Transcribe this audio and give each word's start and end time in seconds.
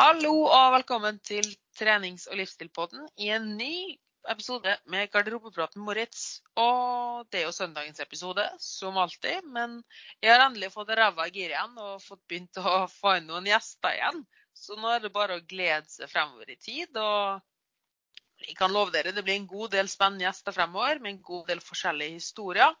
Hallo 0.00 0.46
og 0.48 0.70
velkommen 0.72 1.18
til 1.28 1.44
trenings- 1.76 2.24
og 2.30 2.38
livsstilpodden 2.38 3.02
i 3.20 3.26
en 3.34 3.50
ny 3.58 3.98
episode 4.32 4.72
med 4.88 5.10
garderobepraten 5.12 5.82
Moritz. 5.84 6.38
Og 6.56 7.26
det 7.28 7.42
er 7.42 7.44
jo 7.44 7.52
søndagens 7.52 8.00
episode, 8.00 8.46
som 8.64 8.96
alltid. 8.96 9.44
Men 9.52 9.74
jeg 10.22 10.32
har 10.32 10.46
endelig 10.46 10.70
fått 10.72 10.94
ræva 10.96 11.26
i 11.28 11.34
gir 11.34 11.52
igjen 11.52 11.76
og 11.84 12.00
fått 12.00 12.22
begynt 12.32 12.62
å 12.62 12.86
få 12.94 13.18
inn 13.18 13.28
noen 13.28 13.50
gjester 13.50 13.98
igjen. 13.98 14.22
Så 14.56 14.78
nå 14.80 14.88
er 14.94 15.04
det 15.04 15.12
bare 15.18 15.36
å 15.36 15.44
glede 15.52 15.92
seg 15.92 16.08
fremover 16.08 16.54
i 16.54 16.56
tid. 16.56 16.96
Og 16.96 18.46
jeg 18.46 18.56
kan 18.62 18.72
love 18.72 18.96
dere 18.96 19.12
det 19.12 19.26
blir 19.26 19.36
en 19.36 19.50
god 19.52 19.74
del 19.76 19.90
spennende 19.92 20.24
gjester 20.30 20.56
fremover 20.56 21.04
med 21.04 21.12
en 21.12 21.20
god 21.28 21.52
del 21.52 21.60
forskjellige 21.66 22.16
historier. 22.22 22.72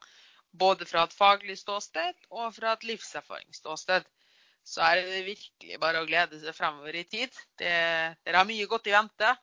Både 0.64 0.88
fra 0.88 1.04
et 1.04 1.20
faglig 1.20 1.60
ståsted 1.60 2.30
og 2.30 2.48
fra 2.56 2.72
et 2.78 2.88
livserfaringsståsted 2.94 4.08
så 4.64 4.84
er 4.86 5.02
det 5.06 5.26
virkelig 5.26 5.78
bare 5.82 6.02
å 6.02 6.08
glede 6.08 6.38
seg 6.40 6.56
fremover 6.56 6.96
i 7.00 7.04
tid. 7.08 7.34
Det, 7.58 7.72
dere 8.24 8.40
har 8.40 8.48
mye 8.48 8.68
godt 8.70 8.90
i 8.90 8.94
vente. 8.94 9.34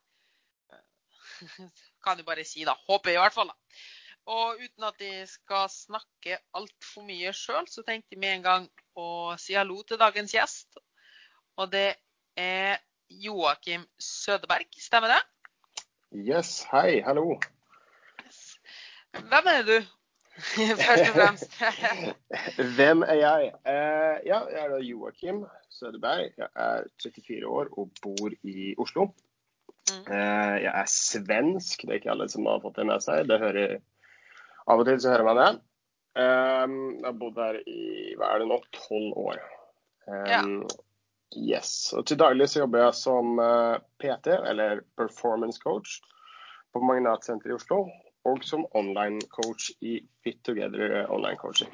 Kan 2.05 2.19
jo 2.21 2.27
bare 2.27 2.45
si, 2.47 2.65
da. 2.67 2.75
Håper 2.87 3.13
jeg 3.13 3.19
i 3.19 3.23
hvert 3.25 3.35
fall. 3.35 3.51
da. 3.51 3.57
Og 4.27 4.59
uten 4.59 4.83
at 4.83 4.99
jeg 4.99 5.27
skal 5.31 5.69
snakke 5.71 6.39
altfor 6.57 7.05
mye 7.07 7.31
sjøl, 7.35 7.67
så 7.71 7.83
tenkte 7.87 8.15
jeg 8.15 8.21
med 8.23 8.37
en 8.37 8.45
gang 8.47 8.67
å 8.99 9.09
si 9.39 9.55
hallo 9.55 9.79
til 9.87 9.99
dagens 10.01 10.35
gjest. 10.35 10.79
Og 11.57 11.71
det 11.71 11.93
er 12.37 12.81
Joakim 13.07 13.85
Sødeberg, 14.03 14.67
stemmer 14.83 15.15
det? 15.15 15.21
Yes, 16.27 16.65
hei, 16.71 16.99
hallo. 17.05 17.37
Hvem 19.15 19.47
er 19.53 19.63
du? 19.67 19.77
Først 20.85 21.09
og 21.09 21.15
fremst. 21.15 21.55
Hvem 22.77 23.03
er 23.07 23.19
jeg? 23.19 23.51
Uh, 23.65 24.15
ja, 24.27 24.41
jeg 24.51 24.59
er 24.63 24.73
da 24.73 24.81
Joakim 24.85 25.45
Søderberg. 25.73 26.33
Jeg 26.37 26.49
er 26.55 26.89
34 27.03 27.47
år 27.47 27.71
og 27.73 27.89
bor 28.03 28.35
i 28.43 28.73
Oslo. 28.77 29.09
Uh, 29.87 30.55
jeg 30.61 30.71
er 30.71 30.89
svensk, 30.91 31.85
det 31.85 31.93
er 31.95 32.01
ikke 32.01 32.13
alle 32.13 32.27
som 32.29 32.49
har 32.49 32.61
fått 32.63 32.77
det 32.79 32.87
med 32.89 33.05
seg. 33.05 33.25
Det 33.29 33.39
hører, 33.41 33.77
av 34.67 34.83
og 34.83 34.89
til 34.89 34.99
så 35.01 35.15
hører 35.15 35.29
man 35.29 35.41
det. 35.41 35.51
Um, 36.17 36.77
jeg 36.97 37.05
har 37.05 37.17
bodd 37.21 37.39
her 37.41 37.61
i 37.69 38.13
hva 38.17 38.33
er 38.33 38.41
det 38.41 38.49
nå, 38.49 38.59
tolv 38.77 39.17
år. 39.29 39.41
Um, 40.09 40.27
Ja. 40.27 40.43
Yes. 41.35 41.91
Og 41.97 42.05
til 42.07 42.19
daglig 42.19 42.47
så 42.49 42.61
jobber 42.61 42.85
jeg 42.85 42.95
som 42.95 43.39
uh, 43.41 43.79
PT, 43.99 44.31
eller 44.47 44.79
performance 44.97 45.59
coach, 45.59 45.97
på 46.71 46.81
Magnatsenteret 46.83 47.51
i 47.51 47.57
Oslo. 47.57 47.81
Og 48.27 48.43
som 48.43 48.65
online 48.75 49.21
coach 49.31 49.69
i 49.81 49.99
Fit 50.23 50.39
Together 50.45 51.05
online 51.13 51.37
coaching. 51.39 51.71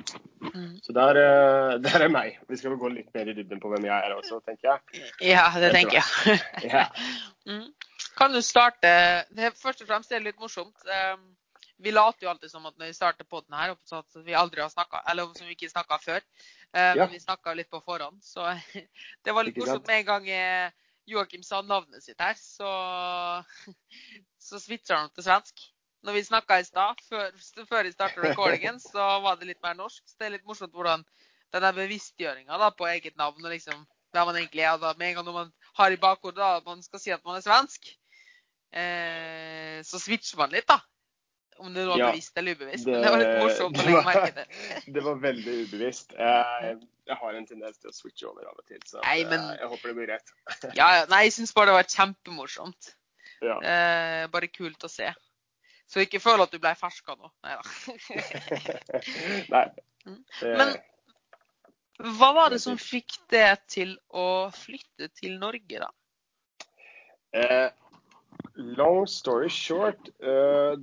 Mm. 0.54 0.80
Så 0.86 0.94
der, 0.94 1.20
eh, 1.22 1.80
der 1.86 2.06
er 2.06 2.12
meg. 2.14 2.40
Vi 2.50 2.58
skal 2.58 2.74
vel 2.74 2.82
gå 2.82 2.92
litt 2.94 3.14
mer 3.16 3.32
i 3.32 3.36
dybden 3.38 3.62
på 3.64 3.72
hvem 3.74 3.88
jeg 3.90 4.08
er 4.08 4.16
også, 4.16 4.42
tenker 4.46 4.70
jeg. 4.70 5.06
Ja, 5.34 5.48
det 5.60 5.72
tenker 5.76 6.02
jeg. 6.02 6.42
Ja. 6.70 6.88
Mm. 7.44 7.74
Kan 8.16 8.32
du 8.32 8.40
starte 8.40 8.88
det, 9.36 9.50
Først 9.60 9.82
og 9.84 9.88
fremst 9.90 10.08
det 10.08 10.16
er 10.16 10.22
litt 10.24 10.38
morsomt. 10.40 10.86
Um, 10.88 11.34
Vi 11.84 11.92
later 11.92 12.24
jo 12.24 12.30
alltid 12.32 12.52
som 12.52 12.66
at 12.70 12.78
når 12.80 12.94
vi 12.94 12.96
starter 12.96 13.28
podden 13.28 13.58
her, 13.58 13.74
at 13.74 14.16
vi 14.24 14.34
aldri 14.34 14.62
har 14.62 14.70
snakka, 14.72 15.02
eller 15.12 15.34
som 15.36 15.50
vi 15.50 15.58
ikke 15.58 15.68
snakka 15.68 15.98
før. 16.00 16.22
Men 16.72 16.98
Ja. 16.98 17.04
Men 17.04 17.12
vi 17.12 17.20
snakka 17.20 17.54
litt 17.54 17.70
på 17.70 17.82
forhånd. 17.84 18.24
Så 18.24 18.46
det 19.26 19.36
var 19.36 19.44
litt 19.44 19.58
morsomt 19.58 19.88
med 19.88 20.00
en 20.00 20.06
gang 20.06 20.30
eh, 20.30 20.72
Joakim 21.06 21.44
sa 21.44 21.62
navnet 21.62 22.04
sitt 22.04 22.22
her, 22.22 22.36
så, 22.40 22.70
så 24.40 24.60
switcher 24.60 25.02
han 25.02 25.12
til 25.12 25.26
svensk. 25.26 25.66
Når 26.04 26.14
vi 26.18 26.24
snakka 26.28 26.60
i 26.60 26.64
stad, 26.68 27.00
før, 27.10 27.32
før 27.70 27.84
vi 27.88 27.92
starta 27.94 28.22
recordingen, 28.22 28.80
så 28.84 29.06
var 29.24 29.38
det 29.40 29.48
litt 29.48 29.62
mer 29.64 29.76
norsk. 29.80 30.02
Så 30.06 30.18
det 30.20 30.26
er 30.28 30.34
litt 30.38 30.46
morsomt 30.50 30.74
hvordan 30.76 31.04
den 31.54 31.62
der 31.64 31.76
bevisstgjøringa 31.78 32.72
på 32.78 32.88
eget 32.92 33.16
navn 33.16 33.46
og 33.46 33.52
liksom 33.54 33.86
hvem 34.14 34.26
man 34.30 34.36
egentlig 34.42 34.62
er. 34.68 34.78
Da, 34.82 34.94
med 35.00 35.08
en 35.10 35.16
gang 35.20 35.26
når 35.26 35.34
man 35.38 35.54
har 35.80 35.92
i 35.96 36.00
bakhodet 36.02 36.44
at 36.44 36.66
man 36.66 36.82
skal 36.84 37.00
si 37.00 37.12
at 37.16 37.24
man 37.26 37.38
er 37.40 37.46
svensk, 37.46 37.88
eh, 38.74 39.80
så 39.86 40.00
switcher 40.02 40.38
man 40.42 40.52
litt, 40.54 40.68
da. 40.68 40.80
Om 41.62 41.74
det 41.74 41.86
var 41.88 41.98
Ja, 42.02 42.08
bevisst 42.12 42.38
eller 42.38 42.56
ubevisst. 42.56 42.86
det- 42.86 42.92
Men 42.94 43.02
det 43.04 43.12
var 43.12 43.20
litt 43.22 43.44
morsomt 43.44 43.78
å 43.78 43.86
legge 43.86 44.04
merke 44.04 44.34
til. 44.34 44.46
Det 44.94 45.04
var 45.04 45.16
veldig 45.22 45.54
ubevisst. 45.68 46.14
Jeg, 46.18 46.80
jeg 47.08 47.16
har 47.16 47.34
en 47.38 47.46
tendens 47.48 47.78
til 47.78 47.90
å 47.92 47.94
switche 47.94 48.26
over 48.28 48.48
av 48.50 48.58
og 48.58 48.66
til, 48.66 48.80
så 48.90 49.02
Nei, 49.06 49.24
men- 49.30 49.58
jeg 49.60 49.70
håper 49.70 49.88
det 49.88 49.96
blir. 49.96 50.18
Ja, 50.76 50.88
ja. 50.98 51.06
Nei, 51.06 51.24
jeg 51.30 51.34
syns 51.38 51.54
bare 51.54 51.68
det 51.68 51.78
var 51.78 51.84
kjempemorsomt. 51.84 52.96
Ja. 53.42 53.60
Eh, 53.62 54.28
bare 54.28 54.48
kult 54.48 54.84
å 54.84 54.90
se. 54.90 55.14
Så 55.94 56.02
ikke 56.02 56.20
føl 56.24 56.42
at 56.42 56.50
du 56.54 56.58
ble 56.62 56.72
ferska 56.78 57.14
nå. 57.20 57.30
Nei 59.54 59.64
da. 59.70 59.84
Mm. 60.08 60.18
Men- 60.42 60.80
Hva 62.18 62.32
var 62.34 62.50
det 62.50 62.58
som 62.64 62.80
fikk 62.82 63.14
det 63.32 63.46
til 63.70 63.94
å 64.10 64.50
flytte 64.58 65.12
til 65.20 65.38
Norge, 65.40 65.84
da? 65.84 65.92
eh, 67.34 67.70
long 68.58 69.06
story 69.08 69.50
short. 69.54 70.10
Eh, 70.20 70.74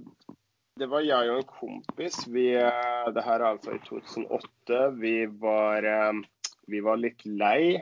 det 0.81 0.89
var 0.89 1.03
jeg 1.05 1.31
og 1.35 1.41
en 1.43 1.49
kompis. 1.51 2.21
Vi, 2.31 2.47
eh, 2.57 3.11
det 3.15 3.23
her 3.27 3.43
er 3.43 3.49
altså 3.51 3.75
i 3.77 3.83
2008. 3.89 4.81
Vi 5.03 5.15
var, 5.43 5.85
eh, 5.85 6.23
vi 6.71 6.81
var 6.87 6.97
litt 7.03 7.27
lei. 7.27 7.75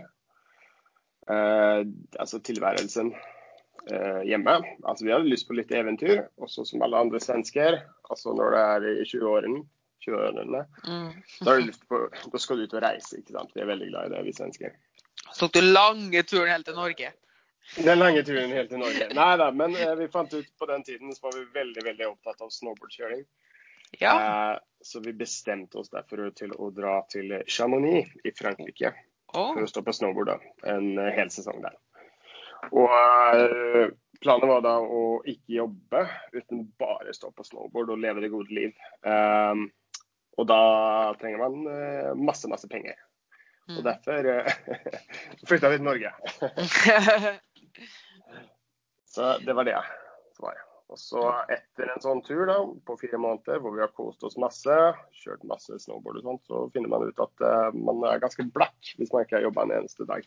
Eh, 1.28 1.80
altså 2.18 2.40
tilværelsen 2.40 3.12
hjemme. 4.28 4.58
Altså 4.84 5.04
Vi 5.06 5.12
hadde 5.12 5.30
lyst 5.30 5.48
på 5.48 5.56
litt 5.56 5.70
eventyr, 5.72 6.26
også 6.42 6.64
som 6.68 6.82
alle 6.82 6.98
andre 7.00 7.20
svensker. 7.20 7.80
Altså 8.10 8.34
når 8.36 8.54
det 8.54 8.62
er 8.64 8.88
i 9.02 9.06
20-årene. 9.08 9.64
20 9.98 10.64
Mm. 10.86 11.08
da, 11.44 11.54
du 11.58 11.72
da 12.32 12.38
skal 12.38 12.56
du 12.56 12.62
ut 12.62 12.74
og 12.78 12.82
reise. 12.84 13.18
ikke 13.18 13.32
sant? 13.34 13.50
Vi 13.54 13.60
er 13.60 13.66
veldig 13.66 13.88
glad 13.90 14.06
i 14.06 14.14
det, 14.14 14.20
vi 14.24 14.32
svensker. 14.32 14.70
Så 15.34 15.48
tok 15.48 15.52
du 15.58 15.60
lange 15.60 16.22
turen 16.22 16.48
helt 16.48 16.64
til 16.64 16.74
Norge? 16.78 17.10
Den 17.76 17.98
lange 17.98 18.22
turen 18.24 18.52
helt 18.54 18.70
til 18.70 18.78
Norge. 18.80 19.08
Nei 19.12 19.36
da, 19.36 19.50
men 19.50 19.74
eh, 19.76 19.94
vi 19.98 20.06
fant 20.08 20.32
ut 20.32 20.46
på 20.58 20.68
den 20.70 20.84
tiden 20.86 21.12
så 21.12 21.26
var 21.26 21.34
vi 21.36 21.44
veldig 21.58 21.84
veldig 21.84 22.06
opptatt 22.08 22.40
av 22.46 22.48
snowboardkjøring. 22.54 23.26
Ja. 24.00 24.14
Eh, 24.54 24.58
så 24.86 25.02
vi 25.04 25.12
bestemte 25.12 25.82
oss 25.82 25.90
derfor 25.92 26.30
til 26.38 26.54
å 26.56 26.70
dra 26.72 27.02
til 27.10 27.34
Chamonix 27.46 28.08
i 28.24 28.32
Frankrike 28.38 28.94
Oh. 29.34 29.50
for 29.52 29.60
å 29.60 29.68
stå 29.68 29.82
på 29.84 29.92
snowboard 29.92 30.30
da, 30.30 30.38
en 30.72 30.94
eh, 30.96 31.10
hel 31.12 31.28
sesong 31.28 31.58
der. 31.60 31.74
Og 32.72 32.88
eh, 32.92 33.88
planen 34.22 34.48
var 34.50 34.60
da 34.64 34.76
å 34.82 35.02
ikke 35.28 35.58
jobbe, 35.60 36.00
uten 36.34 36.64
bare 36.80 37.14
stå 37.16 37.30
på 37.34 37.44
snowboard 37.46 37.90
og 37.94 38.00
leve 38.02 38.20
det 38.24 38.32
gode 38.32 38.54
liv. 38.54 38.72
Um, 39.06 39.68
og 40.38 40.44
da 40.50 40.60
trenger 41.20 41.38
man 41.42 41.54
eh, 41.72 42.12
masse, 42.18 42.48
masse 42.50 42.68
penger. 42.70 42.96
Og 43.68 43.82
Mm. 43.82 43.84
derfor 43.84 44.24
uh, 44.32 44.48
flytta 45.44 45.68
vi 45.68 45.76
til 45.76 45.84
Norge. 45.84 46.08
Så 49.12 49.34
det 49.44 49.52
var 49.52 49.64
det 49.68 49.76
svaret. 50.38 50.62
Og 50.88 50.96
så 50.96 51.20
etter 51.52 51.90
en 51.92 52.00
sånn 52.00 52.22
tur 52.24 52.46
da, 52.48 52.54
på 52.64 52.94
fire 52.96 53.18
måneder 53.20 53.58
hvor 53.60 53.74
vi 53.76 53.82
har 53.82 53.90
kost 53.92 54.24
oss 54.24 54.38
masse, 54.40 54.72
kjørt 55.20 55.42
masse 55.44 55.76
snowboard 55.84 56.16
og 56.22 56.24
sånt, 56.24 56.40
så 56.48 56.62
finner 56.72 56.88
man 56.88 57.04
ut 57.10 57.20
at 57.20 57.44
uh, 57.44 57.68
man 57.76 58.00
er 58.08 58.22
ganske 58.22 58.46
blakk 58.54 58.94
hvis 58.96 59.12
man 59.12 59.26
ikke 59.26 59.36
har 59.36 59.44
jobba 59.50 59.66
en 59.66 59.74
eneste 59.82 60.06
dag. 60.08 60.24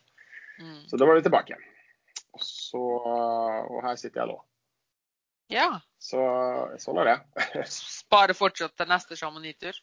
Mm. 0.62 0.84
Så 0.86 0.94
da 1.02 1.08
var 1.09 1.18
vi 1.18 1.25
tilbake. 1.25 1.58
Og, 2.31 2.44
så, 2.46 2.81
og 2.81 3.80
her 3.84 3.96
sitter 4.00 4.22
jeg 4.24 4.31
nå. 4.31 4.38
ja. 5.52 5.69
Så 6.02 6.22
sånn 6.81 6.97
er 7.03 7.09
det. 7.12 7.16
Sparer 7.69 8.34
fortsatt 8.38 8.74
til 8.80 8.88
neste 8.90 9.18
Chamonix-tur? 9.19 9.75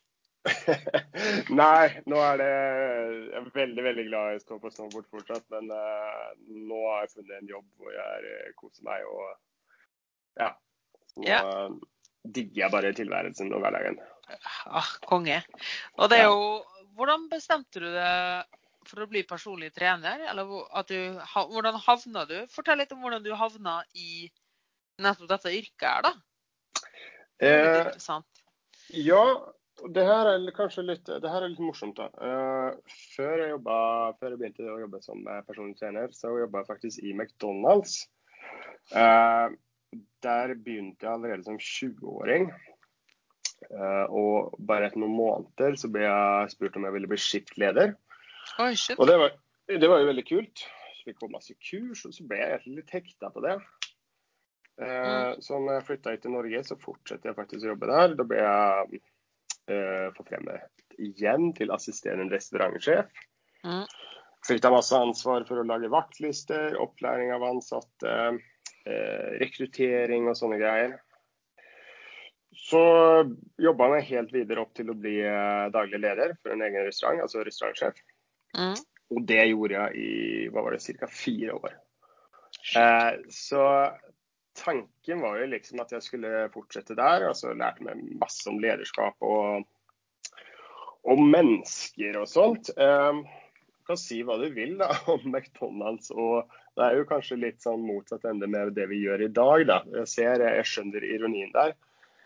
Nei, 1.60 1.88
nå 2.08 2.18
er 2.24 2.38
det 2.40 2.48
Jeg 2.48 3.40
er 3.40 3.48
veldig 3.54 3.84
veldig 3.84 4.04
glad 4.08 4.32
i 4.32 4.38
å 4.38 4.42
stå 4.42 4.56
på 4.62 4.70
snowboard 4.72 5.06
fortsatt, 5.12 5.44
men 5.52 5.68
uh, 5.74 6.30
nå 6.48 6.78
har 6.88 7.04
jeg 7.04 7.12
funnet 7.18 7.36
en 7.42 7.50
jobb 7.52 7.66
hvor 7.76 7.92
jeg 7.92 8.32
er, 8.32 8.52
koser 8.58 8.86
meg 8.88 9.04
og 9.10 9.26
ja. 10.40 10.52
Så 11.12 11.20
nå 11.20 11.28
Ja. 11.28 11.42
digger 12.38 12.62
jeg 12.64 12.74
bare 12.74 12.94
tilværelsen 12.96 13.52
og 13.56 13.62
hverdagen. 13.64 13.98
Ah, 14.68 14.88
konge. 15.08 15.42
Og 15.98 16.08
det 16.12 16.22
er 16.24 16.30
jo 16.30 16.42
Hvordan 16.98 17.28
bestemte 17.30 17.78
du 17.78 17.86
deg 17.94 18.57
for 18.90 19.04
å 19.04 19.08
bli 19.10 19.22
personlig 19.28 19.70
trener? 19.76 20.24
Eller 20.30 20.50
at 20.80 20.90
du, 20.90 21.20
hvordan 21.34 21.78
havna 21.84 22.24
du? 22.28 22.38
Fortell 22.52 22.80
litt 22.80 22.92
om 22.94 23.04
hvordan 23.04 23.24
du 23.24 23.30
havna 23.36 23.80
i 23.94 24.26
nettopp 25.02 25.30
dette 25.30 25.54
yrket 25.54 25.86
her, 25.86 26.08
da. 26.08 26.14
Det 27.38 27.52
er 27.52 27.62
litt 27.62 27.68
Eh, 27.68 27.80
interessant. 27.86 28.42
ja, 29.06 29.22
det 29.94 30.04
her 30.08 30.26
er 30.32 30.46
kanskje 30.56 30.82
litt, 30.88 31.08
er 31.08 31.48
litt 31.48 31.60
morsomt. 31.62 32.00
da. 32.00 32.08
Uh, 32.18 32.94
før, 33.14 33.38
jeg 33.44 33.52
jobbet, 33.52 34.18
før 34.18 34.34
jeg 34.34 34.40
begynte 34.40 34.72
å 34.72 34.80
jobbe 34.82 35.02
som 35.04 35.22
eh, 35.28 35.44
personlig 35.46 35.78
trener, 35.78 36.10
så 36.12 36.32
jobba 36.34 36.64
jeg 36.64 36.70
faktisk 36.72 37.04
i 37.04 37.14
McDonald's. 37.14 38.00
Uh, 38.90 39.54
der 40.24 40.54
begynte 40.56 41.06
jeg 41.06 41.12
allerede 41.12 41.46
som 41.46 41.60
20-åring. 41.62 42.50
Uh, 43.70 44.06
og 44.14 44.58
bare 44.66 44.86
etter 44.88 45.00
noen 45.02 45.16
måneder 45.18 45.78
så 45.78 45.90
ble 45.90 46.04
jeg 46.06 46.52
spurt 46.54 46.76
om 46.78 46.86
jeg 46.86 46.94
ville 46.94 47.10
bli 47.10 47.18
skiftleder. 47.22 47.94
Oi, 48.58 48.72
shit. 48.76 48.98
Og 48.98 49.06
det 49.10 49.18
var, 49.20 49.36
det 49.68 49.90
var 49.90 50.02
jo 50.02 50.08
veldig 50.10 50.26
kult. 50.28 50.64
Så 50.98 51.06
fikk 51.06 51.22
jeg 51.24 51.34
masse 51.34 51.54
kurs, 51.70 52.04
og 52.08 52.14
så 52.16 52.26
ble 52.28 52.40
jeg 52.40 52.54
egentlig 52.56 52.80
litt 52.82 52.96
hekta 52.96 53.30
på 53.34 53.44
det. 53.44 53.54
Eh, 54.82 55.30
Så 55.44 55.58
når 55.58 55.78
jeg 55.78 55.86
flytta 55.88 56.14
hit 56.14 56.24
til 56.26 56.34
Norge, 56.34 56.64
så 56.66 56.78
fortsetter 56.80 57.30
jeg 57.30 57.38
faktisk 57.38 57.66
å 57.66 57.72
jobbe 57.72 57.90
der. 57.90 58.18
Da 58.18 58.26
ble 58.28 58.42
jeg 58.42 59.00
eh, 59.70 60.08
forfremmet 60.16 60.84
igjen 60.98 61.52
til 61.54 61.74
assisterende 61.74 62.34
restaurantsjef. 62.34 63.24
Mm. 63.66 63.84
fikk 64.46 64.60
da 64.62 64.70
masse 64.70 64.94
ansvar 64.94 65.42
for 65.48 65.60
å 65.60 65.66
lage 65.66 65.90
vaktlister, 65.90 66.76
opplæring 66.78 67.32
av 67.34 67.42
ansatte, 67.42 68.12
eh, 68.86 69.28
rekruttering 69.42 70.28
og 70.30 70.38
sånne 70.38 70.60
greier. 70.60 70.94
Så 72.58 72.80
jobba 73.60 73.90
jeg 73.96 74.08
helt 74.12 74.32
videre 74.34 74.62
opp 74.62 74.72
til 74.78 74.90
å 74.90 74.96
bli 74.98 75.18
eh, 75.26 75.66
daglig 75.74 76.00
leder 76.02 76.36
for 76.42 76.54
en 76.54 76.62
egen 76.66 76.86
restaurant, 76.86 77.20
altså 77.26 77.42
restaurantsjef. 77.46 77.98
Mm. 78.58 78.76
Og 79.14 79.24
det 79.28 79.44
gjorde 79.48 79.78
jeg 79.78 80.04
i 80.04 80.48
hva 80.52 80.64
var 80.66 80.76
det, 80.76 80.98
ca. 81.00 81.08
fire 81.10 81.56
år. 81.56 81.76
Eh, 82.76 83.12
så 83.32 83.64
tanken 84.58 85.20
var 85.20 85.38
jo 85.40 85.48
liksom 85.54 85.80
at 85.82 85.94
jeg 85.94 86.04
skulle 86.04 86.46
fortsette 86.52 86.96
der. 86.98 87.28
altså 87.30 87.54
Lærte 87.56 87.86
meg 87.86 88.02
masse 88.20 88.48
om 88.50 88.60
lederskap 88.62 89.16
og, 89.24 89.64
og 91.08 91.22
mennesker 91.22 92.20
og 92.20 92.28
sånt. 92.30 92.72
Eh, 92.76 93.22
du 93.22 93.92
kan 93.94 94.00
si 94.00 94.20
hva 94.26 94.36
du 94.40 94.50
vil 94.52 94.76
da, 94.80 94.90
om 95.14 95.24
McDonald's. 95.30 96.12
og 96.12 96.50
Det 96.76 96.84
er 96.84 96.98
jo 97.00 97.08
kanskje 97.08 97.40
litt 97.40 97.64
sånn 97.64 97.86
motsatt 97.86 98.26
ende 98.28 98.50
med 98.50 98.74
det 98.76 98.90
vi 98.92 99.04
gjør 99.06 99.24
i 99.24 99.32
dag. 99.32 99.66
da. 99.70 99.82
Jeg 100.02 100.14
ser, 100.18 100.44
jeg 100.44 100.68
skjønner 100.68 101.06
ironien 101.14 101.54
der. 101.56 101.76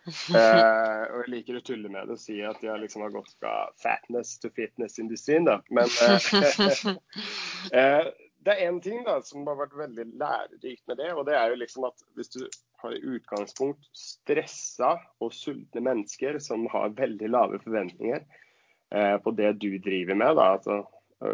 Eh, 0.35 1.03
og 1.13 1.21
jeg 1.23 1.31
liker 1.31 1.59
å 1.59 1.63
tulle 1.63 1.91
med 1.93 2.09
det 2.09 2.17
og 2.17 2.21
si 2.21 2.41
at 2.43 2.63
jeg 2.65 2.81
liksom 2.83 3.05
har 3.05 3.13
gått 3.15 3.31
fra 3.39 3.53
fatness 3.79 4.35
to 4.43 4.51
fitness-industrien, 4.57 5.47
da. 5.47 5.61
Men 5.71 5.87
eh, 6.03 6.89
eh, 7.79 8.09
det 8.43 8.55
er 8.57 8.67
én 8.67 8.81
ting 8.83 9.05
da 9.07 9.21
som 9.23 9.47
har 9.47 9.61
vært 9.61 9.77
veldig 9.79 10.07
lærerikt 10.19 10.83
med 10.91 10.99
det, 10.99 11.13
og 11.15 11.27
det 11.29 11.37
er 11.39 11.53
jo 11.53 11.61
liksom 11.61 11.87
at 11.87 12.07
hvis 12.19 12.33
du 12.35 12.41
har 12.83 12.97
i 12.97 13.03
utgangspunkt 13.15 13.87
stressa 13.95 14.97
og 15.23 15.35
sultne 15.37 15.85
mennesker 15.87 16.41
som 16.43 16.67
har 16.73 16.97
veldig 16.99 17.31
lave 17.31 17.61
forventninger 17.63 18.25
eh, 18.25 19.17
på 19.23 19.35
det 19.39 19.55
du 19.63 19.71
driver 19.79 20.19
med, 20.19 20.35
da, 20.41 20.49
altså, 20.57 20.81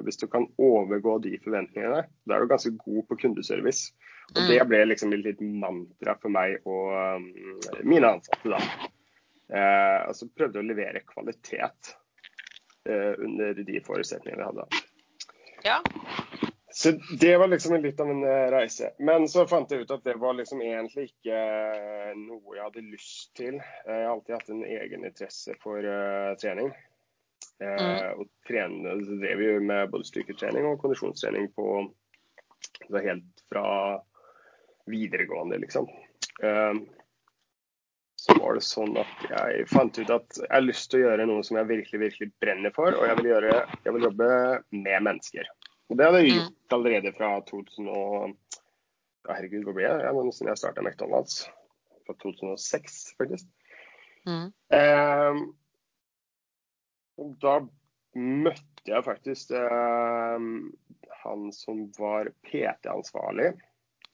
hvis 0.04 0.20
du 0.20 0.26
kan 0.30 0.46
overgå 0.60 1.18
de 1.24 1.34
forventningene, 1.44 2.04
da 2.28 2.36
er 2.36 2.44
du 2.44 2.50
ganske 2.50 2.74
god 2.80 3.06
på 3.08 3.18
kundeservice. 3.24 3.92
Og 4.34 4.42
Det 4.50 4.58
ble 4.68 4.82
liksom 4.90 5.14
et 5.16 5.24
litt 5.24 5.40
mantra 5.40 6.14
for 6.20 6.32
meg 6.32 6.58
og 6.68 6.92
um, 6.92 7.28
mine 7.88 8.10
ansatte. 8.18 8.52
da. 8.52 8.90
Eh, 9.48 10.00
altså 10.04 10.28
prøvde 10.36 10.60
å 10.60 10.66
levere 10.68 11.00
kvalitet 11.08 11.94
eh, 12.84 13.14
under 13.16 13.56
de 13.56 13.80
forutsetningene 13.86 14.42
vi 14.42 14.48
hadde. 14.50 14.82
Ja. 15.64 15.78
Så 16.70 16.92
det 17.20 17.38
var 17.38 17.48
liksom 17.48 17.80
litt 17.82 18.00
av 18.00 18.10
en 18.10 18.24
eh, 18.24 18.50
reise. 18.52 18.92
Men 18.98 19.24
så 19.28 19.46
fant 19.48 19.72
jeg 19.72 19.82
ut 19.82 19.94
at 19.94 20.04
det 20.04 20.18
var 20.20 20.36
liksom 20.36 20.60
egentlig 20.62 21.08
ikke 21.08 21.38
eh, 21.38 22.12
noe 22.20 22.58
jeg 22.58 22.66
hadde 22.66 22.84
lyst 22.90 23.32
til. 23.40 23.56
Jeg 23.56 24.04
har 24.04 24.12
alltid 24.12 24.36
hatt 24.36 24.52
en 24.52 24.64
egen 24.68 25.08
interesse 25.08 25.56
for 25.64 25.82
uh, 25.82 26.36
trening. 26.38 26.70
Eh, 27.60 28.12
Mm. 28.14 28.20
og 28.20 28.28
trene, 28.46 28.92
så 29.04 29.16
drev 29.18 29.38
vi 29.38 29.48
med 29.66 29.90
både 29.90 30.04
styrketrening 30.06 30.64
og 30.68 30.78
kondisjonstrening 30.78 31.48
på 31.56 31.64
altså 32.84 33.02
helt 33.02 33.42
fra 33.50 33.64
videregående, 34.86 35.58
liksom. 35.58 35.88
Eh, 36.42 36.74
så 38.18 38.34
var 38.38 38.54
det 38.54 38.62
sånn 38.66 38.96
at 38.98 39.26
jeg 39.30 39.66
fant 39.70 39.98
ut 39.98 40.10
at 40.10 40.38
jeg 40.38 40.50
har 40.50 40.64
lyst 40.64 40.90
til 40.90 41.00
å 41.00 41.08
gjøre 41.08 41.26
noe 41.26 41.42
som 41.46 41.56
jeg 41.58 41.70
virkelig 41.70 42.00
virkelig 42.00 42.30
brenner 42.42 42.74
for, 42.74 42.94
og 42.94 43.06
jeg 43.06 43.16
vil, 43.20 43.30
gjøre, 43.32 43.52
jeg 43.84 43.94
vil 43.94 44.06
jobbe 44.08 44.30
med 44.70 45.02
mennesker. 45.06 45.50
Og 45.90 45.96
Det 45.96 46.04
hadde 46.06 46.22
jeg 46.22 46.30
Mm. 46.32 46.38
gjort 46.38 46.72
allerede 46.78 47.12
fra 47.16 47.40
2000 47.40 47.88
og 47.88 48.34
ja, 49.28 49.34
Herregud, 49.34 49.64
hvor 49.64 49.74
ble 49.74 49.82
jeg? 49.84 50.00
Jeg 50.00 50.32
siden 50.32 50.48
jeg 50.48 50.58
starta 50.58 50.80
McDonald's. 50.82 51.48
Fra 52.06 52.14
2006, 52.22 53.14
faktisk. 53.18 53.46
Mm. 54.26 54.52
Eh, 54.72 55.34
og 57.18 57.34
da 57.42 57.58
møtte 58.18 58.88
jeg 58.88 59.04
faktisk 59.04 59.52
eh, 59.58 60.46
han 61.22 61.50
som 61.52 61.84
var 61.98 62.30
PT-ansvarlig 62.46 63.52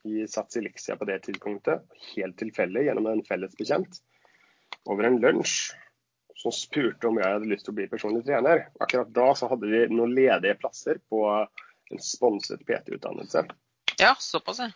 i 0.05 0.27
Sats 0.29 0.57
Elixia 0.59 0.97
på 0.99 1.07
det 1.09 1.21
tidspunktet, 1.25 1.81
helt 2.13 2.37
tilfeldig 2.37 2.85
gjennom 2.85 3.09
en 3.09 3.23
felles 3.25 3.55
bekjent, 3.57 4.01
over 4.85 5.07
en 5.07 5.19
lunsj. 5.21 5.73
Som 6.35 6.51
spurte 6.51 7.07
om 7.07 7.15
jeg 7.15 7.31
hadde 7.31 7.47
lyst 7.47 7.63
til 7.63 7.71
å 7.71 7.77
bli 7.77 7.85
personlig 7.87 8.25
trener. 8.25 8.65
Akkurat 8.83 9.13
da 9.15 9.29
så 9.39 9.47
hadde 9.47 9.69
vi 9.71 9.85
noen 9.87 10.11
ledige 10.17 10.57
plasser 10.59 10.99
på 11.09 11.21
en 11.31 12.01
sponset 12.03 12.59
PT-utdannelse. 12.67 13.45
ja, 14.01 14.11
såpass, 14.19 14.59
ja. 14.59 14.67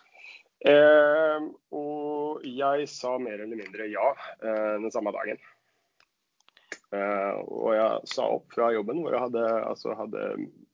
Eh, 0.60 1.44
og 1.76 2.42
jeg 2.44 2.88
sa 2.92 3.14
mer 3.20 3.40
eller 3.40 3.60
mindre 3.60 3.86
ja 3.88 4.08
eh, 4.40 4.74
den 4.80 4.90
samme 4.92 5.12
dagen. 5.16 5.40
Eh, 6.90 7.36
og 7.46 7.70
jeg 7.76 8.08
sa 8.10 8.24
opp 8.34 8.50
fra 8.54 8.72
jobben 8.74 8.98
hvor 9.04 9.14
jeg 9.14 9.22
hadde, 9.22 9.44
altså 9.70 9.94
hadde, 9.94 10.24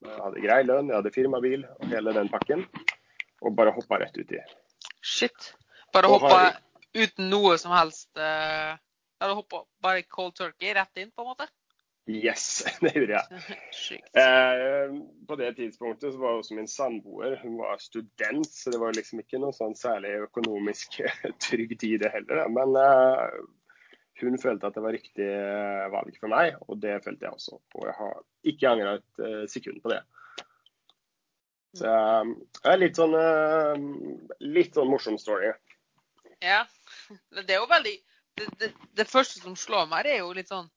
hadde 0.07 0.41
grei 0.41 0.63
lønn, 0.65 0.89
jeg 0.89 0.97
hadde 0.97 1.13
firmabil 1.13 1.65
og 1.75 1.85
hele 1.91 2.13
den 2.17 2.31
pakken. 2.33 2.65
Og 3.45 3.53
bare 3.57 3.73
hoppa 3.75 3.99
rett 4.01 4.17
uti. 4.17 4.39
Shit. 5.05 5.51
Bare 5.93 6.09
Og 6.09 6.17
hoppa 6.19 6.39
har- 6.39 6.57
uten 6.97 7.29
noe 7.29 7.53
som 7.61 7.71
helst 7.75 8.09
uh, 8.17 8.73
Eller 9.21 9.35
hoppa 9.37 9.59
bare 9.83 10.01
cold 10.09 10.33
turkey 10.39 10.73
rett 10.73 10.97
inn, 10.97 11.11
på 11.13 11.21
en 11.21 11.29
måte? 11.35 11.45
Yes, 12.07 12.63
det 12.81 12.93
gjorde 12.95 13.17
jeg. 13.19 13.61
Eh, 14.17 14.93
på 15.27 15.35
det 15.37 15.51
tidspunktet 15.57 16.13
så 16.13 16.19
var 16.21 16.37
også 16.39 16.55
min 16.57 16.67
samboer 16.71 17.35
hun 17.43 17.57
var 17.59 17.77
student, 17.83 18.47
så 18.49 18.71
det 18.73 18.79
var 18.81 18.95
liksom 18.95 19.19
ikke 19.21 19.39
noe 19.43 19.53
sånn 19.55 19.75
særlig 19.77 20.15
økonomisk 20.25 20.97
trygg 21.45 21.75
tid 21.81 22.01
det 22.05 22.11
heller. 22.15 22.47
Men 22.49 22.73
eh, 22.81 23.37
hun 24.21 24.37
følte 24.41 24.69
at 24.69 24.77
det 24.77 24.83
var 24.83 24.95
riktig 24.95 25.25
eh, 25.27 25.87
valg 25.93 26.15
for 26.19 26.31
meg, 26.31 26.57
og 26.67 26.79
det 26.81 26.99
følte 27.05 27.27
jeg 27.27 27.37
også. 27.37 27.59
Og 27.77 27.87
jeg 27.87 27.95
har 27.97 28.15
ikke 28.51 28.71
angra 28.71 28.93
et 28.97 29.23
eh, 29.27 29.43
sekund 29.51 29.81
på 29.83 29.91
det. 29.93 30.01
Så 31.77 31.91
eh, 31.91 32.31
det 32.59 32.71
er 32.73 32.81
litt 32.81 32.99
sånn, 32.99 33.17
litt 34.45 34.77
sånn 34.77 34.89
morsom 34.91 35.19
story. 35.21 35.51
Ja. 36.43 36.63
Men 37.33 37.45
Det 37.45 37.55
er 37.55 37.61
jo 37.61 37.69
veldig 37.69 37.95
det, 38.37 38.47
det, 38.61 38.71
det 38.99 39.09
første 39.09 39.41
som 39.41 39.55
slår 39.57 39.87
meg, 39.89 40.05
er 40.05 40.21
jo 40.21 40.33
litt 40.37 40.51
sånn 40.51 40.67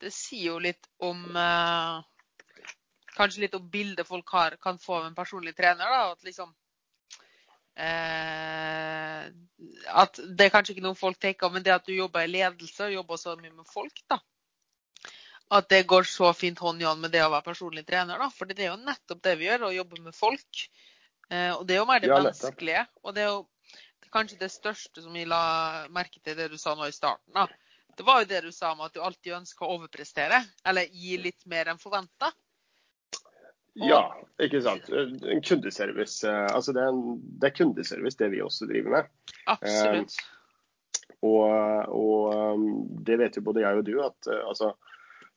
Det 0.00 0.10
sier 0.12 0.50
jo 0.50 0.58
litt 0.60 0.88
om 1.00 1.22
Kanskje 3.14 3.46
litt 3.46 3.56
om 3.56 3.64
bildet 3.72 4.08
folk 4.08 4.28
har, 4.36 4.56
kan 4.60 4.78
få 4.80 4.98
av 4.98 5.06
en 5.08 5.16
personlig 5.16 5.54
trener. 5.56 5.88
da, 5.88 6.12
At 6.12 6.24
liksom 6.24 6.52
eh, 7.86 9.28
At 10.02 10.20
det 10.20 10.46
er 10.46 10.52
kanskje 10.54 10.76
ikke 10.76 10.84
noe 10.84 10.98
folk 10.98 11.18
tenker, 11.22 11.52
men 11.52 11.64
det 11.66 11.72
at 11.74 11.86
du 11.86 11.94
jobber 11.94 12.26
i 12.26 12.30
ledelse 12.30 12.88
og 12.88 12.96
jobber 12.98 13.20
så 13.20 13.36
mye 13.40 13.54
med 13.54 13.68
folk, 13.70 14.02
da. 14.10 14.20
At 15.50 15.68
det 15.72 15.82
går 15.90 16.06
så 16.06 16.30
fint 16.36 16.60
hånd 16.62 16.82
i 16.82 16.86
hånd 16.86 17.02
med 17.02 17.10
det 17.10 17.24
å 17.24 17.30
være 17.32 17.48
personlig 17.48 17.82
trener. 17.88 18.20
da, 18.22 18.28
For 18.30 18.46
det 18.46 18.62
er 18.62 18.70
jo 18.70 18.82
nettopp 18.84 19.22
det 19.26 19.32
vi 19.40 19.48
gjør, 19.48 19.66
å 19.66 19.72
jobbe 19.74 20.02
med 20.04 20.14
folk. 20.14 20.66
Eh, 21.30 21.50
og 21.56 21.64
det 21.66 21.74
er 21.74 21.80
jo 21.80 21.88
mer 21.90 22.02
det 22.04 22.10
Ja, 22.12 22.20
menneskelige. 22.20 22.84
Og 23.02 23.16
det 23.16 23.24
er 23.24 23.32
jo 23.32 23.40
det 24.00 24.06
er 24.08 24.14
kanskje 24.14 24.38
det 24.40 24.50
største 24.54 25.02
som 25.02 25.14
vi 25.14 25.24
la 25.28 25.42
merke 25.90 26.22
til 26.22 26.38
det 26.38 26.48
du 26.52 26.56
sa 26.58 26.76
nå 26.78 26.86
i 26.86 26.94
starten. 26.94 27.34
da. 27.34 27.48
Det 27.96 28.06
var 28.06 28.22
jo 28.22 28.28
det 28.30 28.40
du 28.46 28.52
sa 28.54 28.72
om 28.72 28.80
at 28.86 28.94
du 28.94 29.02
alltid 29.02 29.34
ønsker 29.40 29.66
å 29.66 29.74
overprestere, 29.76 30.38
eller 30.64 30.86
gi 30.88 31.18
litt 31.20 31.42
mer 31.50 31.68
enn 31.72 31.82
forventa. 31.82 32.30
Ja, 33.78 34.02
ikke 34.42 34.62
sant. 34.64 34.88
En 34.90 35.42
kundeservice. 35.46 36.26
eh, 36.26 36.46
Altså 36.54 36.74
det 36.74 36.82
er, 36.82 36.90
en, 36.90 37.20
det 37.40 37.50
er 37.50 37.56
kundeservice 37.56 38.18
det 38.18 38.30
vi 38.32 38.42
også 38.42 38.66
driver 38.70 38.96
med. 38.96 39.10
Absolutt. 39.46 40.16
Og, 41.20 41.44
og 41.92 42.54
um, 42.56 42.64
det 43.04 43.18
vet 43.20 43.36
jo 43.36 43.44
både 43.44 43.62
jeg 43.62 43.76
og 43.76 43.84
du 43.86 43.92
at 44.02 44.30
eh, 44.32 44.42
altså, 44.48 44.72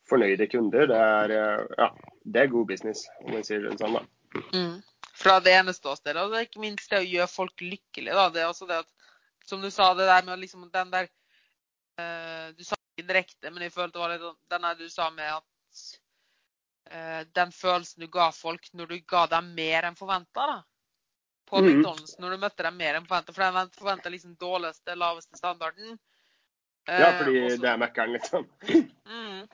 fornøyde 0.09 0.47
kunder, 0.51 0.87
det 0.87 0.97
er, 0.97 1.33
ja, 1.77 1.89
det 2.23 2.41
er 2.41 2.51
god 2.51 2.67
business, 2.67 3.05
om 3.23 3.33
man 3.35 3.45
sier 3.47 3.63
det 3.63 3.77
sånn. 3.79 3.99
da. 3.99 4.43
Mm. 4.55 4.77
Fra 5.13 5.37
det 5.43 5.53
ene 5.53 5.75
ståstedet. 5.75 6.19
Og 6.23 6.31
det 6.33 6.39
er 6.39 6.47
ikke 6.47 6.63
minst 6.63 6.91
det 6.91 7.03
å 7.03 7.07
gjøre 7.07 7.31
folk 7.31 7.61
lykkelige. 7.63 8.15
Da. 8.15 8.29
Det 8.33 8.41
er 8.43 8.49
også 8.49 8.67
det 8.69 8.81
at, 8.81 8.89
som 9.45 9.61
du 9.61 9.69
sa, 9.71 9.91
det 9.95 10.07
der 10.09 10.25
med 10.25 10.41
liksom 10.41 10.65
den 10.73 10.91
der 10.93 11.09
uh, 11.99 12.47
Du 12.57 12.63
sa 12.65 12.79
ikke 12.79 13.07
direkte, 13.11 13.51
men 13.51 13.65
jeg 13.67 13.75
følte 13.75 13.97
det 13.97 14.03
var 14.03 14.15
litt 14.15 14.39
den 14.55 14.65
der 14.67 14.79
du 14.79 14.87
sa 14.89 15.09
med 15.13 15.29
at 15.29 15.83
Den 17.33 17.51
følelsen 17.55 18.03
du 18.03 18.07
ga 18.13 18.27
folk 18.31 18.67
når 18.77 18.91
du 18.91 18.99
ga 19.09 19.23
dem 19.31 19.47
mer 19.57 19.87
enn 19.87 19.95
forventa, 19.97 20.63
På 21.49 21.61
Mhm. 21.61 21.67
McDonald's, 21.67 22.15
når 22.19 22.29
du 22.29 22.37
møtte 22.37 22.63
dem 22.63 22.77
mer 22.77 22.95
enn 22.95 23.07
forventa. 23.07 23.33
For 23.33 23.43
de 23.43 23.79
forventa 23.79 24.09
liksom 24.09 24.35
dårligste, 24.37 24.95
laveste 24.95 25.37
standarden. 25.37 25.97
Ja, 26.87 27.09
Eh, 27.09 27.17
fordi 27.17 27.39
Også, 27.45 27.61
det 27.61 27.69
er 27.69 27.77
Mækkern, 27.77 28.13
liksom. 28.13 28.47
Mm. 29.05 29.47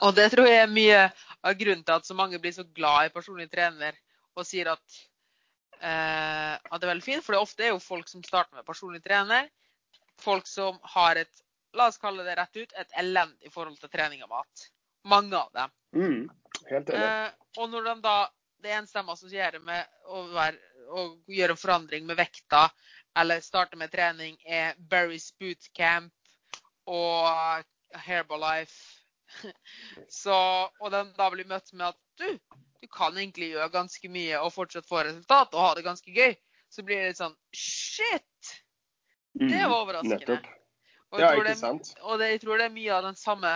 Og 0.00 0.14
det 0.14 0.30
tror 0.32 0.46
jeg 0.46 0.62
er 0.62 0.70
mye 0.70 1.00
av 1.44 1.54
grunnen 1.54 1.84
til 1.84 1.94
at 1.94 2.06
så 2.06 2.14
mange 2.14 2.38
blir 2.38 2.52
så 2.52 2.64
glad 2.74 3.06
i 3.06 3.12
personlig 3.14 3.50
trener 3.52 3.94
og 4.36 4.46
sier 4.46 4.70
at, 4.72 4.96
eh, 5.80 6.54
at 6.54 6.80
det 6.80 6.86
er 6.88 6.92
veldig 6.94 7.04
fint. 7.04 7.24
For 7.24 7.34
det 7.34 7.42
ofte 7.42 7.66
er 7.66 7.74
jo 7.74 7.78
folk 7.78 8.08
som 8.08 8.22
starter 8.22 8.56
med 8.56 8.66
personlig 8.66 9.02
trener, 9.04 9.48
folk 10.18 10.46
som 10.46 10.78
har 10.96 11.16
et 11.16 11.42
la 11.74 11.88
oss 11.90 11.98
kalle 11.98 12.24
det 12.24 12.36
rett 12.38 12.56
ut, 12.56 12.72
et 12.78 12.92
elendig 12.98 13.50
forhold 13.52 13.78
til 13.80 13.90
trening 13.90 14.22
og 14.22 14.30
mat. 14.30 14.66
Mange 15.10 15.36
av 15.36 15.50
dem. 15.54 15.72
Mm, 15.94 16.30
helt 16.70 16.90
enig. 16.90 17.04
Eh, 17.04 17.30
og 17.60 17.70
når 17.72 17.88
de 17.90 17.94
da 18.04 18.16
det 18.64 18.72
eneste 18.72 19.00
de 19.02 19.12
assosierer 19.12 19.60
med 19.60 19.84
å, 20.08 20.22
være, 20.32 20.58
å 20.96 21.04
gjøre 21.28 21.56
en 21.56 21.60
forandring 21.60 22.06
med 22.08 22.16
vekta, 22.18 22.66
eller 23.20 23.44
starte 23.44 23.76
med 23.78 23.92
trening, 23.92 24.38
er 24.46 24.74
Berries 24.78 25.28
bootcamp 25.38 26.12
og 26.90 27.64
Herbalife. 28.06 29.02
Så, 30.22 30.34
og 30.80 30.90
den 30.94 31.12
da 31.16 31.28
blir 31.32 31.48
møtt 31.50 31.72
med 31.72 31.90
at 31.92 32.00
du, 32.20 32.58
du 32.82 32.88
kan 32.92 33.16
egentlig 33.18 33.52
gjøre 33.52 33.70
ganske 33.74 34.10
mye 34.12 34.40
og 34.42 34.52
fortsatt 34.54 34.88
få 34.88 35.04
resultat 35.06 35.54
og 35.54 35.64
ha 35.64 35.70
det 35.78 35.86
ganske 35.86 36.14
gøy, 36.14 36.34
så 36.70 36.82
blir 36.86 37.00
det 37.02 37.12
litt 37.12 37.20
sånn 37.22 37.36
Shit! 37.54 38.52
Det 39.34 39.48
Mm, 39.50 39.66
var 39.66 39.80
overraskende. 39.82 40.36
Nettopp. 40.36 40.44
Og 41.10 41.18
jeg, 41.18 41.24
Ja, 41.24 41.30
tror 41.34 41.46
det, 41.48 41.94
og 42.02 42.18
det, 42.20 42.28
jeg 42.30 42.40
tror 42.44 42.58
det 42.60 42.66
er 42.68 42.74
mye 42.74 42.92
av 42.94 43.02
den 43.08 43.16
samme 43.18 43.50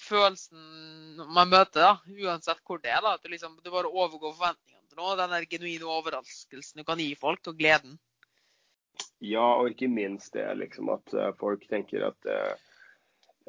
følelsen 0.00 1.20
man 1.34 1.50
møter, 1.52 1.82
da, 1.84 1.92
uansett 2.26 2.62
hvor 2.66 2.80
det 2.82 2.92
er. 2.92 3.02
da, 3.04 3.14
At 3.18 3.24
du 3.24 3.32
liksom, 3.32 3.58
du 3.62 3.70
bare 3.72 3.90
overgår 3.90 4.34
forventningene 4.36 4.88
til 4.88 5.00
noe. 5.02 5.16
Den 5.20 5.34
der 5.34 5.46
genuine 5.50 5.90
overraskelsen 5.98 6.80
du 6.80 6.86
kan 6.88 7.02
gi 7.02 7.12
folk, 7.18 7.44
og 7.52 7.58
gleden. 7.60 7.98
Ja, 9.24 9.44
og 9.60 9.70
ikke 9.72 9.88
minst 9.92 10.34
det 10.36 10.48
liksom 10.60 10.90
at 10.92 11.14
eh, 11.14 11.30
folk 11.40 11.62
tenker 11.70 12.08
at 12.10 12.26
eh, 12.28 12.56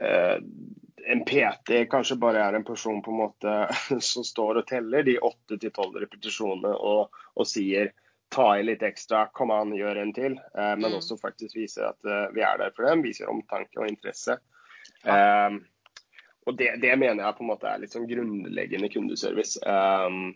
eh, 0.04 0.38
en 1.12 1.24
PT 1.28 1.82
kanskje 1.92 2.20
bare 2.22 2.44
er 2.46 2.56
en 2.60 2.68
person 2.68 3.02
på 3.04 3.12
en 3.12 3.22
måte 3.24 3.56
som 4.12 4.24
står 4.28 4.62
og 4.62 4.68
teller 4.70 5.04
de 5.08 5.18
åtte 5.20 5.58
til 5.60 5.74
tolv 5.76 5.98
repetisjonene 6.04 6.72
og, 6.76 7.18
og 7.36 7.48
sier 7.50 7.92
ta 8.32 8.46
i 8.56 8.64
litt 8.64 8.84
ekstra, 8.88 9.26
kom 9.36 9.52
an, 9.52 9.74
gjør 9.76 9.98
en 10.06 10.14
til. 10.16 10.38
Eh, 10.56 10.76
men 10.80 10.92
Mm. 10.92 11.00
også 11.02 11.18
faktisk 11.20 11.58
viser 11.60 11.90
at 11.90 12.08
eh, 12.08 12.30
vi 12.36 12.46
er 12.48 12.62
der 12.62 12.72
for 12.76 12.88
dem, 12.88 13.02
viser 13.04 13.32
omtanke 13.32 13.82
og 13.82 13.90
interesse. 13.92 14.38
Ja. 15.04 15.18
Eh, 15.18 15.58
og 16.50 16.58
det, 16.58 16.72
det 16.82 16.94
mener 16.98 17.24
jeg 17.24 17.38
på 17.38 17.44
en 17.46 17.52
måte 17.52 17.70
er 17.70 17.82
litt 17.84 17.94
sånn 17.94 18.08
grunnleggende 18.10 18.90
kundeservice. 18.90 19.62
Um, 19.62 20.32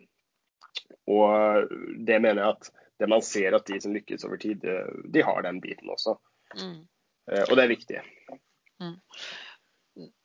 og 1.09 1.71
det 2.05 2.19
mener 2.21 2.43
jeg 2.43 2.57
at 2.57 2.69
det 3.01 3.09
man 3.11 3.23
ser 3.25 3.57
at 3.57 3.65
de 3.67 3.79
som 3.81 3.95
lykkes 3.95 4.25
over 4.27 4.39
tid, 4.41 4.61
de, 4.61 4.75
de 5.11 5.23
har 5.25 5.41
den 5.47 5.61
biten 5.63 5.89
også. 5.91 6.17
Mm. 6.59 6.83
Uh, 7.31 7.43
og 7.47 7.55
det 7.57 7.63
er 7.63 7.73
viktig. 7.73 8.03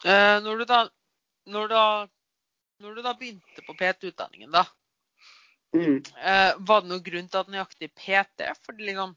Eh, 0.04 0.36
når, 0.42 0.56
du 0.58 0.64
da, 0.64 0.80
når, 1.46 1.68
da, 1.70 1.84
når 2.82 2.94
du 2.94 3.02
da 3.06 3.14
begynte 3.18 3.64
på 3.66 3.76
PT-utdanningen, 3.78 4.50
da, 4.52 4.64
eh, 5.78 6.52
var 6.58 6.82
det 6.82 6.90
noen 6.90 7.04
grunn 7.06 7.30
til 7.30 7.42
at 7.42 7.52
nøyaktig 7.52 7.92
PT? 7.94 8.48
For 8.64 8.76
det 8.76 8.90
liksom, 8.90 9.14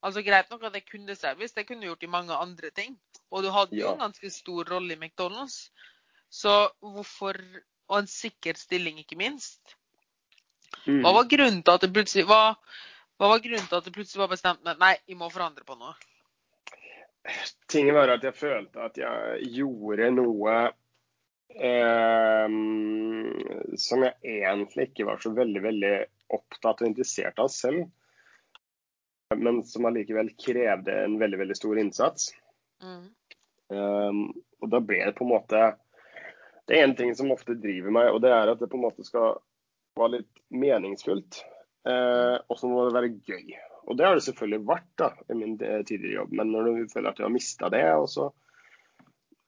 altså 0.00 0.24
Greit 0.24 0.50
nok 0.50 0.64
at 0.64 0.76
det 0.76 0.84
er 0.84 0.90
kundeservice, 0.90 1.54
det 1.56 1.66
kunne 1.68 1.84
du 1.84 1.90
gjort 1.90 2.08
i 2.08 2.12
mange 2.16 2.40
andre 2.46 2.72
ting. 2.76 2.96
Og 3.36 3.44
du 3.44 3.50
hadde 3.52 3.76
jo 3.76 3.84
Ja. 3.84 3.92
en 3.92 4.04
ganske 4.06 4.30
stor 4.32 4.64
rolle 4.72 4.96
i 4.96 5.00
McDonald's. 5.00 5.70
Så 6.30 6.70
hvorfor 6.80 7.36
Og 7.88 8.00
en 8.00 8.08
sikker 8.10 8.56
stilling, 8.58 8.96
ikke 8.98 9.14
minst. 9.16 9.76
Mm. 10.88 11.04
Hva 11.04 11.12
var 11.14 11.28
grunnen 11.30 11.62
til 11.62 11.76
at 11.76 11.84
det 11.84 11.92
plutselig 11.94 12.24
var, 12.26 12.56
hva 13.14 13.28
var 13.30 13.38
grunnen 13.44 13.68
til 13.68 13.76
at 13.78 13.84
det 13.86 13.92
plutselig 13.94 14.18
var 14.24 14.32
bestemt 14.32 14.64
med 14.66 14.80
Nei, 14.82 14.96
vi 15.06 15.14
må 15.14 15.28
forandre 15.30 15.62
på 15.62 15.76
noe. 15.78 15.94
Tingen 17.70 17.94
var 17.94 18.08
at 18.08 18.26
jeg 18.26 18.34
følte 18.34 18.82
at 18.88 18.98
jeg 18.98 19.52
gjorde 19.54 20.10
noe 20.14 20.56
eh, 21.54 22.48
som 23.86 24.04
jeg 24.06 24.40
egentlig 24.42 24.88
ikke 24.90 25.06
var 25.06 25.22
så 25.22 25.30
veldig, 25.36 25.62
veldig 25.62 25.94
opptatt 26.36 26.82
og 26.82 26.90
interessert 26.90 27.38
av 27.42 27.50
selv. 27.54 27.86
Men 29.34 29.62
som 29.66 29.86
allikevel 29.88 30.30
krevde 30.38 30.94
en 31.04 31.16
veldig, 31.18 31.40
veldig 31.42 31.56
stor 31.58 31.78
innsats. 31.82 32.28
Mm. 32.82 33.08
Um, 33.72 34.30
og 34.62 34.70
da 34.72 34.80
ble 34.84 35.00
det 35.02 35.16
på 35.16 35.24
en 35.26 35.32
måte 35.32 35.60
Det 36.66 36.76
er 36.76 36.84
en 36.86 36.94
ting 36.98 37.10
som 37.18 37.32
ofte 37.34 37.56
driver 37.58 37.94
meg, 37.94 38.12
og 38.14 38.20
det 38.22 38.30
er 38.30 38.52
at 38.52 38.62
det 38.62 38.68
på 38.70 38.78
en 38.78 38.84
måte 38.86 39.06
skal 39.06 39.38
være 39.98 40.18
litt 40.18 40.40
meningsfullt. 40.54 41.40
Uh, 41.86 42.42
og 42.50 42.58
så 42.58 42.70
må 42.70 42.86
det 42.86 42.96
være 42.96 43.12
gøy. 43.26 43.54
Og 43.86 43.98
det 43.98 44.06
har 44.06 44.18
det 44.18 44.24
selvfølgelig 44.26 44.66
vært 44.66 44.88
da, 44.98 45.12
i 45.30 45.36
min 45.38 45.52
eh, 45.62 45.84
tidligere 45.86 46.24
jobb. 46.24 46.32
Men 46.40 46.48
når 46.50 46.66
du 46.66 46.88
føler 46.90 47.12
at 47.12 47.20
du 47.20 47.22
har 47.22 47.30
mista 47.30 47.68
det, 47.70 47.84
og 47.94 48.08
så 48.10 48.24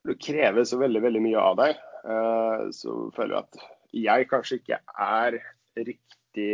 det 0.06 0.14
krever 0.22 0.62
så 0.68 0.78
veldig 0.78 1.02
veldig 1.02 1.22
mye 1.24 1.42
av 1.42 1.56
deg, 1.58 1.80
uh, 2.06 2.68
så 2.70 2.94
føler 3.16 3.34
du 3.34 3.40
at 3.40 3.64
jeg 3.98 4.28
kanskje 4.30 4.60
ikke 4.60 4.78
er 4.94 5.40
riktig 5.74 6.52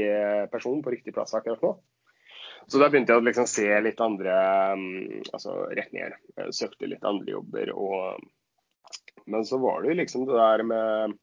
person 0.53 0.81
på 0.81 0.95
riktig 0.95 1.13
plass 1.13 1.37
akkurat 1.37 1.61
nå. 1.61 1.75
Så 2.67 2.81
da 2.81 2.89
begynte 2.89 3.13
jeg 3.13 3.21
å 3.21 3.25
liksom 3.27 3.49
se 3.51 3.67
litt 3.85 4.01
andre 4.01 4.37
um, 4.73 4.87
altså 5.37 5.57
retninger. 5.77 6.17
Jeg 6.41 6.57
søkte 6.57 6.89
litt 6.89 7.05
andre 7.05 7.37
jobber. 7.37 7.73
Og, 7.77 8.25
men 9.31 9.45
så 9.49 9.61
var 9.63 9.83
det 9.83 9.93
jo 9.93 9.99
liksom 10.01 10.27
det 10.29 10.39
der 10.39 10.65
med 10.71 11.17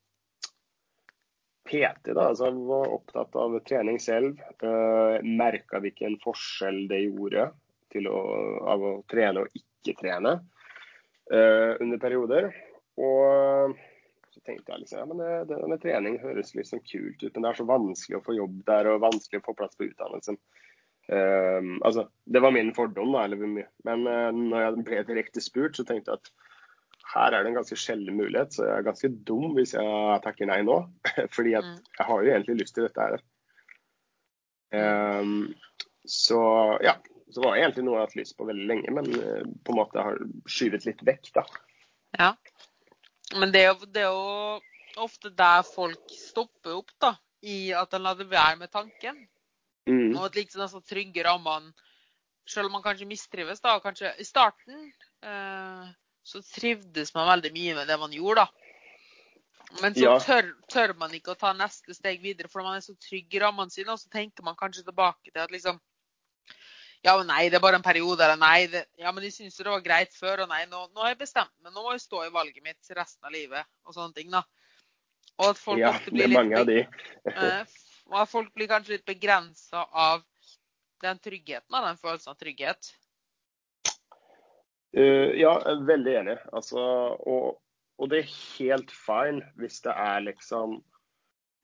PT. 1.69 2.13
da, 2.13 2.29
altså 2.29 2.51
Jeg 2.51 2.63
var 2.69 2.95
opptatt 2.97 3.37
av 3.41 3.57
trening 3.65 3.99
selv. 4.01 4.41
Uh, 4.63 5.17
Merka 5.25 5.81
hvilken 5.81 6.19
forskjell 6.23 6.85
det 6.91 7.03
gjorde 7.07 7.49
å, 8.07 8.19
av 8.71 8.85
å 8.87 8.91
trene 9.11 9.43
og 9.43 9.57
ikke 9.57 9.97
trene 9.99 10.37
uh, 11.33 11.73
under 11.81 12.01
perioder. 12.01 12.51
Og 13.01 13.77
så 14.31 14.39
tenkte 14.45 14.71
jeg 14.71 14.83
liksom, 14.83 15.01
ja, 15.01 15.07
men 15.09 15.19
det, 15.21 15.33
det 15.49 15.67
med 15.67 15.81
trening 15.81 16.21
høres 16.21 16.53
liksom 16.55 16.83
kult 16.85 17.23
ut, 17.23 17.33
men 17.33 17.43
det 17.43 17.49
er 17.49 17.59
så 17.59 17.67
vanskelig 17.67 18.19
å 18.19 18.25
få 18.25 18.35
jobb 18.37 18.61
der 18.67 18.93
og 18.93 19.03
vanskelig 19.03 19.41
å 19.41 19.47
få 19.49 19.55
plass 19.57 19.73
på 19.79 19.89
utdannelsen. 19.89 20.37
Um, 21.09 21.81
altså, 21.83 22.05
Det 22.25 22.41
var 22.41 22.53
min 22.55 22.69
fordom, 22.75 23.11
da, 23.15 23.25
eller, 23.25 23.41
men 23.41 24.07
uh, 24.07 24.29
når 24.31 24.61
jeg 24.61 24.83
ble 24.85 25.01
direkte 25.09 25.41
spurt, 25.43 25.75
så 25.75 25.83
tenkte 25.87 26.13
jeg 26.13 26.21
at 26.21 26.31
her 27.11 27.33
er 27.35 27.43
det 27.43 27.49
en 27.51 27.57
ganske 27.57 27.75
sjelden 27.75 28.15
mulighet, 28.15 28.53
så 28.55 28.63
jeg 28.69 28.77
er 28.77 28.85
ganske 28.85 29.09
dum 29.27 29.55
hvis 29.57 29.73
jeg 29.75 30.19
takker 30.23 30.47
nei 30.47 30.61
nå. 30.63 30.77
Fordi 31.35 31.55
at 31.59 31.65
Mm. 31.67 31.79
jeg 31.97 32.07
har 32.07 32.21
jo 32.23 32.31
egentlig 32.31 32.55
lyst 32.61 32.77
til 32.77 32.85
dette 32.87 33.07
her. 33.07 33.23
Um, 34.71 35.53
så 36.07 36.39
ja, 36.83 36.95
så 37.31 37.43
var 37.43 37.55
det 37.55 37.63
egentlig 37.65 37.83
noe 37.85 37.97
jeg 37.97 37.99
har 38.01 38.07
hatt 38.07 38.19
lyst 38.21 38.37
på 38.39 38.47
veldig 38.47 38.67
lenge, 38.69 38.93
men 38.95 39.09
uh, 39.11 39.43
på 39.65 39.73
en 39.73 39.79
måte 39.81 40.05
har 40.05 40.21
skyvet 40.47 40.87
litt 40.87 41.03
vekk, 41.07 41.33
da. 41.35 41.43
Ja. 42.19 42.31
Men 43.35 43.51
det 43.51 43.65
er, 43.65 43.73
jo, 43.73 43.91
det 43.91 44.05
er 44.05 44.15
jo 44.15 45.03
ofte 45.03 45.31
der 45.35 45.61
folk 45.67 46.15
stopper 46.15 46.79
opp, 46.79 46.95
da. 47.03 47.13
I 47.41 47.71
at 47.75 47.93
en 47.97 48.03
lar 48.05 48.15
det 48.19 48.29
være 48.31 48.59
med 48.59 48.71
tanken. 48.71 49.25
Mm. 49.89 50.11
Og 50.15 50.25
at 50.27 50.35
liksom 50.37 50.61
disse 50.61 50.81
trygge 50.85 51.23
rammene 51.25 51.73
Selv 52.45 52.67
om 52.67 52.73
man 52.75 52.83
kanskje 52.83 53.05
mistrives, 53.07 53.61
da, 53.61 53.75
kanskje 53.79 54.09
i 54.19 54.25
starten, 54.25 54.87
eh, 55.23 55.89
så 56.25 56.41
trivdes 56.41 57.13
man 57.13 57.29
veldig 57.29 57.51
mye 57.53 57.75
med 57.77 57.87
det 57.87 57.97
man 58.01 58.11
gjorde, 58.11 58.41
da. 58.41 58.47
Men 59.79 59.93
så 59.93 60.03
Ja. 60.03 60.15
tør, 60.19 60.49
tør 60.67 60.93
man 60.97 61.13
ikke 61.15 61.31
å 61.31 61.37
ta 61.37 61.53
neste 61.53 61.93
steg 61.93 62.19
videre, 62.19 62.49
for 62.49 62.63
man 62.63 62.75
er 62.75 62.81
så 62.81 62.95
trygg 62.99 63.33
i 63.33 63.39
rammene 63.39 63.71
sine. 63.71 63.93
Og 63.93 63.99
så 63.99 64.09
tenker 64.09 64.43
man 64.43 64.55
kanskje 64.55 64.83
tilbake 64.83 65.31
til 65.31 65.39
at 65.39 65.51
liksom 65.51 65.79
Ja, 67.03 67.17
men 67.17 67.27
nei, 67.27 67.49
det 67.49 67.55
er 67.55 67.63
bare 67.63 67.75
en 67.75 67.81
periode. 67.85 68.21
Eller 68.21 68.37
nei, 68.37 68.67
det, 68.67 68.85
ja, 68.97 69.11
men 69.11 69.23
de 69.23 69.31
syns 69.31 69.55
det 69.57 69.65
var 69.65 69.81
greit 69.81 70.13
før. 70.13 70.43
Og 70.43 70.49
nei, 70.49 70.65
nå, 70.65 70.87
nå 70.93 71.01
har 71.01 71.09
jeg 71.09 71.21
bestemt 71.23 71.53
meg. 71.63 71.73
Nå 71.73 71.81
må 71.81 71.93
jeg 71.93 72.01
stå 72.01 72.25
i 72.27 72.33
valget 72.33 72.61
mitt 72.63 72.91
resten 72.97 73.25
av 73.25 73.31
livet. 73.31 73.65
Og 73.85 73.93
sånne 73.95 74.13
ting, 74.13 74.29
da. 74.29 74.43
Og 75.39 75.49
at 75.49 75.57
folk 75.57 75.79
Ja, 75.79 75.89
ofte 75.95 76.11
det 76.11 76.13
blir 76.13 76.23
er 76.23 76.27
litt 76.27 76.37
mange 76.37 76.59
av 76.59 76.67
de. 76.67 76.85
Og 78.11 78.19
at 78.19 78.31
folk 78.31 78.51
blir 78.55 78.67
kanskje 78.67 78.97
litt 78.97 79.07
begrensa 79.07 79.85
av 79.87 80.25
den 81.01 81.19
tryggheten, 81.23 81.73
av 81.73 81.87
den 81.87 81.99
følelsen 81.99 82.33
av 82.33 82.39
trygghet. 82.39 82.91
Uh, 84.91 85.31
ja, 85.39 85.55
jeg 85.55 85.71
er 85.71 85.83
veldig 85.87 86.15
enig. 86.19 86.37
Altså, 86.51 86.81
og, 87.23 87.61
og 87.97 88.09
det 88.11 88.21
er 88.21 88.33
helt 88.57 88.91
fine 88.91 89.45
hvis 89.61 89.79
det 89.85 89.93
er 89.95 90.25
liksom 90.27 90.81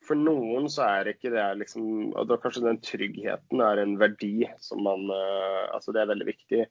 For 0.07 0.15
noen 0.15 0.69
så 0.71 0.85
er 0.85 1.03
det 1.03 1.17
ikke 1.17 1.33
det 1.33 1.45
liksom 1.59 2.13
da 2.29 2.37
Kanskje 2.39 2.63
den 2.63 2.79
tryggheten 2.85 3.63
er 3.65 3.81
en 3.81 3.97
verdi 3.99 4.47
som 4.63 4.85
man 4.85 5.03
uh, 5.11 5.67
Altså, 5.73 5.91
det 5.91 6.01
er 6.01 6.13
veldig 6.13 6.29
viktig. 6.29 6.61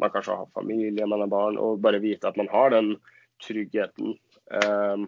Man 0.00 0.14
kanskje 0.14 0.38
har 0.40 0.54
familie, 0.56 1.08
man 1.08 1.26
har 1.26 1.32
barn, 1.32 1.60
og 1.60 1.82
bare 1.84 2.00
vite 2.00 2.28
at 2.28 2.40
man 2.40 2.48
har 2.52 2.72
den 2.72 2.94
tryggheten. 3.44 4.16
Uh, 4.48 5.04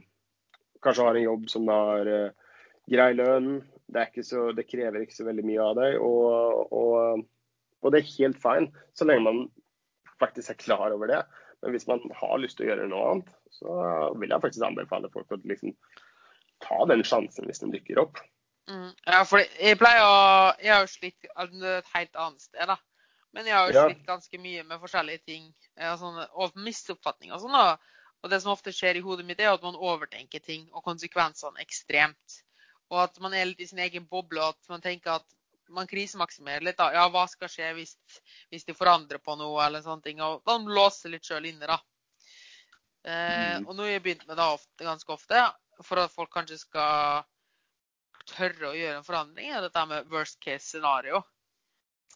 kanskje 0.85 1.09
har 1.09 1.17
en 1.17 1.25
jobb 1.25 1.49
som 1.49 1.73
har 1.73 2.13
uh, 2.13 2.48
grei 2.91 3.13
lønn. 3.17 3.59
Det, 3.89 4.01
er 4.01 4.11
ikke 4.11 4.27
så, 4.27 4.49
det 4.53 4.67
krever 4.69 5.03
ikke 5.05 5.17
så 5.17 5.27
veldig 5.29 5.45
mye 5.49 5.65
av 5.65 5.79
deg. 5.79 5.99
Og, 6.05 6.73
og, 6.73 7.23
og 7.83 7.95
det 7.95 8.03
er 8.03 8.11
helt 8.17 8.41
fine, 8.43 8.73
så 8.97 9.09
lenge 9.09 9.27
man 9.29 9.45
faktisk 10.21 10.53
er 10.53 10.61
klar 10.61 10.95
over 10.95 11.11
det. 11.11 11.23
Men 11.63 11.75
hvis 11.75 11.89
man 11.91 12.03
har 12.15 12.39
lyst 12.39 12.59
til 12.59 12.67
å 12.67 12.71
gjøre 12.73 12.89
noe 12.91 13.13
annet, 13.13 13.31
så 13.55 13.79
vil 14.21 14.31
jeg 14.31 14.45
faktisk 14.45 14.67
anbefale 14.67 15.11
folk 15.15 15.33
å 15.35 15.41
liksom 15.49 15.75
ta 16.63 16.83
den 16.91 17.03
sjansen 17.07 17.47
hvis 17.49 17.63
den 17.63 17.73
dukker 17.75 18.03
opp. 18.05 18.21
Mm. 18.69 18.91
Ja, 19.09 19.23
for 19.25 19.41
jeg 19.41 19.79
pleier 19.81 20.05
å 20.05 20.17
Jeg 20.61 20.73
har 20.75 20.83
jo 20.85 20.91
slitt 20.93 21.29
altså, 21.35 21.79
et 21.79 21.93
helt 21.95 22.19
annet 22.21 22.45
sted, 22.45 22.67
da. 22.69 22.77
Men 23.33 23.47
jeg 23.49 23.57
har 23.57 23.71
jo 23.71 23.77
Ja. 23.79 23.85
slitt 23.89 24.07
ganske 24.07 24.41
mye 24.41 24.65
med 24.65 24.81
forskjellige 24.81 25.25
ting. 25.25 25.55
sånne, 25.79 26.27
og 26.35 26.57
misoppfatninger 26.57 27.35
og 27.35 27.41
sånn. 27.41 27.53
da. 27.53 27.79
Og 28.23 28.31
det 28.31 28.43
som 28.43 28.53
ofte 28.53 28.73
skjer 28.75 28.97
i 28.97 29.01
hodet 29.01 29.25
mitt, 29.25 29.41
er 29.41 29.53
at 29.53 29.63
man 29.63 29.77
overtenker 29.77 30.43
ting 30.43 30.69
og 30.73 30.85
konsekvensene 30.85 31.61
ekstremt. 31.63 32.43
Og 32.91 33.03
at 33.03 33.19
man 33.21 33.35
er 33.37 33.51
litt 33.51 33.61
i 33.61 33.67
sin 33.69 33.83
egen 33.85 34.07
boble, 34.09 34.41
og 34.41 34.57
at 34.57 34.71
man 34.73 34.81
tenker 34.85 35.19
at 35.19 35.35
man 35.69 35.87
krisemaksimerer 35.87 36.65
litt. 36.65 36.79
da. 36.79 36.91
Ja, 36.95 37.09
hva 37.13 37.27
skal 37.29 37.51
skje 37.53 37.73
hvis, 37.77 37.97
hvis 38.49 38.65
de 38.65 38.75
forandrer 38.77 39.21
på 39.21 39.37
noe, 39.37 39.61
eller 39.67 39.85
sånne 39.85 40.03
ting. 40.07 40.21
Og 40.25 40.43
man 40.49 40.65
låser 40.65 41.13
litt 41.13 41.29
sjøl 41.29 41.45
inne, 41.51 41.67
da. 41.69 41.79
Eh, 43.05 43.59
Mm. 43.59 43.67
og 43.69 43.77
noe 43.77 43.87
jeg 43.87 44.01
har 44.01 44.05
begynt 44.05 44.27
med 44.27 44.37
da 44.37 44.53
ofte, 44.55 44.85
ganske 44.85 45.13
ofte, 45.13 45.43
for 45.83 46.01
at 46.03 46.13
folk 46.13 46.33
kanskje 46.33 46.59
skal 46.59 47.25
tørre 48.29 48.73
å 48.73 48.77
gjøre 48.77 48.97
en 48.99 49.05
forandring, 49.07 49.51
er 49.53 49.61
dette 49.65 49.85
med 49.87 50.09
worst 50.11 50.41
case 50.41 50.67
scenario. 50.67 51.23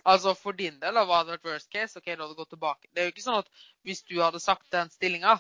Altså 0.05 0.35
for 0.35 0.53
din 0.53 0.81
del, 0.81 0.95
hva 0.95 1.21
hadde 1.21 1.37
vært 1.37 1.45
worst 1.47 1.71
case? 1.71 1.97
OK, 1.97 2.09
du 2.17 2.23
hadde 2.25 2.35
gått 2.35 2.51
tilbake. 2.51 2.89
Det 2.93 3.01
er 3.03 3.07
jo 3.07 3.13
ikke 3.15 3.25
sånn 3.29 3.39
at 3.39 3.49
hvis 3.87 4.03
du 4.09 4.17
hadde 4.21 4.41
sagt 4.41 4.71
den 4.73 4.91
stillinga, 4.91 5.37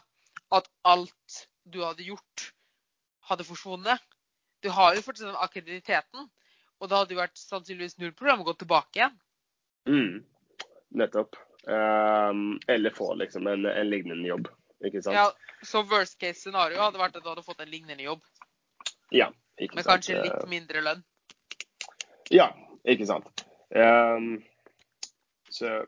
at 0.53 0.69
alt 0.85 1.39
du 1.65 1.81
hadde 1.83 2.05
gjort, 2.07 2.53
hadde 3.29 3.45
forsvunnet. 3.49 4.01
Du 4.62 4.71
har 4.71 4.97
jo 4.97 5.04
fortsatt 5.04 5.31
den 5.31 5.42
akkrediteten. 5.45 6.28
Og 6.83 6.90
da 6.90 7.02
hadde 7.02 7.14
jo 7.14 7.21
vært 7.21 7.38
sannsynligvis 7.38 7.99
null 8.02 8.14
problem 8.19 8.42
å 8.42 8.49
gå 8.49 8.57
tilbake 8.62 8.99
igjen. 8.99 9.14
Mm. 9.87 10.16
Nettopp. 10.99 11.38
Um, 11.62 12.59
eller 12.66 12.90
få 12.90 13.12
liksom 13.21 13.47
en, 13.47 13.69
en, 13.71 13.90
lignende 13.90 14.26
jobb. 14.26 14.49
Ikke 14.83 15.02
sant? 15.04 15.14
Ja, 15.14 15.28
Så 15.62 15.85
worst 15.87 16.19
case 16.19 16.40
scenario 16.40 16.83
hadde 16.83 16.99
vært 16.99 17.21
at 17.21 17.23
du 17.23 17.31
hadde 17.31 17.47
fått 17.47 17.62
en 17.62 17.71
lignende 17.71 18.02
jobb. 18.02 18.25
Ja, 19.14 19.31
ikke 19.61 19.78
Med 19.78 19.87
sant. 19.87 19.92
kanskje 19.92 20.23
litt 20.25 20.49
mindre 20.50 20.83
lønn. 20.83 21.04
Ja, 22.35 22.49
ikke 22.88 23.07
sant. 23.07 23.45
Um, 23.71 24.40
så 25.54 25.85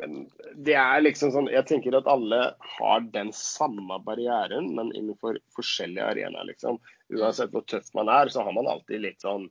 men 0.00 0.30
det 0.56 0.76
er 0.80 1.02
liksom 1.02 1.32
sånn 1.34 1.50
Jeg 1.52 1.66
tenker 1.68 1.94
at 1.98 2.08
alle 2.10 2.38
har 2.78 3.02
den 3.12 3.34
samme 3.36 3.98
barrieren, 4.06 4.70
men 4.76 4.94
innenfor 4.96 5.36
forskjellige 5.56 6.06
arenaer, 6.14 6.48
liksom. 6.48 6.80
Uansett 7.18 7.52
hvor 7.54 7.64
tøff 7.66 7.90
man 7.96 8.10
er, 8.12 8.30
så 8.30 8.44
har 8.46 8.54
man 8.56 8.68
alltid 8.70 9.06
litt 9.06 9.24
sånn 9.24 9.48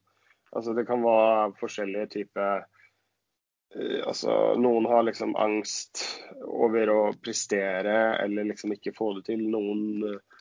Altså 0.50 0.74
det 0.74 0.88
kan 0.88 1.04
være 1.04 1.52
forskjellige 1.60 2.08
typer 2.16 2.64
uh, 2.64 4.00
Altså 4.10 4.38
noen 4.58 4.88
har 4.90 5.04
liksom 5.06 5.36
angst 5.38 6.02
over 6.42 6.90
å 6.90 7.00
prestere 7.22 7.98
eller 8.24 8.48
liksom 8.50 8.74
ikke 8.74 8.96
få 8.98 9.12
det 9.20 9.28
til. 9.30 9.44
Noen 9.54 10.08
uh, 10.08 10.40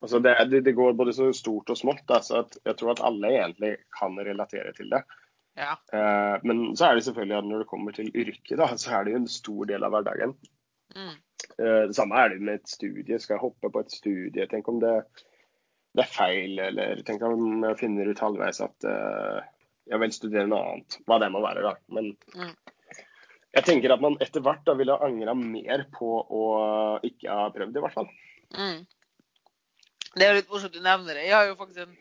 Altså 0.00 0.18
det, 0.24 0.34
det, 0.64 0.72
går 0.72 0.94
både 0.96 1.12
så 1.12 1.26
stort 1.36 1.70
og 1.72 1.76
smått. 1.76 2.08
så 2.24 2.38
at 2.40 2.54
jeg 2.64 2.76
tror 2.80 2.94
at 2.94 3.02
alle 3.04 3.34
egentlig 3.36 3.74
kan 3.98 4.16
relatere 4.16 4.72
til 4.76 4.88
det. 4.92 5.02
Ja. 5.60 5.74
Eh, 5.92 6.40
men 6.42 6.76
så 6.76 6.86
er 6.86 6.94
det 6.94 7.04
selvfølgelig 7.04 7.36
at 7.38 7.48
når 7.48 7.58
det 7.62 7.70
kommer 7.70 7.92
til 7.92 8.08
yrket, 8.14 8.56
da, 8.58 8.70
så 8.76 8.94
er 8.96 9.04
det 9.04 9.14
jo 9.14 9.20
en 9.20 9.28
stor 9.28 9.68
del 9.68 9.84
av 9.84 9.94
hverdagen. 9.94 10.32
Mm. 10.96 11.16
Eh, 11.58 11.82
det 11.90 11.96
samme 11.98 12.16
er 12.16 12.32
det 12.32 12.40
med 12.40 12.60
et 12.60 12.72
studie. 12.72 13.18
Skal 13.20 13.36
jeg 13.36 13.44
hoppe 13.44 13.72
på 13.72 13.84
et 13.84 13.92
studie? 13.92 14.46
Tenk 14.50 14.70
om 14.72 14.80
det, 14.82 14.94
det 15.96 16.04
er 16.04 16.12
feil, 16.12 16.58
eller 16.62 17.00
tenk 17.06 17.22
om 17.26 17.64
jeg 17.66 17.78
finner 17.80 18.10
ut 18.10 18.20
halvveis 18.22 18.60
at 18.62 18.86
uh, 18.86 19.40
jeg 19.90 19.98
vil 20.02 20.12
studere 20.14 20.46
noe 20.50 20.62
annet. 20.68 20.98
Hva 21.08 21.16
det 21.22 21.30
må 21.34 21.38
være, 21.42 21.64
da. 21.66 21.72
Men 21.90 22.04
Mm. 22.36 22.54
jeg 23.56 23.64
tenker 23.66 23.94
at 23.94 24.02
man 24.04 24.18
etter 24.22 24.40
hvert 24.46 24.62
da 24.66 24.72
ville 24.78 24.98
angra 25.02 25.34
mer 25.34 25.80
på 25.90 26.10
å 26.22 26.42
ikke 27.06 27.28
ha 27.34 27.48
prøvd, 27.54 27.76
i 27.76 27.84
hvert 27.84 27.96
fall. 27.96 28.10
Mm. 28.54 28.80
Det 30.14 30.26
er 30.26 30.34
litt 30.38 30.50
morsomt 30.50 30.74
du 30.74 30.80
nevner 30.82 31.14
det. 31.18 31.26
Jeg 31.26 31.34
har 31.34 31.46
jo 31.48 31.56
faktisk 31.58 31.80
en, 31.86 31.96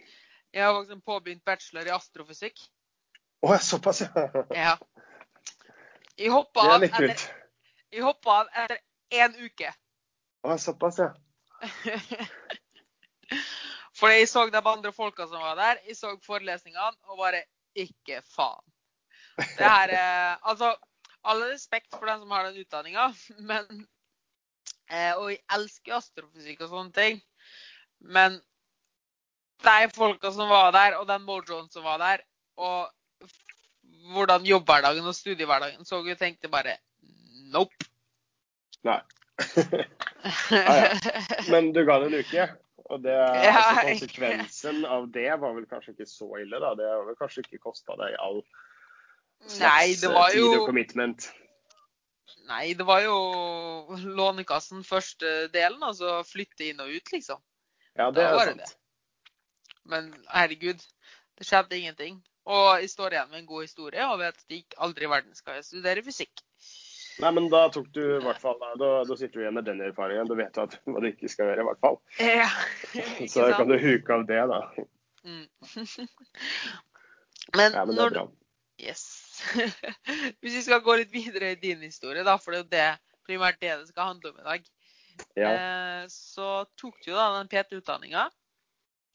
har 0.55 0.73
faktisk 0.77 0.95
en 0.97 1.05
påbegynt 1.05 1.45
bachelor 1.45 1.85
i 1.89 1.95
astrofysikk. 1.95 2.57
Å, 3.41 3.57
såpass, 3.63 4.01
ja. 4.05 4.27
Ja. 4.53 4.77
Jeg 6.19 6.31
hoppa 6.35 6.59
av 6.67 6.71
av 6.75 6.83
etter 6.83 7.15
én 9.15 9.33
uke. 9.39 9.69
Å, 10.45 10.57
såpass, 10.61 10.99
ja. 11.01 11.09
For 13.99 14.11
jeg 14.13 14.27
så 14.31 14.45
de 14.47 14.59
andre 14.59 14.91
folka 14.95 15.27
som 15.27 15.41
var 15.43 15.57
der. 15.59 15.81
Jeg 15.87 15.97
så 15.99 16.13
forelesningene 16.23 17.11
og 17.11 17.19
bare 17.19 17.43
ikke 17.75 18.21
faen. 18.35 18.63
Det 19.39 19.63
her 19.65 19.93
eh, 19.95 20.35
Altså, 20.51 20.73
all 21.23 21.43
respekt 21.51 21.91
for 21.95 22.07
den 22.07 22.21
som 22.21 22.31
har 22.31 22.47
den 22.47 22.61
utdanninga, 22.63 23.09
men 23.51 23.65
eh, 24.91 25.13
Og 25.15 25.31
jeg 25.31 25.41
elsker 25.55 25.97
astrofysikk 25.99 26.63
og 26.65 26.71
sånne 26.73 26.95
ting, 26.95 27.19
men 27.99 28.39
de 29.63 29.91
folka 29.91 30.31
som 30.31 30.49
var 30.51 30.71
der, 30.71 30.95
og 30.99 31.07
den 31.07 31.25
mojoen 31.27 31.67
som 31.71 31.83
var 31.83 31.99
der, 31.99 32.23
og 32.59 32.87
hvordan 34.13 34.45
jobbhverdagen 34.47 35.07
og 35.07 35.15
studiehverdagen 35.15 35.85
så 35.85 35.99
ut, 35.99 36.17
tenkte 36.19 36.51
bare 36.51 36.77
nope. 37.51 37.89
Nei. 38.87 39.01
ja. 40.55 40.95
Men 41.51 41.71
du 41.75 41.83
ga 41.87 41.99
det 41.99 42.09
en 42.09 42.19
uke. 42.23 42.47
Og 42.89 43.03
det, 43.03 43.13
altså, 43.13 43.81
konsekvensen 43.91 44.85
av 44.89 45.09
det 45.13 45.29
var 45.41 45.53
vel 45.57 45.67
kanskje 45.69 45.93
ikke 45.93 46.09
så 46.09 46.29
ille, 46.41 46.61
da. 46.61 46.73
Det 46.77 46.87
har 46.89 47.05
vel 47.05 47.17
kanskje 47.19 47.45
ikke 47.45 47.61
kosta 47.69 47.97
deg 47.99 48.17
all 48.21 48.41
Nei, 49.39 49.93
slags 49.93 50.01
det 50.01 50.09
var 50.11 50.33
tid 50.35 50.47
og 50.57 50.65
commitment. 50.67 51.29
Nei, 52.49 52.73
det 52.75 52.85
var 52.85 53.03
jo 53.05 53.15
Lånekassen 54.17 54.81
første 54.83 55.47
delen, 55.53 55.83
altså 55.85 56.19
flytte 56.27 56.65
inn 56.71 56.81
og 56.83 56.89
ut, 56.91 57.13
liksom. 57.13 57.39
Ja, 57.95 58.09
det 58.11 58.25
Da 58.25 58.41
er 58.41 58.51
sant. 58.51 58.65
det. 58.65 59.35
Men 59.89 60.09
herregud, 60.33 60.81
det 61.37 61.47
skjedde 61.47 61.77
ingenting. 61.77 62.19
Og 62.49 62.81
jeg 62.81 62.89
står 62.89 63.13
igjen 63.15 63.29
med 63.29 63.43
en 63.43 63.49
god 63.49 63.65
historie 63.67 64.05
og 64.09 64.19
vet 64.21 64.37
at 64.37 64.53
jeg 64.53 64.65
aldri 64.81 65.05
i 65.05 65.11
verden 65.11 65.35
skal 65.37 65.61
studere 65.65 66.03
fysikk. 66.05 66.41
Nei, 67.19 67.31
men 67.35 67.49
da 67.51 67.65
tok 67.73 67.89
du 67.95 67.99
i 68.01 68.21
hvert 68.23 68.39
fall 68.39 68.55
Da, 68.79 68.89
da 69.03 69.15
sitter 69.17 69.33
du 69.33 69.41
igjen 69.43 69.57
med 69.57 69.65
den 69.67 69.81
erfaringen. 69.83 70.27
Du 70.29 70.37
vet 70.39 70.55
at 70.61 70.77
hva 70.87 71.01
du 71.03 71.09
ikke 71.09 71.27
skal 71.31 71.49
gjøre, 71.51 71.65
i 71.65 71.67
hvert 71.67 71.81
fall. 71.83 71.97
Ja, 72.23 72.47
Så 73.31 73.43
da 73.43 73.57
kan 73.57 73.67
du 73.71 73.75
huke 73.81 74.15
av 74.15 74.23
det, 74.29 74.39
da. 74.51 74.61
Mm. 75.27 75.45
Men, 77.57 77.73
Ja, 77.73 77.85
men 77.85 77.95
når 77.97 78.13
bra. 78.13 78.25
Yes. 78.79 79.03
Hvis 80.39 80.53
vi 80.55 80.61
skal 80.61 80.83
gå 80.85 80.95
litt 81.01 81.11
videre 81.11 81.53
i 81.55 81.59
din 81.59 81.81
historie, 81.83 82.23
da, 82.23 82.37
for 82.39 82.53
det 82.53 82.59
er 82.59 82.63
jo 82.63 82.69
det, 82.75 83.15
primært 83.27 83.59
det 83.61 83.71
det 83.81 83.89
skal 83.89 84.13
handle 84.13 84.31
om 84.33 84.39
i 84.39 84.45
dag, 84.47 84.67
Ja. 85.35 85.49
eh, 85.49 86.03
så 86.13 86.63
tok 86.79 87.01
du 87.03 87.11
da 87.11 87.25
den 87.39 87.49
PT-utdanninga. 87.51 88.29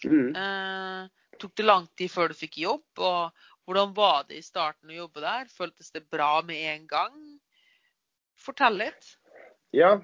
Mm. 0.05 0.35
Eh, 0.37 1.39
tok 1.41 1.55
det 1.57 1.65
lang 1.65 1.87
tid 1.97 2.11
før 2.13 2.29
du 2.29 2.37
fikk 2.37 2.59
jobb? 2.61 2.85
Og 2.99 3.47
hvordan 3.65 3.95
var 3.97 4.27
det 4.29 4.37
i 4.43 4.45
starten 4.45 4.91
å 4.93 4.99
jobbe 4.99 5.23
der? 5.25 5.49
Føltes 5.49 5.95
det 5.95 6.05
bra 6.13 6.43
med 6.45 6.61
en 6.75 6.87
gang? 6.91 7.17
Fortell 8.45 8.79
litt. 8.81 9.15
Ja. 9.75 9.95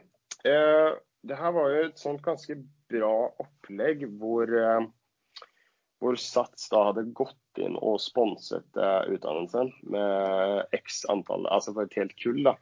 Eh, 0.44 0.90
det 1.22 1.37
her 1.37 1.53
var 1.53 1.72
jo 1.72 1.85
et 1.88 2.00
sånt 2.00 2.22
ganske 2.24 2.57
bra 2.90 3.14
opplegg 3.42 4.07
hvor, 4.20 4.48
eh, 4.48 4.87
hvor 6.00 6.16
Sats 6.20 6.70
da 6.72 6.87
hadde 6.88 7.11
gått 7.16 7.61
inn 7.61 7.76
og 7.76 8.00
sponset 8.03 8.81
eh, 8.81 9.12
utdannelsen 9.14 9.72
med 9.92 10.76
x 10.81 11.05
antall, 11.12 11.46
altså 11.53 11.76
for 11.76 11.87
et 11.87 11.98
helt 12.00 12.16
kull. 12.22 12.42
da. 12.48 12.57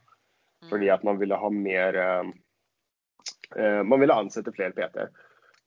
Mm. 0.59 0.69
Fordi 0.73 0.91
at 0.91 1.05
man 1.07 1.19
ville 1.21 1.39
ha 1.39 1.49
mer 1.55 1.95
eh, 1.95 2.31
eh, 3.55 3.81
Man 3.87 4.03
ville 4.03 4.17
ansette 4.19 4.53
flere 4.55 4.75
PT. 4.75 5.07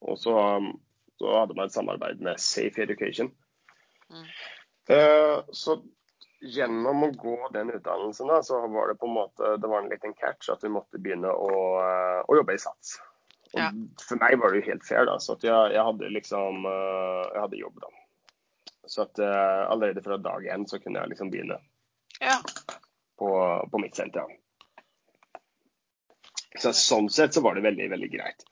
Og 0.02 0.18
så, 0.18 0.34
så 1.18 1.36
hadde 1.38 1.56
man 1.56 1.70
et 1.70 1.76
samarbeid 1.76 2.20
med 2.20 2.40
Safe 2.42 2.82
Education. 2.82 3.30
Mm. 4.10 4.26
Eh, 4.92 5.38
så 5.56 5.78
gjennom 6.42 7.04
å 7.06 7.10
gå 7.14 7.36
den 7.54 7.70
utdannelsen, 7.70 8.26
da, 8.28 8.40
så 8.42 8.58
var 8.66 8.90
det 8.90 8.98
på 9.00 9.06
en 9.06 9.14
måte 9.14 9.54
det 9.62 9.70
var 9.70 9.82
en 9.82 9.90
liten 9.92 10.14
catch 10.18 10.50
at 10.50 10.64
vi 10.64 10.70
måtte 10.74 10.98
begynne 10.98 11.30
å, 11.30 11.54
eh, 11.78 12.20
å 12.26 12.36
jobbe 12.40 12.56
i 12.56 12.60
Sats. 12.62 12.96
Og 13.52 13.60
Ja. 13.60 13.70
For 14.00 14.16
meg 14.16 14.38
var 14.40 14.50
det 14.50 14.62
jo 14.62 14.70
helt 14.72 14.84
fair, 14.86 15.04
da. 15.06 15.18
Så 15.20 15.36
jeg, 15.44 15.72
jeg 15.74 15.84
hadde 15.84 16.08
liksom 16.14 16.64
eh, 16.66 17.24
Jeg 17.34 17.40
hadde 17.44 17.60
jobb, 17.60 17.80
da. 17.84 17.90
Så 18.88 19.02
at 19.04 19.18
eh, 19.22 19.62
allerede 19.70 20.02
fra 20.02 20.16
dag 20.18 20.46
én 20.50 20.64
så 20.66 20.80
kunne 20.82 21.02
jeg 21.02 21.12
liksom 21.14 21.30
begynne 21.30 21.58
Ja. 22.20 22.38
på, 23.18 23.28
på 23.70 23.78
mitt 23.82 23.94
senter. 23.94 24.26
Ja. 24.26 24.38
Så 26.60 26.72
sånn 26.76 27.08
sett 27.10 27.34
så 27.34 27.40
var 27.44 27.54
det 27.56 27.62
veldig, 27.64 27.86
veldig 27.90 28.10
greit. 28.12 28.42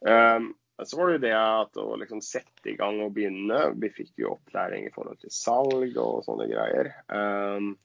Um, 0.00 0.54
så 0.82 0.98
var 0.98 1.06
det 1.06 1.14
jo 1.14 1.22
det 1.22 1.34
at 1.38 1.78
å 1.78 1.84
liksom 2.00 2.22
sette 2.24 2.72
i 2.72 2.76
gang 2.78 2.98
og 3.04 3.12
begynne. 3.14 3.60
Vi 3.78 3.92
fikk 3.94 4.16
jo 4.24 4.32
opplæring 4.34 4.88
i 4.88 4.94
forhold 4.94 5.20
til 5.22 5.30
salg 5.34 5.98
og 6.02 6.24
sånne 6.26 6.48
greier. 6.50 6.90
Um, 7.06 7.76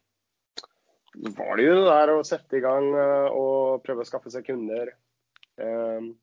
var 1.37 1.59
det 1.59 1.67
jo 1.67 1.75
det 1.77 1.85
der 1.91 2.13
å 2.15 2.25
sette 2.25 2.57
i 2.57 2.63
gang 2.63 2.89
uh, 2.95 3.29
og 3.29 3.85
prøve 3.85 4.05
å 4.05 4.09
skaffe 4.09 4.33
seg 4.33 4.47
kunder. 4.49 4.93
Um, 5.61 6.15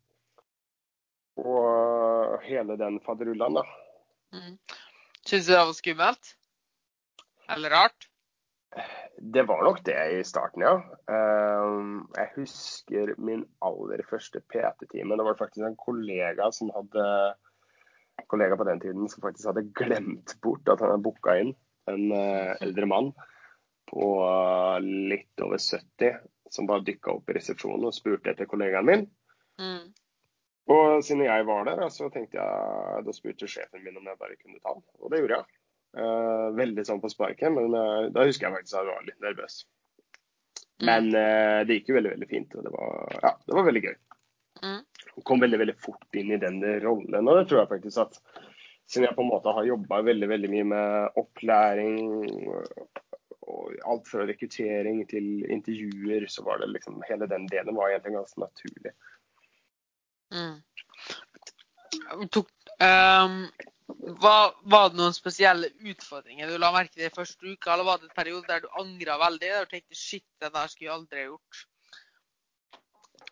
og 1.38 2.42
hele 2.48 2.79
den 2.81 2.98
faderullan, 3.05 3.61
da. 3.61 3.64
Mm. 4.35 4.59
Syns 5.26 5.46
du 5.46 5.52
det 5.52 5.62
var 5.62 5.74
skummelt? 5.76 6.35
Eller 7.55 7.76
rart? 7.76 8.09
Det 9.16 9.46
var 9.48 9.62
nok 9.64 9.81
det 9.87 9.96
i 10.12 10.24
starten, 10.29 10.62
ja. 10.66 10.74
Ehm, 11.09 12.02
jeg 12.16 12.33
husker 12.35 13.14
min 13.16 13.46
aller 13.64 14.02
første 14.11 14.42
PT-time. 14.44 15.16
Det 15.16 15.24
var 15.24 15.38
faktisk 15.38 15.64
en 15.64 15.79
kollega 15.81 16.50
som 16.52 16.72
hadde 16.74 17.07
kollega 18.26 18.57
på 18.57 18.64
den 18.64 18.81
tiden 18.81 19.09
som 19.09 19.22
faktisk 19.22 19.50
hadde 19.50 19.68
glemt 19.76 20.37
bort 20.42 20.68
at 20.68 20.81
han 20.81 20.94
hadde 20.94 21.05
booka 21.05 21.37
inn 21.40 21.52
en 21.90 22.12
eh, 22.12 22.55
eldre 22.64 22.88
mann 22.90 23.12
på 23.90 24.07
eh, 24.26 24.79
litt 25.12 25.44
over 25.44 25.61
70 25.62 26.18
som 26.50 26.66
bare 26.68 26.85
dykka 26.87 27.12
opp 27.12 27.31
i 27.31 27.37
resepsjonen 27.37 27.88
og 27.88 27.94
spurte 27.94 28.33
etter 28.33 28.48
kollegaen 28.50 28.88
min. 28.88 29.07
Mm. 29.61 29.92
Og 30.72 31.05
siden 31.07 31.26
jeg 31.26 31.46
var 31.46 31.66
der, 31.68 31.85
så 31.94 32.09
tenkte 32.11 32.40
jeg, 32.40 33.05
da 33.07 33.14
spurte 33.14 33.48
sjefen 33.50 33.85
min 33.85 33.98
om 33.98 34.09
jeg 34.09 34.18
bare 34.18 34.38
kunne 34.40 34.61
ta 34.62 34.74
den. 34.74 34.87
Og 34.98 35.12
det 35.12 35.22
gjorde 35.22 35.40
jeg. 35.40 35.56
Eh, 35.96 36.48
veldig 36.52 36.82
sånn 36.85 37.00
på 37.00 37.09
sparket, 37.09 37.48
men 37.54 37.72
eh, 37.72 38.09
da 38.12 38.26
husker 38.28 38.48
jeg 38.48 38.56
faktisk 38.59 38.74
at 38.76 38.82
jeg 38.82 38.90
var 38.90 39.04
litt 39.06 39.22
nervøs. 39.24 39.54
Men 40.85 41.09
eh, 41.16 41.61
det 41.64 41.78
gikk 41.78 41.88
jo 41.88 41.96
veldig 41.96 42.11
veldig 42.12 42.28
fint, 42.28 42.56
og 42.59 42.66
det 42.66 42.72
var, 42.74 43.14
ja, 43.22 43.30
det 43.46 43.54
var 43.56 43.64
veldig 43.70 43.82
gøy. 43.87 43.94
Mm. 44.66 44.82
Kom 45.24 45.40
veldig 45.40 45.61
veldig 45.62 45.76
fort 45.80 46.18
inn 46.20 46.35
i 46.37 46.40
den 46.42 46.61
rollen, 46.85 47.24
og 47.24 47.38
det 47.38 47.46
tror 47.48 47.62
jeg 47.62 47.70
faktisk 47.70 48.02
at 48.04 48.18
siden 48.87 49.06
jeg 49.09 49.16
på 49.16 49.24
en 49.24 49.30
måte 49.30 49.54
har 49.56 49.66
jobba 49.66 50.02
veldig 50.04 50.28
veldig 50.30 50.50
mye 50.52 50.66
med 50.74 51.16
opplæring 51.22 51.96
og 53.46 53.72
alt 53.88 54.11
fra 54.11 54.26
rekruttering 54.28 55.00
til 55.09 55.46
intervjuer, 55.48 56.26
så 56.28 56.44
var 56.44 56.61
det 56.61 56.68
liksom 56.74 57.00
hele 57.09 57.28
den 57.30 57.46
delen 57.48 57.78
var 57.78 57.94
egentlig 57.94 58.18
ganske 58.18 58.42
naturlig. 58.42 58.92
Mm. 60.35 60.61
Tok, 62.35 62.50
ehm, 62.85 63.46
Var, 63.87 64.55
var 64.66 64.88
det 64.90 64.99
noen 64.99 65.14
spesielle 65.14 65.68
utfordringer 65.87 66.51
du 66.51 66.57
la 66.59 66.72
merke 66.75 66.96
til 66.96 67.07
i 67.07 67.14
første 67.14 67.46
uka, 67.46 67.75
eller 67.75 67.87
var 67.87 68.01
det 68.01 68.09
en 68.09 68.16
periode 68.18 68.49
der 68.49 68.64
du 68.64 68.81
angra 68.81 69.18
veldig? 69.22 69.51
Der 69.53 69.66
du 69.66 69.75
tenkte 69.75 69.99
shit, 69.99 70.27
det 70.42 70.51
der 70.55 70.72
skulle 70.72 70.88
jeg 70.88 70.96
aldri 70.96 71.22
ha 71.22 71.29
gjort? 71.29 71.62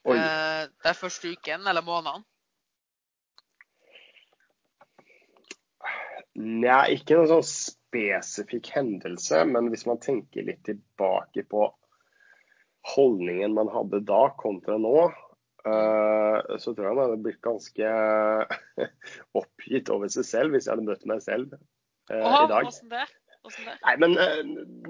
Oi. 0.05 0.17
Eh, 0.19 0.63
den 0.87 0.99
første 1.01 1.33
uken 1.35 1.67
eller 1.71 1.87
måneden? 1.87 2.27
Nei, 6.35 6.97
ikke 6.97 7.19
noen 7.19 7.31
sånn 7.31 7.47
spesifikk 7.47 8.73
hendelse, 8.75 9.45
men 9.47 9.71
hvis 9.71 9.87
man 9.87 10.01
tenker 10.03 10.47
litt 10.47 10.65
tilbake 10.67 11.45
på 11.51 11.69
holdningen 12.95 13.55
man 13.55 13.71
hadde 13.73 14.03
da 14.07 14.27
kontra 14.39 14.79
nå, 14.83 15.09
så 15.65 16.75
tror 16.75 16.87
jeg 16.87 16.97
man 16.97 17.07
hadde 17.07 17.25
blitt 17.25 17.41
ganske 17.45 17.93
oppgitt 19.41 19.91
over 19.93 20.11
seg 20.13 20.27
selv 20.29 20.55
hvis 20.55 20.69
jeg 20.69 20.75
hadde 20.75 20.89
møtt 20.89 21.07
meg 21.09 21.23
selv 21.25 21.55
eh, 21.55 22.21
Åh, 22.21 22.45
i 22.45 22.51
dag. 22.51 22.69
Hvordan 22.69 22.91
det? 22.93 23.07
Hvordan 23.45 23.69
det? 23.71 23.77
Nei, 23.85 23.95
men 24.03 24.17
eh, 24.21 24.41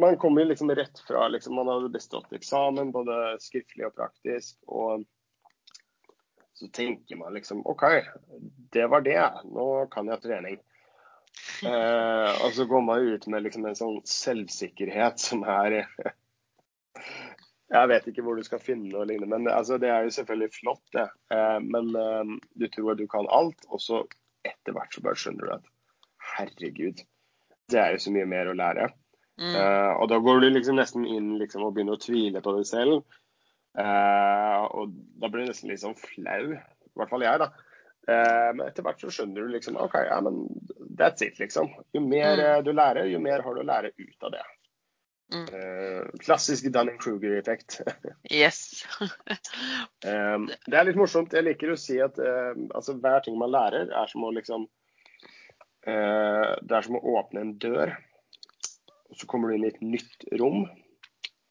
man 0.02 0.18
kommer 0.22 0.44
jo 0.44 0.50
liksom 0.52 0.72
rett 0.74 1.02
fra 1.06 1.28
liksom, 1.30 1.58
Man 1.58 1.70
hadde 1.70 1.92
bestått 1.94 2.34
eksamen, 2.34 2.92
både 2.94 3.37
skriftlig 3.42 3.87
og 3.88 3.94
praktisk. 3.98 4.58
Og 4.66 5.06
så 6.54 6.70
tenker 6.74 7.18
man 7.18 7.34
liksom 7.34 7.64
OK, 7.66 7.82
det 8.74 8.87
var 8.90 9.02
det. 9.06 9.22
Nå 9.50 9.68
kan 9.94 10.10
jeg 10.12 10.24
trening. 10.26 10.62
Eh, 11.66 12.32
og 12.44 12.52
så 12.54 12.62
går 12.70 12.82
man 12.87 13.08
ut 13.10 13.24
med 13.26 13.42
liksom 13.42 13.64
en 13.66 13.74
sånn 13.74 13.96
selvsikkerhet 14.06 15.18
som 15.18 15.40
er 15.50 15.80
Jeg 17.74 17.90
vet 17.90 18.04
ikke 18.06 18.22
hvor 18.22 18.38
du 18.38 18.44
skal 18.46 18.60
finne 18.62 18.90
noe 18.92 19.06
lignende, 19.08 19.34
men 19.34 19.50
altså, 19.50 19.78
det 19.82 19.88
er 19.90 20.04
jo 20.06 20.12
selvfølgelig 20.14 20.52
flott, 20.54 20.84
det. 20.94 21.08
Eh, 21.34 21.56
men 21.64 21.88
eh, 21.98 22.34
du 22.60 22.68
tror 22.70 22.92
at 22.92 23.00
du 23.00 23.08
kan 23.10 23.26
alt, 23.34 23.66
og 23.68 23.82
så 23.82 24.04
etter 24.46 24.76
hvert 24.76 24.94
så 24.94 25.02
bare 25.02 25.18
skjønner 25.18 25.48
du 25.48 25.54
at 25.56 25.66
herregud, 26.37 27.02
det 27.72 27.80
er 27.80 27.96
jo 27.96 28.04
så 28.04 28.12
mye 28.14 28.28
mer 28.30 28.52
å 28.52 28.56
lære. 28.58 28.87
Mm. 29.40 29.50
Eh, 29.58 29.92
og 29.98 30.06
da 30.12 30.20
går 30.22 30.44
du 30.44 30.48
liksom 30.52 30.78
nesten 30.78 31.06
inn 31.10 31.34
liksom, 31.40 31.64
og 31.66 31.74
begynner 31.74 31.98
å 31.98 32.02
tvile 32.04 32.44
på 32.44 32.54
deg 32.58 32.68
selv. 32.70 33.20
Og 33.74 34.92
da 35.18 35.30
blir 35.30 35.42
du 35.42 35.50
nesten 35.50 35.72
litt 35.72 35.82
sånn 35.82 35.96
flau. 35.98 36.52
I 36.54 36.98
hvert 37.00 37.10
fall 37.10 37.24
jeg, 37.26 37.40
da. 37.42 37.48
Men 38.06 38.68
etter 38.68 38.84
hvert 38.87 39.00
så 39.02 39.10
skjønner 39.10 39.42
du 39.48 39.50
liksom 39.56 39.80
OK, 39.82 39.96
ja, 40.06 40.20
men 40.22 40.44
that's 40.94 41.24
it, 41.26 41.40
liksom. 41.42 41.72
Jo 41.96 42.04
mer 42.04 42.38
Mm. 42.38 42.64
du 42.68 42.70
lærer, 42.70 43.08
jo 43.10 43.18
mer 43.18 43.42
har 43.42 43.56
du 43.56 43.62
å 43.64 43.66
lære 43.66 43.90
ut 43.98 44.28
av 44.28 44.37
det. 44.37 44.44
Mm. 45.32 45.46
Eh, 45.48 46.02
klassisk 46.20 46.66
Dunning-Kruger-effekt. 46.74 47.80
Yes. 48.30 48.84
Eh, 50.04 50.38
det 50.68 50.76
er 50.76 50.84
litt 50.84 50.98
morsomt. 51.00 51.32
Jeg 51.32 51.46
liker 51.46 51.70
å 51.72 51.78
si 51.80 51.94
at 52.04 52.18
eh, 52.20 52.50
altså, 52.76 52.92
hver 53.00 53.22
ting 53.24 53.38
man 53.40 53.52
lærer, 53.54 53.88
er 53.88 54.10
som 54.10 54.26
å 54.26 54.32
liksom 54.37 54.66
Det 55.84 56.72
er 56.76 56.84
som 56.84 56.96
å 56.96 57.00
åpne 57.18 57.42
en 57.42 57.54
dør. 57.60 57.90
Og 59.12 59.18
så 59.20 59.26
kommer 59.28 59.50
du 59.50 59.56
inn 59.58 59.66
i 59.66 59.72
et 59.72 59.82
nytt 59.84 60.24
rom 60.40 60.62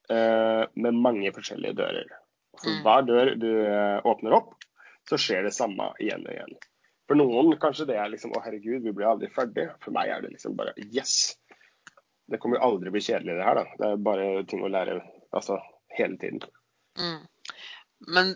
med 0.10 0.98
mange 0.98 1.30
forskjellige 1.36 1.78
dører. 1.78 2.10
For 2.58 2.72
Mm. 2.74 2.80
hver 2.82 3.06
dør 3.06 3.32
du 3.38 3.52
åpner 4.10 4.34
opp, 4.40 4.56
så 5.10 5.20
skjer 5.22 5.46
det 5.46 5.54
samme 5.54 5.92
igjen 6.02 6.26
og 6.26 6.34
igjen. 6.34 6.58
For 7.06 7.20
noen 7.20 7.54
kanskje 7.62 7.86
det 7.92 7.98
er 8.02 8.10
liksom 8.10 8.34
Å, 8.34 8.42
herregud, 8.42 8.82
vi 8.86 8.94
blir 8.96 9.10
aldri 9.12 9.30
ferdig. 9.30 9.68
For 9.84 9.94
meg 9.94 10.10
er 10.10 10.26
det 10.26 10.34
liksom 10.34 10.58
bare 10.58 10.74
Yes! 10.90 11.36
Det 12.34 12.40
kommer 12.42 12.58
jo 12.58 12.66
aldri 12.68 12.94
bli 12.94 13.04
kjedelig, 13.06 13.38
det 13.38 13.46
her. 13.46 13.62
da. 13.62 13.66
Det 13.80 13.90
er 13.92 14.06
bare 14.10 14.28
ting 14.50 14.64
å 14.66 14.72
lære 14.74 14.98
altså, 15.36 15.60
hele 15.98 16.18
tiden. 16.22 16.42
Mm. 16.98 17.22
Men, 18.08 18.34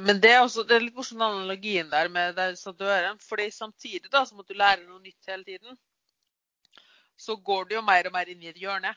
men 0.00 0.20
det 0.20 0.30
er 0.32 0.42
også 0.42 0.64
det 0.64 0.76
er 0.78 0.84
litt 0.86 0.96
morsom 0.96 1.22
analogien 1.22 1.90
der 1.90 2.08
med 2.12 2.38
disse 2.38 2.72
dørene. 2.78 3.18
fordi 3.20 3.50
samtidig 3.52 4.10
da, 4.10 4.24
som 4.26 4.40
at 4.40 4.48
du 4.48 4.56
lærer 4.56 4.84
noe 4.86 5.02
nytt 5.02 5.28
hele 5.28 5.44
tiden, 5.44 5.76
så 7.16 7.36
går 7.36 7.68
du 7.68 7.76
jo 7.76 7.84
mer 7.84 8.08
og 8.08 8.14
mer 8.14 8.30
inn 8.30 8.42
i 8.42 8.50
et 8.50 8.60
hjørne. 8.60 8.94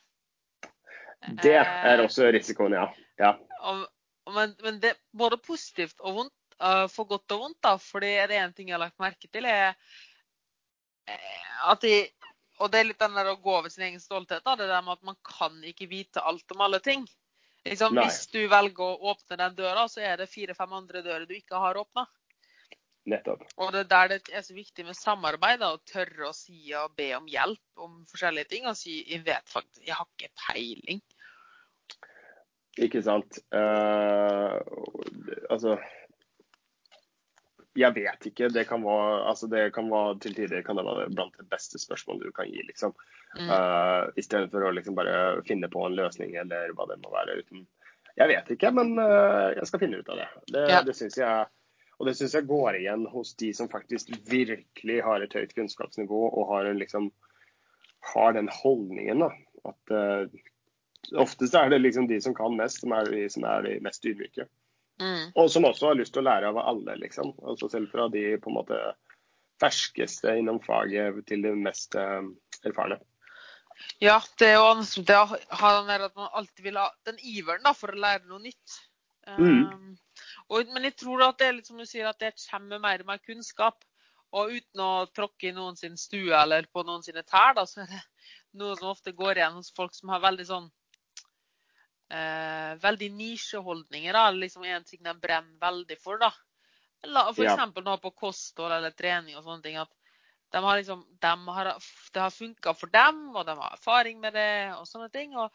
Det 1.43 1.55
er 1.57 2.01
også 2.03 2.29
risikoen, 2.33 2.75
ja. 2.77 2.87
ja. 3.19 3.33
og, 3.65 3.87
men, 4.33 4.53
men 4.63 4.77
det 4.81 4.93
er 4.93 4.99
både 5.17 5.39
positivt 5.41 5.99
og 6.05 6.21
vondt, 6.21 6.35
eh, 6.61 6.85
for 6.93 7.09
godt 7.09 7.33
og 7.35 7.43
vondt. 7.45 7.59
da, 7.63 7.75
fordi 7.81 8.13
er 8.21 8.29
det 8.31 8.41
en 8.41 8.53
ting 8.53 8.69
jeg 8.69 8.77
har 8.77 8.85
lagt 8.85 9.01
merke 9.01 9.29
til, 9.33 9.49
er 9.49 9.73
eh, 11.09 11.71
at 11.71 11.81
de 11.81 11.95
Og 12.57 12.71
det 12.73 12.79
er 12.79 12.87
litt 12.89 13.01
den 13.01 13.17
der 13.17 13.31
å 13.31 13.39
gå 13.41 13.53
over 13.59 13.69
sin 13.69 13.85
egen 13.87 14.01
stolthet. 14.01 14.43
da, 14.45 14.55
Det 14.55 14.67
der 14.67 14.81
med 14.81 14.97
at 14.97 15.03
man 15.03 15.17
kan 15.23 15.57
ikke 15.63 15.89
vite 15.89 16.21
alt 16.21 16.51
om 16.55 16.61
alle 16.65 16.79
ting. 16.79 17.05
Liksom, 17.67 17.97
hvis 17.99 18.21
du 18.31 18.47
velger 18.47 18.83
å 18.85 19.11
åpne 19.11 19.37
den 19.37 19.57
døra, 19.57 19.87
så 19.91 20.01
er 20.01 20.17
det 20.17 20.29
fire-fem 20.31 20.73
andre 20.73 21.03
dører 21.05 21.25
du 21.27 21.35
ikke 21.35 21.59
har 21.59 21.77
åpna. 21.77 22.05
Nettopp. 23.07 23.43
Og 23.63 23.71
det 23.71 23.85
er 23.85 23.91
der 23.91 24.09
det 24.13 24.33
er 24.35 24.43
så 24.43 24.55
viktig 24.55 24.83
med 24.87 24.97
samarbeid, 24.97 25.61
da, 25.61 25.73
å 25.75 25.83
tørre 25.87 26.29
å 26.29 26.35
si 26.35 26.73
og 26.75 26.95
be 26.97 27.11
om 27.15 27.27
hjelp 27.31 27.83
om 27.83 28.01
forskjellige 28.09 28.51
ting. 28.51 28.67
Og 28.67 28.75
si 28.75 29.03
'jeg 29.03 29.23
vet 29.25 29.47
faktisk, 29.47 29.85
jeg 29.85 29.95
har 29.95 30.07
ikke 30.17 30.33
peiling'. 30.47 31.03
Ikke 32.77 33.01
sant. 33.01 33.39
Uh, 33.51 34.59
altså 35.49 35.77
Jeg 37.77 37.93
vet 37.93 38.29
ikke. 38.29 38.49
Det 38.53 38.63
kan 38.69 38.81
være, 38.85 39.17
altså 39.29 39.49
det 39.51 39.67
kan 39.75 39.89
være 39.91 40.15
til 40.23 40.35
tider 40.37 40.63
kan 40.65 40.79
det 40.79 40.85
være 40.87 41.09
blant 41.13 41.35
de 41.37 41.45
beste 41.49 41.79
spørsmålene 41.81 42.29
du 42.29 42.35
kan 42.35 42.49
gi, 42.49 42.63
liksom. 42.65 42.95
Mm. 43.37 43.51
Uh, 43.51 44.07
I 44.17 44.23
stedet 44.25 44.49
for 44.53 44.65
å 44.65 44.71
liksom 44.73 44.95
bare 44.97 45.43
finne 45.45 45.69
på 45.69 45.83
en 45.85 45.97
løsning 45.97 46.33
eller 46.41 46.73
hva 46.73 46.87
det 46.89 46.97
må 47.03 47.11
være 47.13 47.41
uten 47.41 47.67
Jeg 48.17 48.31
vet 48.31 48.49
ikke, 48.55 48.71
men 48.73 48.95
uh, 48.97 49.53
jeg 49.53 49.69
skal 49.69 49.83
finne 49.83 50.01
ut 50.01 50.09
av 50.09 50.23
det. 50.23 50.27
Det, 50.47 50.65
Ja. 50.71 50.81
det 50.85 50.95
synes 50.97 51.19
jeg 51.19 51.45
og 51.97 52.05
det 52.05 52.13
synes 52.17 52.35
jeg 52.37 52.45
går 52.45 52.77
igjen 52.77 53.07
hos 53.09 53.31
de 53.41 53.47
som 53.57 53.69
faktisk 53.69 54.11
virkelig 54.29 54.97
har 55.01 55.23
et 55.25 55.33
høyt 55.33 55.55
kunnskapsnivå 55.57 56.27
og 56.27 56.51
har, 56.51 56.67
en 56.69 56.77
liksom, 56.77 57.07
har 58.13 58.35
den 58.37 58.51
holdningen. 58.53 59.23
Da. 59.25 59.31
At 59.65 59.93
uh, 59.93 60.43
Oftest 61.15 61.55
er 61.55 61.69
det 61.71 61.79
liksom 61.79 62.07
de 62.09 62.19
som 62.21 62.35
kan 62.35 62.57
mest, 62.57 62.81
som 62.83 62.93
er 62.93 63.09
de 63.09 63.23
som 63.31 63.45
er 63.47 63.63
de 63.63 63.75
mest 63.85 64.05
ydmyke. 64.05 64.47
Mm. 65.01 65.29
Og 65.37 65.51
som 65.53 65.67
også 65.67 65.91
har 65.91 65.99
lyst 65.99 66.15
til 66.15 66.23
å 66.23 66.29
lære 66.29 66.49
av 66.49 66.57
alle, 66.63 66.95
liksom. 67.03 67.35
Altså 67.45 67.69
selv 67.69 67.91
fra 67.93 68.07
de 68.13 68.23
på 68.41 68.49
en 68.51 68.57
måte 68.57 68.79
ferskeste 69.61 70.33
innom 70.37 70.59
faget 70.63 71.19
til 71.29 71.45
de 71.45 71.53
mest 71.57 71.97
eh, 71.97 72.25
erfarne. 72.65 72.99
Ja, 74.01 74.17
det 74.41 74.47
er 74.51 74.57
jo 74.57 75.03
det 75.05 75.15
har 75.15 75.33
ha 75.61 75.71
den 75.77 76.05
at 76.07 76.15
man 76.17 76.31
alltid 76.33 76.63
vil 76.65 76.79
ha 76.81 76.87
den 77.05 77.19
iveren 77.21 77.65
da, 77.65 77.73
for 77.77 77.93
å 77.93 78.01
lære 78.01 78.25
noe 78.29 78.41
nytt. 78.41 78.79
Mm. 79.27 79.67
Um, 79.67 79.91
og, 80.49 80.71
men 80.73 80.87
jeg 80.87 80.95
tror 80.97 81.27
at 81.27 81.37
det 81.37 81.49
er 81.49 81.57
litt 81.59 81.69
som 81.69 81.77
du 81.77 81.85
sier, 81.85 82.07
at 82.09 82.19
det 82.21 82.33
kommer 82.47 82.81
mer 82.81 83.03
og 83.03 83.11
mer 83.11 83.21
kunnskap. 83.21 83.85
Og 84.35 84.57
uten 84.57 84.81
å 84.83 85.07
tråkke 85.15 85.49
i 85.49 85.55
noen 85.55 85.77
sin 85.79 85.95
stue 85.99 86.35
eller 86.35 86.67
på 86.73 86.83
noen 86.87 87.05
sine 87.05 87.23
tær, 87.23 87.53
da, 87.55 87.63
så 87.69 87.85
er 87.85 87.93
det 87.93 88.01
noe 88.59 88.75
som 88.79 88.91
ofte 88.91 89.13
går 89.15 89.39
igjen 89.39 89.55
hos 89.59 89.71
folk 89.75 89.95
som 89.95 90.11
har 90.11 90.23
veldig 90.25 90.47
sånn 90.49 90.67
eh, 92.09 92.75
veldig 92.81 93.11
nisjeholdninger. 93.11 94.13
da, 94.13 94.29
liksom 94.31 94.63
En 94.65 94.83
ting 94.83 95.03
de 95.03 95.13
brenner 95.13 95.57
veldig 95.59 95.97
for. 95.99 96.17
da. 96.17 96.31
F.eks. 97.03 97.37
Ja. 97.37 97.65
nå 97.65 97.97
på 98.01 98.11
kosthold 98.15 98.71
eller 98.73 98.91
trening 98.91 99.35
og 99.37 99.43
sånne 99.43 99.63
ting. 99.63 99.75
at 99.77 99.89
de 100.51 100.57
har 100.63 100.77
liksom, 100.77 101.05
de 101.19 101.27
har, 101.51 101.73
Det 102.13 102.21
har 102.21 102.29
funka 102.31 102.73
for 102.73 102.87
dem, 102.87 103.35
og 103.35 103.45
de 103.45 103.55
har 103.55 103.73
erfaring 103.73 104.19
med 104.19 104.33
det 104.33 104.73
og 104.77 104.85
sånne 104.87 105.11
ting. 105.11 105.35
Og, 105.37 105.51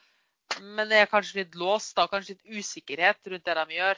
men 0.60 0.88
det 0.88 0.98
er 1.02 1.06
kanskje 1.06 1.42
litt 1.44 1.54
låst, 1.54 1.96
da, 1.96 2.06
kanskje 2.06 2.36
litt 2.36 2.58
usikkerhet 2.60 3.26
rundt 3.26 3.44
det 3.44 3.54
de 3.54 3.74
gjør. 3.78 3.96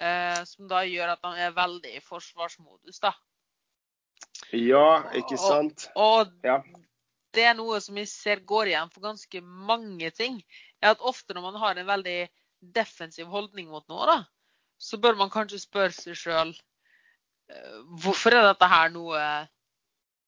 Eh, 0.00 0.44
som 0.44 0.68
da 0.68 0.82
gjør 0.84 1.12
at 1.12 1.22
de 1.22 1.40
er 1.40 1.50
veldig 1.52 1.96
i 1.96 2.00
forsvarsmodus. 2.00 3.00
da. 3.00 3.12
Ja, 4.52 5.02
ikke 5.12 5.36
Og- 5.36 5.38
sant? 5.38 5.88
Og 5.96 6.28
Ja. 6.44 6.62
Det 7.34 7.44
er 7.46 7.54
noe 7.58 7.78
som 7.82 7.98
jeg 8.00 8.08
ser 8.10 8.42
går 8.46 8.72
igjen 8.72 8.90
for 8.90 9.04
ganske 9.04 9.42
mange 9.44 10.10
ting. 10.16 10.40
er 10.82 10.94
at 10.94 11.04
Ofte 11.04 11.34
når 11.34 11.46
man 11.48 11.60
har 11.62 11.78
en 11.78 11.86
veldig 11.86 12.18
defensiv 12.60 13.30
holdning 13.30 13.70
mot 13.70 13.86
noe, 13.88 14.06
da, 14.06 14.18
så 14.78 14.98
bør 14.98 15.16
man 15.16 15.30
kanskje 15.32 15.62
spørre 15.62 15.94
seg 15.94 16.18
sjøl 16.18 16.52
hvorfor 18.02 18.34
er 18.34 18.46
dette 18.46 18.68
her 18.70 18.92
noe 18.94 19.22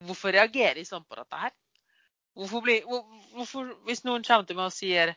Hvorfor 0.03 0.35
reagerer 0.35 0.81
jeg 0.81 0.89
sånn 0.89 1.05
på 1.07 1.15
dette 1.15 1.39
her? 1.39 1.53
Hvorfor 2.35 2.65
blir, 2.65 2.81
hvor, 2.89 3.05
hvorfor, 3.37 3.69
hvis 3.87 4.01
noen 4.03 4.25
kommer 4.27 4.49
til 4.49 4.57
meg 4.59 4.71
og 4.71 4.75
sier 4.75 5.13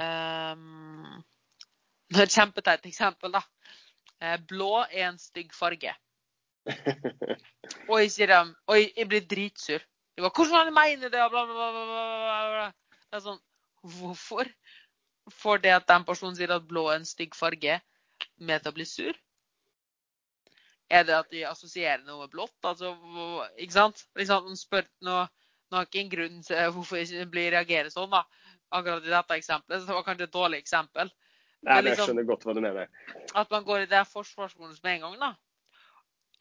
um, 0.00 1.18
Et 2.14 2.32
kjempeteit 2.32 2.86
eksempel, 2.88 3.34
da. 3.34 3.42
Eh, 4.22 4.38
Blå 4.48 4.86
er 4.86 5.10
en 5.10 5.18
stygg 5.20 5.52
farge. 5.52 5.92
Og 7.90 7.98
jeg 8.00 8.12
sier 8.14 8.30
dem 8.32 8.54
Og 8.70 8.78
jeg, 8.78 8.92
jeg 8.96 9.10
blir 9.10 9.26
dritsur. 9.28 9.84
Jeg 10.16 10.22
bare, 10.22 10.32
Hvordan 10.36 10.54
han 10.54 10.74
mener 10.74 10.96
mene 10.96 11.10
det? 11.10 11.22
Og 11.22 11.30
Bla, 11.30 11.44
bla, 11.46 11.54
bla, 11.54 11.70
bla, 11.72 12.04
bla, 12.22 12.38
bla. 12.54 12.66
Det 13.10 13.18
er 13.18 13.24
sånn 13.24 13.40
Hvorfor 13.94 14.48
får 15.32 15.60
det 15.64 15.72
at 15.74 15.86
den 15.88 16.04
personen 16.04 16.36
sier 16.36 16.52
at 16.54 16.66
blå 16.68 16.86
er 16.92 17.00
en 17.00 17.08
stygg 17.08 17.34
farge, 17.36 17.78
med 18.38 18.62
til 18.62 18.72
å 18.72 18.76
bli 18.76 18.86
sur? 18.88 19.16
Er 20.92 21.04
det 21.08 21.16
at 21.16 21.30
de 21.32 21.42
assosierer 21.48 22.04
noe 22.04 22.22
med 22.24 22.32
blått? 22.32 22.56
Altså, 22.64 22.92
ikke 23.60 23.76
sant? 23.76 24.04
Liksom, 24.16 24.48
de 24.48 24.56
spør, 24.60 24.88
nå, 25.04 25.18
nå 25.72 25.78
har 25.78 25.88
ikke 25.88 26.02
en 26.04 26.12
grunn 26.12 26.40
til 26.44 26.72
hvorfor 26.76 27.00
jeg 27.00 27.28
blir 27.32 27.52
reagerer 27.56 27.92
sånn, 27.92 28.12
da. 28.12 28.22
Akkurat 28.74 29.04
i 29.04 29.12
dette 29.12 29.38
eksempelet. 29.40 29.80
Så 29.82 29.88
det 29.88 29.96
var 29.96 30.06
kanskje 30.06 30.28
et 30.28 30.36
dårlig 30.36 30.60
eksempel. 30.64 31.12
Nei, 31.12 31.62
Men 31.62 31.74
men 31.74 31.84
jeg 31.84 31.90
liksom- 31.90 32.08
skjønner 32.10 32.28
godt 32.28 32.44
hva 32.44 32.54
du 32.54 32.60
mener. 32.60 32.88
At 33.34 33.50
man 33.50 33.64
går 33.64 33.84
i 33.84 33.90
det 33.92 34.04
forsvarsmodus 34.08 34.82
med 34.82 34.94
en 34.96 35.00
gang, 35.08 35.18
da. 35.20 35.34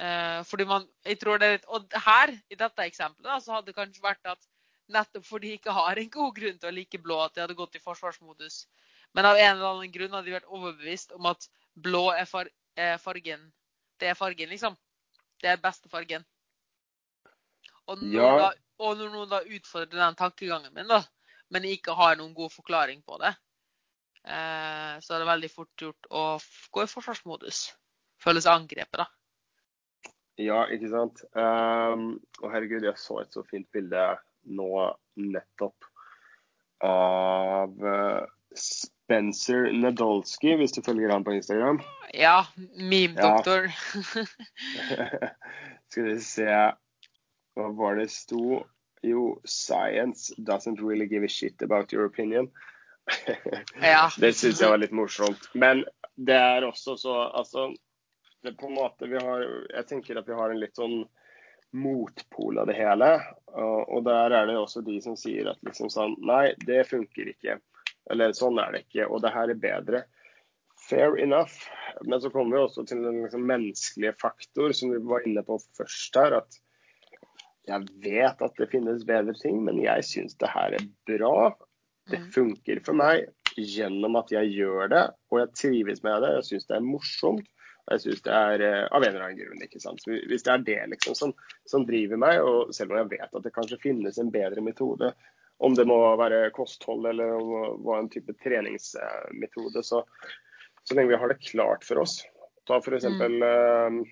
Eh, 0.03 0.39
fordi 0.49 0.65
man, 0.67 0.85
jeg 1.05 1.19
tror 1.21 1.39
det, 1.39 1.61
Og 1.67 1.85
her, 2.05 2.33
i 2.51 2.57
dette 2.59 2.85
eksempelet, 2.89 3.29
da, 3.29 3.39
så 3.39 3.55
hadde 3.55 3.69
det 3.69 3.77
kanskje 3.77 4.03
vært 4.03 4.25
at 4.33 4.41
nettopp 4.91 5.25
fordi 5.25 5.53
de 5.53 5.59
ikke 5.59 5.75
har 5.75 5.99
en 5.99 6.09
god 6.11 6.33
grunn 6.35 6.57
til 6.59 6.69
å 6.69 6.75
like 6.75 6.99
blå, 6.99 7.19
at 7.23 7.35
de 7.35 7.43
hadde 7.43 7.55
gått 7.55 7.77
i 7.79 7.83
forsvarsmodus. 7.83 8.65
Men 9.15 9.29
av 9.29 9.37
en 9.37 9.53
eller 9.53 9.69
annen 9.69 9.93
grunn 9.93 10.15
hadde 10.17 10.27
de 10.27 10.35
vært 10.35 10.49
overbevist 10.49 11.13
om 11.15 11.29
at 11.29 11.47
blå 11.85 12.09
er, 12.11 12.25
far, 12.27 12.49
er 12.75 12.97
fargen. 13.01 13.45
Det 14.01 14.09
er 14.11 14.19
fargen, 14.19 14.51
liksom. 14.51 14.75
Det 15.39 15.53
er 15.53 15.61
beste 15.61 15.89
fargen. 15.91 16.25
Og 17.87 18.01
når, 18.01 18.19
Ja. 18.19 18.37
da, 18.41 18.51
og 18.79 18.97
når 18.97 19.09
noen 19.13 19.29
da 19.29 19.41
utfordrer 19.43 19.99
den 19.99 20.19
tankegangen 20.19 20.73
min, 20.73 20.87
da, 20.87 21.03
men 21.51 21.69
ikke 21.69 21.95
har 21.95 22.15
noen 22.17 22.33
god 22.33 22.51
forklaring 22.51 23.03
på 23.05 23.19
det, 23.21 23.35
eh, 24.25 24.99
så 24.99 25.15
er 25.15 25.19
det 25.19 25.31
veldig 25.31 25.51
fort 25.51 25.75
gjort 25.77 26.07
å 26.09 26.23
gå 26.71 26.83
i 26.83 26.91
forsvarsmodus. 26.91 27.65
Føles 28.23 28.47
angrepet, 28.47 29.03
da. 29.03 29.07
Ja, 30.41 30.63
ikke 30.73 30.89
sant. 30.89 31.21
Um, 31.37 32.17
og 32.41 32.51
herregud, 32.53 32.85
jeg 32.87 32.97
så 32.97 33.19
et 33.21 33.35
så 33.35 33.43
fint 33.49 33.67
bilde 33.73 34.05
nå 34.49 34.69
nettopp 35.21 35.89
av 36.83 37.85
eh, 37.87 38.23
Spencer 38.59 39.69
Nadolsky, 39.71 40.55
hvis 40.59 40.75
du 40.75 40.81
følger 40.83 41.13
han 41.13 41.23
på 41.23 41.35
Instagram. 41.37 41.79
Ja, 42.13 42.43
meme-doktor. 42.75 43.69
Skal 45.89 46.09
vi 46.09 46.17
se 46.19 46.49
Hva 47.53 47.69
var 47.77 48.01
det 48.01 48.09
sto? 48.11 48.63
Jo, 49.03 49.39
'Science 49.45 50.33
doesn't 50.39 50.81
really 50.81 51.07
give 51.07 51.23
a 51.23 51.29
shit 51.29 51.61
about 51.61 51.93
your 51.93 52.05
opinion'. 52.09 52.51
Ja. 53.81 54.09
Det 54.21 54.33
syns 54.35 54.61
jeg 54.61 54.71
var 54.71 54.79
litt 54.79 54.95
morsomt. 54.95 55.49
Men 55.53 55.83
det 56.15 56.37
er 56.39 56.63
også 56.63 56.95
så 56.97 57.15
Altså, 57.35 57.73
det 58.43 58.55
på 58.59 58.67
en 58.69 58.75
måte 58.77 59.07
vi 59.09 59.19
har 59.19 59.43
Jeg 59.73 59.87
tenker 59.89 60.19
at 60.19 60.27
vi 60.29 60.35
har 60.37 60.51
en 60.53 60.59
litt 60.61 60.75
sånn 60.79 61.03
motpol 61.73 62.59
av 62.61 62.67
det 62.69 62.75
hele. 62.77 63.07
Og, 63.53 63.79
og 63.97 64.03
der 64.05 64.35
er 64.37 64.49
det 64.49 64.57
også 64.59 64.83
de 64.85 64.99
som 65.01 65.15
sier 65.17 65.49
at 65.49 65.61
liksom 65.65 65.89
sånn 65.89 66.17
Nei, 66.21 66.53
det 66.67 66.83
funker 66.89 67.31
ikke. 67.33 67.57
Eller 68.11 68.35
sånn 68.37 68.59
er 68.61 68.75
det 68.75 68.83
ikke. 68.85 69.07
Og 69.09 69.23
det 69.23 69.31
her 69.33 69.49
er 69.53 69.61
bedre. 69.63 70.03
Fair 70.83 71.17
enough. 71.23 71.55
Men 72.03 72.21
så 72.21 72.29
kommer 72.33 72.57
vi 72.57 72.63
også 72.65 72.85
til 72.89 73.01
den 73.05 73.21
liksom 73.23 73.45
menneskelige 73.49 74.13
faktor 74.21 74.73
som 74.75 74.91
vi 74.93 75.01
var 75.07 75.25
inne 75.27 75.43
på 75.47 75.57
først 75.77 76.19
her. 76.19 76.37
At 76.43 76.59
jeg 77.69 77.87
vet 78.03 78.41
at 78.43 78.57
det 78.59 78.69
finnes 78.73 79.05
bedre 79.07 79.33
ting, 79.39 79.61
men 79.63 79.79
jeg 79.81 80.03
syns 80.05 80.35
det 80.41 80.51
her 80.51 80.75
er 80.75 80.89
bra. 81.07 81.53
Det 82.11 82.19
Mm. 82.19 82.31
funker 82.35 82.81
for 82.83 82.93
meg 82.99 83.29
gjennom 83.55 84.17
at 84.19 84.31
jeg 84.33 84.49
gjør 84.57 84.89
det, 84.91 85.03
og 85.31 85.39
jeg 85.39 85.53
trives 85.55 86.03
med 86.03 86.21
det. 86.21 86.31
Jeg 86.35 86.43
syns 86.49 86.67
det 86.67 86.75
er 86.75 86.83
morsomt. 86.83 87.47
Jeg 87.91 88.03
syns 88.03 88.23
det 88.25 88.33
er 88.33 88.63
eh, 88.63 88.81
av 88.87 89.03
en 89.03 89.09
eller 89.09 89.25
annen 89.27 89.39
grunn. 89.41 89.63
ikke 89.65 89.81
sant? 89.83 90.01
Så 90.03 90.15
Hvis 90.29 90.45
det 90.45 90.53
er 90.53 90.65
det 90.69 90.79
liksom 90.95 91.17
som, 91.19 91.33
som 91.69 91.85
driver 91.87 92.19
meg, 92.21 92.39
og 92.41 92.73
selv 92.75 92.93
om 92.93 93.01
jeg 93.01 93.11
vet 93.17 93.29
at 93.29 93.45
det 93.45 93.53
kanskje 93.55 93.81
finnes 93.83 94.19
en 94.21 94.31
bedre 94.33 94.63
metode, 94.63 95.11
om 95.63 95.75
det 95.77 95.85
må 95.87 95.97
være 96.19 96.49
kosthold 96.55 97.05
eller 97.11 97.35
være 97.83 97.99
en 98.01 98.09
type 98.11 98.35
treningsmetode, 98.43 99.83
så, 99.85 100.01
så 100.83 100.97
lenge 100.97 101.13
vi 101.13 101.19
har 101.21 101.31
det 101.31 101.43
klart 101.45 101.85
for 101.87 102.01
oss. 102.03 102.17
Ta 102.67 102.79
f.eks. 102.79 103.05
Mm. 103.11 104.03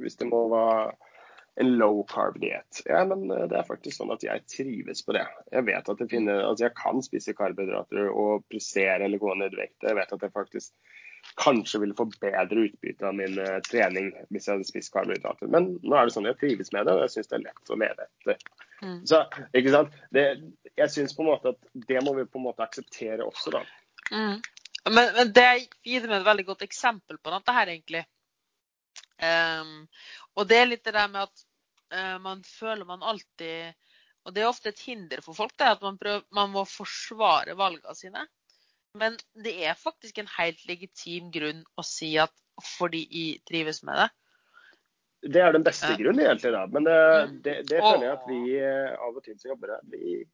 hvis 0.00 0.16
det 0.20 0.28
må 0.28 0.46
være 0.52 0.92
en 1.60 1.74
low 1.76 2.06
carb-diett. 2.08 2.82
Ja, 2.84 3.04
men 3.04 3.30
eh, 3.30 3.46
det 3.48 3.58
er 3.58 3.68
faktisk 3.68 3.98
sånn 3.98 4.12
at 4.14 4.24
jeg 4.24 4.44
trives 4.48 5.04
på 5.04 5.16
det. 5.16 5.26
Jeg 5.52 5.66
vet 5.68 5.88
at 5.88 6.00
jeg, 6.00 6.10
finner, 6.14 6.44
altså 6.46 6.68
jeg 6.68 6.76
kan 6.78 7.02
spise 7.04 7.36
karbohydrater 7.36 8.08
og 8.08 8.46
pressere 8.48 9.04
eller 9.04 9.20
gå 9.20 9.34
ned 9.36 9.56
i 9.56 9.60
vekt. 9.60 9.78
Jeg 9.84 9.98
vet 9.98 10.14
at 10.16 10.24
jeg 10.24 10.32
faktisk 10.32 10.91
kanskje 11.40 11.80
ville 11.80 11.96
få 11.96 12.06
bedre 12.20 12.66
utbytte 12.66 13.06
av 13.08 13.14
min 13.16 13.38
eh, 13.40 13.58
trening 13.68 14.10
hvis 14.30 14.48
jeg 14.48 14.56
hadde 14.56 14.68
spist 14.68 14.92
karbohydrater. 14.94 15.50
Men 15.52 15.74
nå 15.80 15.96
er 15.96 16.08
det 16.08 16.14
sånn 16.14 16.28
jeg 16.28 16.38
trives 16.40 16.72
med 16.74 16.88
det, 16.88 16.96
og 16.96 17.04
jeg 17.06 17.14
syns 17.14 17.30
det 17.30 17.38
er 17.38 17.44
lett 17.46 17.72
å 17.72 17.78
leve 17.80 18.08
etter. 18.08 18.48
Mm. 18.82 18.98
Så, 19.08 19.20
ikke 19.58 19.74
sant? 19.74 20.00
Det, 20.14 20.24
jeg 20.78 20.94
syns 20.94 21.14
på 21.16 21.24
en 21.24 21.30
måte 21.30 21.54
at 21.54 21.70
det 21.88 22.02
må 22.04 22.16
vi 22.18 22.26
på 22.28 22.40
en 22.40 22.48
måte 22.48 22.66
akseptere 22.66 23.24
også, 23.26 23.54
da. 23.54 23.62
Mm. 24.10 24.42
Men, 24.90 25.14
men 25.14 25.30
det 25.34 25.48
gir 25.86 26.08
meg 26.08 26.18
et 26.18 26.26
veldig 26.26 26.48
godt 26.48 26.66
eksempel 26.66 27.20
på 27.22 27.32
dette 27.32 27.54
her, 27.54 27.70
egentlig. 27.70 28.02
Um, 29.22 29.86
og 30.34 30.48
det 30.50 30.58
er 30.58 30.68
litt 30.68 30.84
det 30.84 30.96
der 30.96 31.10
med 31.12 31.28
at 31.28 31.44
uh, 31.94 32.16
man 32.24 32.40
føler 32.42 32.82
man 32.88 33.04
alltid 33.06 33.70
Og 34.26 34.34
det 34.34 34.42
er 34.42 34.48
ofte 34.48 34.72
et 34.72 34.82
hinder 34.82 35.22
for 35.22 35.38
folk, 35.38 35.54
det 35.54 35.68
er 35.68 35.76
at 35.76 35.84
man, 35.84 35.98
prøver, 35.98 36.24
man 36.34 36.50
må 36.50 36.64
forsvare 36.66 37.54
valgene 37.58 37.94
sine. 37.98 38.24
Men 38.98 39.16
det 39.44 39.54
er 39.64 39.78
faktisk 39.78 40.18
en 40.20 40.28
helt 40.36 40.60
legitim 40.68 41.30
grunn 41.32 41.62
å 41.80 41.84
si 41.86 42.12
at 42.20 42.32
fordi 42.76 43.06
jeg 43.08 43.40
trives 43.48 43.80
med 43.86 43.96
det. 43.96 44.08
Det 45.32 45.40
er 45.40 45.54
den 45.54 45.64
beste 45.64 45.94
grunnen, 45.96 46.24
egentlig. 46.26 46.50
da. 46.52 46.66
Men 46.66 46.84
det, 46.84 46.98
Mm. 46.98 47.42
det, 47.42 47.54
det 47.70 47.80
føler 47.80 48.06
jeg 48.06 48.12
at 48.12 48.24
vi 48.28 48.40
eh, 48.58 48.94
av 48.98 49.16
og 49.16 49.24
til 49.24 49.38
som 49.38 49.52
jobber 49.54 49.76
her, 49.76 49.84
vi 49.88 50.24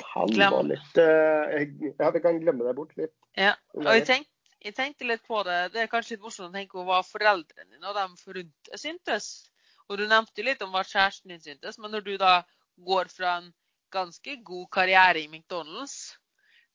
kan 0.00 0.26
Glem. 0.32 0.70
litt 0.72 0.98
eh, 0.98 1.66
Ja, 2.00 2.10
vi 2.10 2.20
kan 2.24 2.40
glemme 2.40 2.64
det 2.66 2.74
bort 2.74 2.96
litt. 2.96 3.12
Ja. 3.36 3.54
Og 3.76 3.84
jeg 3.92 4.06
tenkte, 4.08 4.30
jeg 4.64 4.74
tenkte 4.74 5.06
litt 5.06 5.22
på 5.28 5.42
det. 5.46 5.58
Det 5.74 5.82
er 5.84 5.92
kanskje 5.92 6.16
litt 6.16 6.24
morsomt 6.24 6.50
å 6.50 6.56
tenke 6.56 6.72
på 6.78 6.86
hva 6.88 7.02
foreldrene 7.06 7.70
dine 7.76 7.86
og 7.86 7.94
dem 7.94 8.16
rundt 8.38 8.72
syntes. 8.80 9.50
Og 9.88 9.98
du 10.00 10.06
nevnte 10.08 10.40
jo 10.40 10.48
litt 10.48 10.62
om 10.64 10.72
hva 10.72 10.82
kjæresten 10.88 11.28
din 11.30 11.40
syntes, 11.44 11.78
men 11.78 11.92
når 11.92 12.04
du 12.08 12.16
da 12.18 12.38
går 12.80 13.12
fra 13.12 13.36
en 13.42 13.52
ganske 13.92 14.38
god 14.42 14.70
karriere 14.72 15.20
i 15.20 15.28
McDonald's 15.28 16.16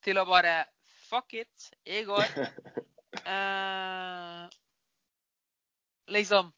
til 0.05 0.21
å 0.21 0.27
bare 0.29 0.61
Fuck 1.09 1.35
it, 1.41 1.71
jeg 1.85 2.07
går. 2.09 2.25
Eh, 3.25 4.43
liksom 6.13 6.51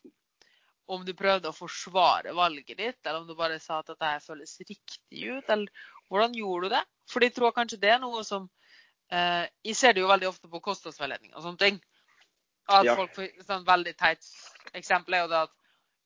Om 0.92 1.06
du 1.08 1.14
prøvde 1.16 1.48
å 1.48 1.56
forsvare 1.56 2.34
valget 2.36 2.76
ditt, 2.76 3.00
eller 3.06 3.22
om 3.22 3.30
du 3.30 3.38
bare 3.40 3.56
sa 3.64 3.78
at 3.80 3.88
dette 3.88 4.10
føles 4.26 4.58
riktig 4.60 5.30
ut, 5.32 5.48
eller 5.48 5.88
hvordan 6.12 6.36
gjorde 6.36 6.68
du 6.68 6.76
det? 6.76 6.82
For 7.08 7.24
jeg 7.24 7.34
tror 7.38 7.56
kanskje 7.56 7.80
det 7.80 7.94
er 7.96 8.04
noe 8.04 8.20
som 8.28 8.50
Eh, 9.12 9.46
jeg 9.68 9.76
ser 9.76 9.94
det 9.94 10.06
jo 10.06 10.08
veldig 10.08 10.30
ofte 10.30 10.48
på 10.48 10.62
kostholdsveiledning 10.64 11.34
og 11.36 11.44
sånne 11.44 11.60
ting. 11.60 11.80
At 12.72 12.86
Ja. 12.86 12.96
folk 12.96 13.12
får 13.16 13.44
sånn 13.44 13.66
veldig 13.68 13.94
teit 13.98 14.24
eksempel 14.74 15.14
er 15.14 15.22
jo 15.26 15.28
det 15.28 15.42
at 15.42 15.52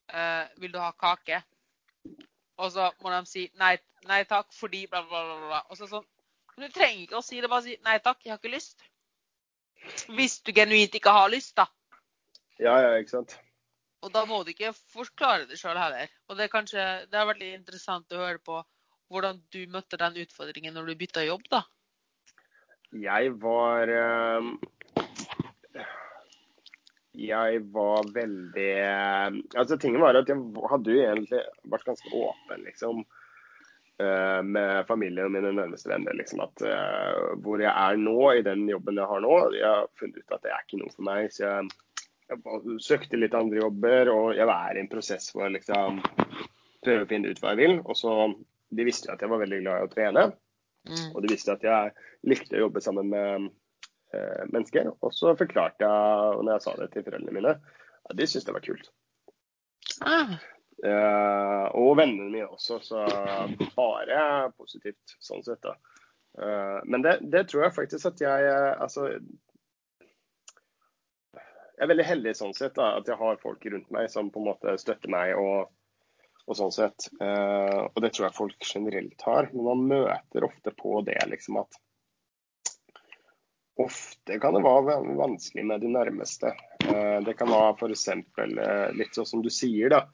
eh, 0.08 0.48
Vil 0.58 0.72
du 0.72 0.78
ha 0.78 0.90
kake? 0.92 1.42
Og 2.58 2.72
så 2.72 2.90
må 3.02 3.10
de 3.10 3.26
si 3.26 3.50
nei, 3.54 3.76
nei 4.06 4.24
takk 4.24 4.52
fordi 4.52 4.86
bla, 4.86 5.02
bla, 5.02 5.22
bla. 5.24 5.46
bla. 5.46 5.62
Og 5.70 5.76
så 5.76 5.86
sånn 5.86 6.06
Men 6.56 6.68
du 6.68 6.76
trenger 6.76 7.02
ikke 7.04 7.18
å 7.20 7.24
si 7.24 7.40
det. 7.40 7.50
Bare 7.52 7.66
si 7.66 7.76
nei 7.84 7.98
takk, 8.04 8.22
jeg 8.24 8.32
har 8.32 8.40
ikke 8.40 8.54
lyst. 8.54 8.84
Hvis 10.16 10.38
du 10.42 10.54
genuint 10.56 10.94
ikke 10.96 11.12
har 11.14 11.28
lyst, 11.30 11.54
da. 11.58 11.68
Ja, 12.58 12.78
ja, 12.80 12.94
ikke 12.96 13.18
sant. 13.18 13.36
Og 14.04 14.12
da 14.14 14.22
må 14.28 14.42
du 14.44 14.52
ikke 14.52 14.72
forklare 14.94 15.48
det 15.50 15.58
sjøl 15.60 15.78
heller. 15.78 16.10
Og 16.30 16.38
det, 16.38 16.46
er 16.46 16.52
kanskje, 16.52 16.84
det 17.10 17.18
har 17.18 17.28
vært 17.28 17.42
litt 17.42 17.58
interessant 17.58 18.12
å 18.12 18.22
høre 18.22 18.40
på 18.44 18.60
hvordan 19.12 19.40
du 19.54 19.60
møtte 19.70 19.98
den 20.00 20.18
utfordringen 20.24 20.74
når 20.74 20.90
du 20.90 21.00
bytta 21.00 21.24
jobb, 21.26 21.44
da. 21.52 21.62
Jeg 22.96 23.32
var 23.42 23.90
eh, 23.90 24.48
Jeg 27.18 27.60
var 27.74 28.06
veldig 28.14 28.70
Altså, 29.58 29.76
tingen 29.76 30.00
var 30.00 30.16
at 30.16 30.30
jeg 30.30 30.38
hadde 30.70 30.94
jo 30.94 31.02
egentlig 31.02 31.42
vært 31.72 31.88
ganske 31.90 32.12
åpen, 32.14 32.62
liksom. 32.68 33.02
Eh, 34.02 34.42
Med 34.42 34.86
familien 34.88 35.28
og 35.28 35.34
mine 35.34 35.52
nærmeste 35.56 35.90
venner. 35.90 36.16
liksom 36.16 36.42
at 36.44 36.64
uh, 36.64 37.34
Hvor 37.42 37.62
jeg 37.62 37.72
er 37.72 38.00
nå, 38.00 38.18
i 38.32 38.44
den 38.46 38.66
jobben 38.70 39.00
jeg 39.00 39.10
har 39.12 39.22
nå, 39.24 39.34
jeg 39.56 39.66
har 39.66 39.90
funnet 40.00 40.22
ut 40.22 40.36
at 40.36 40.44
det 40.44 40.52
er 40.52 40.64
ikke 40.64 40.80
noe 40.82 40.94
for 40.94 41.08
meg. 41.08 41.30
Så 41.34 41.44
jeg, 41.46 41.68
jeg 42.30 42.80
søkte 42.84 43.20
litt 43.20 43.36
andre 43.38 43.62
jobber, 43.62 44.12
og 44.12 44.32
jeg 44.36 44.48
er 44.48 44.76
i 44.76 44.82
en 44.84 44.90
prosess 44.92 45.30
hvor 45.32 45.46
jeg 45.46 45.58
liksom 45.60 46.02
prøver 46.84 47.04
å 47.04 47.10
finne 47.10 47.30
ut 47.30 47.42
hva 47.42 47.54
jeg 47.54 47.62
vil. 47.62 47.78
Og 47.84 47.98
så, 47.98 48.16
De 48.76 48.86
visste 48.86 49.10
jo 49.10 49.14
at 49.14 49.22
jeg 49.22 49.30
var 49.32 49.44
veldig 49.44 49.62
glad 49.62 49.78
i 49.78 49.86
å 49.86 49.92
trene. 49.92 50.26
Mm. 50.86 51.06
Og 51.14 51.22
de 51.22 51.30
visste 51.32 51.54
at 51.54 51.64
jeg 51.66 51.94
likte 52.26 52.58
å 52.58 52.66
jobbe 52.66 52.82
sammen 52.82 53.10
med 53.10 53.48
uh, 53.48 54.42
mennesker. 54.52 54.92
Og 55.00 55.14
så 55.14 55.34
forklarte 55.38 55.86
jeg, 55.86 56.42
når 56.42 56.52
jeg 56.56 56.66
sa 56.66 56.76
det 56.80 56.92
til 56.92 57.06
foreldrene 57.06 57.34
mine, 57.34 57.56
at 58.06 58.18
de 58.18 58.26
syntes 58.26 58.46
det 58.46 58.54
var 58.54 58.66
kult. 58.66 58.90
Ah. 60.02 60.36
Eh, 60.84 61.66
og 61.78 61.94
vennene 61.96 62.28
mine 62.28 62.48
også, 62.52 62.80
så 62.84 63.04
bare 63.78 64.50
positivt 64.58 65.16
sånn 65.24 65.44
sett. 65.46 65.62
da. 65.64 65.76
Eh, 66.36 66.80
men 66.84 67.04
det, 67.06 67.18
det 67.32 67.46
tror 67.48 67.66
jeg 67.66 67.76
faktisk 67.78 68.10
at 68.10 68.20
jeg 68.20 68.48
eh, 68.50 68.74
Altså 68.84 69.06
Jeg 71.76 71.84
er 71.84 71.88
veldig 71.88 72.04
heldig 72.08 72.34
sånn 72.36 72.52
sett 72.56 72.76
da, 72.76 72.94
at 72.98 73.08
jeg 73.08 73.16
har 73.20 73.40
folk 73.40 73.64
rundt 73.72 73.90
meg 73.92 74.10
som 74.12 74.28
på 74.32 74.40
en 74.40 74.50
måte 74.50 74.76
støtter 74.80 75.12
meg. 75.12 75.34
og 75.36 75.72
og 76.46 76.54
sånn 76.58 76.74
sett. 76.74 77.08
Eh, 77.20 77.80
og 77.90 77.98
det 78.02 78.12
tror 78.14 78.28
jeg 78.28 78.36
folk 78.36 78.68
generelt 78.70 79.26
har. 79.26 79.50
Men 79.52 79.66
man 79.66 79.84
møter 79.90 80.46
ofte 80.46 80.72
på 80.78 81.00
det 81.06 81.18
liksom 81.30 81.58
at 81.62 81.80
ofte 83.82 84.38
kan 84.40 84.56
det 84.56 84.62
være 84.64 85.00
vanskelig 85.18 85.66
med 85.68 85.82
de 85.84 85.90
nærmeste. 85.92 86.54
Eh, 86.86 87.18
det 87.26 87.34
kan 87.38 87.50
være 87.50 87.74
f.eks. 87.76 88.06
Eh, 88.12 88.86
litt 88.96 89.18
sånn 89.18 89.28
som 89.28 89.42
du 89.44 89.50
sier, 89.52 89.90
da. 89.92 90.06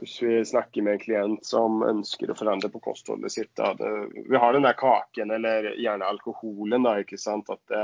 Hvis 0.00 0.16
vi 0.22 0.44
snakker 0.48 0.82
med 0.82 0.96
en 0.96 1.02
klient 1.02 1.46
som 1.46 1.82
ønsker 1.84 2.30
å 2.32 2.36
forandre 2.38 2.70
på 2.72 2.80
kostholdet 2.80 3.34
sitt. 3.34 3.50
Da, 3.58 3.74
det, 3.76 3.90
vi 4.30 4.40
har 4.40 4.56
den 4.56 4.64
der 4.64 4.78
kaken, 4.78 5.30
eller 5.36 5.72
gjerne 5.76 6.08
alkoholen, 6.08 6.86
da, 6.86 6.96
ikke 7.02 7.20
sant. 7.20 7.50
At 7.52 7.60
det, 7.68 7.82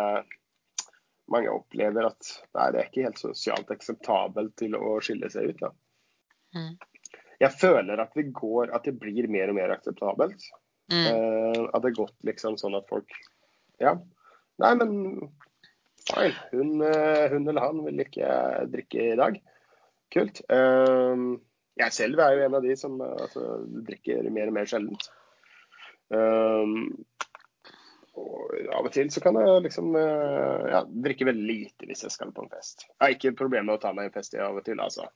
mange 1.28 1.52
opplever 1.52 2.08
at 2.08 2.30
nei, 2.56 2.68
det 2.72 2.80
er 2.80 2.88
ikke 2.88 3.04
helt 3.08 3.20
sosialt 3.20 3.72
akseptabelt 3.74 4.54
til 4.60 4.76
å 4.78 4.96
skille 5.04 5.28
seg 5.32 5.52
ut. 5.52 5.66
Mm. 6.56 6.72
Jeg 7.38 7.54
føler 7.60 8.00
at 8.00 8.14
det 8.16 8.30
går 8.34 8.70
At 8.74 8.86
det 8.88 8.94
blir 8.98 9.28
mer 9.30 9.50
og 9.52 9.58
mer 9.58 9.74
akseptabelt. 9.74 10.46
Mm. 10.88 11.04
Eh, 11.04 11.60
at 11.68 11.82
det 11.82 11.90
har 11.90 11.98
gått 11.98 12.16
liksom 12.24 12.56
sånn 12.60 12.78
at 12.78 12.88
folk 12.88 13.12
Ja. 13.82 13.98
Nei, 14.58 14.72
men 14.80 14.94
feil. 16.08 16.32
Hun, 16.50 16.80
eh, 16.82 17.28
hun 17.30 17.44
eller 17.46 17.62
han 17.62 17.84
vil 17.84 18.02
ikke 18.02 18.30
drikke 18.72 19.04
i 19.12 19.18
dag. 19.20 19.36
Kult. 20.14 20.40
Eh, 20.48 21.26
jeg 21.78 21.94
selv 21.94 22.22
er 22.22 22.34
jo 22.34 22.42
en 22.46 22.56
av 22.58 22.64
de 22.64 22.74
som 22.78 22.98
eh, 23.04 23.14
altså, 23.26 23.44
drikker 23.86 24.26
mer 24.34 24.50
og 24.50 24.56
mer 24.56 24.68
sjeldent. 24.70 25.08
Um, 26.08 27.04
og 28.18 28.54
av 28.74 28.88
og 28.88 28.92
til 28.94 29.10
så 29.12 29.20
kan 29.22 29.36
jeg 29.38 29.64
liksom 29.66 29.92
eh, 30.00 30.62
ja, 30.72 30.82
drikke 30.88 31.28
veldig 31.28 31.44
lite 31.46 31.86
hvis 31.86 32.06
jeg 32.06 32.14
skal 32.14 32.32
på 32.34 32.44
en 32.44 32.52
fest. 32.52 32.88
Jeg 32.88 33.00
har 33.04 33.14
ikke 33.14 33.36
problemer 33.38 33.68
med 33.68 33.78
å 33.78 33.82
ta 33.82 33.92
meg 33.94 34.08
en 34.08 34.16
fest 34.16 34.34
av 34.40 34.58
og 34.58 34.64
til, 34.66 34.80
altså. 34.82 35.06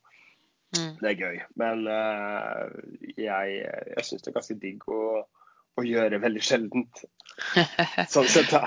Mm. 0.77 0.93
Det 1.01 1.09
er 1.11 1.19
gøy. 1.19 1.41
Men 1.61 1.83
uh, 1.89 2.69
jeg, 3.17 3.59
jeg 3.67 4.07
syns 4.07 4.23
det 4.23 4.31
er 4.31 4.39
ganske 4.39 4.59
digg 4.63 4.87
å, 4.89 5.03
å 5.77 5.85
gjøre 5.85 6.23
veldig 6.23 6.45
sjeldent. 6.47 7.03
Sånn 8.15 8.31
sett, 8.31 8.55
da. 8.55 8.63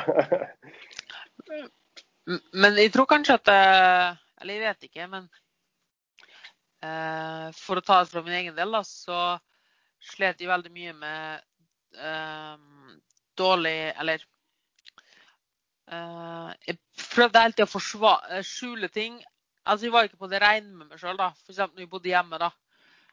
Men 2.58 2.78
jeg 2.82 2.90
tror 2.94 3.06
kanskje 3.06 3.36
at 3.38 3.50
Eller 4.42 4.56
jeg 4.56 4.64
vet 4.64 4.88
ikke, 4.88 5.06
men 5.12 5.28
For 7.58 7.80
å 7.80 7.84
ta 7.86 8.00
det 8.04 8.12
fra 8.12 8.22
min 8.26 8.34
egen 8.42 8.56
del, 8.58 8.72
da, 8.76 8.82
så 8.86 9.20
slet 10.12 10.42
jeg 10.44 10.50
veldig 10.52 10.72
mye 10.76 10.94
med 10.94 11.44
eh, 11.98 12.58
dårlig 13.40 13.78
Eller 14.00 14.26
eh, 15.92 16.50
Jeg 16.68 16.78
prøvde 17.14 17.42
alltid 17.42 17.66
å 17.66 17.72
forsva- 17.72 18.20
eh, 18.32 18.44
skjule 18.46 18.90
ting. 18.94 19.22
Altså, 19.66 19.86
jeg 19.88 19.94
var 19.96 20.06
ikke 20.10 20.20
på 20.22 20.30
det 20.30 20.42
rene 20.44 20.70
med 20.78 20.92
meg 20.92 21.00
sjøl, 21.02 21.18
da. 21.18 21.32
F.eks. 21.46 21.58
når 21.74 21.86
jeg 21.86 21.90
bodde 21.90 22.12
hjemme, 22.12 22.38
da. 22.42 22.52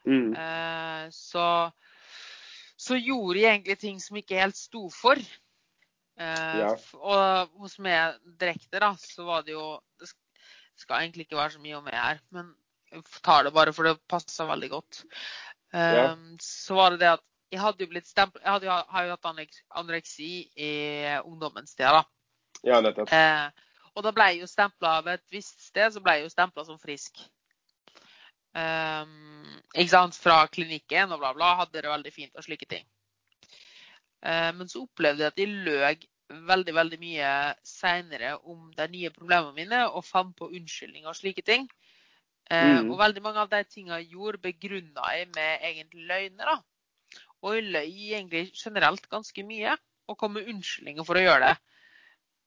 Mm. 0.05 0.33
Eh, 0.35 1.05
så, 1.15 1.45
så 2.77 2.97
gjorde 2.99 3.39
jeg 3.39 3.53
egentlig 3.55 3.79
ting 3.81 4.01
som 4.03 4.17
jeg 4.19 4.25
ikke 4.27 4.41
helt 4.43 4.59
sto 4.59 4.89
for. 4.93 5.17
Eh, 6.19 6.59
Ja. 6.59 6.73
Og 7.01 7.55
hos 7.63 7.79
meg 7.81 8.19
direkte, 8.37 8.77
da, 8.83 8.91
så 9.01 9.25
var 9.25 9.41
det 9.47 9.55
jo 9.55 9.79
Det 9.99 10.11
skal 10.83 11.01
egentlig 11.03 11.25
ikke 11.27 11.37
være 11.39 11.55
så 11.55 11.59
mye 11.61 11.77
om 11.77 11.83
meg 11.85 11.93
her, 11.97 12.19
men 12.33 12.47
tar 13.25 13.47
det 13.47 13.53
bare 13.55 13.73
for 13.75 13.89
det 13.89 13.97
passer 14.11 14.49
veldig 14.49 14.69
godt. 14.71 15.03
Ja. 15.73 16.11
Så 16.41 16.75
var 16.77 16.93
det 16.93 17.01
det 17.01 17.13
at 17.15 17.23
jeg 17.53 17.61
hadde 17.61 17.81
jo 17.85 17.89
blitt 17.89 18.05
stempla 18.09 18.41
Jeg 18.43 18.51
hadde, 18.51 18.75
har 18.93 19.05
jo 19.05 19.15
hatt 19.15 19.49
anoreksi 19.77 20.29
i 20.57 20.71
ungdommens 21.25 21.75
tid, 21.75 21.85
da. 21.85 22.03
Ja, 22.63 22.79
nettopp. 22.81 23.11
Eh, 23.13 23.69
og 23.93 24.05
da 24.05 24.13
ble 24.15 24.29
jeg 24.31 24.41
jo 24.41 24.49
stempla 24.49 24.95
ved 25.05 25.19
et 25.19 25.35
visst 25.35 25.61
sted, 25.67 25.93
så 25.93 26.01
ble 26.01 26.17
jeg 26.17 26.27
jo 26.27 26.33
stempla 26.33 26.65
som 26.65 26.79
frisk. 26.81 27.21
Um, 28.53 29.49
ikke 29.73 29.91
sant? 29.91 30.17
Fra 30.17 30.43
klinikken 30.49 31.13
og 31.13 31.21
bla, 31.21 31.33
bla. 31.37 31.51
Hadde 31.61 31.81
det 31.81 31.91
veldig 31.91 32.13
fint 32.13 32.37
og 32.37 32.45
slike 32.45 32.69
ting. 32.69 32.87
Uh, 34.23 34.49
men 34.57 34.69
så 34.71 34.85
opplevde 34.85 35.25
jeg 35.25 35.33
at 35.33 35.39
de 35.41 35.47
løg 35.67 36.07
veldig 36.33 36.73
veldig 36.73 36.97
mye 37.01 37.29
seinere 37.67 38.37
om 38.49 38.71
de 38.73 38.87
nye 38.89 39.11
problemene 39.13 39.53
mine 39.57 39.81
og 39.91 40.05
fant 40.07 40.33
på 40.37 40.49
unnskyldninger 40.49 41.09
og 41.11 41.19
slike 41.19 41.45
ting. 41.45 41.67
Eh, 42.51 42.81
Mm. 42.81 42.91
Og 42.91 42.99
veldig 42.99 43.23
mange 43.23 43.39
av 43.39 43.49
de 43.49 43.63
tingene 43.63 44.01
jeg 44.01 44.13
gjorde, 44.15 44.41
begrunna 44.43 45.13
jeg 45.15 45.29
med 45.35 45.67
egentlig 45.69 46.07
løgner. 46.07 46.45
da. 46.45 46.57
Og 47.43 47.55
jeg 47.55 47.63
løy 47.63 48.15
egentlig 48.15 48.51
generelt 48.55 49.09
ganske 49.09 49.43
mye, 49.43 49.77
og 50.07 50.17
kom 50.17 50.33
med 50.33 50.47
unnskyldninger 50.47 51.05
for 51.07 51.19
å 51.19 51.23
gjøre 51.23 51.47
det. 51.47 51.57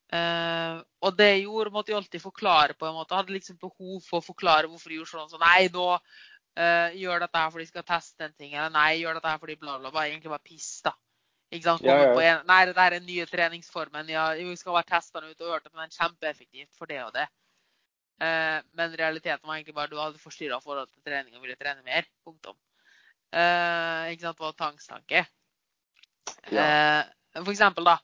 Uh, 0.06 0.84
og 1.02 1.16
det 1.18 1.26
jeg 1.32 1.40
gjorde, 1.48 1.72
måtte 1.74 1.90
jeg 1.90 1.98
alltid 1.98 2.22
forklare 2.22 2.76
på 2.78 2.86
en 2.86 2.94
måte. 2.94 3.10
Jeg 3.10 3.24
hadde 3.24 3.34
liksom 3.34 3.56
behov 3.58 4.04
for 4.06 4.20
å 4.20 4.26
forklare 4.26 4.70
hvorfor 4.70 4.92
jeg 4.92 5.00
gjorde 5.00 5.10
sånn. 5.16 5.32
Så 5.32 5.40
nei, 5.42 5.66
nå 5.74 5.86
uh, 5.96 6.88
gjør 6.94 7.24
dette 7.24 7.42
her 7.42 7.50
fordi 7.50 7.66
jeg 7.66 7.72
skal 7.72 7.88
teste 7.88 8.28
en 8.28 8.36
ting. 8.36 8.54
Eller 8.54 8.70
nei, 8.70 9.00
gjør 9.00 9.18
dette 9.18 9.32
her 9.32 9.42
fordi 9.42 9.58
bla, 9.58 9.80
bla, 9.80 9.90
bla. 9.90 10.06
Egentlig 10.06 10.30
bare 10.30 10.46
piss, 10.46 10.70
da. 10.86 10.94
Ikke 11.50 11.66
sant? 11.66 11.82
Ja, 11.86 11.96
ja. 12.04 12.12
På 12.14 12.22
en, 12.22 12.46
nei, 12.46 12.60
det 12.68 12.76
der 12.76 12.86
er 12.86 12.98
den 13.00 13.08
nye 13.08 13.26
treningsformen. 13.30 14.14
Ja, 14.14 14.28
jeg 14.38 14.60
skal 14.60 14.78
bare 14.78 14.90
teste 14.94 15.20
den 15.20 15.34
ut 15.34 15.42
og 15.42 15.52
hørte 15.56 15.72
men 15.72 15.82
den 15.84 15.90
er 15.90 15.98
kjempeeffektivt 15.98 16.78
for 16.78 16.90
det 16.90 17.02
og 17.02 17.12
det. 17.16 17.26
Eh, 18.20 18.62
men 18.72 18.96
realiteten 18.96 19.44
var 19.44 19.58
egentlig 19.58 19.74
bare 19.76 19.92
du 19.92 19.98
hadde 20.00 20.20
forstyrra 20.20 20.60
forholdet 20.62 20.94
til 20.94 21.04
trening 21.04 21.36
og 21.36 21.44
ville 21.44 21.58
trene 21.60 21.84
mer. 21.84 22.08
Punktum. 22.24 22.56
Eh, 23.32 24.12
ikke 24.14 24.24
sant? 24.24 24.40
Var 24.40 24.56
tvangstanke. 24.56 25.24
Ja. 26.50 26.64
Eh, 26.64 27.02
for 27.42 27.52
eksempel, 27.52 27.84
da. 27.84 27.98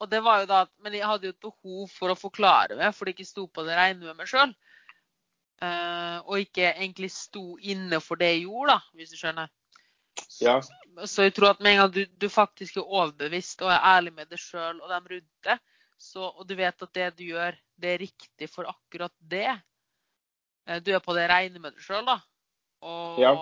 Og 0.00 0.08
det 0.08 0.22
var 0.24 0.40
jo 0.40 0.48
da, 0.48 0.64
Men 0.80 0.96
jeg 0.96 1.04
hadde 1.04 1.28
jo 1.28 1.34
et 1.34 1.44
behov 1.44 1.88
for 1.92 2.12
å 2.12 2.16
forklare 2.16 2.76
meg, 2.78 2.94
for 2.96 3.04
det 3.04 3.18
ikke 3.18 3.28
sto 3.28 3.46
på 3.52 3.66
det 3.66 3.76
regne 3.76 4.06
med 4.08 4.16
meg 4.16 4.30
sjøl. 4.30 4.54
og 5.60 6.38
ikke 6.40 6.70
egentlig 6.70 7.10
sto 7.12 7.58
inne 7.58 7.98
for 8.00 8.16
det 8.16 8.30
jeg 8.30 8.46
gjorde, 8.46 8.72
da, 8.72 8.96
hvis 8.96 9.10
du 9.12 9.16
skjønner. 9.20 9.50
Ja. 10.40 10.54
Så 11.04 11.26
jeg 11.26 11.34
tror 11.36 11.50
at 11.50 11.60
med 11.60 11.74
en 11.74 11.82
gang 11.82 11.92
du, 11.92 12.06
du 12.16 12.28
faktisk 12.32 12.78
er 12.78 12.88
overbevist 12.88 13.60
og 13.60 13.68
er 13.68 13.84
ærlig 13.84 14.14
med 14.14 14.30
deg 14.30 14.40
sjøl 14.40 14.80
og 14.80 14.88
dem 14.88 15.10
rundt 15.12 15.44
deg, 15.44 15.60
så, 16.00 16.30
og 16.30 16.46
du 16.48 16.54
vet 16.56 16.82
at 16.86 16.92
det 16.96 17.08
du 17.18 17.26
gjør, 17.28 17.56
det 17.80 17.90
er 17.94 18.02
riktig 18.02 18.48
for 18.48 18.68
akkurat 18.70 19.12
det 19.20 19.46
eh, 19.52 20.78
Du 20.80 20.92
er 20.96 21.02
på 21.04 21.12
det 21.16 21.26
rene 21.28 21.60
med 21.60 21.74
deg 21.76 21.84
sjøl, 21.84 22.06
da. 22.08 22.18
Og, 22.88 23.18
Ja. 23.20 23.34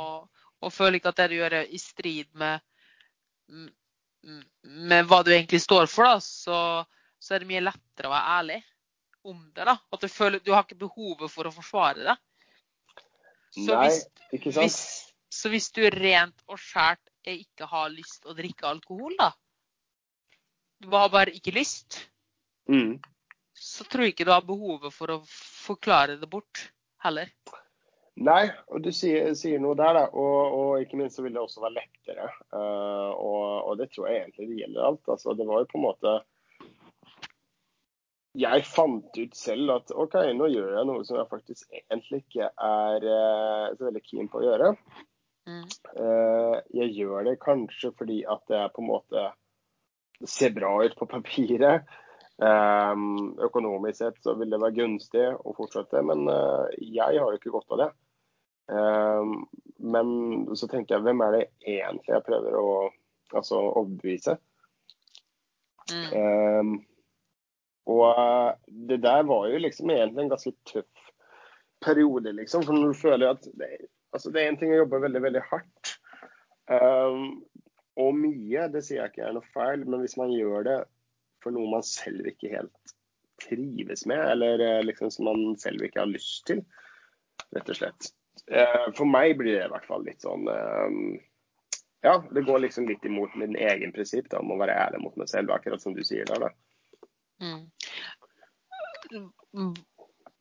og 0.59 0.73
føler 0.75 0.99
ikke 0.99 1.13
at 1.15 1.21
det 1.23 1.29
du 1.31 1.37
gjør, 1.39 1.61
er 1.61 1.71
i 1.71 1.79
strid 1.79 2.27
med, 2.35 2.59
med 4.63 5.07
hva 5.07 5.21
du 5.23 5.31
egentlig 5.31 5.61
står 5.63 5.87
for, 5.91 6.09
da, 6.11 6.19
så, 6.25 6.59
så 7.23 7.35
er 7.37 7.45
det 7.45 7.51
mye 7.53 7.63
lettere 7.63 8.11
å 8.11 8.15
være 8.17 8.35
ærlig 8.41 8.59
om 9.29 9.45
det. 9.55 9.65
da. 9.71 9.77
At 9.95 10.03
du 10.03 10.09
føler 10.11 10.43
du 10.43 10.53
har 10.55 10.67
ikke 10.67 10.81
behovet 10.83 11.31
for 11.31 11.47
å 11.49 11.55
forsvare 11.55 12.03
det. 12.11 12.17
Så 13.55 13.71
Nei, 13.71 13.87
hvis, 13.87 14.03
ikke 14.35 14.53
sant? 14.53 14.65
hvis, 14.67 14.81
så 15.39 15.53
hvis 15.53 15.71
du 15.77 15.83
rent 15.95 16.43
og 16.51 16.59
skjært 16.61 17.07
ikke 17.29 17.69
har 17.69 17.91
lyst 17.93 18.27
å 18.27 18.35
drikke 18.37 18.67
alkohol, 18.69 19.15
da 19.19 19.33
Du 20.81 20.89
har 20.95 21.09
bare 21.11 21.33
ikke 21.35 21.51
lyst, 21.57 21.97
Mm. 22.69 22.99
så 23.57 23.85
tror 23.89 24.05
jeg 24.05 24.13
ikke 24.13 24.27
du 24.29 24.35
har 24.35 24.45
behovet 24.45 24.93
for 24.95 25.15
å 25.15 25.23
forklare 25.29 26.19
det 26.21 26.29
bort 26.31 26.69
heller. 27.05 27.33
Nei, 28.19 28.49
og 28.75 28.83
du 28.83 28.91
sier, 28.95 29.31
sier 29.39 29.61
noe 29.63 29.77
der, 29.79 29.95
da. 29.95 30.07
Og, 30.11 30.55
og 30.59 30.83
ikke 30.83 30.99
minst 30.99 31.19
så 31.19 31.23
vil 31.23 31.37
det 31.37 31.43
også 31.43 31.63
være 31.63 31.77
lettere. 31.77 32.27
Uh, 32.51 33.13
og, 33.15 33.45
og 33.71 33.79
det 33.79 33.93
tror 33.93 34.09
jeg 34.11 34.25
egentlig 34.25 34.49
det 34.49 34.59
gjelder 34.65 34.89
alt. 34.89 35.13
Altså, 35.15 35.35
det 35.39 35.47
var 35.47 35.63
jo 35.63 35.69
på 35.71 35.79
en 35.79 35.85
måte 35.87 36.15
Jeg 38.39 38.67
fant 38.69 39.21
ut 39.23 39.39
selv 39.39 39.75
at 39.77 39.95
OK, 39.95 40.17
nå 40.39 40.51
gjør 40.51 40.75
jeg 40.79 40.89
noe 40.91 41.07
som 41.07 41.21
jeg 41.21 41.31
faktisk 41.31 41.79
egentlig 41.79 42.25
ikke 42.25 42.51
er 42.51 43.07
uh, 43.07 43.77
så 43.79 43.87
veldig 43.87 44.05
keen 44.11 44.31
på 44.33 44.43
å 44.43 44.47
gjøre. 44.49 44.73
Mm. 45.49 45.63
Uh, 45.95 46.57
jeg 46.75 46.93
gjør 46.99 47.31
det 47.31 47.39
kanskje 47.45 47.95
fordi 47.97 48.19
at 48.29 48.43
det 48.51 48.59
er 48.59 48.75
på 48.75 48.83
en 48.83 48.91
måte 48.91 49.29
Det 50.19 50.29
ser 50.29 50.51
bra 50.53 50.75
ut 50.83 50.99
på 50.99 51.07
papiret. 51.07 51.87
Eh, 52.39 52.95
økonomisk 53.43 53.99
sett 53.99 54.21
så 54.23 54.37
vil 54.39 54.53
det 54.53 54.61
være 54.63 54.77
gunstig 54.77 55.25
å 55.27 55.55
fortsette, 55.57 56.03
men 56.07 56.29
eh, 56.31 56.77
jeg 56.87 57.19
har 57.19 57.33
jo 57.33 57.39
ikke 57.41 57.55
godt 57.57 57.75
av 57.75 57.83
det. 57.83 57.89
Eh, 58.73 59.33
men 59.95 60.13
så 60.59 60.69
tenker 60.71 60.97
jeg, 60.97 61.07
hvem 61.07 61.25
er 61.27 61.35
det 61.35 61.45
egentlig 61.65 62.15
jeg 62.15 62.27
prøver 62.29 62.59
å 62.61 62.69
altså, 63.35 63.59
overbevise? 63.81 64.39
Mm. 65.89 66.09
Um, 66.13 66.73
og 67.89 68.09
eh, 68.11 68.51
det 68.91 69.01
der 69.05 69.23
var 69.29 69.47
jo 69.49 69.61
liksom 69.63 69.93
egentlig 69.95 70.27
en 70.27 70.35
ganske 70.35 70.53
tøff 70.69 71.07
periode, 71.85 72.35
liksom. 72.37 72.67
For 72.67 72.77
når 72.77 72.93
du 72.93 73.01
føler 73.01 73.33
at 73.33 73.47
det, 73.57 73.71
altså 74.13 74.33
det 74.35 74.43
er 74.43 74.53
en 74.53 74.61
ting 74.61 74.75
å 74.75 74.83
jobbe 74.83 75.01
veldig, 75.07 75.23
veldig 75.25 75.45
hardt. 75.49 75.95
Um, 76.69 77.41
og 77.99 78.15
mye, 78.19 78.69
det 78.71 78.85
sier 78.85 79.01
jeg 79.01 79.15
ikke 79.15 79.27
er 79.31 79.37
noe 79.39 79.55
feil, 79.55 79.87
men 79.87 80.03
hvis 80.05 80.19
man 80.21 80.35
gjør 80.35 80.67
det 80.67 80.79
for 81.43 81.51
noe 81.55 81.71
man 81.71 81.83
selv 81.87 82.27
ikke 82.29 82.51
helt 82.53 82.95
trives 83.43 84.07
med, 84.07 84.31
eller 84.33 84.59
eh, 84.59 84.85
liksom 84.85 85.11
som 85.11 85.25
man 85.31 85.59
selv 85.59 85.83
ikke 85.87 86.01
har 86.03 86.11
lyst 86.11 86.47
til, 86.51 86.65
rett 87.55 87.71
og 87.71 87.77
slett. 87.79 88.11
Eh, 88.51 88.87
For 88.97 89.07
meg 89.09 89.39
blir 89.39 89.55
det 89.59 89.67
i 89.67 89.73
hvert 89.73 89.87
fall 89.89 90.05
litt 90.07 90.23
sånn 90.23 90.47
um, 90.47 91.19
Ja, 92.07 92.15
det 92.35 92.45
går 92.47 92.59
liksom 92.63 92.87
litt 92.89 93.05
imot 93.07 93.35
min 93.39 93.57
egen 93.59 93.93
prinsipp 93.95 94.29
da, 94.31 94.39
om 94.43 94.53
å 94.55 94.59
være 94.61 94.77
ærlig 94.79 95.01
mot 95.03 95.17
meg 95.19 95.29
selv, 95.31 95.51
akkurat 95.55 95.83
som 95.83 95.95
du 95.97 96.03
sier 96.07 96.25
der. 96.29 96.39
da. 96.47 96.51
Mm. 97.43 97.65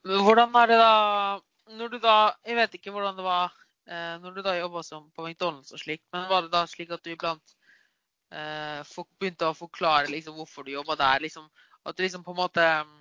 Hvordan 0.08 0.50
er 0.58 0.68
det 0.72 0.78
da 0.82 0.94
Når 1.78 1.88
du 1.94 1.98
da 2.02 2.16
Jeg 2.42 2.56
vet 2.58 2.74
ikke 2.74 2.90
hvordan 2.96 3.16
det 3.20 3.26
var 3.26 3.48
eh, 3.86 4.16
når 4.24 4.32
du 4.34 4.42
da 4.46 4.54
jobba 4.58 4.82
på 5.14 5.22
McDonald's 5.26 5.72
og 5.74 5.80
slik, 5.82 6.02
men 6.14 6.30
var 6.30 6.42
det 6.46 6.52
da 6.54 6.62
slik 6.70 6.92
at 6.92 7.04
du 7.06 7.10
iblant 7.14 7.44
eh, 7.44 7.57
folk 8.88 9.08
begynte 9.20 9.48
å 9.48 9.56
forklare 9.56 10.10
liksom 10.12 10.36
hvorfor 10.36 10.66
du 10.68 10.72
jobba 10.74 10.96
der? 11.00 11.22
Liksom, 11.24 11.46
at 11.88 11.96
du 11.98 12.04
liksom 12.04 12.24
på 12.26 12.34
en 12.36 12.42
måte 12.42 12.64
mm, 12.84 12.96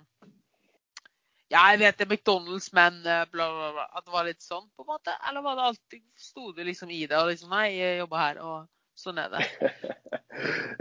Ja, 1.51 1.65
jeg 1.71 1.79
vet 1.79 1.97
det 1.99 2.05
er 2.07 2.11
McDonald's, 2.13 2.69
men 2.75 2.97
eh, 3.05 3.25
bla, 3.31 3.47
bla, 3.51 3.71
bla. 3.75 3.85
At 3.95 4.05
det 4.05 4.11
var 4.13 4.25
litt 4.27 4.41
sånn, 4.43 4.65
på 4.75 4.83
en 4.83 4.91
måte? 4.93 5.13
Eller 5.29 5.43
var 5.45 5.55
det 5.59 5.67
alltid 5.71 6.03
Sto 6.19 6.51
du 6.55 6.63
liksom 6.67 6.89
i 6.91 7.05
det 7.07 7.19
og 7.19 7.29
liksom 7.31 7.51
Nei, 7.55 7.69
jeg 7.75 8.01
jobber 8.01 8.23
her, 8.23 8.39
og 8.43 8.67
sånn 8.99 9.21
er 9.23 9.35
det. 9.35 9.45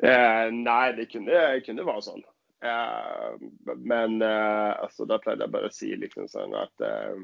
Eh, 0.05 0.47
nei, 0.53 0.93
det 0.93 1.07
kunne, 1.09 1.39
kunne 1.65 1.85
være 1.87 2.03
sånn. 2.05 2.21
Eh, 2.61 3.47
men 3.89 4.19
eh, 4.21 4.73
altså, 4.85 5.07
da 5.09 5.17
pleide 5.23 5.47
jeg 5.47 5.53
bare 5.55 5.71
å 5.71 5.73
si 5.73 5.89
liksom 5.97 6.27
sånn 6.29 6.53
at 6.61 6.85
eh, 6.85 7.15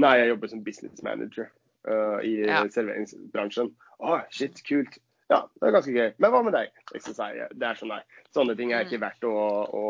Nei, 0.00 0.14
jeg 0.22 0.30
jobber 0.30 0.48
som 0.52 0.62
business 0.64 1.02
manager. 1.04 1.50
uh, 1.88 2.18
i 2.24 2.32
Ja. 2.46 2.62
serveringsbransjen. 2.72 3.70
Å, 4.00 4.18
shit, 4.32 4.62
kult. 4.68 4.98
Ja, 5.28 5.42
det 5.60 5.68
er 5.68 5.74
ganske 5.76 5.92
gøy. 5.92 6.10
Men 6.16 6.32
hva 6.32 6.42
med 6.46 6.54
deg? 6.56 6.70
Det 6.92 7.66
er 7.68 7.76
sånn 7.76 7.90
nei. 7.92 8.00
Sånne 8.32 8.54
ting 8.56 8.72
er 8.72 8.86
ikke 8.86 9.00
verdt 9.02 9.26
å, 9.28 9.32
å, 9.76 9.82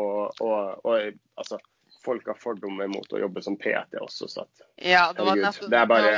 å, 0.43 0.49
å 0.83 0.95
Altså, 1.39 1.59
folk 2.03 2.27
har 2.27 2.39
fordommer 2.39 2.89
mot 2.91 3.13
å 3.15 3.21
jobbe 3.21 3.43
som 3.43 3.55
PT 3.59 3.99
også, 4.03 4.27
så 4.31 4.43
at 4.45 4.63
Ja, 4.83 5.09
det 5.15 5.23
var 5.23 5.35
Herregud. 5.35 5.45
nettopp 5.47 5.71
Det 5.71 5.79
er 5.79 5.89
bare 5.91 6.11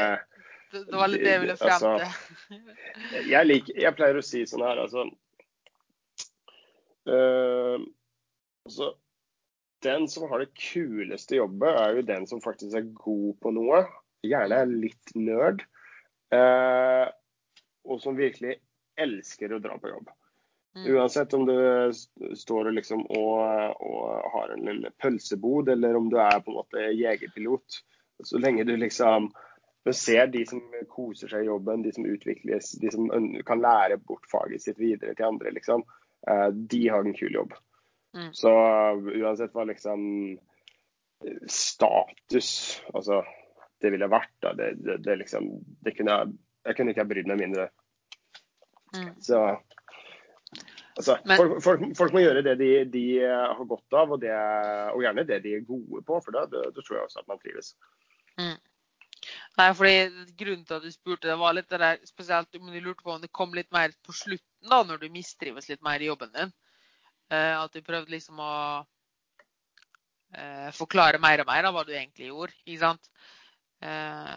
det, 0.71 0.81
det 0.87 0.97
var 1.01 1.11
litt 1.11 1.23
det 1.25 1.33
jeg 1.35 1.43
ville 1.43 1.57
frem 1.59 1.73
Altså, 1.75 1.93
til. 2.01 3.29
jeg, 3.29 3.47
liker, 3.49 3.79
jeg 3.85 3.97
pleier 3.97 4.17
å 4.21 4.25
si 4.25 4.41
sånn 4.49 4.65
her, 4.65 4.81
altså 4.85 5.05
eh, 7.11 7.85
altså, 8.65 8.91
Den 9.85 10.07
som 10.09 10.27
har 10.29 10.43
det 10.43 10.51
kuleste 10.57 11.39
jobbet, 11.39 11.77
er 11.81 11.97
jo 11.97 12.07
den 12.09 12.27
som 12.29 12.41
faktisk 12.43 12.77
er 12.77 12.89
god 13.01 13.31
på 13.41 13.53
noe. 13.55 13.83
Gjerne 14.25 14.59
er 14.61 14.69
litt 14.69 15.15
nerd. 15.17 15.63
eh, 16.33 17.07
og 17.89 17.97
som 18.03 18.13
virkelig 18.15 18.59
elsker 19.03 19.53
å 19.53 19.61
dra 19.63 19.77
på 19.79 19.91
jobb. 19.91 20.09
Mm. 20.75 20.85
Uansett 20.95 21.33
om 21.35 21.45
du 21.45 21.55
står 22.37 22.69
og, 22.69 22.73
liksom 22.77 23.03
og, 23.11 23.79
og 23.83 24.27
har 24.35 24.53
en 24.53 24.67
lille 24.69 24.91
pølsebod, 25.03 25.69
eller 25.73 25.97
om 25.99 26.07
du 26.11 26.19
er 26.21 26.39
på 26.39 26.53
en 26.53 26.59
måte 26.61 26.91
jegerpilot. 26.95 27.81
Så 28.23 28.39
lenge 28.39 28.63
du 28.67 28.75
liksom 28.77 29.31
du 29.83 29.93
ser 29.97 30.27
de 30.29 30.43
som 30.45 30.61
koser 30.89 31.31
seg 31.31 31.43
i 31.43 31.49
jobben, 31.49 31.81
de 31.81 31.91
som 31.95 32.05
utvikles, 32.05 32.75
de 32.77 32.91
som 32.93 33.07
kan 33.45 33.61
lære 33.63 33.97
bort 33.97 34.27
faget 34.29 34.61
sitt 34.61 34.77
videre 34.79 35.15
til 35.17 35.25
andre, 35.25 35.53
liksom. 35.55 35.83
eh, 36.29 36.47
De 36.53 36.81
har 36.87 37.01
en 37.01 37.17
kul 37.17 37.33
jobb. 37.33 37.55
Mm. 38.13 38.29
Så 38.37 38.51
uansett 39.23 39.55
hva 39.55 39.63
liksom 39.69 40.01
status 41.47 42.81
Altså, 42.93 43.21
det 43.81 43.91
ville 43.93 44.09
vært, 44.11 44.33
da. 44.43 44.53
Det, 44.57 44.73
det, 44.83 44.97
det 45.05 45.17
liksom 45.23 45.49
det 45.81 45.95
kunne 45.97 46.17
jeg, 46.17 46.33
jeg 46.67 46.77
kunne 46.77 46.93
ikke 46.93 47.05
ha 47.05 47.11
brydd 47.13 47.31
meg 47.31 47.41
mindre. 47.41 47.69
Mm. 48.95 49.13
Så 49.23 49.39
altså, 50.97 51.17
Men- 51.25 51.37
folk, 51.37 51.63
folk, 51.63 51.85
folk 51.97 52.13
må 52.13 52.23
gjøre 52.23 52.43
det 52.45 52.57
de, 52.59 52.71
de 52.91 53.05
har 53.23 53.63
godt 53.65 53.97
av, 53.97 54.11
og, 54.11 54.21
det, 54.21 54.33
og 54.91 55.01
gjerne 55.05 55.27
det 55.27 55.43
de 55.45 55.55
er 55.55 55.65
gode 55.67 56.03
på. 56.07 56.19
For 56.25 56.35
da, 56.35 56.45
da, 56.51 56.67
da 56.69 56.83
tror 56.83 56.97
jeg 56.97 57.07
også 57.07 57.23
at 57.23 57.31
man 57.31 57.41
trives. 57.41 57.75
Nei, 59.59 59.67
fordi 59.77 59.95
Grunnen 60.39 60.65
til 60.65 60.77
at 60.77 60.85
du 60.85 60.91
spurte, 60.93 61.29
det 61.29 61.37
var 61.39 61.53
litt 61.53 61.69
det 61.69 61.79
der 61.81 61.99
spesielt 62.07 62.55
om 62.57 62.71
du 62.71 62.79
lurte 62.79 63.03
på 63.03 63.13
om 63.13 63.21
det 63.21 63.31
kom 63.35 63.53
litt 63.53 63.71
mer 63.73 63.93
på 64.05 64.15
slutten, 64.15 64.69
da, 64.69 64.81
når 64.87 64.97
du 65.01 65.09
mistrives 65.13 65.69
litt 65.69 65.83
mer 65.85 66.01
i 66.01 66.09
jobben 66.09 66.31
din. 66.35 66.53
Uh, 67.31 67.63
at 67.63 67.71
du 67.71 67.79
prøvde 67.85 68.11
liksom 68.11 68.39
å 68.43 68.53
uh, 68.83 70.69
forklare 70.75 71.21
mer 71.21 71.43
og 71.43 71.47
mer 71.51 71.69
av 71.69 71.75
hva 71.75 71.83
du 71.87 71.93
egentlig 71.93 72.31
gjorde. 72.31 72.57
ikke 72.65 72.81
sant? 72.81 73.11
Eh, 73.81 74.33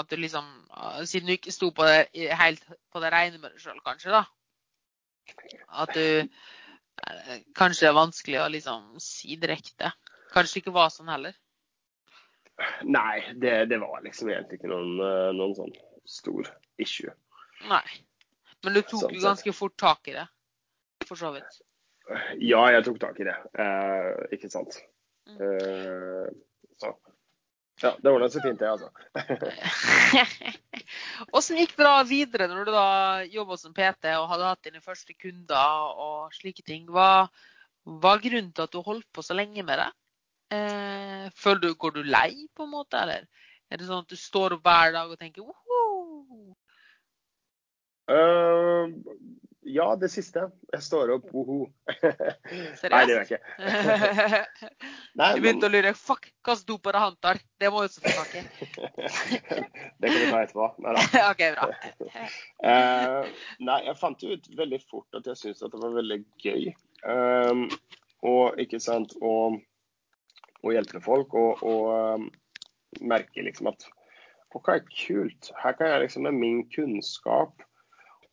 at 0.00 0.10
du 0.10 0.16
liksom 0.20 0.46
eh, 0.70 1.02
Siden 1.08 1.30
du 1.30 1.36
ikke 1.36 1.54
sto 1.54 1.70
på 1.76 1.86
det, 1.88 2.10
helt 2.40 2.64
på 2.92 3.02
det 3.02 3.12
rene 3.14 3.38
med 3.38 3.52
deg 3.52 3.62
sjøl, 3.62 3.80
kanskje, 3.84 4.14
da. 4.14 4.24
At 5.84 5.94
du 5.96 6.04
eh, 6.20 7.36
Kanskje 7.56 7.86
det 7.86 7.92
er 7.92 8.00
vanskelig 8.00 8.40
å 8.42 8.50
liksom 8.52 8.90
si 9.02 9.38
direkte. 9.40 9.92
Kanskje 10.34 10.58
det 10.58 10.64
ikke 10.64 10.76
var 10.76 10.92
sånn 10.94 11.10
heller. 11.12 11.36
Nei, 12.84 13.22
det, 13.40 13.54
det 13.70 13.78
var 13.80 14.02
liksom 14.04 14.30
egentlig 14.30 14.60
ikke 14.60 14.70
noen, 14.72 14.98
eh, 15.04 15.30
noen 15.36 15.56
sånn 15.56 15.74
stor 16.08 16.50
issue. 16.82 17.12
Nei. 17.70 17.84
Men 18.64 18.76
du 18.76 18.82
tok 18.82 19.06
Sånn 19.06 19.16
jo 19.16 19.24
ganske 19.24 19.54
fort 19.56 19.76
tak 19.80 20.10
i 20.12 20.16
det, 20.16 20.26
for 21.08 21.16
så 21.16 21.32
vidt. 21.32 21.60
Ja, 22.42 22.64
jeg 22.74 22.84
tok 22.86 22.98
tak 23.00 23.20
i 23.22 23.26
det. 23.28 23.36
Eh, 23.62 24.10
ikke 24.36 24.50
sant. 24.52 24.76
Mm. 25.30 25.38
Eh, 25.46 26.26
så 26.80 26.92
ja, 27.80 27.92
det 28.02 28.12
ordna 28.12 28.28
seg 28.32 28.44
fint, 28.44 28.60
det, 28.60 28.68
altså. 28.68 28.90
Åssen 31.36 31.60
gikk 31.60 31.76
det 31.78 31.86
da 31.86 32.02
videre 32.08 32.48
når 32.50 32.66
du 32.66 32.72
da 32.74 32.88
jobba 33.30 33.56
som 33.60 33.72
PT 33.76 34.10
og 34.18 34.28
hadde 34.32 34.50
hatt 34.50 34.66
dine 34.66 34.82
første 34.84 35.16
kunder 35.16 35.94
og 36.04 36.34
slike 36.36 36.64
ting? 36.66 36.84
Hva 36.92 37.28
var 38.04 38.20
grunnen 38.22 38.52
til 38.52 38.66
at 38.66 38.74
du 38.74 38.82
holdt 38.84 39.08
på 39.14 39.24
så 39.24 39.36
lenge 39.38 39.64
med 39.64 39.80
det? 39.80 39.90
Eh, 40.56 41.26
føler 41.38 41.62
du, 41.64 41.74
Går 41.78 41.96
du 41.96 42.02
lei, 42.04 42.48
på 42.56 42.66
en 42.66 42.74
måte, 42.74 43.00
eller 43.00 43.26
er 43.70 43.78
det 43.78 43.86
sånn 43.86 44.04
at 44.04 44.10
du 44.10 44.18
står 44.18 44.58
opp 44.58 44.66
hver 44.66 44.92
dag 44.96 45.12
og 45.12 45.20
tenker 45.20 45.46
Woho! 45.46 46.56
Eh, 48.10 48.90
ja, 49.74 49.86
det 49.96 50.08
siste. 50.12 50.42
Jeg 50.72 50.82
står 50.84 51.12
opp, 51.16 51.28
woho. 51.34 51.64
Nei, 52.02 53.00
det 53.06 53.14
gjør 53.14 53.20
jeg 53.20 53.28
ikke. 53.28 53.38
Nei, 55.20 55.28
Du 55.36 55.44
begynte 55.44 55.68
å 55.68 55.72
lure. 55.72 55.92
Fuck, 55.98 56.28
hvilken 56.46 56.66
dop 56.68 56.90
er 56.90 56.96
det 56.96 57.02
han 57.04 57.16
tar? 57.26 57.40
Det 57.60 57.70
må 57.72 57.82
du 57.82 57.88
også 57.88 58.02
få 58.04 58.14
tak 58.16 58.34
i. 58.36 58.42
det 60.00 60.10
kan 60.10 60.18
vi 60.18 60.26
ta 60.30 60.42
etterpå. 60.42 60.68
Nei 60.84 60.96
da. 60.96 61.06
OK, 61.30 61.44
bra. 61.56 61.68
Eh, 62.72 63.30
nei, 63.70 63.78
jeg 63.86 63.96
fant 64.00 64.26
jo 64.26 64.34
ut 64.36 64.50
veldig 64.60 64.82
fort 64.84 65.20
at 65.20 65.30
jeg 65.30 65.40
syntes 65.40 65.64
at 65.66 65.74
det 65.74 65.82
var 65.84 65.96
veldig 66.00 66.20
gøy. 66.44 66.68
Um, 67.06 67.64
og 68.26 68.60
ikke 68.60 68.82
sant, 68.82 69.16
og, 69.24 69.60
å 70.60 70.74
hjelpe 70.74 71.00
folk 71.04 71.34
og, 71.38 71.64
og 71.64 72.20
um, 72.20 72.28
merke 73.00 73.46
liksom 73.46 73.70
at 73.72 73.88
OK, 74.56 74.72
kult. 74.90 75.52
Her 75.62 75.76
kan 75.78 75.92
jeg 75.92 76.06
liksom 76.08 76.26
med 76.26 76.38
min 76.38 76.64
kunnskap 76.74 77.62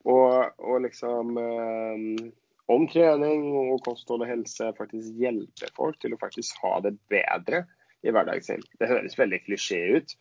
og, 0.07 0.57
og 0.57 0.81
liksom 0.85 1.37
um, 1.37 2.31
om 2.71 2.87
trening 2.91 3.49
og 3.55 3.83
kosthold 3.85 4.25
og 4.25 4.31
helse 4.31 4.71
faktisk 4.77 5.19
hjelper 5.21 5.71
folk 5.75 5.99
til 6.03 6.15
å 6.15 6.21
faktisk 6.21 6.59
ha 6.63 6.77
det 6.83 6.95
bedre 7.11 7.63
i 8.05 8.11
hverdagen 8.13 8.45
sin. 8.45 8.65
Det 8.79 8.89
høres 8.91 9.17
veldig 9.19 9.39
klisjé 9.45 9.79
ut. 9.97 10.15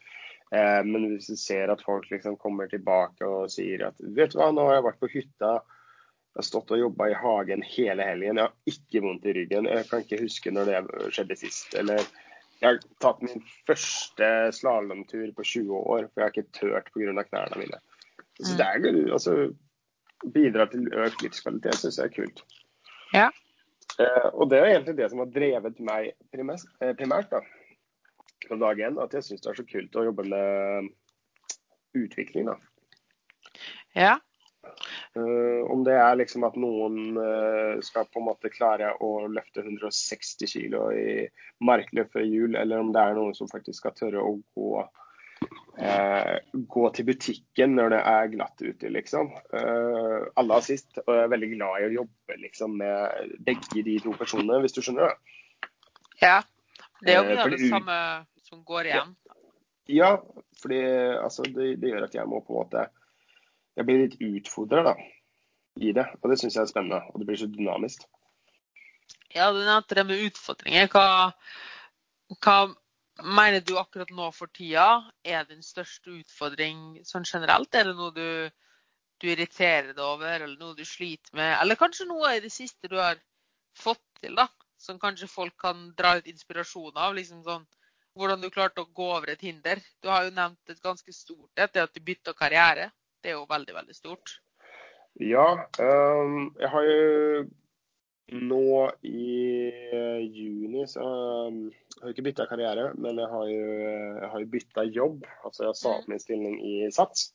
Eh, 0.54 0.82
men 0.86 1.08
hvis 1.10 1.30
du 1.32 1.38
ser 1.38 1.72
at 1.72 1.82
folk 1.82 2.06
liksom 2.10 2.36
kommer 2.38 2.70
tilbake 2.70 3.26
og 3.26 3.50
sier 3.50 3.88
at 3.88 3.98
vet 3.98 4.34
du 4.34 4.38
hva, 4.38 4.52
nå 4.54 4.68
har 4.68 4.78
jeg 4.78 4.86
vært 4.86 5.02
på 5.02 5.10
hytta, 5.10 5.56
jeg 6.36 6.42
har 6.42 6.46
stått 6.46 6.70
og 6.76 6.82
jobba 6.84 7.08
i 7.10 7.16
hagen 7.16 7.64
hele 7.64 8.04
helgen, 8.06 8.38
jeg 8.38 8.44
har 8.44 8.72
ikke 8.76 9.02
vondt 9.06 9.26
i 9.26 9.34
ryggen. 9.38 9.68
Jeg 9.72 9.88
kan 9.88 10.04
ikke 10.04 10.20
huske 10.20 10.52
når 10.52 10.70
det 10.70 10.80
skjedde 11.16 11.38
sist. 11.40 11.74
Eller 11.80 12.02
jeg 12.60 12.66
har 12.68 12.80
tatt 13.02 13.22
min 13.24 13.42
første 13.68 14.28
slalåmtur 14.54 15.30
på 15.36 15.46
20 15.48 15.78
år, 15.80 16.10
for 16.10 16.20
jeg 16.20 16.26
har 16.26 16.34
ikke 16.34 16.58
turt 16.60 16.92
pga. 16.92 17.24
knærne 17.30 17.62
mine. 17.62 17.80
Så 18.36 18.52
Mm. 18.52 18.58
det 18.58 18.66
er, 18.66 19.12
altså, 19.16 19.54
bidra 20.24 20.66
til 20.72 20.86
økt 20.92 21.24
livskvalitet 21.24 21.80
syns 21.80 21.98
jeg 22.00 22.10
er 22.10 22.14
kult. 22.14 22.44
Ja. 23.14 23.26
Eh, 24.02 24.28
og 24.32 24.50
det 24.50 24.60
er 24.60 24.70
egentlig 24.72 24.96
det 24.98 25.10
som 25.12 25.22
har 25.22 25.32
drevet 25.32 25.80
meg 25.80 26.12
primært, 26.34 26.66
eh, 26.80 26.94
primært 26.98 27.32
da, 27.32 27.42
fra 28.46 28.60
dag 28.60 28.80
én. 28.88 29.02
At 29.02 29.14
jeg 29.16 29.28
syns 29.28 29.44
det 29.44 29.52
er 29.52 29.60
så 29.60 29.66
kult 29.68 29.96
å 29.96 30.06
jobbe 30.10 30.26
med 30.28 30.90
utvikling. 31.96 32.50
da. 32.52 32.56
Ja. 33.96 34.16
Eh, 35.16 35.62
om 35.72 35.84
det 35.86 35.94
er 35.96 36.18
liksom 36.18 36.44
at 36.44 36.56
noen 36.60 37.16
eh, 37.22 37.78
skal 37.84 38.08
på 38.10 38.20
en 38.20 38.28
måte 38.28 38.52
klare 38.52 38.92
å 39.00 39.26
løfte 39.32 39.64
160 39.64 40.50
kg 40.52 40.76
i 40.92 41.26
markløp 41.64 42.12
før 42.12 42.26
jul, 42.26 42.56
eller 42.58 42.82
om 42.82 42.92
det 42.92 43.02
er 43.02 43.16
noen 43.16 43.36
som 43.38 43.48
faktisk 43.48 43.80
skal 43.80 43.96
tørre 43.96 44.24
å 44.24 44.34
gå, 44.56 44.70
eh, 45.78 46.34
gå 46.72 46.88
til 46.96 47.06
butikken 47.08 47.76
når 47.76 47.94
det 47.94 48.00
er 48.12 48.32
glatt 48.32 48.62
ute, 48.64 48.90
liksom. 48.92 49.30
Uh, 49.52 50.26
har 50.36 50.64
sist, 50.64 50.98
og 51.04 51.12
jeg 51.12 51.26
er 51.26 51.32
veldig 51.32 51.50
glad 51.54 51.80
i 51.80 51.88
å 51.88 51.94
jobbe 52.00 52.38
liksom, 52.42 52.76
med 52.80 53.36
begge 53.46 53.84
de 53.86 53.96
to 54.04 54.14
personene, 54.16 54.60
hvis 54.64 54.76
du 54.76 54.82
skjønner 54.82 55.10
det. 55.10 55.16
ja. 56.24 56.42
Det 57.04 57.12
er 57.12 57.18
jo 57.18 57.24
Eh, 57.24 57.28
mye 57.28 57.42
av 57.42 57.50
det 57.52 57.68
samme 57.68 57.96
som 58.46 58.62
går 58.64 58.88
igjen. 58.88 59.16
Ja, 59.92 60.10
fordi 60.62 60.80
altså, 61.20 61.44
det, 61.44 61.76
det 61.82 61.92
gjør 61.92 62.06
at 62.08 62.16
jeg 62.16 62.28
må 62.30 62.40
på 62.40 62.54
en 62.54 62.62
måte 62.64 62.86
Jeg 63.76 63.84
blir 63.84 63.98
litt 64.00 64.16
utfordra 64.24 64.94
i 65.76 65.90
det, 65.92 66.06
og 66.22 66.30
det 66.30 66.38
syns 66.40 66.54
jeg 66.56 66.62
er 66.62 66.70
spennende. 66.70 67.02
Og 67.12 67.20
det 67.20 67.26
blir 67.28 67.36
så 67.36 67.48
dynamisk. 67.52 68.06
Ja, 69.34 69.50
du 69.52 69.60
nevnte 69.60 69.98
det 69.98 70.06
med 70.08 70.22
utfordringer. 70.30 70.88
Hva, 70.88 71.34
hva 72.40 72.54
mener 73.22 73.60
du 73.64 73.76
akkurat 73.78 74.10
nå 74.12 74.28
for 74.34 74.50
tida 74.52 74.86
er 75.24 75.46
din 75.48 75.62
største 75.64 76.12
utfordring 76.18 77.00
sånn 77.08 77.26
generelt? 77.28 77.74
Er 77.74 77.88
det 77.88 77.96
noe 77.96 78.12
du, 78.16 78.50
du 79.22 79.28
irriterer 79.30 79.92
deg 79.94 80.04
over, 80.04 80.40
eller 80.40 80.58
noe 80.60 80.76
du 80.76 80.84
sliter 80.84 81.36
med? 81.36 81.54
Eller 81.60 81.80
kanskje 81.80 82.08
noe 82.10 82.36
i 82.36 82.42
det 82.44 82.52
siste 82.52 82.90
du 82.92 82.98
har 83.00 83.18
fått 83.76 84.04
til, 84.20 84.36
da? 84.36 84.48
Som 84.76 85.00
kanskje 85.00 85.30
folk 85.30 85.56
kan 85.60 85.90
dra 85.96 86.16
ut 86.18 86.28
inspirasjon 86.28 86.96
av? 86.96 87.14
liksom 87.16 87.42
sånn, 87.46 87.66
Hvordan 88.16 88.40
du 88.40 88.48
klarte 88.48 88.80
å 88.80 88.88
gå 88.96 89.10
over 89.12 89.28
et 89.28 89.42
hinder. 89.44 89.80
Du 90.00 90.08
har 90.08 90.24
jo 90.24 90.32
nevnt 90.32 90.70
et 90.72 90.80
ganske 90.80 91.12
stort 91.12 91.60
et, 91.60 91.72
det 91.74 91.82
at 91.82 91.92
du 91.92 92.00
bytta 92.00 92.32
karriere. 92.32 92.90
Det 93.20 93.32
er 93.32 93.36
jo 93.36 93.44
veldig, 93.48 93.74
veldig 93.76 93.96
stort. 93.96 94.38
Ja, 95.20 95.44
øhm, 95.80 96.54
jeg 96.60 96.70
har 96.72 96.86
jo 96.88 97.44
nå 98.32 98.90
i 99.06 99.34
eh, 99.94 100.22
juni 100.26 100.86
så 100.90 101.04
øhm, 101.06 101.60
jeg 101.70 102.02
har 102.02 102.10
jeg 102.10 102.16
ikke 102.16 102.26
bytta 102.26 102.46
karriere, 102.50 102.86
men 102.98 103.20
jeg 103.22 103.30
har 103.32 103.50
jo, 103.50 103.66
jeg 104.20 104.30
har 104.32 104.42
jo 104.42 104.52
bytta 104.52 104.86
jobb. 104.90 105.26
Altså 105.46 105.68
jeg 105.68 105.78
sa 105.78 105.92
opp 105.96 106.08
min 106.10 106.22
stilling 106.22 106.56
i 106.60 106.74
SATS. 106.92 107.30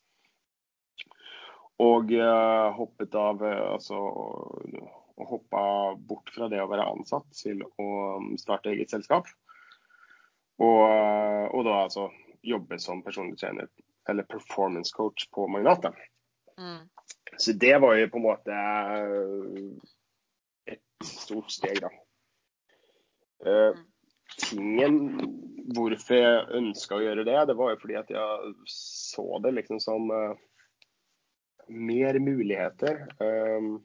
Og 1.82 2.12
uh, 2.14 2.68
hoppet 2.78 3.16
av 3.18 3.42
eh, 3.42 3.64
altså 3.72 3.98
og 5.22 5.30
hoppa 5.30 5.62
bort 5.98 6.32
fra 6.34 6.50
det 6.50 6.62
å 6.62 6.70
være 6.70 6.88
ansatt 6.96 7.28
til 7.38 7.62
å 7.62 7.88
um, 8.18 8.34
starte 8.42 8.72
eget 8.74 8.94
selskap. 8.94 9.30
Og, 10.62 10.82
eh, 10.88 11.46
og 11.54 11.66
da 11.68 11.78
altså 11.86 12.08
jobbe 12.46 12.80
som 12.82 13.04
personlig 13.06 13.38
trener 13.42 13.70
eller 14.10 14.26
performance 14.30 14.94
coach 14.96 15.28
på 15.34 15.46
Magnat. 15.48 15.86
Mm. 16.58 16.89
Så 17.38 17.54
det 17.54 17.76
var 17.82 17.96
jo 17.98 18.10
på 18.10 18.18
en 18.18 18.26
måte 18.26 18.56
eh, 18.56 19.92
stort 21.08 21.52
steg, 21.54 21.82
da. 21.84 21.91
Uh, 23.41 23.78
tingen 24.38 24.99
hvorfor 25.76 26.18
jeg 26.18 26.47
ønska 26.60 26.97
å 26.97 27.04
gjøre 27.04 27.26
det, 27.28 27.38
det 27.49 27.58
var 27.58 27.74
jo 27.74 27.80
fordi 27.82 27.97
at 27.99 28.12
jeg 28.14 28.54
så 28.70 29.26
det 29.43 29.56
liksom 29.58 29.82
som 29.82 30.12
uh, 30.14 30.34
mer 31.72 32.20
muligheter. 32.22 33.06
Uh, 33.22 33.80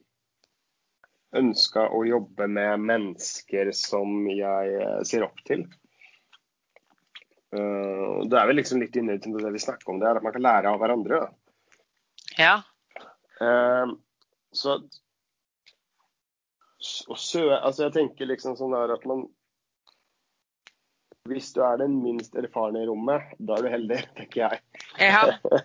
ønska 1.37 1.89
å 1.93 2.05
jobbe 2.07 2.47
med 2.49 2.85
mennesker 2.87 3.73
som 3.77 4.25
jeg 4.31 4.77
eh, 4.81 5.01
ser 5.07 5.27
opp 5.27 5.41
til. 5.47 5.67
Uh, 7.57 8.23
det 8.27 8.39
er 8.39 8.49
vel 8.49 8.59
liksom 8.61 8.81
litt 8.83 8.97
inne 8.99 9.19
til 9.23 9.37
det 9.41 9.53
vi 9.55 9.63
snakker 9.63 9.93
om, 9.93 10.01
det 10.01 10.09
er 10.09 10.21
at 10.21 10.25
man 10.25 10.35
kan 10.35 10.45
lære 10.45 10.73
av 10.73 10.81
hverandre. 10.83 11.21
da. 11.25 11.29
Ja. 12.37 12.55
Uh, 13.41 13.97
så 14.57 14.79
og 17.09 17.19
sø, 17.19 17.49
altså 17.57 17.87
jeg 17.87 17.97
tenker 17.97 18.29
liksom 18.31 18.57
sånn 18.59 18.75
der 18.75 18.95
at 18.97 19.05
man 19.09 19.27
Hvis 21.27 21.51
du 21.57 21.63
er 21.67 21.81
den 21.81 21.97
minst 22.05 22.37
erfarne 22.39 22.85
i 22.85 22.87
rommet, 22.87 23.33
da 23.39 23.57
er 23.57 23.67
du 23.67 23.71
heldig, 23.73 23.99
tenker 24.19 24.43
jeg. 24.45 24.61
Ja. 25.03 25.23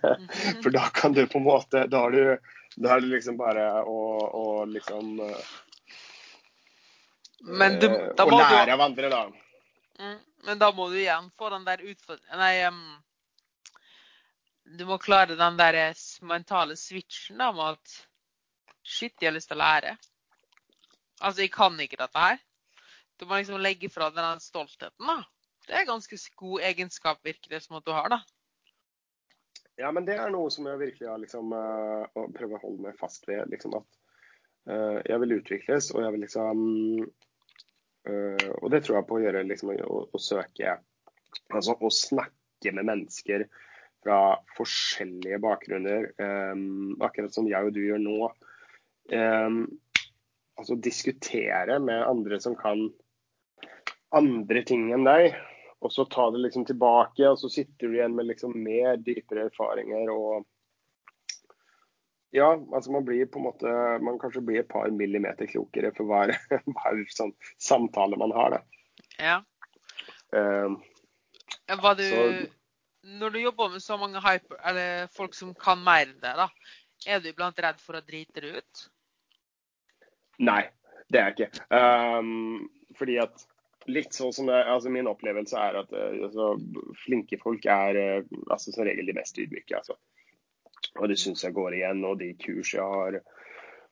For 0.63 0.73
da 0.73 0.87
kan 0.95 1.13
du 1.13 1.21
på 1.29 1.37
en 1.37 1.45
måte 1.45 1.85
Da 1.91 2.05
er 2.07 2.15
du, 2.15 2.55
da 2.81 2.95
er 2.95 3.03
du 3.03 3.11
liksom 3.11 3.37
bare 3.41 3.67
å, 3.85 3.99
å 4.41 4.45
liksom 4.65 5.21
eh, 5.27 5.53
Men 7.61 7.79
du, 7.81 7.87
Å 7.91 8.25
du 8.25 8.35
lære 8.37 8.73
av 8.73 8.85
andre, 8.89 9.13
da. 9.13 9.23
Mm, 10.01 10.19
Men 10.49 10.61
da 10.61 10.71
må 10.73 10.89
du 10.89 10.97
igjen 10.97 11.29
få 11.37 11.53
den 11.53 11.67
der 11.67 11.83
utfordringen 11.85 12.41
Nei, 12.41 12.55
um, 12.65 12.83
du 14.71 14.85
må 14.87 14.97
klare 15.01 15.35
den 15.35 15.57
der 15.59 15.77
eh, 15.77 16.05
mentale 16.25 16.77
switchen 16.79 17.41
da, 17.41 17.51
med 17.51 17.75
at 17.75 17.99
Shit, 18.81 19.13
jeg 19.21 19.29
har 19.29 19.35
lyst 19.35 19.51
til 19.51 19.59
å 19.59 19.61
lære. 19.61 19.91
Altså, 21.21 21.45
jeg 21.45 21.53
kan 21.53 21.77
ikke 21.79 21.99
dette 22.01 22.25
her. 22.25 22.41
Du 23.21 23.27
må 23.29 23.37
liksom 23.37 23.61
legge 23.61 23.89
fra 23.93 24.09
deg 24.09 24.23
den 24.23 24.43
stoltheten, 24.43 25.05
da. 25.05 25.21
Det 25.67 25.77
er 25.77 25.87
ganske 25.87 26.17
god 26.41 26.63
egenskap, 26.71 27.19
virker 27.23 27.53
det 27.53 27.61
som 27.63 27.77
at 27.77 27.85
du 27.85 27.93
har, 27.93 28.09
da. 28.09 28.21
Ja, 29.79 29.91
men 29.93 30.05
det 30.05 30.17
er 30.19 30.31
noe 30.33 30.51
som 30.53 30.67
jeg 30.69 30.79
virkelig 30.81 31.09
har 31.09 31.21
liksom 31.21 31.53
eh, 31.55 32.03
å 32.17 32.27
prøve 32.35 32.57
å 32.57 32.63
holde 32.65 32.85
meg 32.87 32.97
fast 32.99 33.27
ved. 33.29 33.47
liksom 33.53 33.77
at 33.79 33.99
eh, 34.69 34.99
Jeg 35.09 35.21
vil 35.23 35.37
utvikles, 35.39 35.91
og 35.95 36.03
jeg 36.03 36.15
vil 36.15 36.23
liksom 36.25 36.63
eh, 38.09 38.47
Og 38.59 38.67
det 38.73 38.83
tror 38.83 38.99
jeg 38.99 39.07
på 39.09 39.17
å 39.17 39.23
gjøre, 39.23 39.45
liksom 39.47 39.73
å, 39.73 40.03
å 40.11 40.21
søke 40.21 40.75
Altså 41.55 41.77
å 41.77 41.93
snakke 41.95 42.75
med 42.75 42.89
mennesker 42.89 43.47
fra 44.01 44.19
forskjellige 44.57 45.37
bakgrunner, 45.41 46.09
Um, 46.17 46.97
akkurat 47.05 47.33
som 47.33 47.47
jeg 47.47 47.67
og 47.67 47.73
du 47.75 47.83
gjør 47.85 48.01
nå. 48.01 48.31
Eh, 49.13 49.49
altså 50.59 50.75
diskutere 50.75 51.79
med 51.79 52.03
andre 52.07 52.39
som 52.43 52.55
kan 52.59 52.89
andre 54.11 54.63
ting 54.67 54.89
enn 54.93 55.05
deg. 55.07 55.35
Og 55.81 55.89
så 55.93 56.05
ta 56.05 56.27
det 56.29 56.43
liksom 56.43 56.65
tilbake, 56.69 57.25
og 57.25 57.39
så 57.41 57.49
sitter 57.49 57.89
du 57.89 57.95
igjen 57.97 58.13
med 58.13 58.27
liksom 58.29 58.53
mer 58.63 58.99
dypere 59.01 59.47
erfaringer 59.49 60.11
og 60.13 60.47
Ja, 62.31 62.53
altså 62.55 62.93
man 62.93 63.03
blir 63.03 63.25
på 63.27 63.41
en 63.41 63.43
måte 63.43 63.71
Man 63.99 64.19
kanskje 64.21 64.39
blir 64.47 64.61
et 64.61 64.69
par 64.71 64.87
millimeter 64.95 65.49
klokere 65.51 65.89
for 65.97 66.07
hver, 66.07 66.31
hver 66.77 67.01
sånn 67.11 67.33
samtale 67.59 68.15
man 68.21 68.31
har, 68.31 68.55
da. 68.55 68.61
Ja. 69.19 69.41
Uh, 70.31 70.77
Var 71.81 71.95
du 71.99 72.03
Så- 72.07 72.47
Når 73.03 73.29
du 73.33 73.39
jobber 73.41 73.69
med 73.73 73.81
så 73.81 73.97
mange 73.97 74.21
hyper, 74.21 74.61
eller 74.63 75.07
folk 75.07 75.33
som 75.33 75.55
kan 75.57 75.81
mer 75.83 76.05
enn 76.05 76.19
deg, 76.21 76.37
da, 76.37 76.47
er 77.07 77.19
du 77.19 77.29
iblant 77.31 77.57
redd 77.59 77.79
for 77.81 77.97
å 77.97 78.05
drite 78.05 78.39
det 78.45 78.51
ut? 78.61 78.81
Nei, 80.41 80.61
det 81.11 81.19
er 81.21 81.29
jeg 81.29 81.37
ikke. 81.37 81.65
Um, 81.69 82.69
fordi 82.97 83.17
at 83.21 83.45
litt 83.89 84.13
sånn 84.13 84.33
som 84.33 84.49
det, 84.49 84.57
altså 84.69 84.91
Min 84.93 85.09
opplevelse 85.09 85.57
er 85.57 85.79
at 85.81 85.93
eh, 85.95 86.17
altså, 86.27 86.53
flinke 87.01 87.39
folk 87.41 87.65
er 87.65 87.97
eh, 87.97 88.33
altså, 88.47 88.73
som 88.73 88.85
regel 88.85 89.09
de 89.09 89.15
mest 89.17 89.39
ydmyke. 89.41 89.77
Altså. 89.79 89.97
Og 90.99 91.07
det 91.09 91.17
syns 91.21 91.43
jeg 91.45 91.55
går 91.55 91.77
igjen. 91.77 92.03
Og 92.07 92.19
de 92.19 92.33
kurs 92.41 92.73
jeg 92.75 92.85
har, 92.85 93.17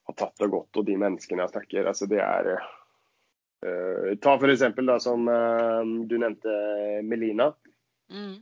har 0.09 0.17
tatt 0.19 0.45
og 0.45 0.53
gått, 0.57 0.81
og 0.81 0.85
de 0.85 0.97
menneskene 0.99 1.45
jeg 1.45 1.53
snakker 1.53 1.89
altså 1.89 2.09
det 2.09 2.21
er 2.25 2.53
uh, 2.57 4.13
Ta 4.21 4.35
da 4.37 4.99
som 5.03 5.25
uh, 5.29 5.81
du 6.09 6.15
nevnte 6.17 6.53
Melina. 7.05 7.51
Mm. 8.09 8.39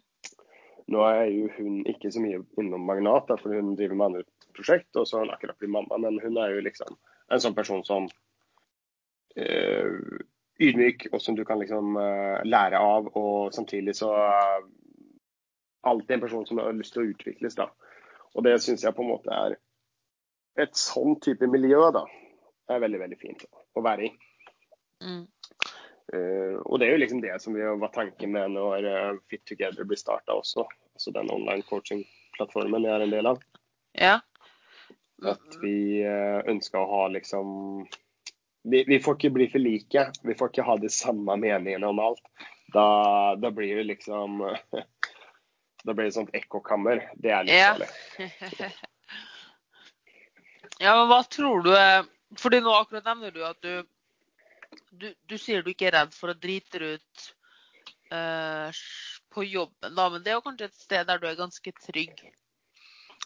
Nå 0.93 1.03
er 1.03 1.26
jo 1.34 1.49
hun 1.58 1.82
ikke 1.89 2.12
så 2.14 2.22
mye 2.24 2.39
innom 2.62 2.86
Magnat, 2.88 3.28
da, 3.28 3.36
for 3.39 3.51
hun 3.51 3.76
driver 3.76 3.99
med 3.99 4.05
andre 4.05 4.28
prosjekt, 4.55 4.93
og 4.95 5.08
så 5.08 5.18
har 5.18 5.26
hun 5.26 5.34
akkurat 5.36 5.60
blitt 5.60 5.74
mamma. 5.74 5.99
Men 5.99 6.22
hun 6.24 6.39
er 6.39 6.55
jo 6.55 6.64
liksom 6.64 6.95
en 7.32 7.43
sånn 7.43 7.55
person 7.57 7.84
som 7.88 8.07
uh, 9.38 10.19
ydmyk, 10.63 11.07
og 11.11 11.21
som 11.21 11.36
du 11.38 11.43
kan 11.45 11.59
liksom 11.61 11.97
uh, 11.99 12.43
lære 12.47 12.80
av. 12.80 13.09
Og 13.19 13.53
samtidig 13.55 13.95
så 13.99 14.11
uh, 14.13 14.61
alltid 15.88 16.17
en 16.17 16.25
person 16.25 16.45
som 16.47 16.61
har 16.61 16.75
lyst 16.78 16.95
til 16.95 17.05
å 17.05 17.11
utvikles, 17.13 17.57
da. 17.59 17.69
Og 18.36 18.45
det 18.45 18.57
syns 18.63 18.86
jeg 18.86 18.95
på 18.95 19.05
en 19.05 19.11
måte 19.13 19.34
er 19.34 19.57
et 20.61 20.78
sånn 20.78 21.19
type 21.23 21.49
miljø, 21.49 21.82
da. 21.95 22.05
Er 22.67 22.84
veldig, 22.84 23.01
veldig 23.05 23.19
fint 23.19 23.45
å 23.47 23.84
være 23.86 24.09
i. 24.09 24.13
Mm. 25.05 25.25
Uh, 26.07 26.55
og 26.63 26.80
det 26.80 26.88
er 26.88 26.95
jo 26.95 27.01
liksom 27.03 27.21
det 27.23 27.36
som 27.43 27.55
vi 27.55 27.65
var 27.67 27.91
tanken 27.93 28.32
med 28.32 28.53
når 28.55 29.19
Fit 29.28 29.43
Together 29.47 29.88
blir 29.88 29.99
starta 29.99 30.36
også. 30.39 30.65
Altså 30.97 31.13
den 31.13 31.30
online 31.32 31.67
coaching-plattformen 31.67 32.88
jeg 32.88 32.95
er 32.95 33.05
en 33.05 33.13
del 33.13 33.30
av. 33.36 33.43
Ja. 33.97 34.15
At 35.26 35.57
vi 35.61 36.03
uh, 36.05 36.43
ønsker 36.49 36.78
å 36.80 36.89
ha 36.91 37.07
liksom 37.09 37.47
vi, 38.68 38.84
vi 38.88 38.99
får 38.99 39.15
ikke 39.18 39.32
bli 39.34 39.47
for 39.49 39.63
like. 39.63 40.03
Vi 40.28 40.36
får 40.38 40.51
ikke 40.51 40.65
ha 40.68 40.76
de 40.78 40.89
samme 40.91 41.38
meningene 41.39 41.88
om 41.88 41.99
alt. 42.03 42.22
Da, 42.74 43.36
da 43.39 43.51
blir 43.55 43.80
det 43.80 43.88
liksom 43.93 44.41
Da 45.88 45.93
blir 45.93 46.09
det 46.09 46.15
sånt 46.18 46.34
ekkokammer. 46.36 47.05
Det 47.15 47.32
er 47.32 47.47
litt 47.47 47.55
Ja. 47.55 47.70
farlig. 47.74 47.88
ja, 50.84 50.91
men 50.97 51.07
hva 51.07 51.22
tror 51.32 51.63
du 51.63 51.72
er 51.78 52.03
Fordi 52.38 52.59
nå 52.59 52.74
akkurat 52.76 53.07
nevner 53.07 53.32
du 53.32 53.39
at 53.47 53.61
du 53.63 53.86
Du, 54.91 55.07
du 55.30 55.38
sier 55.39 55.63
du 55.63 55.72
ikke 55.72 55.88
er 55.88 55.95
redd 56.01 56.13
for 56.13 56.34
å 56.34 56.36
drite 56.38 56.82
ut 56.84 57.28
uh, 58.11 58.68
på 59.34 59.43
jobben, 59.45 59.95
da, 59.95 60.09
men 60.09 60.24
det 60.24 60.32
er 60.32 60.38
jo 60.39 60.43
kanskje 60.45 60.68
et 60.70 60.76
sted 60.80 61.07
der 61.07 61.20
du 61.22 61.28
er 61.30 61.38
ganske 61.38 61.72
trygg. 61.84 62.24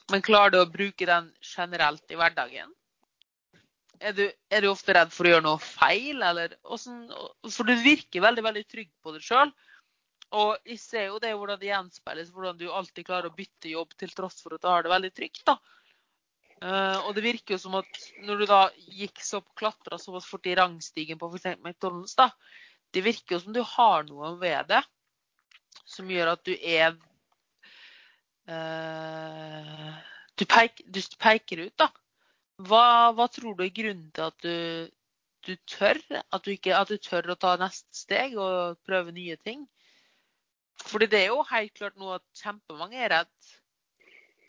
Men 0.10 0.24
klarer 0.26 0.54
du 0.54 0.62
å 0.62 0.70
bruke 0.70 1.08
den 1.08 1.30
generelt 1.46 2.14
i 2.14 2.18
hverdagen? 2.20 2.72
Er 4.02 4.16
du, 4.18 4.24
er 4.50 4.64
du 4.64 4.72
ofte 4.72 4.96
redd 4.98 5.12
for 5.14 5.28
å 5.28 5.36
gjøre 5.36 5.46
noe 5.46 5.62
feil, 5.62 6.24
eller 6.26 6.56
sånn, 6.80 7.04
For 7.54 7.70
du 7.70 7.76
virker 7.84 8.24
veldig, 8.24 8.44
veldig 8.48 8.64
trygg 8.66 8.90
på 9.04 9.14
deg 9.14 9.26
sjøl. 9.26 9.52
Og 10.42 10.56
jeg 10.66 10.80
ser 10.82 11.10
jo 11.12 11.20
det 11.22 11.34
hvordan 11.36 11.60
det 11.62 11.70
gjenspeiles, 11.70 12.32
hvordan 12.34 12.58
du 12.58 12.66
alltid 12.72 13.06
klarer 13.06 13.30
å 13.30 13.36
bytte 13.36 13.70
jobb 13.74 13.94
til 14.00 14.14
tross 14.16 14.40
for 14.42 14.56
at 14.56 14.64
du 14.64 14.70
har 14.72 14.88
det 14.88 14.94
veldig 14.94 15.12
trygt. 15.14 15.44
da. 15.52 15.58
Uh, 16.62 17.08
og 17.08 17.16
det 17.18 17.24
virker 17.26 17.56
jo 17.56 17.62
som 17.64 17.76
at 17.80 18.02
når 18.22 18.42
du 18.42 18.48
da 18.50 18.62
gikk 18.94 19.22
så 19.26 19.40
klatra 19.58 19.98
såpass 19.98 20.28
fort 20.30 20.46
i 20.46 20.54
rangstigen 20.58 21.18
på 21.22 21.30
f.eks. 21.32 21.58
McDonald's, 21.58 22.14
da, 22.18 22.30
det 22.94 23.02
virker 23.06 23.36
jo 23.36 23.44
som 23.46 23.56
du 23.56 23.64
har 23.66 24.06
noe 24.06 24.36
ved 24.42 24.70
det 24.70 24.82
som 25.90 26.10
gjør 26.12 26.36
at 26.36 26.44
du 26.46 26.54
er 26.54 26.96
eh, 28.52 30.00
du, 30.38 30.46
peik, 30.46 30.82
du 30.86 31.02
peker 31.22 31.66
ut, 31.68 31.76
da. 31.80 31.90
Hva, 32.62 33.12
hva 33.18 33.28
tror 33.32 33.56
du 33.58 33.64
er 33.66 33.74
grunnen 33.74 34.10
til 34.14 34.28
at 34.28 34.46
du, 34.46 34.90
du 35.48 35.54
tør? 35.70 36.00
At 36.22 36.46
du, 36.46 36.52
ikke, 36.54 36.76
at 36.78 36.92
du 36.92 36.98
tør 37.02 37.34
å 37.34 37.40
ta 37.40 37.56
neste 37.62 38.04
steg 38.04 38.38
og 38.38 38.78
prøve 38.88 39.16
nye 39.16 39.38
ting? 39.42 39.66
Fordi 40.82 41.08
det 41.10 41.24
er 41.24 41.32
jo 41.32 41.42
helt 41.50 41.74
klart 41.78 41.98
noe 42.02 42.20
at 42.20 42.42
kjempemange 42.42 43.02
er 43.02 43.14
redd 43.14 43.52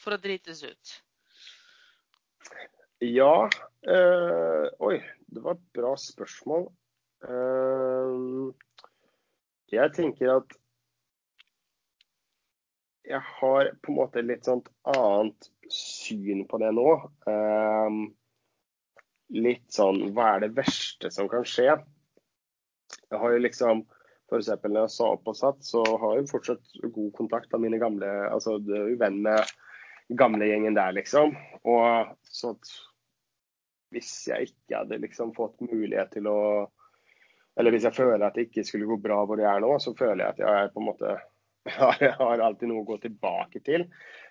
for 0.03 0.17
å 0.17 0.21
drites 0.21 0.63
ut. 0.65 0.95
Ja 3.03 3.49
øh, 3.89 4.67
Oi, 4.87 4.97
det 5.33 5.43
var 5.43 5.57
et 5.57 5.67
bra 5.75 5.93
spørsmål. 5.99 6.69
Uh, 7.23 8.51
jeg 9.71 9.93
tenker 9.95 10.37
at 10.41 10.57
jeg 13.09 13.23
har 13.39 13.71
på 13.83 13.93
en 13.93 13.99
måte 13.99 14.23
litt 14.23 14.47
sånt 14.47 14.69
annet 14.89 15.49
syn 15.73 16.45
på 16.49 16.61
det 16.63 16.71
nå. 16.77 16.89
Um, 17.27 18.05
litt 19.33 19.73
sånn 19.73 20.13
Hva 20.13 20.35
er 20.35 20.45
det 20.45 20.55
verste 20.59 21.11
som 21.15 21.31
kan 21.31 21.47
skje? 21.49 21.75
Jeg 23.09 23.21
har 23.21 23.35
jo 23.35 23.43
liksom 23.43 23.85
F.eks. 24.33 24.49
når 24.65 24.79
jeg 24.85 24.93
sa 24.95 25.11
opp 25.13 25.27
og 25.29 25.37
satt, 25.37 25.59
så 25.65 25.83
har 25.85 26.17
jeg 26.17 26.31
fortsatt 26.31 26.79
god 26.83 27.11
kontakt 27.17 27.53
av 27.53 27.61
mine 27.61 27.81
gamle 27.81 28.09
altså 28.31 28.57
Du 28.63 28.73
er 28.77 28.93
jo 28.93 29.01
venn 29.01 29.19
med 29.25 29.51
gamlegjengen 30.17 30.77
der, 30.77 30.95
liksom. 30.97 31.35
Og 31.69 32.15
så 32.29 32.55
at 32.55 32.73
hvis 33.93 34.13
jeg 34.31 34.49
ikke 34.49 34.79
hadde 34.79 35.03
liksom 35.03 35.35
fått 35.37 35.61
mulighet 35.61 36.15
til 36.15 36.31
å 36.31 36.39
Eller 37.61 37.75
hvis 37.75 37.85
jeg 37.85 37.99
føler 37.99 38.23
at 38.25 38.39
det 38.39 38.47
ikke 38.47 38.65
skulle 38.65 38.89
gå 38.89 38.97
bra 39.05 39.19
hvor 39.29 39.41
jeg 39.41 39.51
er 39.51 39.61
nå, 39.61 39.75
så 39.77 39.93
føler 39.93 40.23
jeg 40.25 40.33
at 40.33 40.39
jeg 40.41 40.63
er 40.63 40.71
på 40.73 40.81
en 40.81 40.89
måte 40.89 41.17
har, 41.71 42.03
har 42.19 42.39
alltid 42.39 42.71
noe 42.71 42.83
å 42.83 42.89
gå 42.89 42.99
tilbake 43.03 43.63
til. 43.67 43.87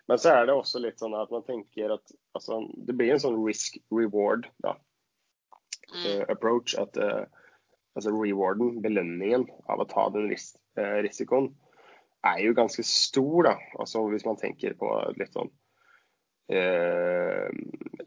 Men 0.10 0.20
så 0.20 0.34
er 0.36 0.48
det 0.48 0.56
også 0.58 0.82
litt 0.84 1.00
sånn 1.00 1.16
at 1.18 1.32
man 1.34 1.46
tenker 1.48 1.94
at 1.96 2.16
altså, 2.38 2.62
det 2.76 2.96
blir 2.98 3.14
en 3.14 3.24
sånn 3.24 3.40
risk 3.46 3.78
reward 3.94 4.50
da, 4.64 4.76
eh, 6.04 6.24
approach. 6.32 6.76
At 6.80 6.98
uh, 7.00 7.24
altså 7.96 8.14
rewarden, 8.16 8.82
belønningen 8.84 9.48
av 9.72 9.84
å 9.84 9.88
ta 9.90 10.10
den 10.14 10.28
ris 10.32 10.52
uh, 10.80 11.00
risikoen, 11.06 11.52
er 12.28 12.44
jo 12.44 12.58
ganske 12.58 12.84
stor. 12.86 13.48
da, 13.48 13.56
altså 13.80 14.04
Hvis 14.12 14.28
man 14.28 14.40
tenker 14.42 14.78
på 14.78 14.92
litt 15.18 15.34
sånn 15.38 15.52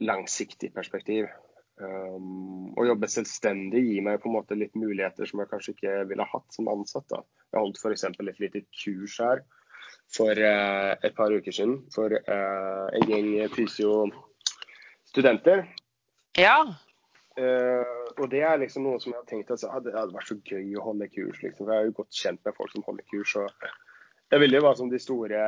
langsiktig 0.05 0.69
perspektiv. 0.75 1.31
Um, 1.75 2.71
å 2.79 2.85
jobbe 2.87 3.09
selvstendig 3.11 3.81
gir 3.83 4.05
meg 4.07 4.21
på 4.23 4.29
en 4.31 4.37
måte 4.37 4.55
litt 4.55 4.77
muligheter 4.79 5.27
som 5.27 5.41
jeg 5.43 5.51
kanskje 5.51 5.73
ikke 5.75 6.07
ville 6.11 6.27
hatt 6.31 6.49
som 6.55 6.69
ansatt. 6.71 7.07
da. 7.11 7.19
Jeg 7.51 7.61
holdt 7.61 7.79
f.eks. 7.81 8.05
et 8.07 8.43
lite 8.43 8.61
kurs 8.71 9.19
her 9.23 9.39
for 10.15 10.33
uh, 10.39 10.95
et 11.03 11.15
par 11.17 11.31
uker 11.35 11.53
siden 11.55 11.77
for 11.95 12.11
uh, 12.15 12.87
en 12.95 13.09
gjeng 13.11 13.49
fysiostudenter. 13.57 15.59
Ja. 16.39 16.59
Uh, 17.35 17.83
og 18.21 18.31
det 18.31 18.43
er 18.47 18.63
liksom 18.63 18.87
noe 18.87 19.01
som 19.03 19.11
jeg 19.11 19.19
har 19.19 19.27
tenkt 19.27 19.51
at 19.51 19.59
altså, 19.59 19.81
det 19.83 19.99
hadde 19.99 20.15
vært 20.15 20.31
så 20.31 20.39
gøy 20.47 20.79
å 20.79 20.87
holde 20.93 21.11
kurs. 21.11 21.43
liksom. 21.43 21.67
Jeg 21.67 21.75
er 21.75 21.83
jo 21.89 21.99
godt 21.99 22.15
kjent 22.15 22.39
med 22.47 22.55
folk 22.55 22.71
som 22.71 22.87
holder 22.87 23.03
kurs. 23.11 23.35
og 23.43 23.51
jeg 24.33 24.41
ville 24.41 24.57
jo 24.59 24.65
være 24.65 24.79
som 24.81 24.91
de 24.91 24.99
store, 24.99 25.43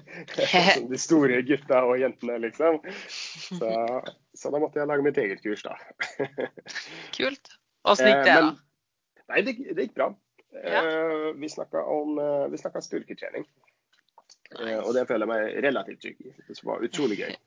som 0.74 0.88
de 0.90 0.98
store 1.00 1.40
gutta 1.48 1.80
og 1.88 1.96
jentene, 1.98 2.36
liksom. 2.44 2.78
Så, 3.08 3.70
så 4.36 4.52
da 4.54 4.60
måtte 4.62 4.78
jeg 4.78 4.90
lage 4.90 5.06
mitt 5.06 5.18
eget 5.18 5.42
kurs, 5.42 5.64
da. 5.64 5.74
Kult. 7.16 7.54
Åssen 7.88 8.10
gikk 8.10 8.22
det, 8.28 8.36
Eh, 8.36 8.44
da? 8.44 8.52
Nei, 9.32 9.40
det, 9.46 9.56
det 9.74 9.86
gikk 9.88 9.96
bra. 9.98 10.10
Ja. 10.54 10.82
Eh, 10.84 11.30
vi 11.40 11.48
snakka 11.48 11.82
om 11.90 12.18
eh, 12.22 12.44
vi. 12.52 13.44
Eh, 14.60 14.78
og 14.78 14.92
det 14.94 15.06
føler 15.08 15.24
jeg 15.26 15.32
meg 15.32 15.64
relativt 15.64 16.04
trygg 16.04 16.20
i. 16.28 16.34
Det 16.48 16.60
var 16.62 16.84
utrolig 16.86 17.20
gøy. 17.24 17.34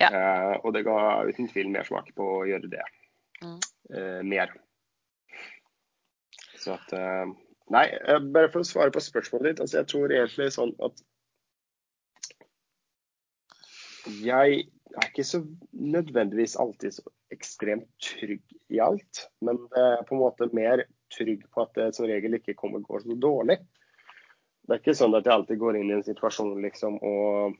Ja. 0.00 0.08
Og 0.64 0.72
det 0.74 0.80
ga 0.86 1.22
uten 1.28 1.46
tvil 1.52 1.68
mersmak 1.70 2.08
på 2.16 2.24
å 2.40 2.44
gjøre 2.48 2.70
det 2.72 2.84
Mm. 3.42 3.58
mer. 4.30 4.50
Så 6.58 6.76
at 6.76 6.92
Nei, 7.70 7.86
eh, 7.88 8.20
bare 8.34 8.50
for 8.52 8.62
å 8.62 8.68
svare 8.68 8.94
på 8.94 9.00
spørsmålet 9.00 9.52
ditt. 9.52 9.60
altså 9.60 9.78
Jeg 9.80 9.90
tror 9.92 10.12
egentlig 10.12 10.50
sånn 10.52 10.74
at 10.82 11.02
jeg 14.18 14.64
er 14.98 15.06
ikke 15.08 15.24
så 15.24 15.44
nødvendigvis 15.70 16.56
alltid 16.58 16.98
så 16.98 17.04
ekstremt 17.32 17.86
trygg 18.02 18.42
i 18.74 18.80
alt, 18.82 19.28
men 19.40 19.60
på 19.70 20.16
en 20.16 20.20
måte 20.20 20.48
mer 20.52 20.82
trygg 21.14 21.44
på 21.54 21.62
at 21.62 21.70
det 21.78 21.92
som 21.96 22.08
regel 22.10 22.34
ikke 22.36 22.56
kommer 22.58 22.82
gå 22.84 22.98
så 23.00 23.14
dårlig. 23.16 23.60
Det 24.62 24.74
er 24.74 24.82
ikke 24.82 24.96
sånn 24.96 25.14
at 25.18 25.26
jeg 25.26 25.34
alltid 25.34 25.58
går 25.58 25.78
inn 25.78 25.90
i 25.90 25.96
en 25.96 26.04
situasjon 26.06 26.60
liksom, 26.62 26.98
og 27.02 27.56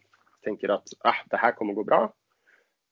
tenker 0.46 0.74
at 0.74 0.92
eh, 1.06 1.22
det 1.32 1.40
her 1.42 1.54
kommer 1.58 1.76
gå 1.78 1.84
bra, 1.86 2.04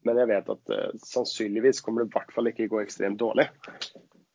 men 0.07 0.19
jeg 0.19 0.31
vet 0.33 0.51
at 0.55 0.73
eh, 0.75 0.97
sannsynligvis 1.05 1.83
kommer 1.85 2.03
det 2.03 2.11
i 2.11 2.17
hvert 2.17 2.35
fall 2.35 2.51
ikke 2.51 2.71
gå 2.73 2.83
ekstremt 2.83 3.21
dårlig. 3.23 3.47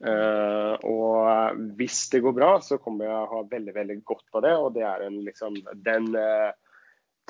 Eh, 0.04 0.74
og 0.84 1.60
hvis 1.80 2.02
det 2.12 2.20
går 2.26 2.36
bra, 2.36 2.52
så 2.62 2.78
kommer 2.82 3.08
jeg 3.08 3.16
å 3.16 3.32
ha 3.32 3.42
veldig 3.52 3.76
veldig 3.76 3.98
godt 4.04 4.38
av 4.40 4.46
det. 4.46 4.54
Og 4.60 4.72
det 4.76 4.86
er 4.88 5.06
en, 5.08 5.20
liksom, 5.28 5.60
den, 5.88 6.10
eh, 6.20 6.80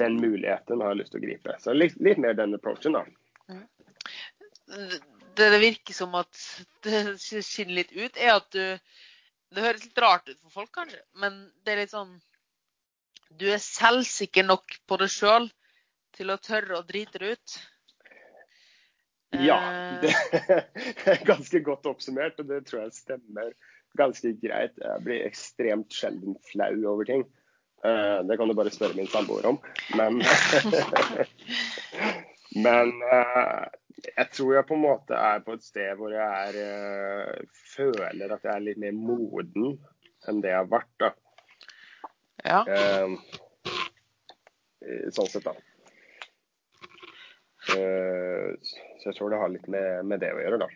den 0.02 0.20
muligheten 0.22 0.82
har 0.82 0.94
jeg 0.94 1.04
lyst 1.04 1.16
til 1.16 1.22
å 1.22 1.26
gripe. 1.28 1.58
Så 1.62 1.76
litt, 1.78 1.98
litt 2.02 2.22
mer 2.22 2.38
den 2.38 2.58
approachen, 2.58 2.98
da. 2.98 3.06
Det 5.36 5.50
det 5.52 5.60
virker 5.62 5.94
som 5.94 6.16
at 6.18 6.40
det 6.86 7.20
skinner 7.20 7.82
litt 7.82 7.92
ut, 7.94 8.18
er 8.18 8.38
at 8.38 8.50
du 8.56 8.78
Det 9.56 9.62
høres 9.62 9.84
litt 9.86 10.00
rart 10.02 10.26
ut 10.28 10.40
for 10.42 10.52
folk, 10.52 10.72
kanskje, 10.74 11.00
men 11.22 11.36
det 11.64 11.72
er 11.72 11.78
litt 11.84 11.94
sånn 11.94 12.16
Du 13.30 13.46
er 13.52 13.62
selvsikker 13.62 14.44
nok 14.44 14.74
på 14.90 14.98
deg 15.00 15.12
sjøl 15.14 15.46
til 16.18 16.32
å 16.34 16.40
tørre 16.42 16.80
å 16.80 16.88
drite 16.88 17.22
det 17.22 17.36
ut. 17.36 17.56
Ja, 19.44 19.60
Eh, 19.96 20.02
det 20.02 20.12
er 21.14 21.24
ganske 21.28 21.60
godt 21.64 21.88
oppsummert, 21.90 22.40
og 22.40 22.50
det 22.50 22.66
tror 22.68 22.86
jeg 22.86 22.94
stemmer 22.98 23.52
ganske 23.98 24.34
greit. 24.42 24.76
Jeg 24.82 25.04
blir 25.06 25.26
ekstremt 25.28 25.94
sjelden 25.96 26.36
flau 26.52 26.74
over 26.92 27.08
ting. 27.08 27.24
Eh, 27.86 28.20
Det 28.28 28.38
kan 28.38 28.48
du 28.50 28.56
bare 28.58 28.74
spørre 28.74 28.98
min 28.98 29.08
samboer 29.08 29.46
om. 29.54 29.60
Men, 29.96 30.20
men 32.66 32.92
eh, 33.12 33.66
jeg 34.18 34.28
tror 34.32 34.54
jeg 34.56 34.68
på 34.68 34.76
en 34.78 34.84
måte 34.86 35.14
er 35.18 35.44
på 35.46 35.56
et 35.56 35.64
sted 35.64 35.96
hvor 36.00 36.12
jeg 36.14 36.50
er, 36.50 37.46
føler 37.76 38.36
at 38.36 38.44
jeg 38.44 38.54
er 38.56 38.66
litt 38.66 38.82
mer 38.82 38.92
moden 38.96 39.78
enn 40.28 40.42
det 40.44 40.52
jeg 40.52 40.60
har 40.60 40.72
vært. 40.72 40.92
da. 41.00 41.14
ja. 42.46 42.62
Sånn 45.16 45.30
sett, 45.32 45.46
da. 45.48 45.56
Så 49.06 49.12
jeg 49.12 49.20
tror 49.20 49.30
det 49.30 49.38
har 49.38 49.52
litt 49.54 49.68
med, 49.70 50.08
med 50.10 50.24
det 50.24 50.32
å 50.34 50.40
gjøre, 50.42 50.58
da. 50.64 50.68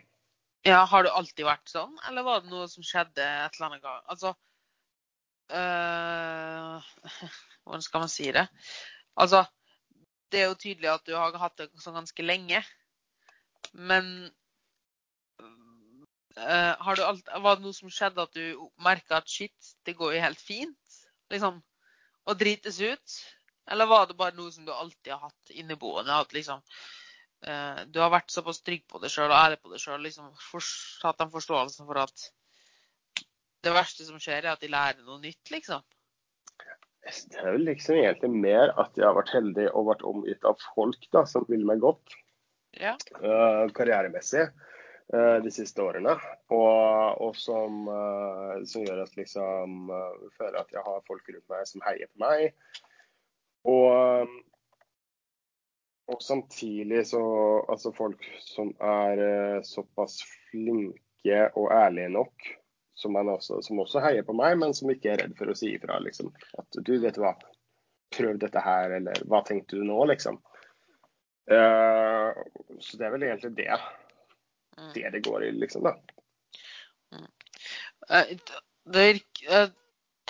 ja. 0.70 0.84
Har 0.86 1.02
du 1.02 1.10
alltid 1.10 1.48
vært 1.48 1.72
sånn, 1.72 1.96
eller 2.06 2.22
var 2.28 2.44
det 2.44 2.52
noe 2.52 2.68
som 2.70 2.86
skjedde 2.86 3.26
et 3.26 3.56
eller 3.58 3.66
annet 3.72 3.82
gang? 3.88 4.04
Altså 4.14 4.36
øh, 5.58 6.92
Hvordan 7.64 7.86
skal 7.88 8.06
man 8.06 8.12
si 8.14 8.28
det? 8.36 8.46
Altså, 9.18 9.42
det 10.30 10.44
er 10.44 10.52
jo 10.52 10.60
tydelig 10.62 10.92
at 10.92 11.08
du 11.10 11.16
har 11.18 11.34
hatt 11.42 11.58
det 11.58 11.72
sånn 11.82 11.98
ganske 11.98 12.28
lenge. 12.28 12.62
Men 13.74 14.14
øh, 15.42 16.76
har 16.86 17.02
du 17.02 17.04
alt, 17.08 17.34
var 17.42 17.58
det 17.58 17.66
noe 17.66 17.80
som 17.82 17.90
skjedde 17.90 18.30
at 18.30 18.38
du 18.38 18.70
merka 18.86 19.24
at 19.24 19.34
shit, 19.34 19.74
det 19.90 19.98
går 19.98 20.20
jo 20.20 20.24
helt 20.28 20.46
fint? 20.54 21.02
Liksom 21.34 21.58
å 22.30 22.38
drites 22.38 22.78
ut? 22.78 23.20
Eller 23.74 23.90
var 23.90 24.06
det 24.06 24.22
bare 24.22 24.38
noe 24.38 24.54
som 24.54 24.70
du 24.70 24.74
alltid 24.78 25.16
har 25.18 25.32
hatt 25.32 25.58
inneboende? 25.58 26.14
At 26.14 26.38
liksom 26.38 26.62
øh, 27.48 27.80
du 27.88 28.02
har 28.04 28.12
vært 28.14 28.34
såpass 28.34 28.62
trygg 28.66 28.84
på 28.90 29.00
deg 29.04 29.14
sjøl 29.14 29.30
og 29.30 29.38
ærlig 29.38 29.62
på 29.62 29.72
deg 29.72 29.82
sjøl, 29.84 30.02
liksom 30.04 30.32
hatt 31.04 31.22
den 31.22 31.32
forståelsen 31.34 31.88
for 31.88 32.02
at 32.04 32.28
det 33.66 33.76
verste 33.76 34.06
som 34.08 34.20
skjer, 34.22 34.46
er 34.46 34.54
at 34.54 34.64
de 34.64 34.72
lærer 34.72 35.02
noe 35.04 35.20
nytt, 35.22 35.52
liksom? 35.52 35.84
Det 37.10 37.40
er 37.40 37.54
vel 37.56 37.66
liksom 37.68 37.98
egentlig 37.98 38.30
mer 38.44 38.74
at 38.80 38.98
jeg 38.98 39.08
har 39.08 39.16
vært 39.18 39.32
heldig 39.34 39.70
og 39.72 39.88
vært 39.90 40.04
omgitt 40.08 40.44
av 40.48 40.60
folk 40.76 41.08
da, 41.16 41.24
som 41.28 41.48
vil 41.50 41.64
meg 41.68 41.82
godt 41.84 42.16
Ja. 42.78 42.94
uh, 43.24 43.66
karrieremessig 43.76 44.44
uh, 45.16 45.38
de 45.44 45.52
siste 45.54 45.82
årene. 45.82 46.14
Og, 46.54 47.24
og 47.26 47.40
som, 47.40 47.88
uh, 47.88 48.60
som 48.70 48.86
gjør 48.86 49.06
at 49.06 49.16
liksom 49.18 49.90
føler 50.38 50.60
at 50.60 50.76
jeg 50.76 50.86
har 50.86 51.08
folk 51.08 51.32
rundt 51.32 51.56
meg 51.56 51.66
som 51.72 51.88
heier 51.88 52.12
på 52.12 52.24
meg. 52.28 52.76
Og, 53.68 54.30
og 56.10 56.24
samtidig 56.24 57.04
så 57.08 57.22
Altså 57.70 57.92
folk 57.94 58.24
som 58.42 58.72
er 58.82 59.22
eh, 59.26 59.60
såpass 59.68 60.20
flinke 60.50 61.42
og 61.54 61.70
ærlige 61.76 62.10
nok 62.14 62.50
som, 63.00 63.14
man 63.16 63.30
også, 63.32 63.62
som 63.64 63.80
også 63.80 64.02
heier 64.04 64.26
på 64.28 64.34
meg, 64.36 64.58
men 64.60 64.74
som 64.76 64.90
ikke 64.92 65.14
er 65.14 65.22
redd 65.22 65.38
for 65.40 65.52
å 65.52 65.56
si 65.56 65.70
ifra. 65.78 66.02
Liksom. 66.04 66.34
At 66.60 66.80
du, 66.84 66.98
vet 67.00 67.16
hva, 67.22 67.32
prøv 68.12 68.42
dette 68.42 68.60
her, 68.60 68.98
eller 68.98 69.22
hva 69.30 69.40
tenkte 69.48 69.80
du 69.80 69.86
nå, 69.88 70.02
liksom. 70.10 70.42
Eh, 71.48 72.42
så 72.84 73.00
det 73.00 73.08
er 73.08 73.14
vel 73.16 73.28
egentlig 73.30 73.54
det 73.62 73.78
Mm. 74.80 74.94
det 74.94 75.10
det 75.10 75.20
går 75.20 75.44
i, 75.44 75.52
liksom, 75.52 75.84
da. 75.84 75.96
Eh, 78.10 78.38
Det, 78.86 79.22
eh, 79.50 79.70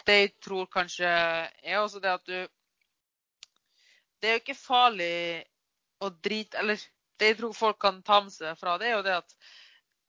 det 0.05 0.15
jeg 0.19 0.31
tror 0.41 0.65
kanskje 0.65 1.05
er 1.05 1.77
også 1.77 1.99
det 1.99 2.09
at 2.13 2.25
du 2.25 2.47
Det 4.21 4.27
er 4.27 4.33
jo 4.33 4.41
ikke 4.41 4.55
farlig 4.55 5.45
å 5.99 6.09
drite 6.23 6.59
Eller 6.61 6.81
det 7.19 7.33
jeg 7.33 7.39
tror 7.41 7.55
folk 7.55 7.79
kan 7.81 8.01
ta 8.05 8.21
med 8.23 8.31
seg 8.33 8.55
fra 8.59 8.77
det, 8.79 8.87
er 8.87 8.97
jo 8.97 9.05
det 9.05 9.15
at 9.19 9.33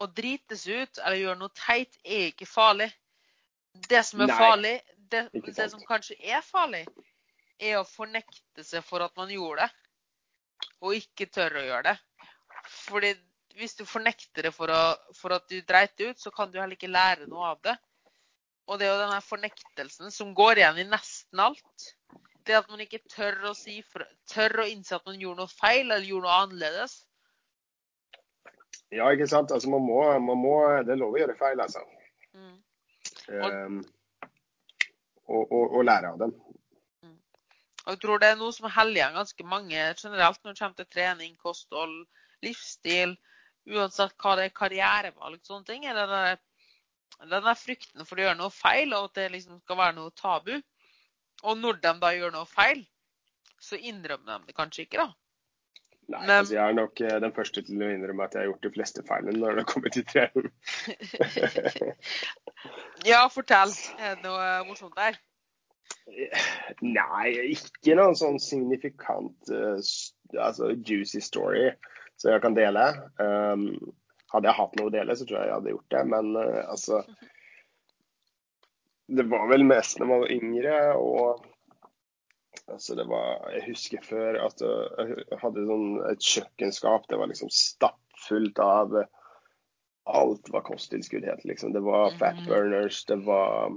å 0.01 0.07
drite 0.07 0.57
seg 0.57 0.85
ut 0.85 1.01
eller 1.03 1.19
gjøre 1.19 1.41
noe 1.41 1.55
teit 1.59 1.97
er 2.05 2.29
ikke 2.31 2.47
farlig. 2.49 2.87
Det 3.91 4.03
som 4.07 4.23
er 4.23 4.31
Nei, 4.31 4.37
farlig, 4.39 4.75
det, 5.11 5.25
det 5.35 5.67
som 5.73 5.83
kanskje 5.89 6.17
er 6.23 6.45
farlig, 6.47 6.85
er 7.61 7.81
å 7.81 7.87
fornekte 7.89 8.65
seg 8.65 8.87
for 8.87 9.05
at 9.05 9.17
man 9.19 9.33
gjorde 9.35 9.67
det, 9.67 10.69
og 10.81 10.97
ikke 10.97 11.29
tørre 11.35 11.61
å 11.61 11.67
gjøre 11.67 11.91
det. 11.91 12.25
Fordi 12.87 13.13
hvis 13.59 13.77
du 13.77 13.85
fornekter 13.89 14.49
det 14.49 14.55
for, 14.55 14.73
å, 14.73 15.15
for 15.19 15.35
at 15.37 15.51
du 15.51 15.59
dreit 15.67 15.99
ut, 16.01 16.19
så 16.19 16.33
kan 16.35 16.51
du 16.51 16.61
heller 16.61 16.79
ikke 16.79 16.91
lære 16.91 17.29
noe 17.29 17.53
av 17.53 17.61
det. 17.67 17.77
Og 18.71 18.79
det 18.79 18.87
er 18.87 18.95
jo 18.95 19.03
denne 19.03 19.21
fornektelsen 19.27 20.15
som 20.15 20.31
går 20.37 20.63
igjen 20.63 20.79
i 20.85 20.89
nesten 20.89 21.43
alt. 21.43 21.91
Det 22.47 22.57
at 22.57 22.69
man 22.73 22.81
ikke 22.83 23.03
tør 23.11 23.51
å 23.51 23.55
si 23.55 23.81
tør 24.31 24.63
å 24.63 24.67
innse 24.71 24.97
at 24.97 25.07
man 25.07 25.21
gjorde 25.21 25.45
noe 25.45 25.53
feil 25.53 25.87
eller 25.87 26.07
gjorde 26.09 26.29
noe 26.29 26.39
annerledes. 26.45 26.97
Ja, 28.91 29.11
ikke 29.13 29.29
sant. 29.31 29.53
Altså, 29.55 29.71
man 29.71 29.85
må, 29.87 30.03
man 30.19 30.41
må 30.41 30.55
Det 30.87 30.95
er 30.95 31.03
lov 31.03 31.15
å 31.15 31.21
gjøre 31.21 31.39
feil, 31.39 31.61
altså. 31.63 31.83
Mm. 32.35 32.57
Um, 33.31 33.83
og, 35.31 35.45
og, 35.45 35.77
og 35.79 35.85
lære 35.87 36.15
av 36.15 36.23
dem. 36.25 36.35
Og 37.87 37.95
jeg 37.95 38.01
tror 38.03 38.21
det 38.21 38.29
er 38.29 38.39
noe 38.39 38.53
som 38.55 38.69
helliger 38.71 39.15
ganske 39.17 39.45
mange 39.49 39.79
generelt 39.99 40.43
når 40.45 40.53
det 40.53 40.61
kommer 40.61 40.79
til 40.81 40.89
trening, 40.95 41.37
kosthold, 41.41 41.95
livsstil, 42.45 43.17
uansett 43.71 44.17
hva 44.21 44.35
det 44.39 44.49
er, 44.49 44.57
karrierevalg, 44.57 45.41
sånne 45.47 45.67
ting. 45.69 45.87
er 45.87 45.97
den 45.97 46.13
der, 46.13 46.37
den 47.23 47.47
der 47.49 47.59
frykten 47.59 48.07
for 48.07 48.21
å 48.21 48.27
gjøre 48.27 48.39
noe 48.39 48.53
feil, 48.55 48.93
og 48.97 49.09
at 49.09 49.21
det 49.21 49.31
liksom 49.37 49.63
skal 49.65 49.81
være 49.81 49.97
noe 49.97 50.13
tabu. 50.19 50.53
Og 51.45 51.57
når 51.59 51.81
de 51.81 51.93
da 52.03 52.13
gjør 52.17 52.35
noe 52.35 52.49
feil, 52.49 52.85
så 53.61 53.79
innrømmer 53.79 54.41
de 54.41 54.51
det 54.51 54.57
kanskje 54.57 54.87
ikke, 54.87 55.05
da. 55.05 55.11
Nei, 56.11 56.21
Men- 56.27 56.31
altså 56.41 56.55
jeg 56.57 56.69
er 56.69 56.75
nok 56.75 57.01
eh, 57.07 57.17
den 57.23 57.33
første 57.33 57.63
til 57.63 57.83
å 57.87 57.91
innrømme 57.95 58.25
at 58.25 58.35
jeg 58.35 58.43
har 58.43 58.49
gjort 58.51 58.65
de 58.67 58.73
fleste 58.75 59.03
feilene 59.07 59.39
når 59.39 59.61
det 59.61 59.67
kommer 59.71 59.95
til 59.95 60.07
trening. 60.11 60.51
Ja, 63.07 63.23
fortell. 63.33 63.71
Er 63.97 64.19
det 64.19 64.25
noe 64.27 64.49
morsomt 64.69 64.97
der? 64.99 65.17
Nei, 66.85 67.31
ikke 67.55 67.95
noen 67.97 68.17
sånn 68.19 68.37
signifikant 68.43 69.53
uh, 69.55 69.79
altså 70.37 70.73
juicy 70.75 71.23
story 71.25 71.71
som 72.21 72.35
jeg 72.35 72.43
kan 72.45 72.57
dele. 72.59 72.85
Um, 73.23 73.71
hadde 74.35 74.51
jeg 74.51 74.59
hatt 74.59 74.77
noe 74.77 74.91
å 74.91 74.93
dele, 74.93 75.17
så 75.17 75.25
tror 75.25 75.41
jeg 75.41 75.49
jeg 75.49 75.57
hadde 75.57 75.73
gjort 75.75 75.95
det. 75.97 76.03
Men 76.13 76.33
uh, 76.37 76.61
altså 76.67 77.01
Det 79.11 79.25
var 79.31 79.49
vel 79.51 79.65
mest 79.67 79.99
når 79.99 80.07
man 80.07 80.21
var 80.23 80.33
yngre 80.35 80.75
og 81.01 81.47
altså 82.71 82.95
det 82.95 83.07
var, 83.11 83.49
Jeg 83.57 83.65
husker 83.67 84.05
før 84.07 84.37
at 84.45 84.63
eh, 84.63 85.15
jeg 85.33 85.39
hadde 85.43 85.65
sånn 85.67 85.89
et 86.13 86.23
kjøkkenskap. 86.23 87.09
Det 87.11 87.19
var 87.19 87.31
liksom 87.33 87.51
stappfullt 87.51 88.61
av 88.63 88.95
eh, 89.01 89.09
alt 90.11 90.49
hva 90.51 90.63
kosttilskudd 90.67 91.27
het. 91.27 91.43
Liksom. 91.47 91.73
Det 91.75 91.83
var 91.83 92.15
fat 92.21 92.39
Mhm. 92.39 92.47
burners, 92.51 93.05
det 93.11 93.21
var 93.27 93.77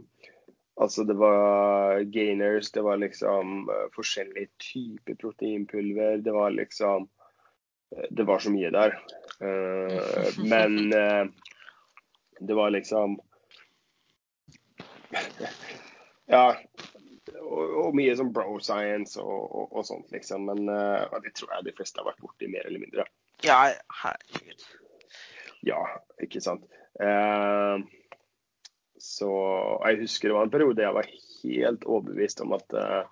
Altså 0.81 1.03
det 1.05 1.13
var 1.13 1.99
gainers, 2.09 2.71
det 2.73 2.81
var 2.81 2.97
liksom 2.97 3.69
eh, 3.69 3.83
forskjellige 3.93 4.49
typer 4.57 5.13
proteinpulver. 5.21 6.17
Det 6.25 6.33
var 6.33 6.49
liksom 6.51 7.09
Det 8.09 8.23
var 8.25 8.39
så 8.41 8.49
mye 8.49 8.71
der. 8.73 8.95
Men 10.49 10.89
det 12.39 12.53
var 12.57 12.69
liksom 12.73 13.19
Ja. 16.31 16.53
Og, 17.43 17.73
og 17.83 17.95
mye 17.97 18.13
sånn 18.15 18.29
bro 18.33 18.55
science 18.63 19.19
og, 19.19 19.41
og, 19.43 19.73
og 19.75 19.83
sånt, 19.85 20.07
liksom. 20.15 20.45
Men 20.47 20.69
uh, 20.71 21.17
det 21.25 21.33
tror 21.35 21.51
jeg 21.57 21.67
de 21.67 21.73
fleste 21.75 21.99
har 21.99 22.07
vært 22.07 22.21
borti 22.23 22.47
mer 22.47 22.69
eller 22.69 22.79
mindre. 22.79 23.05
Ja, 23.43 23.57
herregud. 23.99 24.63
Ja, 25.67 25.81
ikke 26.23 26.39
sant. 26.43 26.63
Uh, 26.95 27.83
så 29.03 29.29
jeg 29.83 30.03
husker 30.05 30.31
det 30.31 30.37
var 30.37 30.47
en 30.47 30.53
periode 30.53 30.85
jeg 30.85 30.95
var 30.95 31.11
helt 31.11 31.85
overbevist 31.89 32.43
om 32.43 32.55
at 32.55 32.77
uh, 32.77 33.03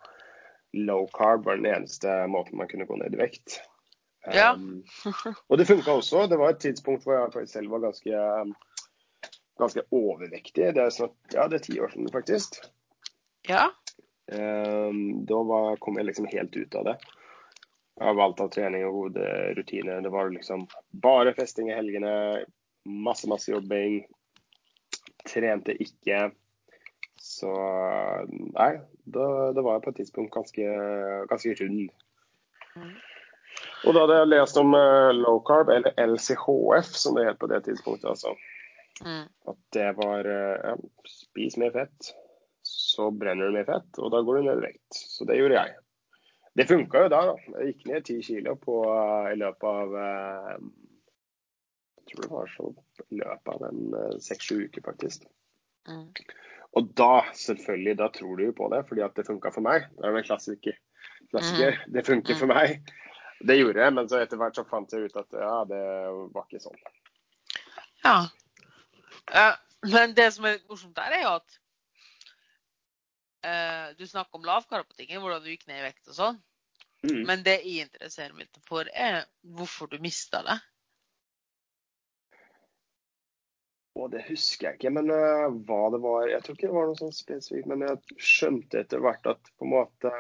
low 0.74 1.08
carb 1.12 1.46
var 1.46 1.60
den 1.60 1.68
eneste 1.68 2.14
måten 2.32 2.60
man 2.60 2.72
kunne 2.72 2.88
gå 2.88 3.00
ned 3.02 3.18
i 3.18 3.20
vekt. 3.20 3.60
Ja. 4.32 4.54
Um, 4.54 4.84
og 5.50 5.58
det 5.60 5.68
funka 5.68 5.98
også. 5.98 6.28
Det 6.32 6.40
var 6.40 6.54
et 6.54 6.62
tidspunkt 6.64 7.04
hvor 7.04 7.18
jeg 7.18 7.50
selv 7.50 7.72
var 7.74 7.84
ganske, 7.88 8.24
ganske 9.62 9.86
overvektig. 9.94 10.72
Det 10.76 10.84
er 10.84 10.94
snart, 10.94 11.16
ja, 11.34 11.48
det 11.48 11.62
er 11.62 11.66
ti 11.68 11.80
år 11.82 11.94
siden 11.94 12.12
faktisk. 12.14 12.60
Ja. 13.50 13.70
Um, 14.32 15.26
da 15.28 15.42
var, 15.48 15.80
kom 15.84 15.98
jeg 16.00 16.10
liksom 16.10 16.30
helt 16.32 16.56
ut 16.56 16.78
av 16.80 16.88
det. 16.92 16.98
Jeg 18.00 18.08
har 18.08 18.18
valgt 18.18 18.42
av 18.42 18.50
trening 18.54 18.86
og 18.88 18.98
gode 18.98 19.26
rutiner. 19.58 20.02
Det 20.02 20.12
var 20.14 20.32
liksom 20.34 20.66
bare 21.04 21.36
festing 21.38 21.70
i 21.70 21.78
helgene, 21.78 22.14
masse, 22.86 23.30
masse 23.30 23.52
jobbing. 23.52 24.02
Trente 25.28 25.76
ikke. 25.78 26.32
Så 27.22 27.52
nei, 28.58 28.72
da, 29.06 29.26
da 29.54 29.62
var 29.62 29.78
jeg 29.78 29.84
på 29.86 29.92
et 29.92 30.00
tidspunkt 30.02 30.34
ganske, 30.34 30.66
ganske 31.30 31.54
rund. 31.60 31.92
Mm. 32.74 32.96
Og 33.86 33.94
da 33.94 34.04
hadde 34.04 34.18
jeg 34.20 34.32
lest 34.32 34.58
om 34.62 34.74
eh, 34.78 35.12
low 35.18 35.40
carb, 35.46 35.70
eller 35.74 35.94
LCHF 36.02 36.90
som 36.98 37.18
det 37.18 37.28
het 37.28 37.40
på 37.42 37.50
det 37.52 37.64
tidspunktet. 37.68 38.10
altså. 38.10 38.34
Mm. 39.06 39.28
At 39.52 39.62
det 39.76 39.88
var 39.98 40.28
eh, 40.30 40.58
ja, 40.70 40.76
spis 41.10 41.58
mer 41.62 41.74
fett, 41.76 42.12
så 42.68 43.10
brenner 43.12 43.50
du 43.50 43.58
mer 43.58 43.68
fett, 43.70 43.90
og 43.98 44.12
da 44.14 44.22
går 44.26 44.40
du 44.40 44.50
ned 44.50 44.62
i 44.62 44.68
vekt. 44.68 45.00
Så 45.16 45.28
det 45.30 45.40
gjorde 45.40 45.58
jeg. 45.58 45.76
Det 46.54 46.68
funka 46.68 47.06
jo 47.06 47.12
da. 47.12 47.22
da. 47.32 47.36
Jeg 47.58 47.72
gikk 47.72 47.84
ned 47.90 48.08
ti 48.08 48.20
kilo 48.26 48.56
på, 48.60 48.78
i 49.32 49.38
løpet 49.40 49.68
av 49.68 49.98
eh, 50.06 50.56
Jeg 52.02 52.08
tror 52.12 52.26
det 52.26 52.32
var 52.34 52.56
så 52.56 52.72
i 53.08 53.20
løpet 53.22 53.54
av 53.56 53.68
en 53.70 54.00
eh, 54.00 54.18
seks-sju 54.24 54.58
uker, 54.68 54.86
faktisk. 54.86 55.28
Mm. 55.90 56.10
Og 56.78 56.92
da, 56.96 57.14
selvfølgelig, 57.36 57.98
da 58.00 58.08
tror 58.16 58.36
du 58.38 58.46
jo 58.46 58.56
på 58.56 58.68
det, 58.72 58.84
fordi 58.88 59.04
at 59.04 59.16
det 59.18 59.28
funka 59.28 59.52
for 59.52 59.66
meg. 59.66 59.88
Det 59.98 60.08
er 60.08 60.14
jo 60.14 60.22
en 60.22 60.28
klassiker. 60.28 60.78
klassiker. 61.32 61.80
Det 61.92 62.06
funker 62.08 62.38
for 62.40 62.52
meg. 62.52 62.92
Det 63.42 63.58
gjorde 63.58 63.82
jeg, 63.82 63.94
men 63.98 64.10
så 64.10 64.22
etter 64.22 64.40
hvert 64.40 64.56
så 64.56 64.68
fant 64.70 64.94
jeg 64.94 65.10
ut 65.10 65.18
at 65.18 65.40
ja, 65.40 65.56
det 65.68 65.82
var 66.36 66.46
ikke 66.46 66.62
sånn. 66.62 66.78
Ja. 68.06 68.20
Men 69.92 70.14
det 70.18 70.32
som 70.36 70.46
er 70.46 70.62
morsomt 70.70 70.96
der, 70.98 71.16
er 71.16 71.24
jo 71.26 71.36
at 71.40 71.60
uh, 73.48 73.88
du 73.98 74.06
snakker 74.08 74.38
om 74.38 74.46
lavkarbotikken, 74.46 75.22
hvordan 75.22 75.44
du 75.44 75.52
gikk 75.54 75.68
ned 75.70 75.82
i 75.82 75.86
vekt 75.88 76.12
og 76.12 76.18
sånn. 76.18 76.42
Mm. 77.08 77.24
Men 77.26 77.46
det 77.46 77.56
jeg 77.64 77.88
interesserer 77.88 78.36
meg 78.38 78.62
for, 78.68 78.90
er 78.94 79.24
hvorfor 79.58 79.90
du 79.90 79.98
mista 80.04 80.44
det. 80.46 80.60
Og 83.98 84.12
det 84.14 84.22
husker 84.30 84.70
jeg 84.70 84.80
ikke, 84.80 84.94
men 84.94 85.10
uh, 85.12 85.50
hva 85.68 85.82
det 85.92 86.00
var 86.04 86.30
Jeg 86.30 86.44
tror 86.46 86.56
ikke 86.56 86.70
det 86.70 86.78
var 86.78 86.88
noe 86.90 87.00
sånn 87.02 87.16
spesifikt, 87.16 87.68
men 87.68 87.84
jeg 87.84 88.22
skjønte 88.24 88.80
etter 88.86 89.02
hvert 89.04 89.28
at 89.34 89.52
på 89.58 89.68
en 89.68 89.74
måte 89.74 90.14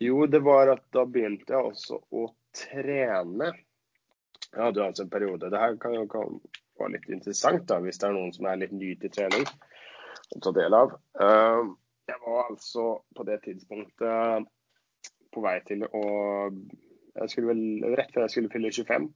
Jo, 0.00 0.24
det 0.30 0.40
var 0.44 0.72
at 0.72 0.86
da 0.96 1.04
begynte 1.08 1.52
jeg 1.52 1.68
også 1.72 1.98
å 2.12 2.24
trene. 2.56 3.50
Jeg 4.46 4.62
hadde 4.62 4.80
jo 4.80 4.86
altså 4.86 5.04
en 5.04 5.12
periode 5.12 5.50
Det 5.52 5.60
her 5.60 5.76
kan 5.82 5.94
jo 5.98 6.06
kan 6.10 6.40
være 6.84 6.92
litt 6.96 7.08
interessant 7.08 7.66
da, 7.70 7.78
hvis 7.80 7.98
det 7.98 8.08
er 8.08 8.16
noen 8.16 8.32
som 8.36 8.46
er 8.50 8.60
litt 8.60 8.72
ny 8.76 8.94
til 9.00 9.10
trening 9.14 9.46
å 10.36 10.40
ta 10.42 10.52
del 10.52 10.74
av. 10.74 10.96
Eh, 11.20 11.62
Jeg 12.06 12.20
var 12.22 12.50
altså 12.50 12.82
på 13.16 13.24
det 13.26 13.40
tidspunktet 13.42 14.46
på 15.34 15.42
vei 15.42 15.56
til 15.66 15.82
å 15.90 16.02
jeg 17.16 17.30
skulle 17.32 17.48
vel, 17.54 17.94
Rett 17.96 18.12
før 18.12 18.26
jeg 18.26 18.30
skulle 18.34 18.52
fylle 18.52 18.70
25. 18.70 19.08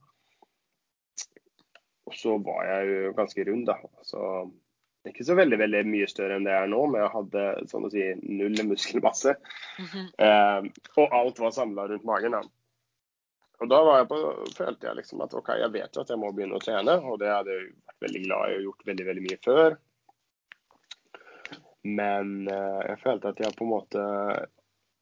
Og 2.11 2.17
så 2.17 2.37
var 2.43 2.65
jeg 2.67 2.89
jo 2.91 3.13
ganske 3.19 3.45
rund, 3.47 3.67
da. 3.69 3.77
Så 4.09 4.23
ikke 5.09 5.25
så 5.25 5.37
veldig 5.39 5.59
veldig 5.61 5.83
mye 5.89 6.09
større 6.11 6.37
enn 6.37 6.45
det 6.49 6.53
jeg 6.53 6.67
er 6.67 6.73
nå, 6.73 6.81
men 6.91 7.01
jeg 7.05 7.13
hadde 7.15 7.45
sånn 7.71 7.87
å 7.87 7.91
si 7.93 8.07
null 8.25 8.65
muskelmasse. 8.69 9.37
Mhm. 9.85 10.09
Eh, 10.27 10.71
og 10.97 11.15
alt 11.21 11.39
var 11.45 11.55
samla 11.57 11.87
rundt 11.93 12.09
magen. 12.09 12.37
da. 12.37 12.43
Og 13.61 13.69
da 13.69 13.79
var 13.85 14.01
jeg 14.01 14.09
på, 14.09 14.19
følte 14.57 14.89
jeg 14.89 14.99
liksom 15.03 15.21
at 15.25 15.35
OK, 15.37 15.51
jeg 15.61 15.73
vet 15.75 15.97
jo 15.97 16.03
at 16.05 16.11
jeg 16.13 16.21
må 16.21 16.31
begynne 16.33 16.57
å 16.57 16.63
trene, 16.65 16.97
og 17.05 17.19
det 17.21 17.29
hadde 17.29 17.53
jeg 17.53 17.67
vært 17.91 18.07
veldig 18.07 18.23
glad 18.25 18.53
i 18.53 18.57
og 18.57 18.67
gjort 18.69 18.87
veldig 18.89 19.07
veldig 19.11 19.25
mye 19.27 19.41
før. 19.45 19.77
Men 22.01 22.33
eh, 22.53 22.81
jeg 22.89 23.01
følte 23.03 23.33
at 23.33 23.43
jeg 23.45 23.57
på 23.57 23.67
en 23.67 23.73
måte 23.73 24.07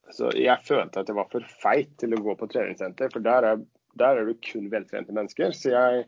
så 0.09 0.31
Jeg 0.33 0.65
følte 0.65 1.03
at 1.03 1.09
jeg 1.11 1.17
var 1.19 1.27
for 1.29 1.45
feit 1.61 1.91
til 2.01 2.15
å 2.17 2.21
gå 2.25 2.33
på 2.39 2.47
treningssenter, 2.49 3.11
for 3.13 3.21
der 3.21 3.45
er, 3.45 3.59
der 4.01 4.17
er 4.17 4.25
det 4.25 4.39
kun 4.41 4.71
veltrente 4.71 5.13
mennesker. 5.13 5.53
Så 5.53 5.69
jeg 5.69 6.07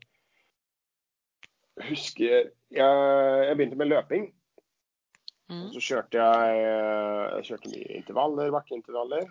husker 1.85 2.25
jeg, 2.25 2.47
jeg 2.81 3.57
begynte 3.59 3.77
med 3.77 3.91
løping. 3.91 4.25
Mm. 5.51 5.67
Så 5.75 5.83
kjørte 5.85 6.17
jeg, 6.17 6.65
eh, 6.65 7.23
jeg 7.37 7.47
kjørte 7.51 7.73
mye 7.75 7.99
intervaller, 7.99 8.51
bakkeintervaller. 8.55 9.29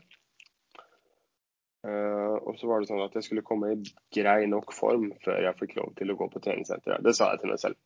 Eh, 1.80 2.36
og 2.44 2.58
så 2.60 2.68
var 2.68 2.82
det 2.82 2.90
sånn 2.90 3.00
at 3.00 3.14
jeg 3.16 3.24
skulle 3.24 3.44
komme 3.46 3.72
i 3.72 3.78
grei 4.12 4.44
nok 4.50 4.74
form 4.76 5.08
før 5.24 5.40
jeg 5.46 5.56
fikk 5.62 5.78
lov 5.78 5.94
til 5.96 6.12
å 6.12 6.18
gå 6.18 6.28
på 6.32 6.42
treningssenteret. 6.44 7.04
Det 7.06 7.14
sa 7.16 7.30
jeg 7.32 7.42
til 7.42 7.52
meg 7.52 7.62
selv. 7.62 7.80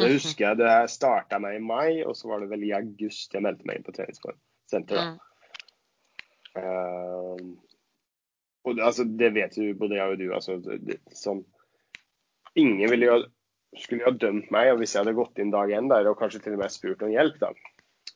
Jeg 0.00 0.16
husker 0.16 0.46
jeg 0.46 0.58
det 0.58 0.72
starta 0.90 1.38
meg 1.42 1.58
i 1.58 1.62
mai, 1.62 2.00
og 2.02 2.16
så 2.18 2.32
var 2.32 2.42
det 2.42 2.50
vel 2.50 2.64
i 2.66 2.74
august 2.74 3.34
jeg 3.34 3.44
meldte 3.44 3.68
meg 3.68 3.78
inn 3.78 3.86
på 3.86 3.94
treningssenteret. 3.94 5.18
Mm. 5.18 5.24
Uh, 6.58 7.42
og 8.66 8.74
det, 8.74 8.82
altså, 8.82 9.04
det 9.20 9.30
vet 9.36 9.54
jo 9.60 9.68
både 9.78 10.00
jeg 10.00 10.14
og 10.14 10.18
du. 10.18 10.26
Altså, 10.34 10.56
det, 10.64 10.80
det, 10.88 10.98
sånn, 11.14 11.44
ingen 12.58 12.90
ville 12.90 13.10
jo, 13.12 13.20
skulle 13.76 14.02
jo 14.02 14.10
ha 14.10 14.16
dømt 14.24 14.50
meg 14.54 14.72
hvis 14.80 14.96
jeg 14.96 15.04
hadde 15.04 15.18
gått 15.20 15.38
inn 15.38 15.54
dag 15.54 15.70
én 15.70 15.92
der 15.92 16.08
og 16.10 16.18
kanskje 16.18 16.42
til 16.46 16.56
og 16.56 16.64
med 16.64 16.74
spurt 16.74 17.04
om 17.06 17.12
hjelp. 17.12 17.38
da. 17.44 17.52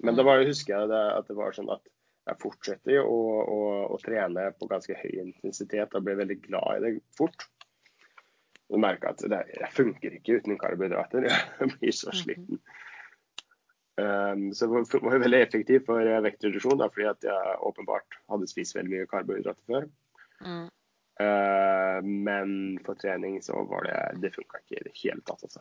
Men 0.03 0.18
da 0.18 0.24
var 0.26 0.43
husker 0.49 0.74
jeg 0.74 0.91
det, 0.91 1.03
at 1.20 1.28
det 1.28 1.39
var 1.39 1.55
sånn 1.55 1.70
at 1.70 1.85
jeg 2.23 2.39
fortsetter 2.39 3.01
å, 3.03 3.16
å, 3.43 3.62
å 3.95 3.99
trene 4.03 4.51
på 4.59 4.68
ganske 4.70 4.95
høy 4.95 5.11
intensitet 5.25 5.97
og 5.99 6.07
blir 6.07 6.20
veldig 6.20 6.39
glad 6.45 6.79
i 6.79 6.85
det 6.85 6.93
fort. 7.18 7.49
Og 8.73 8.81
merker 8.81 9.11
at 9.12 9.25
det, 9.29 9.41
jeg 9.59 9.75
funker 9.75 10.14
ikke 10.16 10.39
uten 10.41 10.61
karbohydrater. 10.61 11.27
Jeg 11.61 11.75
blir 11.75 11.93
så 11.97 12.14
sliten. 12.16 12.62
Um, 14.01 14.47
så 14.57 14.64
det 14.64 15.03
var, 15.05 15.18
veldig 15.20 15.41
effektivt 15.45 15.85
for 15.85 16.07
vektreduksjon, 16.25 16.79
da, 16.81 16.87
fordi 16.89 17.11
at 17.11 17.27
jeg 17.29 17.57
åpenbart 17.68 18.16
hadde 18.33 18.49
spist 18.49 18.73
veldig 18.73 18.95
mye 18.95 19.09
karbohydrater 19.11 19.66
før. 19.68 19.85
Mm. 20.41 20.70
Uh, 21.20 21.99
men 22.01 22.55
for 22.87 22.97
trening 22.97 23.37
så 23.45 23.61
var 23.68 23.85
det 23.85 23.99
Det 24.23 24.31
funka 24.33 24.62
ikke 24.62 24.79
i 24.79 24.87
det 24.87 24.95
hele 25.03 25.20
tatt, 25.29 25.45
altså. 25.45 25.61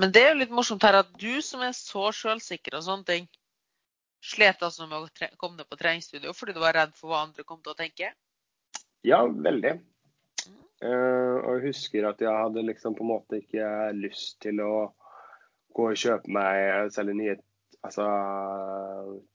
Men 0.00 0.14
det 0.16 0.22
er 0.24 0.32
jo 0.32 0.40
litt 0.40 0.56
morsomt 0.56 0.84
her 0.88 1.02
at 1.02 1.12
du 1.20 1.42
som 1.44 1.60
er 1.66 1.76
så 1.76 2.08
sjølsikker 2.16 2.78
og 2.78 2.86
sånne 2.86 3.08
ting, 3.10 3.28
slet 4.22 4.62
altså 4.62 4.86
med 4.86 5.02
å 5.02 5.08
komme 5.40 5.58
deg 5.58 5.66
på 5.68 5.78
treningsstudio 5.80 6.32
fordi 6.36 6.54
du 6.56 6.60
var 6.62 6.76
redd 6.78 6.94
for 6.98 7.06
hva 7.10 7.18
andre 7.26 7.42
kom 7.46 7.60
til 7.62 7.72
å 7.74 7.78
tenke? 7.78 8.06
Ja, 9.02 9.26
veldig. 9.26 9.80
Uh, 10.82 11.36
og 11.46 11.52
jeg 11.58 11.66
husker 11.70 12.08
at 12.08 12.18
jeg 12.22 12.34
hadde 12.34 12.66
liksom 12.66 12.94
på 12.98 13.04
en 13.04 13.12
måte 13.12 13.38
ikke 13.38 13.66
lyst 13.94 14.40
til 14.42 14.56
å 14.62 14.72
gå 15.74 15.84
og 15.92 15.98
kjøpe 15.98 16.30
meg 16.34 16.90
særlig 16.94 17.14
nye 17.18 17.36
altså 17.82 18.06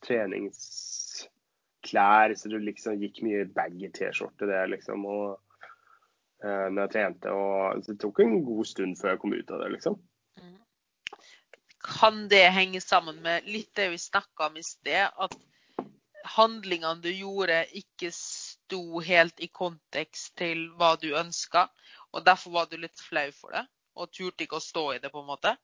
treningsklær, 0.07 2.27
så 2.35 2.49
det 2.51 2.59
liksom 2.63 3.01
gikk 3.01 3.21
mye 3.25 3.45
baggy 3.55 3.87
T-skjorte 3.95 4.45
det 4.49 4.63
liksom. 4.75 4.99
og 5.07 5.27
uh, 6.43 6.67
når 6.71 6.81
jeg 6.85 6.93
trente, 6.95 7.27
og 7.31 7.83
Det 7.87 7.95
tok 8.03 8.17
en 8.23 8.45
god 8.47 8.65
stund 8.71 8.93
før 8.99 9.09
jeg 9.13 9.21
kom 9.23 9.33
ut 9.35 9.51
av 9.51 9.57
det, 9.63 9.69
liksom. 9.77 9.95
Kan 11.87 12.25
det 12.31 12.43
henge 12.51 12.81
sammen 12.83 13.21
med 13.23 13.47
litt 13.47 13.71
det 13.79 13.89
vi 13.93 13.99
snakka 14.01 14.49
om 14.49 14.57
i 14.59 14.65
sted, 14.65 15.07
at 15.07 15.37
handlingene 16.37 17.01
du 17.01 17.09
gjorde, 17.13 17.61
ikke 17.79 18.11
sto 18.13 18.99
helt 19.03 19.39
i 19.39 19.47
kontekst 19.47 20.35
til 20.39 20.67
hva 20.75 20.95
du 20.99 21.13
ønska, 21.15 21.67
og 22.11 22.25
derfor 22.27 22.57
var 22.59 22.67
du 22.71 22.77
litt 22.81 22.99
flau 22.99 23.29
for 23.35 23.55
det? 23.55 23.63
Og 23.97 24.11
turte 24.13 24.45
ikke 24.45 24.59
å 24.59 24.63
stå 24.63 24.85
i 24.93 24.99
det, 25.01 25.09
på 25.13 25.23
en 25.23 25.31
måte? 25.31 25.55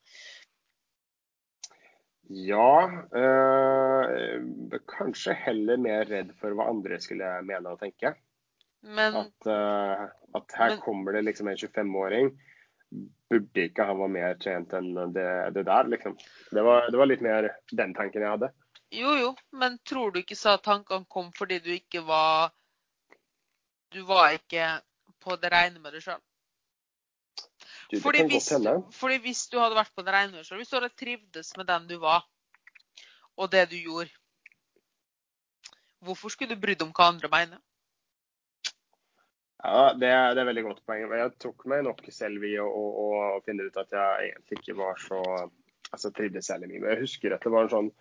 Ja. 2.34 2.88
Øh, 3.14 4.80
kanskje 4.90 5.36
heller 5.38 5.82
mer 5.82 6.08
redd 6.10 6.32
for 6.40 6.56
hva 6.56 6.70
andre 6.72 7.00
skulle 7.04 7.30
mene 7.46 7.76
og 7.76 7.84
tenke. 7.84 8.16
Men, 8.84 9.16
at, 9.16 9.48
øh, 9.48 10.08
at, 10.36 10.56
her 10.58 10.74
men, 10.74 10.82
kommer 10.84 11.16
det 11.16 11.26
liksom 11.28 11.52
en 11.52 11.60
25-åring. 11.60 12.32
Burde 13.30 13.64
ikke 13.66 13.86
han 13.88 13.98
være 13.98 14.14
mer 14.14 14.36
trent 14.42 14.74
enn 14.78 14.92
det, 15.16 15.30
det 15.56 15.64
der, 15.66 15.88
liksom. 15.90 16.18
Det 16.54 16.64
var, 16.66 16.90
det 16.92 17.00
var, 17.00 17.10
litt 17.10 17.24
mer 17.26 17.48
den 17.72 17.96
tanken 17.98 18.22
jeg 18.22 18.36
hadde. 18.36 18.50
Jo, 18.94 19.16
jo, 19.18 19.32
men 19.58 19.80
tror 19.90 20.14
du 20.14 20.20
ikke 20.22 20.38
så 20.38 20.58
tankene 20.62 21.10
kom 21.10 21.32
fordi 21.34 21.58
du 21.66 21.72
ikke 21.74 22.04
var 22.06 22.52
Du 23.94 24.04
var 24.06 24.36
ikke 24.38 24.68
på 25.24 25.38
det 25.42 25.50
rene 25.54 25.82
med 25.82 25.96
deg 25.96 26.06
sjøl? 26.06 26.22
Fordi 28.02 28.24
fordi 28.94 29.18
hvis, 29.22 29.48
du 29.50 29.60
hadde 29.62 29.78
vært 29.78 29.94
på 29.96 30.06
det 30.06 30.14
rene 30.14 30.32
med 30.34 30.42
deg 30.42 30.48
sjøl, 30.48 30.62
hvis 30.62 30.72
du 30.72 30.78
hadde 30.78 30.94
trivdes 30.98 31.54
med 31.58 31.70
den 31.70 31.86
du 31.90 31.98
var, 32.02 32.26
og 33.38 33.52
det 33.54 33.68
du 33.72 33.78
gjorde, 33.78 34.10
hvorfor 36.06 36.34
skulle 36.34 36.56
du 36.56 36.62
brydd 36.62 36.82
om 36.86 36.94
hva 36.94 37.10
andre 37.14 37.30
mener? 37.34 37.62
Ja, 39.64 39.94
det 39.96 40.10
er, 40.12 40.34
det 40.36 40.44
er 40.44 40.50
veldig 40.50 40.66
godt 40.66 40.82
poeng. 40.88 41.06
Jeg 41.08 41.34
tok 41.40 41.64
meg 41.72 41.86
nok 41.88 42.04
selv 42.12 42.44
i 42.44 42.58
å, 42.60 42.68
å, 42.68 42.86
å, 43.00 43.40
finne 43.46 43.70
ut 43.70 43.80
at 43.80 43.96
jeg 43.96 44.34
egentlig 44.34 44.60
ikke 44.60 44.76
var 44.82 45.00
så 45.00 45.22
altså 45.94 46.12
trivdes 46.12 46.50
særlig 46.50 46.72
mye. 46.72 46.82
Men 46.84 46.94
Jeg 46.96 47.06
husker 47.06 47.36
at 47.36 47.46
det 47.46 47.54
var 47.54 47.68
en 47.68 47.74
sånn 47.74 47.92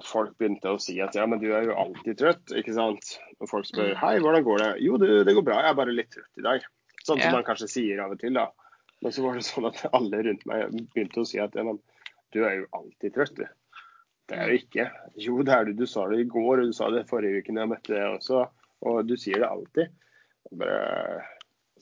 at 0.00 0.08
folk 0.08 0.32
begynte 0.40 0.72
å 0.72 0.80
si 0.80 0.96
at 1.04 1.14
ja, 1.14 1.26
men 1.28 1.38
du 1.42 1.50
er 1.52 1.68
jo 1.68 1.76
alltid 1.78 2.18
trøtt, 2.18 2.54
ikke 2.56 2.74
sant. 2.74 3.14
Og 3.38 3.50
folk 3.50 3.68
spør 3.68 3.92
mm. 3.92 4.00
hei, 4.00 4.14
hvordan 4.24 4.46
går 4.46 4.64
det? 4.64 4.70
Jo, 4.82 4.98
det, 4.98 5.10
det 5.28 5.36
går 5.36 5.46
bra, 5.46 5.60
jeg 5.62 5.74
er 5.74 5.78
bare 5.82 5.94
litt 5.94 6.10
trøtt 6.14 6.40
i 6.40 6.46
dag. 6.48 6.68
Sånn 7.02 7.18
som 7.18 7.28
ja. 7.28 7.32
man 7.36 7.46
kanskje 7.46 7.70
sier 7.70 8.02
av 8.02 8.14
og 8.16 8.22
til, 8.22 8.34
da. 8.38 8.48
Men 9.02 9.14
så 9.14 9.26
var 9.26 9.38
det 9.38 9.46
sånn 9.46 9.68
at 9.68 9.82
alle 9.92 10.22
rundt 10.26 10.46
meg 10.48 10.78
begynte 10.94 11.22
å 11.22 11.28
si 11.28 11.38
at 11.42 11.54
ja, 11.58 11.66
men 11.66 11.78
du 12.32 12.40
er 12.46 12.62
jo 12.62 12.70
alltid 12.78 13.14
trøtt, 13.14 13.38
du. 13.38 13.46
Det 14.30 14.38
er 14.38 14.50
jo 14.50 14.60
ikke. 14.62 14.86
Jo, 15.20 15.40
det 15.44 15.54
er 15.54 15.68
du. 15.68 15.74
Du 15.82 15.86
sa 15.90 16.06
det 16.08 16.22
i 16.22 16.28
går, 16.30 16.62
og 16.62 16.70
du 16.70 16.74
sa 16.74 16.88
det 16.94 17.08
forrige 17.10 17.42
uke 17.42 17.52
når 17.52 17.66
jeg 17.66 17.72
møtte 17.74 17.92
deg 17.92 18.16
også. 18.16 18.46
Og 18.88 19.02
du 19.04 19.18
sier 19.20 19.42
det 19.42 19.50
alltid. 19.50 19.92
Bare, 20.58 21.24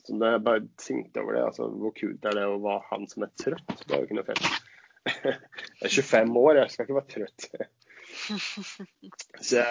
så 0.05 0.17
da 0.19 0.33
jeg 0.33 0.43
bare 0.45 0.63
tenkte 0.79 1.21
over 1.21 1.35
det, 1.35 1.43
altså 1.49 1.67
hvor 1.81 1.93
kult 1.97 2.25
er 2.27 2.37
det 2.37 2.47
å 2.47 2.59
være 2.63 2.87
han 2.89 3.07
som 3.11 3.25
er 3.25 3.33
trøtt? 3.39 3.73
Det 3.83 3.93
er 3.93 4.01
jo 4.01 4.07
ikke 4.07 4.19
noe 4.19 4.27
fett. 4.29 4.45
Jeg 5.81 5.87
er 5.87 5.93
25 5.97 6.35
år, 6.37 6.57
jeg 6.59 6.71
skal 6.71 6.85
ikke 6.85 6.95
være 6.99 7.09
trøtt. 7.09 7.45
Så 9.49 9.63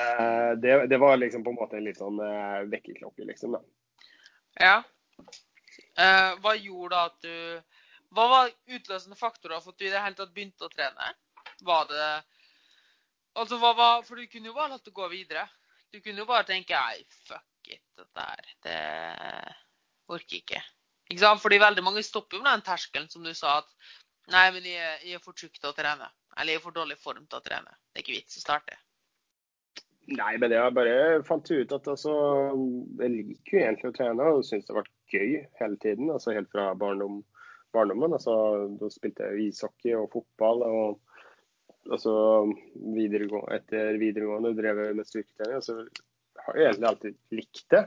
det, 0.59 0.73
det 0.91 0.99
var 0.99 1.21
liksom 1.21 1.45
på 1.47 1.53
en 1.53 1.59
måte 1.61 1.79
en 1.79 1.85
litt 1.87 2.01
sånn 2.01 2.19
uh, 2.19 2.65
vekkerklokke, 2.67 3.27
liksom. 3.29 3.55
da. 3.55 3.61
Ja. 4.59 4.73
Uh, 5.95 6.33
hva 6.43 6.57
gjorde 6.59 7.05
at 7.11 7.23
du 7.23 7.37
Hva 8.17 8.25
var 8.31 8.51
utløsende 8.75 9.19
faktorer 9.19 9.63
for 9.63 9.71
at 9.71 9.79
du 9.79 9.87
i 9.87 9.93
det 9.93 10.03
hele 10.03 10.19
tatt 10.19 10.35
begynte 10.35 10.67
å 10.67 10.73
trene? 10.73 11.13
Var 11.63 11.87
det 11.93 12.09
Altså, 13.39 13.61
hva 13.63 13.71
var 13.79 14.03
For 14.07 14.19
du 14.19 14.27
kunne 14.27 14.51
jo 14.51 14.57
bare 14.57 14.73
latt 14.75 14.87
det 14.87 14.97
gå 14.97 15.07
videre. 15.13 15.47
Du 15.95 16.01
kunne 16.01 16.25
jo 16.25 16.31
bare 16.31 16.49
tenke 16.49 16.75
Nei, 16.75 17.07
fuck 17.29 17.50
it, 17.77 17.85
dette 17.99 18.27
her. 18.27 18.53
Det 18.67 18.79
orker 20.11 20.41
ikke. 20.41 20.63
Ikke 21.11 21.23
sant? 21.25 21.43
Fordi 21.43 21.59
veldig 21.63 21.85
mange 21.87 22.05
stopper 22.07 22.39
jo 22.39 22.45
med 22.45 22.53
den 22.53 22.67
terskelen 22.67 23.11
som 23.11 23.25
du 23.27 23.33
sa, 23.35 23.59
at 23.63 24.31
nei, 24.31 24.47
men 24.55 24.67
jeg, 24.67 25.01
jeg 25.07 25.19
er 25.19 25.25
for 25.25 25.37
tjukk 25.37 25.59
til 25.59 25.73
å 25.73 25.77
trene. 25.77 26.07
Eller 26.37 26.55
jeg 26.55 26.61
er 26.61 26.65
for 26.69 26.77
dårlig 26.77 26.99
form 27.03 27.27
til 27.27 27.41
å 27.41 27.45
trene. 27.45 27.75
Det 27.91 28.01
er 28.01 28.07
ikke 28.07 28.19
vits 28.19 28.39
å 28.39 28.45
starte. 28.45 28.79
Nei, 30.11 30.33
men 30.43 30.51
jeg 30.51 30.75
bare 30.75 30.95
fant 31.27 31.51
ut 31.53 31.73
at 31.77 31.89
altså, 31.91 32.13
jeg 32.99 33.13
liker 33.13 33.55
jo 33.55 33.61
egentlig 33.63 33.91
å 33.91 33.95
trene 33.95 34.31
og 34.35 34.47
syns 34.47 34.67
det 34.67 34.73
har 34.73 34.81
vært 34.81 35.15
gøy 35.15 35.35
hele 35.61 35.79
tiden. 35.83 36.11
altså 36.11 36.35
Helt 36.35 36.51
fra 36.55 36.71
barndom, 36.79 37.21
barndommen. 37.75 38.17
altså 38.17 38.35
Da 38.81 38.91
spilte 38.91 39.29
jeg 39.29 39.51
ishockey 39.51 39.95
og 39.99 40.09
fotball. 40.15 40.65
og 40.67 41.93
altså, 41.93 42.15
videregående, 42.97 43.61
Etter 43.61 44.01
videregående 44.03 44.55
drev 44.59 44.83
jeg 44.87 44.99
med 44.99 45.11
styrketrening. 45.11 45.61
Altså, 45.61 45.85
har 46.47 46.59
jo 46.59 46.67
egentlig 46.67 46.91
alltid 46.91 47.19
likt 47.39 47.67
det. 47.75 47.83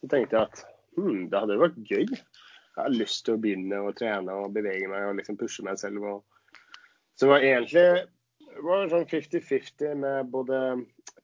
Så 0.00 0.10
tenkte 0.12 0.36
jeg 0.36 0.48
at 0.48 0.62
hmm, 0.96 1.26
det 1.32 1.42
hadde 1.42 1.60
vært 1.60 1.82
gøy. 1.84 2.06
Jeg 2.10 2.78
har 2.78 2.94
lyst 2.94 3.24
til 3.26 3.36
å 3.36 3.42
begynne 3.42 3.82
å 3.84 3.92
trene 3.96 4.38
og 4.44 4.54
bevege 4.54 4.88
meg 4.90 5.08
og 5.08 5.18
liksom 5.18 5.38
pushe 5.40 5.64
meg 5.66 5.80
selv. 5.80 6.04
Og... 6.06 6.48
Så 7.14 7.26
det 7.26 7.32
var 7.34 7.46
egentlig 7.46 7.86
det 8.50 8.64
var 8.66 8.88
sånn 8.90 9.06
50-50 9.08 10.00
med 10.00 10.30
både 10.32 10.56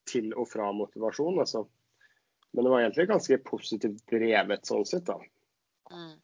til 0.08 0.30
og 0.38 0.48
fra 0.50 0.70
motivasjon. 0.76 1.40
Altså. 1.42 1.64
Men 2.54 2.64
det 2.64 2.72
var 2.72 2.84
egentlig 2.84 3.08
ganske 3.10 3.38
positivt 3.44 4.04
drevet 4.12 4.68
sånn 4.68 4.86
sett. 4.88 5.08
da. 5.08 5.18
Mm. 5.92 6.14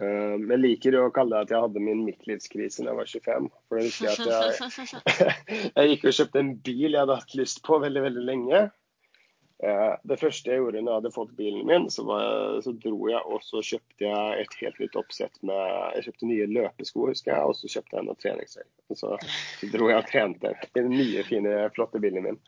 Uh, 0.00 0.36
jeg 0.48 0.60
liker 0.62 0.96
å 0.96 1.08
kalle 1.12 1.34
det 1.34 1.48
at 1.48 1.50
jeg 1.52 1.64
hadde 1.66 1.82
min 1.84 2.04
midtlivskrise 2.06 2.84
da 2.84 2.92
jeg 2.92 3.00
var 3.00 3.10
25. 3.10 3.48
For 3.68 3.76
det 3.76 3.82
er 3.82 3.88
viktig 3.88 4.10
at 4.12 5.16
jeg, 5.20 5.34
jeg 5.76 5.90
gikk 5.90 6.06
og 6.06 6.16
kjøpte 6.20 6.42
en 6.44 6.52
bil 6.68 6.86
jeg 6.86 7.00
hadde 7.02 7.18
hatt 7.20 7.36
lyst 7.40 7.62
på 7.66 7.80
veldig 7.82 8.04
veldig 8.06 8.24
lenge. 8.28 8.62
Eh, 9.62 9.94
det 10.08 10.16
første 10.16 10.48
jeg 10.48 10.62
gjorde 10.62 10.80
når 10.80 10.90
jeg 10.90 10.98
hadde 11.00 11.12
fått 11.12 11.32
bilen 11.36 11.66
min, 11.68 11.86
så, 11.92 12.04
jeg, 12.08 12.60
så, 12.64 12.72
dro 12.80 13.10
jeg 13.10 13.20
og 13.28 13.42
så 13.44 13.60
kjøpte 13.60 14.06
jeg 14.06 14.44
et 14.44 14.54
helt 14.62 14.78
nytt 14.80 14.96
oppsett 14.96 15.36
med 15.44 15.96
Jeg 15.98 16.06
kjøpte 16.06 16.28
nye 16.30 16.46
løpesko, 16.48 17.08
husker 17.10 17.34
jeg, 17.34 17.50
og 17.50 17.58
så 17.58 17.72
kjøpte 17.74 17.98
jeg 17.98 18.06
noen 18.06 18.20
treningstøy. 18.22 18.64
Og 18.88 19.00
så, 19.02 19.10
så, 19.60 19.68
dro 19.74 19.90
jeg 19.90 20.00
og 20.00 20.08
trente 20.08 20.54
i 20.70 20.70
den 20.78 20.94
nye, 20.94 21.26
fine, 21.28 21.56
flotte 21.76 22.00
bilen 22.00 22.24
min. 22.28 22.40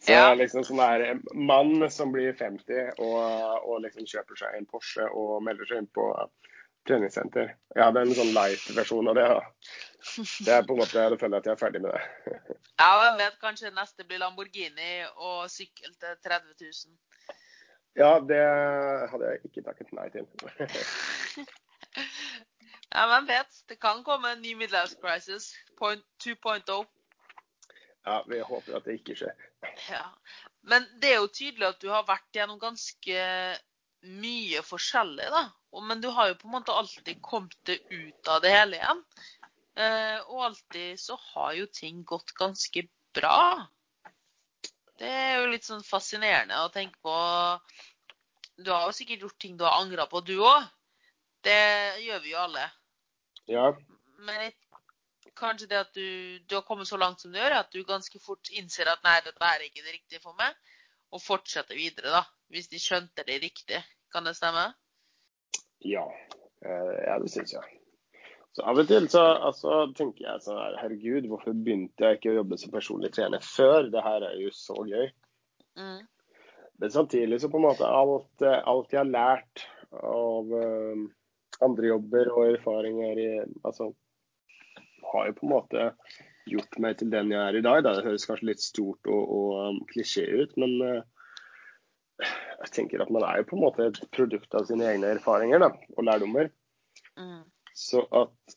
Så 0.00 0.14
ja. 0.14 0.30
liksom 0.32 0.62
sånn 0.64 0.78
der 0.80 1.18
mann 1.36 1.82
som 1.92 2.14
blir 2.14 2.32
50 2.32 2.94
og, 3.04 3.18
og 3.68 3.82
liksom 3.84 4.06
kjøper 4.08 4.38
seg 4.40 4.54
en 4.56 4.68
Porsche 4.70 5.04
og 5.12 5.42
melder 5.44 5.68
seg 5.68 5.82
inn 5.82 5.90
på 5.92 6.06
treningssenter. 6.88 7.50
Jeg 7.76 7.84
hadde 7.84 8.06
en 8.06 8.16
sånn 8.16 8.32
light-versjon 8.32 9.10
av 9.12 9.18
det. 9.18 9.26
da. 9.28 9.42
Det 10.46 10.54
er 10.54 10.66
på 10.66 10.74
en 10.74 10.80
måte, 10.80 10.98
Jeg 10.98 11.20
føler 11.20 11.38
at 11.38 11.46
jeg 11.46 11.52
er 11.52 11.60
ferdig 11.60 11.82
med 11.84 11.92
det. 11.92 12.02
ja, 12.82 12.90
jeg 13.04 13.16
vet 13.20 13.40
kanskje 13.42 13.72
neste 13.76 14.06
blir 14.08 14.22
Lamborghini 14.22 14.92
og 15.16 15.50
sykkel 15.52 15.92
til 16.00 16.16
30 16.24 16.54
000. 16.60 16.96
Ja, 17.98 18.12
det 18.22 18.40
hadde 19.10 19.32
jeg 19.32 19.42
ikke 19.44 19.64
takket 19.66 19.92
nei 19.92 20.06
til. 20.14 20.26
ja, 22.94 23.04
hvem 23.12 23.28
vet. 23.28 23.60
Det 23.68 23.80
kan 23.82 24.04
komme 24.06 24.32
en 24.32 24.42
ny 24.42 24.54
midlife 24.54 24.96
crisis 25.02 25.52
2.0. 25.80 26.86
Ja, 28.06 28.22
vi 28.28 28.40
håper 28.40 28.78
at 28.78 28.86
det 28.86 29.00
ikke 29.00 29.18
skjer. 29.18 29.48
Ja. 29.90 30.06
Men 30.62 30.86
det 31.02 31.12
er 31.12 31.20
jo 31.20 31.32
tydelig 31.32 31.66
at 31.66 31.82
du 31.82 31.90
har 31.92 32.06
vært 32.08 32.30
gjennom 32.36 32.60
ganske 32.62 33.26
mye 34.00 34.62
forskjellig, 34.64 35.26
da. 35.32 35.48
Men 35.86 36.00
du 36.00 36.08
har 36.14 36.30
jo 36.30 36.38
på 36.40 36.48
en 36.48 36.56
måte 36.56 36.74
alltid 36.74 37.20
kommet 37.24 37.56
deg 37.68 37.82
ut 37.90 38.32
av 38.32 38.40
det 38.44 38.52
hele 38.54 38.78
igjen. 38.78 39.02
Eh, 39.78 40.18
og 40.26 40.44
alltid 40.50 40.98
så 41.00 41.16
har 41.30 41.54
jo 41.58 41.68
ting 41.72 42.02
gått 42.04 42.32
ganske 42.38 42.84
bra. 43.14 43.66
Det 45.00 45.08
er 45.08 45.38
jo 45.40 45.50
litt 45.52 45.64
sånn 45.64 45.84
fascinerende 45.86 46.58
å 46.64 46.72
tenke 46.74 47.00
på. 47.04 47.14
Du 48.60 48.72
har 48.72 48.88
jo 48.88 48.96
sikkert 48.96 49.24
gjort 49.24 49.38
ting 49.40 49.56
du 49.56 49.64
har 49.64 49.80
angra 49.80 50.06
på, 50.10 50.20
du 50.20 50.36
òg. 50.44 50.66
Det 51.44 51.60
gjør 52.04 52.20
vi 52.24 52.34
jo 52.34 52.42
alle. 52.42 52.66
Ja. 53.48 53.70
Men 54.20 54.50
kanskje 55.38 55.70
det 55.70 55.78
at 55.80 55.94
du, 55.96 56.38
du, 56.44 56.58
har 56.58 56.66
kommet 56.68 56.90
så 56.90 56.98
langt 57.00 57.22
som 57.22 57.32
du 57.32 57.38
gjør, 57.40 57.62
at 57.62 57.72
du 57.72 57.80
ganske 57.88 58.20
fort 58.20 58.52
innser 58.52 58.90
at 58.92 59.00
nei, 59.06 59.16
dette 59.24 59.46
er 59.46 59.64
ikke 59.64 59.86
det 59.86 59.96
riktige 59.96 60.20
for 60.20 60.36
meg, 60.36 60.52
og 61.14 61.24
fortsetter 61.24 61.78
videre, 61.78 62.12
da. 62.12 62.24
Hvis 62.52 62.68
de 62.68 62.82
skjønte 62.82 63.24
det 63.26 63.40
riktig. 63.40 63.80
Kan 64.12 64.26
det 64.26 64.34
stemme? 64.36 64.72
Ja. 65.86 66.04
Eh, 66.66 66.96
ja, 67.06 67.16
det 67.22 67.30
syns 67.32 67.54
jeg. 67.54 67.79
Så 68.56 68.64
Av 68.66 68.78
og 68.82 68.88
til 68.90 69.06
så 69.10 69.22
altså, 69.46 69.84
tenker 69.94 70.26
jeg 70.26 70.42
sånn 70.42 70.58
her, 70.58 70.78
herregud, 70.80 71.28
hvorfor 71.30 71.54
begynte 71.54 72.06
jeg 72.06 72.18
ikke 72.18 72.32
å 72.32 72.40
jobbe 72.40 72.58
som 72.58 72.72
personlig 72.74 73.12
trener 73.14 73.44
før? 73.46 73.86
Det 73.92 74.02
her 74.02 74.26
er 74.26 74.40
jo 74.42 74.50
så 74.54 74.74
gøy. 74.88 75.06
Mm. 75.78 76.00
Men 76.82 76.90
samtidig 76.90 77.38
så 77.40 77.50
på 77.52 77.60
en 77.60 77.68
måte 77.68 77.86
alt, 77.86 78.42
alt 78.42 78.90
jeg 78.94 79.02
har 79.04 79.12
lært 79.12 79.64
av 79.94 80.50
uh, 80.50 81.04
andre 81.62 81.92
jobber 81.92 82.30
og 82.32 82.54
erfaringer 82.54 83.20
i 83.20 83.30
Altså 83.66 83.90
har 85.10 85.28
jo 85.28 85.36
på 85.38 85.46
en 85.46 85.52
måte 85.52 85.86
gjort 86.50 86.78
meg 86.82 86.98
til 86.98 87.10
den 87.12 87.32
jeg 87.34 87.40
er 87.40 87.58
i 87.58 87.62
dag. 87.64 87.82
Da. 87.84 87.94
Det 87.96 88.06
høres 88.06 88.26
kanskje 88.28 88.50
litt 88.50 88.62
stort 88.62 89.10
og, 89.10 89.22
og 89.36 89.54
um, 89.70 89.80
klisjé 89.90 90.26
ut, 90.42 90.56
men 90.60 90.76
uh, 90.82 92.28
jeg 92.64 92.74
tenker 92.76 93.02
at 93.02 93.10
man 93.14 93.24
er 93.26 93.40
jo 93.40 93.48
på 93.50 93.58
en 93.58 93.64
måte 93.64 93.88
et 93.90 94.02
produkt 94.14 94.54
av 94.58 94.66
sine 94.68 94.86
egne 94.90 95.14
erfaringer 95.16 95.62
da, 95.62 95.70
og 95.96 96.06
lærdommer. 96.06 96.50
Mm. 97.18 97.42
Så 97.80 98.04
at 98.12 98.56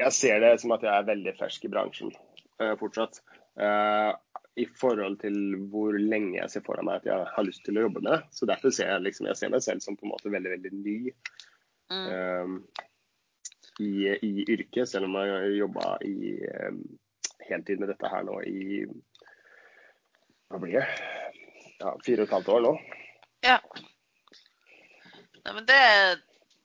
jeg 0.00 0.12
ser 0.12 0.40
det 0.42 0.56
som 0.60 0.74
at 0.76 0.84
jeg 0.84 0.92
er 0.92 1.08
veldig 1.08 1.34
fersk 1.38 1.66
i 1.68 1.72
bransjen 1.72 2.12
uh, 2.60 2.74
fortsatt. 2.80 3.22
Uh, 3.56 4.12
I 4.60 4.66
forhold 4.76 5.18
til 5.22 5.38
hvor 5.70 5.96
lenge 5.96 6.36
jeg 6.38 6.52
ser 6.52 6.64
foran 6.66 6.88
meg 6.88 7.00
at 7.00 7.08
jeg 7.08 7.30
har 7.36 7.46
lyst 7.46 7.64
til 7.64 7.78
å 7.78 7.86
jobbe 7.86 8.02
med. 8.04 8.26
Så 8.34 8.48
derfor 8.48 8.74
ser 8.74 8.92
jeg 8.92 9.06
liksom, 9.06 9.30
jeg 9.30 9.40
ser 9.40 9.54
meg 9.54 9.64
selv 9.64 9.84
som 9.84 9.96
på 9.96 10.08
en 10.08 10.14
måte 10.14 10.32
veldig, 10.32 10.52
veldig 10.56 10.72
ny 10.76 10.98
mm. 11.92 12.06
uh, 12.10 12.84
i, 13.80 13.92
i, 14.12 14.32
yrket. 14.44 14.84
Selv 14.90 15.08
om 15.08 15.18
jeg 15.20 15.34
har 15.36 15.50
jobba 15.56 15.96
i 16.04 16.16
heltid 17.46 17.80
med 17.80 17.92
dette 17.92 18.10
her 18.10 18.24
nå 18.26 18.40
i 18.48 18.86
hva 20.46 20.60
blir 20.62 20.78
det? 20.78 20.86
Ja, 21.80 21.92
fire 22.06 22.22
og 22.22 22.28
et 22.28 22.34
halvt 22.36 22.50
år 22.54 22.62
nå. 22.64 22.72
Ja. 23.44 23.56
Nei, 25.42 25.52
men 25.52 25.66
det, 25.68 25.80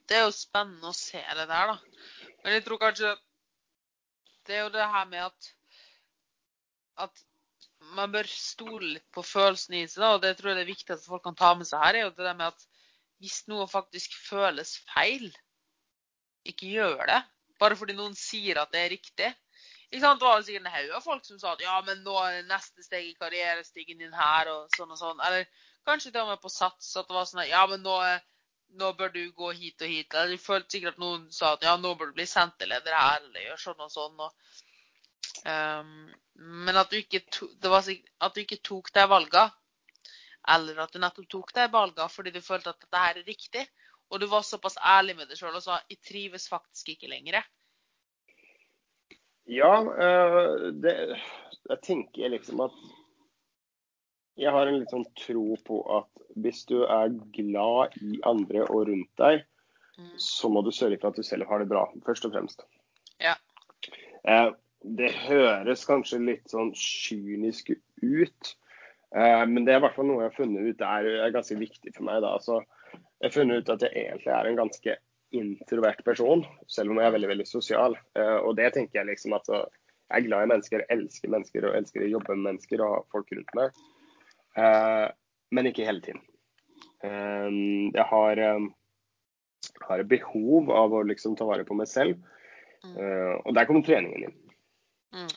det 0.10 0.20
er 0.20 0.28
jo 0.28 0.36
spennende 0.36 0.92
å 0.92 0.98
se 0.98 1.22
det 1.22 1.48
der, 1.50 1.74
da. 1.74 1.91
Men 2.44 2.58
jeg 2.58 2.64
tror 2.66 2.82
kanskje 2.82 3.16
Det 4.48 4.56
er 4.58 4.64
jo 4.66 4.74
det 4.74 4.88
her 4.94 5.10
med 5.10 5.26
at 5.30 5.52
at 7.02 7.22
man 7.96 8.12
bør 8.14 8.28
stole 8.30 8.96
litt 8.96 9.08
på 9.16 9.24
følelsen 9.26 9.78
i 9.80 9.86
seg. 9.90 10.04
Da, 10.04 10.10
og 10.16 10.24
det 10.24 10.36
tror 10.38 10.52
jeg 10.52 10.60
det 10.60 10.68
viktig 10.70 10.94
at 10.94 11.06
folk 11.08 11.24
kan 11.26 11.38
ta 11.38 11.54
med 11.58 11.70
seg 11.70 11.82
her. 11.82 11.98
er 11.98 12.06
jo 12.06 12.14
det 12.14 12.28
der 12.28 12.38
med 12.38 12.52
at 12.52 12.68
Hvis 13.22 13.44
noe 13.50 13.68
faktisk 13.70 14.16
føles 14.18 14.80
feil, 14.90 15.28
ikke 16.46 16.72
gjør 16.74 17.04
det. 17.06 17.20
Bare 17.62 17.78
fordi 17.78 17.94
noen 17.94 18.16
sier 18.18 18.58
at 18.58 18.72
det 18.74 18.80
er 18.82 18.94
riktig. 18.96 19.28
Ikke 19.92 20.02
sant? 20.02 20.22
Det 20.22 20.26
var 20.26 20.42
sikkert 20.42 20.66
en 20.66 20.74
haug 20.74 20.96
av 20.98 21.04
folk 21.06 21.28
som 21.28 21.38
sa 21.38 21.52
at 21.52 21.62
ja, 21.62 21.76
men 21.86 22.02
nå 22.06 22.16
er 22.24 22.40
neste 22.50 22.82
steg 22.82 23.12
i 23.12 23.18
karrierestigen 23.20 24.02
din 24.02 24.16
her, 24.16 24.50
og 24.50 24.74
sånn 24.74 24.94
og 24.96 24.98
sånn. 24.98 25.22
Eller 25.28 25.46
kanskje 25.86 26.10
til 26.14 26.24
og 26.24 26.32
med 26.32 26.42
på 26.42 26.50
Sats 26.50 26.96
at 26.98 27.10
det 27.10 27.18
var 27.18 27.28
sånn 27.30 27.44
at 27.44 27.52
ja, 27.52 27.62
men 27.70 27.86
nå 27.86 28.00
er 28.08 28.24
nå 28.80 28.92
bør 28.98 29.12
du 29.14 29.22
gå 29.36 29.52
hit 29.58 29.84
og 29.84 29.92
hit. 29.92 30.16
Jeg 30.16 30.40
følte 30.42 30.76
sikkert 30.76 30.98
at 30.98 31.04
noen 31.04 31.24
sa 31.34 31.54
at 31.56 31.66
ja, 31.66 31.76
nå 31.80 31.94
bør 32.00 32.12
du 32.12 32.20
bli 32.20 32.28
senterleder 32.30 32.96
her, 32.96 33.24
eller 33.26 33.48
gjøre 33.48 33.64
sånn 33.64 33.86
og 33.86 33.92
sånn. 33.94 34.22
Og, 34.26 34.60
um, 35.46 35.96
men 36.68 36.80
at 36.80 36.92
du, 36.92 37.00
ikke 37.02 37.24
to, 37.32 37.50
sikkert, 37.86 38.14
at 38.28 38.36
du 38.36 38.44
ikke 38.44 38.62
tok 38.64 38.92
de 38.96 39.08
valgene. 39.12 39.50
Eller 40.52 40.80
at 40.82 40.94
du 40.94 40.98
nettopp 41.02 41.28
tok 41.30 41.52
de 41.54 41.68
valgene 41.70 42.10
fordi 42.10 42.32
du 42.34 42.42
følte 42.42 42.72
at 42.74 42.80
dette 42.82 43.02
her 43.04 43.20
er 43.20 43.28
riktig. 43.28 43.66
Og 44.12 44.20
du 44.20 44.28
var 44.32 44.44
såpass 44.44 44.80
ærlig 44.82 45.16
med 45.20 45.30
deg 45.30 45.40
sjøl 45.40 45.56
og 45.56 45.64
sa 45.64 45.78
jeg 45.88 46.02
trives 46.04 46.50
faktisk 46.52 46.96
ikke 46.96 47.12
lenger. 47.12 47.44
Ja, 49.52 49.72
uh, 49.84 50.72
det, 50.82 50.96
jeg 51.70 51.84
tenker 51.86 52.34
liksom 52.34 52.64
at 52.66 52.76
jeg 54.40 54.54
har 54.54 54.68
en 54.68 54.80
litt 54.80 54.92
sånn 54.94 55.08
tro 55.20 55.56
på 55.68 55.82
at 55.98 56.24
hvis 56.40 56.64
du 56.70 56.82
er 56.86 57.12
glad 57.36 57.98
i 58.02 58.20
andre 58.28 58.64
og 58.70 58.88
rundt 58.90 59.12
deg, 59.20 59.44
mm. 59.98 60.14
så 60.22 60.52
må 60.52 60.64
du 60.66 60.72
sørge 60.76 61.00
for 61.02 61.12
at 61.12 61.20
du 61.20 61.28
selv 61.28 61.50
har 61.50 61.62
det 61.62 61.70
bra, 61.72 61.86
først 62.06 62.28
og 62.28 62.36
fremst. 62.36 62.66
Ja. 63.22 63.36
Eh, 64.24 64.50
det 64.82 65.12
høres 65.28 65.86
kanskje 65.86 66.22
litt 66.24 66.50
sånn 66.50 66.72
kynisk 66.78 67.74
ut, 67.74 68.56
eh, 69.14 69.44
men 69.46 69.68
det 69.68 69.76
er 69.76 69.82
i 69.82 69.86
hvert 69.86 70.00
fall 70.00 70.10
noe 70.10 70.24
jeg 70.24 70.32
har 70.32 70.40
funnet 70.40 70.72
ut 70.72 70.88
er, 70.88 71.12
er 71.28 71.36
ganske 71.36 71.60
viktig 71.60 71.96
for 71.98 72.08
meg. 72.08 72.24
da. 72.24 72.34
Altså, 72.40 72.62
jeg 73.20 73.30
har 73.30 73.38
funnet 73.38 73.62
ut 73.62 73.76
at 73.76 73.86
jeg 73.86 74.08
egentlig 74.08 74.34
er 74.34 74.50
en 74.50 74.62
ganske 74.64 74.98
introvert 75.32 76.02
person, 76.04 76.42
selv 76.68 76.92
om 76.92 77.00
jeg 77.00 77.08
er 77.08 77.16
veldig 77.16 77.36
veldig 77.36 77.48
sosial. 77.48 78.00
Eh, 78.18 78.38
og 78.40 78.56
det 78.60 78.72
tenker 78.76 79.02
jeg 79.02 79.12
liksom 79.12 79.36
at 79.38 79.52
jeg 79.52 80.18
er 80.18 80.28
glad 80.28 80.44
i 80.44 80.52
mennesker, 80.56 80.88
elsker 80.92 81.32
mennesker 81.32 81.68
og 81.68 81.76
elsker 81.78 82.04
å 82.04 82.14
jobbe 82.18 82.36
med 82.36 82.48
mennesker 82.50 82.82
og 82.84 82.96
ha 82.96 83.04
folk 83.14 83.30
rundt 83.36 83.54
meg. 83.60 83.82
Eh, 84.58 85.08
men 85.52 85.70
ikke 85.70 85.88
hele 85.88 86.04
tiden. 86.04 86.22
Eh, 87.04 87.50
jeg 87.96 88.08
har, 88.12 88.38
eh, 88.38 88.68
har 89.88 90.04
behov 90.04 90.72
av 90.72 90.94
å 90.94 91.04
liksom 91.08 91.38
ta 91.38 91.48
vare 91.48 91.66
på 91.68 91.78
meg 91.78 91.88
selv. 91.88 92.20
Mm. 92.82 92.98
Og 93.46 93.54
der 93.54 93.68
kommer 93.70 93.86
treningen 93.86 94.24
inn. 94.26 94.38
Mm. 95.14 95.28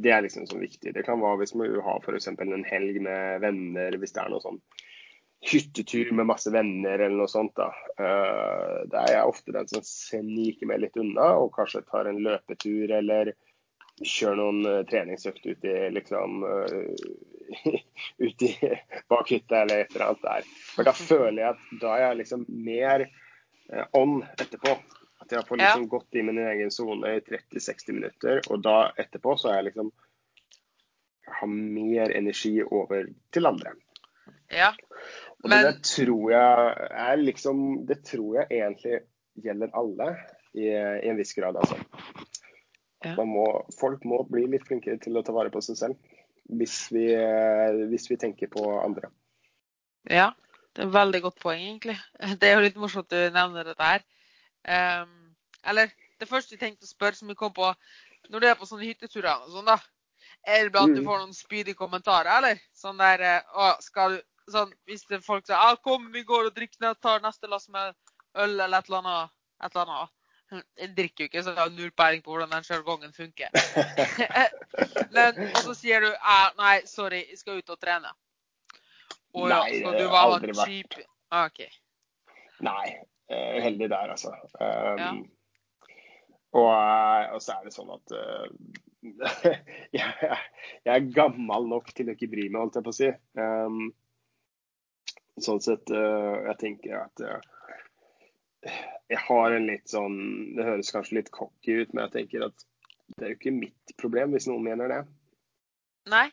Det 0.00 0.12
er 0.12 0.22
liksom 0.24 0.46
så 0.48 0.56
viktig. 0.56 0.94
Det 0.94 1.02
kan 1.04 1.20
være 1.20 1.42
hvis 1.42 1.52
man 1.54 1.74
har 1.84 2.00
f.eks. 2.00 2.28
en 2.28 2.64
helg 2.64 3.02
med 3.04 3.42
venner, 3.42 3.98
hvis 4.00 4.14
det 4.16 4.22
er 4.22 4.32
noe 4.32 4.40
sånn 4.40 4.62
hyttetur 5.44 6.14
med 6.16 6.24
masse 6.30 6.48
venner 6.48 6.96
eller 6.96 7.18
noe 7.18 7.28
sånt. 7.28 7.52
da. 7.52 7.68
Det 8.88 8.96
er 8.96 9.12
jeg 9.12 9.28
ofte 9.28 9.52
den 9.52 9.68
som 9.68 9.84
sniker 9.84 10.70
meg 10.70 10.86
litt 10.86 10.96
unna 10.96 11.34
og 11.42 11.52
kanskje 11.52 11.84
tar 11.84 12.08
en 12.08 12.22
løpetur 12.24 12.96
eller 12.96 13.34
kjører 14.02 14.40
noen 14.40 14.86
treningsøkt 14.90 15.44
ut 15.46 15.66
i 15.70 15.74
liksom 15.94 16.42
ut 18.26 18.42
i 18.42 18.52
bakhytta 19.08 19.62
eller 19.62 19.84
et 19.84 19.94
eller 19.94 20.06
annet 20.06 20.24
der. 20.24 20.48
For 20.74 20.86
da 20.86 20.94
føler 20.96 21.40
jeg 21.42 21.50
at 21.52 21.64
da 21.82 21.94
er 21.94 22.04
jeg 22.06 22.20
liksom 22.22 22.44
mer 22.48 23.06
eh, 23.06 23.86
on 23.96 24.20
etterpå. 24.38 24.76
At 25.24 25.32
jeg 25.32 25.46
får 25.48 25.60
liksom 25.60 25.86
ja. 25.86 25.90
gått 25.94 26.18
i 26.18 26.24
min 26.26 26.40
egen 26.42 26.72
sone 26.74 27.14
i 27.16 27.20
30-60 27.24 27.94
minutter, 27.96 28.40
og 28.52 28.60
da 28.64 28.90
etterpå 29.00 29.38
så 29.40 29.52
er 29.52 29.62
jeg 29.62 29.70
liksom 29.70 29.92
jeg 31.24 31.36
har 31.38 31.48
mer 31.48 32.12
energi 32.12 32.58
over 32.62 33.06
til 33.32 33.48
andre. 33.48 33.72
Ja. 34.52 34.74
Og 35.40 35.48
Men... 35.48 35.64
det 35.64 35.86
tror 35.88 36.32
jeg 36.32 36.88
er 36.90 37.16
liksom 37.20 37.86
Det 37.88 38.02
tror 38.04 38.36
jeg 38.38 38.60
egentlig 38.60 38.98
gjelder 39.44 39.72
alle 39.76 40.10
i, 40.52 40.68
i 40.68 41.08
en 41.08 41.16
viss 41.18 41.32
grad, 41.34 41.56
altså. 41.56 41.78
Må, 43.28 43.46
folk 43.78 44.04
må 44.08 44.22
bli 44.30 44.46
litt 44.50 44.66
flinkere 44.68 45.00
til 45.02 45.16
å 45.16 45.22
ta 45.26 45.34
vare 45.36 45.52
på 45.52 45.62
seg 45.64 45.80
selv 45.80 46.14
hvis 46.44 46.90
vi, 46.92 47.06
hvis 47.88 48.10
vi 48.10 48.18
tenker 48.20 48.50
på 48.52 48.64
andre. 48.82 49.08
Ja, 50.10 50.32
det 50.76 50.82
er 50.82 50.88
et 50.90 50.96
veldig 50.96 51.20
godt 51.24 51.38
poeng, 51.40 51.62
egentlig. 51.62 51.96
Det 52.40 52.50
er 52.50 52.58
jo 52.58 52.64
litt 52.66 52.80
morsomt 52.80 53.08
at 53.08 53.14
du 53.14 53.36
nevner 53.36 53.64
det 53.64 53.76
der. 53.78 54.04
Um, 54.68 55.14
eller 55.64 55.92
det 56.20 56.28
første 56.28 56.54
jeg 56.54 56.60
tenkte 56.60 56.84
å 56.84 56.90
spørre, 56.90 57.16
som 57.16 57.30
vi 57.32 57.36
kom 57.38 57.52
på 57.56 57.70
når 58.32 58.40
du 58.40 58.46
er 58.48 58.56
på 58.56 58.68
sånne 58.68 58.86
hytteturer 58.88 59.44
og 59.44 59.52
sånn, 59.52 59.68
da. 59.68 59.78
Er 60.48 60.66
det 60.66 60.72
blant 60.72 60.92
at 60.92 60.98
du 60.98 61.02
mm. 61.02 61.08
får 61.08 61.20
noen 61.20 61.36
spydige 61.36 61.78
kommentarer, 61.78 62.30
eller? 62.38 62.60
Sånn 62.76 63.00
der 63.00 63.24
å, 63.52 63.70
skal 63.84 64.16
du, 64.16 64.22
sånn, 64.52 64.72
Hvis 64.88 65.04
folk 65.24 65.46
sier 65.46 65.76
'Kom, 65.84 66.10
vi 66.12 66.24
går 66.24 66.50
og 66.50 66.56
drikker, 66.56 66.94
tar 67.00 67.20
neste 67.24 67.48
lass 67.48 67.68
med 67.68 67.94
øl', 68.34 68.60
eller 68.60 68.78
et 68.78 68.88
eller 68.88 69.00
annet. 69.00 69.34
Et 69.62 69.76
eller 69.76 69.92
annet. 69.92 70.12
Jeg 70.52 70.90
drikker 70.94 71.24
jo 71.24 71.28
ikke, 71.30 71.42
så 71.42 71.54
jeg 71.54 71.58
har 71.58 71.72
null 71.72 71.92
peiling 71.96 72.20
på 72.22 72.34
hvordan 72.34 72.52
den 72.52 72.66
sjargongen 72.66 73.14
funker. 73.16 73.48
Men, 75.14 75.40
og 75.48 75.62
så 75.64 75.74
sier 75.78 76.04
du 76.04 76.10
nei, 76.60 76.74
sorry, 76.86 77.24
jeg 77.30 77.40
skal 77.40 77.58
ut 77.58 77.72
og 77.74 77.80
trene. 77.80 78.12
Å 79.34 79.48
ja, 79.50 79.62
skal 79.66 79.98
du 79.98 80.04
bare 80.12 80.36
ha 80.36 80.66
cheap 80.66 80.94
ah, 81.34 81.48
OK. 81.48 81.64
Nei. 82.62 82.86
Uh, 83.32 83.62
heldig 83.64 83.88
der, 83.90 84.12
altså. 84.12 84.34
Um, 84.60 85.00
ja. 85.00 85.10
og, 86.52 86.68
uh, 86.68 87.34
og, 87.34 87.40
så 87.42 87.56
er 87.56 87.64
det 87.64 87.72
sånn 87.74 87.92
at 87.94 88.14
uh, 88.14 88.46
jeg, 89.96 90.10
jeg, 90.20 90.90
er 90.92 91.08
gammel 91.16 91.68
nok 91.70 91.88
til 91.96 92.10
å 92.10 92.14
ikke 92.14 92.30
bry 92.34 92.46
meg, 92.50 92.60
holdt 92.60 92.78
jeg 92.78 92.86
på 92.86 92.92
å 92.92 92.98
si. 92.98 93.10
Um, 93.40 93.80
sånn 95.40 95.64
sett, 95.64 95.90
jeg 95.90 96.54
tenker 96.60 97.00
at 97.00 97.22
jeg 99.12 99.20
har 99.26 99.52
en 99.52 99.66
litt 99.68 99.90
sånn 99.90 100.16
Det 100.56 100.64
høres 100.64 100.92
kanskje 100.94 101.18
litt 101.18 101.30
cocky 101.34 101.82
ut, 101.82 101.92
men 101.92 102.06
jeg 102.06 102.14
tenker 102.14 102.46
at 102.48 102.64
det 103.14 103.26
er 103.26 103.34
jo 103.34 103.36
ikke 103.36 103.52
mitt 103.52 103.92
problem 104.00 104.32
hvis 104.32 104.46
noen 104.48 104.64
mener 104.64 104.88
det. 104.88 105.02
Nei. 106.08 106.26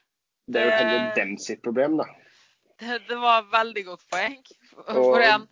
Det, 0.47 0.55
det 0.55 0.61
er 0.61 0.69
jo 0.69 0.77
heller 0.77 1.09
dem 1.17 1.33
sitt 1.43 1.61
problem, 1.65 1.97
da. 1.99 2.07
Det, 2.79 3.01
det 3.09 3.17
var 3.19 3.43
veldig 3.51 3.83
godt 3.89 4.05
poeng. 4.09 4.39
For 4.87 5.25
en 5.25 5.45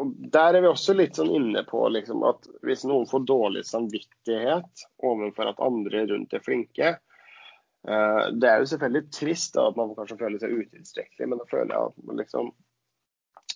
og 0.00 0.14
Der 0.32 0.56
er 0.56 0.64
vi 0.64 0.70
også 0.70 0.94
litt 0.96 1.18
sånn 1.18 1.32
inne 1.34 1.60
på 1.68 1.82
liksom, 1.92 2.22
at 2.24 2.46
hvis 2.64 2.86
noen 2.88 3.04
får 3.10 3.26
dårlig 3.28 3.66
samvittighet 3.68 4.84
overfor 5.04 5.50
at 5.50 5.60
andre 5.60 6.06
rundt 6.08 6.32
er 6.32 6.44
flinke 6.44 6.94
uh, 6.94 8.22
Det 8.32 8.48
er 8.48 8.62
jo 8.62 8.70
selvfølgelig 8.70 9.10
trist 9.12 9.58
da, 9.58 9.66
at 9.68 9.76
man 9.76 9.92
kanskje 9.98 10.16
føler 10.22 10.40
seg 10.40 10.54
utilstrekkelig, 10.56 11.28
men 11.28 11.42
da 11.42 11.48
føler 11.50 11.74
jeg 11.74 11.90
at 11.90 12.06
man 12.08 12.22
liksom 12.22 12.48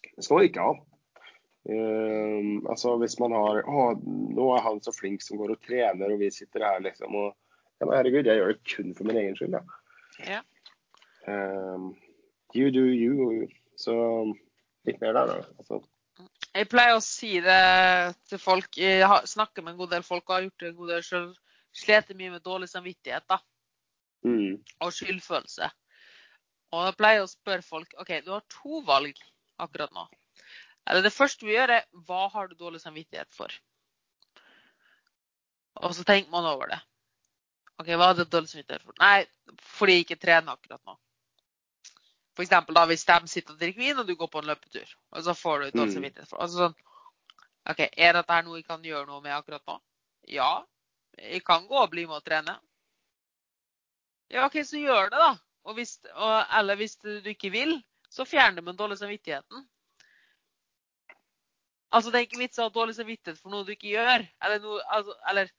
Det 0.05 0.27
man 0.29 0.51
ikke 0.51 0.67
ha. 0.67 0.75
Uh, 1.65 2.61
altså 2.69 2.99
Hvis 3.01 3.17
man 3.23 3.33
har 3.33 3.63
å, 3.65 3.85
nå 4.05 4.49
er 4.53 4.65
han 4.67 4.83
så 4.85 4.93
flink 4.93 5.23
som 5.25 5.39
går 5.41 5.55
og 5.55 5.63
trener, 5.65 6.13
og 6.13 6.21
vi 6.21 6.29
sitter 6.35 6.67
her 6.67 6.83
liksom 6.85 7.17
og 7.17 7.31
ja, 7.81 7.87
men 7.87 7.97
Herregud, 7.97 8.29
jeg 8.29 8.39
gjør 8.39 8.53
det 8.53 8.69
kun 8.71 8.93
for 8.95 9.09
min 9.09 9.19
egen 9.19 9.39
skyld, 9.39 9.57
ja. 10.29 10.43
Uh, 11.27 11.91
you 12.55 12.71
do 12.71 12.85
you. 12.87 13.49
Så 13.81 13.95
litt 14.87 15.01
mer 15.03 15.17
der, 15.17 15.33
da. 15.33 15.39
Altså. 15.59 15.81
Jeg 16.55 16.69
pleier 16.71 16.95
å 16.95 17.03
si 17.03 17.33
det 17.43 17.63
til 18.31 18.39
folk. 18.39 18.79
Jeg 18.79 19.09
har 19.11 19.27
snakker 19.27 19.65
med 19.65 19.75
en 19.75 19.81
god 19.81 19.97
del 19.97 20.07
folk 20.07 20.29
og 20.29 20.37
har 20.37 20.45
gjort 20.47 20.63
det 20.63 20.69
en 20.71 20.79
god 20.79 20.93
del 20.95 21.03
sjøl. 21.09 21.27
Sliter 21.75 22.15
mye 22.19 22.37
med 22.37 22.45
dårlig 22.47 22.71
samvittighet 22.71 23.27
da. 23.31 23.41
Mm. 24.25 24.61
og 24.81 24.93
skyldfølelse. 24.97 25.67
Og 26.73 26.87
jeg 26.87 26.97
pleier 26.97 27.25
å 27.25 27.29
spørre 27.29 27.65
folk 27.67 27.91
OK, 28.01 28.13
du 28.25 28.31
har 28.33 28.45
to 28.49 28.81
valg 28.87 29.19
akkurat 29.61 29.93
nå. 29.93 30.07
Eller 30.91 31.05
det 31.05 31.15
første 31.15 31.47
vi 31.47 31.55
gjør, 31.55 31.79
er 31.79 31.87
hva 32.09 32.27
har 32.33 32.49
du 32.49 32.59
dårlig 32.59 32.83
samvittighet 32.83 33.31
for? 33.33 33.53
Og 35.83 35.95
så 35.97 36.05
tenker 36.07 36.31
man 36.31 36.47
over 36.47 36.71
det. 36.71 36.81
OK, 37.81 37.89
hva 37.97 38.11
har 38.11 38.19
du 38.19 38.25
dårlig 38.25 38.53
samvittighet 38.53 38.85
for? 38.85 38.97
Nei, 39.01 39.25
fordi 39.79 39.97
jeg 39.97 40.07
ikke 40.07 40.21
trener 40.23 40.55
akkurat 40.55 40.83
nå. 40.85 40.99
For 42.35 42.43
eksempel, 42.45 42.75
da, 42.75 42.85
hvis 42.91 43.07
de 43.07 43.31
sitter 43.31 43.55
og 43.55 43.63
drikker 43.63 43.81
vin, 43.81 43.99
og 44.03 44.07
du 44.09 44.15
går 44.19 44.31
på 44.31 44.43
en 44.43 44.51
løpetur. 44.51 44.93
Og 45.15 45.25
så 45.25 45.35
får 45.39 45.59
du 45.59 45.67
dårlig 45.71 45.93
mm. 45.93 45.97
samvittighet 45.97 46.31
for 46.31 46.43
altså, 46.43 46.69
sånn, 46.69 46.77
OK, 47.71 47.81
er 47.81 48.17
dette 48.19 48.39
noe 48.45 48.59
jeg 48.59 48.67
kan 48.69 48.85
gjøre 48.85 49.09
noe 49.09 49.23
med 49.25 49.33
akkurat 49.37 49.63
nå? 49.71 49.79
Ja. 50.29 50.53
Jeg 51.17 51.45
kan 51.47 51.69
gå 51.71 51.79
og 51.79 51.93
bli 51.93 52.05
med 52.09 52.19
og 52.19 52.27
trene. 52.27 52.59
Ja, 54.35 54.49
OK, 54.49 54.59
så 54.67 54.81
gjør 54.81 55.13
det, 55.13 55.21
da. 55.23 55.31
Og 55.65 55.79
hvis, 55.79 55.97
og, 56.13 56.35
eller 56.59 56.77
hvis 56.77 56.99
du 57.01 57.31
ikke 57.31 57.53
vil, 57.55 57.79
så 58.13 58.27
fjerner 58.29 58.61
du 58.61 58.69
den 58.69 58.79
dårlig 58.79 58.99
samvittigheten. 59.01 59.65
Altså, 61.95 62.11
det 62.11 62.19
er 62.19 62.27
ikke 62.27 62.41
vits 62.41 62.59
å 62.59 62.67
ha 62.67 62.73
dårlig 62.75 62.97
samvittighet 62.97 63.39
for 63.39 63.55
noe 63.55 63.67
du 63.67 63.75
ikke 63.75 63.93
gjør. 63.93 64.25
Eller, 64.43 64.63
noe, 64.65 64.81
altså, 64.97 65.15
eller 65.31 65.51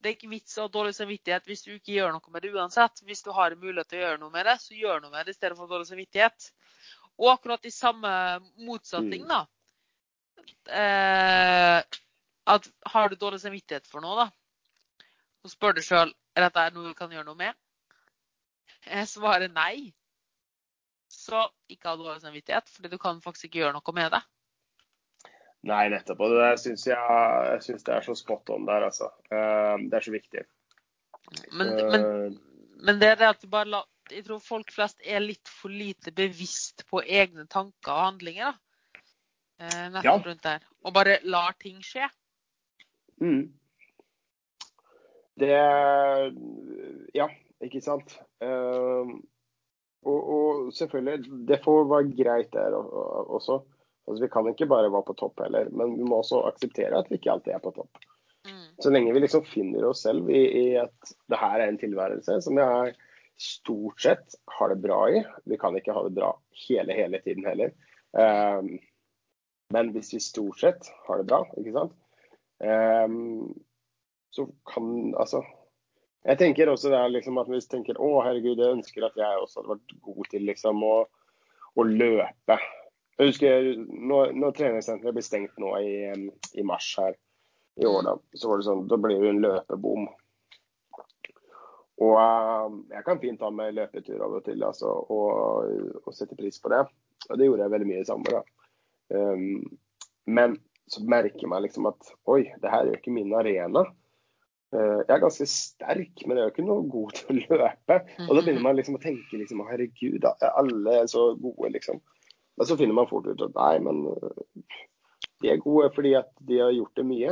det 0.00 0.10
er 0.10 0.16
ikke 0.16 0.30
vits 0.30 0.58
å 0.58 0.66
ha 0.66 0.72
dårlig 0.72 0.94
samvittighet 0.96 1.48
hvis 1.50 1.64
du 1.66 1.72
ikke 1.74 1.96
gjør 1.96 2.14
noe 2.14 2.34
med 2.34 2.44
det 2.44 2.52
uansett. 2.54 3.02
Hvis 3.06 3.24
du 3.26 3.32
har 3.36 3.56
mulighet 3.58 3.90
til 3.90 4.00
å 4.00 4.04
gjøre 4.04 4.20
noe 4.22 4.34
med 4.34 4.46
det, 4.46 4.56
så 4.62 4.76
gjør 4.78 5.02
noe 5.02 5.12
med 5.12 5.26
det 5.26 5.34
i 5.34 5.38
stedet 5.38 5.58
for 5.58 5.70
dårlig 5.70 5.90
samvittighet. 5.90 6.50
Og 7.20 7.32
akkurat 7.34 7.66
i 7.66 7.74
samme 7.74 8.12
motsetning, 8.64 9.26
da. 9.28 9.42
Eh, 10.70 11.98
at 12.54 12.70
har 12.94 13.10
du 13.10 13.18
dårlig 13.18 13.42
samvittighet 13.42 13.90
for 13.90 14.04
noe, 14.04 14.24
da, 14.24 15.06
så 15.42 15.52
spør 15.52 15.76
du 15.76 15.82
sjøl 15.84 16.14
er 16.36 16.46
dette 16.46 16.66
noe 16.74 16.90
du 16.90 16.96
kan 16.96 17.12
gjøre 17.12 17.28
noe 17.28 17.38
med. 17.38 17.56
Jeg 18.86 19.08
svarer 19.10 19.52
nei. 19.52 19.90
Så 21.10 21.42
ikke 21.68 21.90
ha 21.90 21.98
dårlig 21.98 22.22
samvittighet, 22.22 22.70
fordi 22.70 22.92
du 22.92 23.00
kan 23.02 23.18
faktisk 23.24 23.48
ikke 23.48 23.64
gjøre 23.64 23.74
noe 23.76 23.94
med 23.96 24.14
det. 24.14 24.20
Nei, 25.68 25.82
nettopp. 25.92 26.22
Og 26.24 26.32
det 26.38 26.54
syns 26.62 26.86
jeg, 26.88 26.96
jeg 27.52 27.64
synes 27.66 27.84
det 27.84 27.94
er 27.96 28.06
så 28.06 28.16
spot 28.16 28.52
on 28.54 28.66
der, 28.68 28.86
altså. 28.88 29.10
Eh, 29.28 29.76
det 29.90 29.98
er 29.98 30.06
så 30.06 30.14
viktig. 30.14 30.44
Men, 31.52 31.74
men, 31.92 32.04
men 32.80 33.00
det 33.00 33.12
er 33.12 33.20
det 33.20 33.28
at 33.34 33.42
du 33.42 33.50
bare 33.52 33.68
la, 33.68 33.82
jeg 34.10 34.24
tror 34.26 34.40
folk 34.42 34.72
flest 34.74 35.04
er 35.04 35.22
litt 35.22 35.50
for 35.60 35.72
lite 35.72 36.12
bevisst 36.16 36.86
på 36.90 37.04
egne 37.04 37.46
tanker 37.50 37.92
og 37.92 38.06
handlinger. 38.08 38.50
da. 38.50 38.70
Eh, 39.60 40.00
ja. 40.04 40.16
rundt 40.16 40.44
der. 40.44 40.64
Og 40.84 40.94
bare 40.96 41.18
lar 41.28 41.52
ting 41.60 41.82
skje. 41.84 42.08
Mm. 43.20 43.52
Det 45.40 45.56
Ja, 47.14 47.28
ikke 47.60 47.80
sant. 47.84 48.16
Uh, 48.40 49.20
og, 50.02 50.20
og, 50.34 50.72
selvfølgelig, 50.72 51.48
det 51.48 51.60
får 51.64 51.84
være 51.88 52.16
greit 52.16 52.52
der 52.52 52.76
også. 52.76 53.60
Altså, 54.10 54.24
vi 54.24 54.32
kan 54.32 54.48
ikke 54.50 54.66
bare 54.70 54.90
være 54.90 55.06
på 55.06 55.18
topp 55.20 55.44
heller, 55.44 55.68
men 55.70 55.94
vi 55.98 56.06
må 56.06 56.18
også 56.20 56.42
akseptere 56.48 56.98
at 56.98 57.10
vi 57.10 57.20
ikke 57.20 57.30
alltid 57.36 57.54
er 57.54 57.62
på 57.62 57.72
topp. 57.76 58.02
Mm. 58.48 58.66
Så 58.82 58.90
lenge 58.90 59.12
vi 59.14 59.22
liksom 59.22 59.44
finner 59.46 59.86
oss 59.86 60.02
selv 60.06 60.30
i, 60.32 60.40
i 60.40 60.66
at 60.80 61.12
det 61.30 61.38
her 61.38 61.60
er 61.60 61.68
en 61.68 61.78
tilværelse 61.78 62.40
som 62.42 62.58
jeg 62.58 62.96
stort 63.40 64.00
sett 64.00 64.36
har 64.58 64.72
det 64.72 64.80
bra 64.82 65.00
i. 65.10 65.22
Vi 65.44 65.58
kan 65.60 65.76
ikke 65.76 65.94
ha 65.96 66.02
det 66.04 66.16
bra 66.16 66.34
hele, 66.66 66.96
hele 66.96 67.20
tiden 67.24 67.46
heller. 67.48 67.72
Um, 68.12 68.74
men 69.72 69.92
hvis 69.94 70.12
vi 70.14 70.20
stort 70.20 70.60
sett 70.60 70.90
har 71.06 71.20
det 71.20 71.28
bra, 71.30 71.44
ikke 71.56 71.72
sant, 71.76 71.94
um, 72.58 73.54
så 74.34 74.46
kan 74.66 75.14
altså 75.18 75.44
Jeg 76.20 76.36
tenker 76.36 76.68
også 76.68 76.90
det 76.92 76.98
er 76.98 77.12
liksom 77.14 77.38
at 77.40 77.48
hvis 77.48 77.64
vi 77.64 77.78
tenker 77.78 77.96
å 77.96 78.10
herregud, 78.20 78.58
jeg 78.60 78.76
ønsker 78.76 79.06
at 79.06 79.14
jeg 79.16 79.40
også 79.40 79.62
hadde 79.62 79.70
vært 79.72 79.94
god 80.04 80.26
til 80.28 80.42
liksom 80.44 80.82
å, 80.84 80.96
å 81.80 81.86
løpe 81.86 82.58
jeg 83.20 83.32
husker 83.32 83.66
når, 84.10 84.32
når 84.32 84.54
treningssenteret 84.56 85.16
ble 85.16 85.24
stengt 85.24 85.58
nå 85.60 85.74
i, 85.84 85.92
i, 86.56 86.64
mars 86.64 86.88
her 86.96 87.16
i 87.80 87.86
år, 87.88 88.02
da, 88.06 88.14
så 88.36 88.48
var 88.48 88.60
det 88.60 88.66
sånn, 88.66 88.86
da 88.88 88.98
ble 89.00 89.18
det 89.20 89.28
en 89.34 89.42
løpebom. 89.44 90.08
Og 92.00 92.16
uh, 92.16 92.78
jeg 92.94 93.04
kan 93.04 93.20
fint 93.20 93.40
ta 93.42 93.50
med 93.52 93.76
løpetur 93.76 94.22
av 94.24 94.38
og 94.38 94.44
til 94.46 94.64
altså, 94.64 94.88
og, 95.12 96.00
og, 96.00 96.10
sette 96.16 96.38
pris 96.38 96.56
på 96.62 96.72
det. 96.72 96.80
Og 97.28 97.36
det 97.36 97.48
gjorde 97.48 97.66
jeg 97.66 97.74
veldig 97.74 97.88
mye 97.90 98.02
i 98.02 98.08
sommer. 98.08 98.38
da. 98.38 98.68
Um, 99.12 99.66
men 100.30 100.56
så 100.90 101.02
merker 101.04 101.50
man 101.50 101.64
liksom 101.66 101.90
at 101.90 102.12
oi, 102.30 102.46
det 102.62 102.72
her 102.72 102.86
er 102.86 102.94
jo 102.94 103.00
ikke 103.02 103.12
min 103.12 103.34
arena. 103.36 103.84
Uh, 104.72 105.02
jeg 105.02 105.12
er 105.12 105.24
ganske 105.26 105.48
sterk, 105.50 106.24
men 106.24 106.38
jeg 106.38 106.46
er 106.46 106.48
jo 106.48 106.54
ikke 106.54 106.68
noe 106.70 106.88
god 106.88 107.12
til 107.18 107.34
å 107.34 107.60
løpe. 107.60 108.00
Og 108.30 108.32
da 108.32 108.40
begynner 108.40 108.64
man 108.64 108.80
liksom 108.80 108.96
å 108.96 109.02
tenke 109.02 109.42
liksom, 109.42 109.60
herregud, 109.68 110.22
da, 110.24 110.32
er 110.40 110.56
alle 110.62 111.02
så 111.12 111.34
gode, 111.36 111.74
liksom. 111.76 112.00
Men 112.60 112.68
så 112.68 112.76
finner 112.76 112.92
man 112.92 113.08
fort 113.08 113.24
ut 113.24 113.40
at 113.40 113.54
nei, 113.56 113.74
men 113.80 114.02
øh, 114.12 114.64
de 115.40 115.48
er 115.48 115.62
gode 115.64 115.86
fordi 115.94 116.10
at 116.18 116.28
de 116.44 116.58
har 116.60 116.74
gjort 116.76 116.98
det 116.98 117.04
mye. 117.08 117.30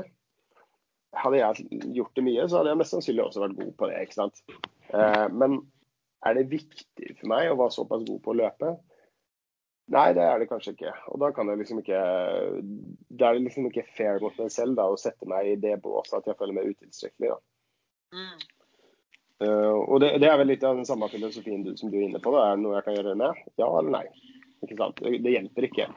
Hadde 1.21 1.41
jeg 1.43 1.83
gjort 1.99 2.15
det 2.17 2.25
mye, 2.25 2.47
så 2.49 2.57
hadde 2.57 2.73
jeg 2.73 2.81
mest 2.81 2.95
sannsynlig 2.95 3.27
også 3.27 3.43
vært 3.43 3.59
god 3.59 3.75
på 3.77 3.89
det. 3.91 3.99
ikke 4.07 4.17
sant? 4.17 4.41
Eh, 4.89 5.27
men 5.37 5.59
er 6.25 6.39
det 6.39 6.47
viktig 6.49 7.11
for 7.19 7.29
meg 7.35 7.51
å 7.51 7.59
være 7.61 7.77
såpass 7.77 8.07
god 8.09 8.23
på 8.25 8.33
å 8.33 8.39
løpe? 8.41 8.73
Nei, 9.93 10.07
det 10.17 10.25
er 10.25 10.41
det 10.41 10.49
kanskje 10.49 10.73
ikke. 10.79 10.95
Og 11.13 11.21
da 11.21 11.31
kan 11.37 11.53
jeg 11.53 11.61
liksom 11.61 11.83
ikke 11.83 12.01
Da 13.21 13.29
er 13.29 13.37
det 13.37 13.45
liksom 13.45 13.69
ikke 13.69 13.85
fair 13.99 14.25
mot 14.25 14.41
meg 14.41 14.49
selv 14.53 14.81
da, 14.81 14.89
å 14.89 14.97
sette 15.01 15.29
meg 15.29 15.53
i 15.53 15.61
det 15.61 15.77
båset 15.85 16.23
at 16.23 16.33
jeg 16.33 16.41
føler 16.41 16.57
meg 16.57 16.73
utilstrekkelig. 16.73 17.37
da. 17.37 18.17
Mm. 18.17 18.49
Uh, 19.45 19.77
og 19.85 20.01
det, 20.01 20.15
det, 20.25 20.33
er 20.33 20.41
vel 20.41 20.49
litt 20.51 20.65
av 20.67 20.81
den 20.81 20.89
samme 20.89 21.07
filosofien 21.13 21.63
du, 21.63 21.75
som 21.77 21.93
du 21.93 22.01
er 22.01 22.09
inne 22.09 22.25
på. 22.25 22.33
da. 22.33 22.49
Er 22.49 22.57
det 22.57 22.65
noe 22.65 22.81
jeg 22.81 22.89
kan 22.89 22.97
gjøre 22.97 23.17
med? 23.27 23.47
Ja 23.61 23.69
eller 23.77 23.99
nei? 24.01 24.07
Ikke 24.65 24.77
sant? 24.79 25.01
Det, 25.03 25.19
det 25.25 25.35
hjelper 25.37 25.69
ikke. 25.69 25.89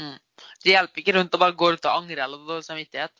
Mm. 0.00 0.16
Det 0.64 0.72
hjelper 0.74 1.02
ikke 1.02 1.16
rundt 1.18 1.36
å 1.36 1.42
bare 1.42 1.56
gå 1.58 1.72
ut 1.74 1.88
og 1.88 1.92
angre 1.98 2.24
eller 2.24 2.46
dårlig 2.46 2.66
samvittighet? 2.66 3.14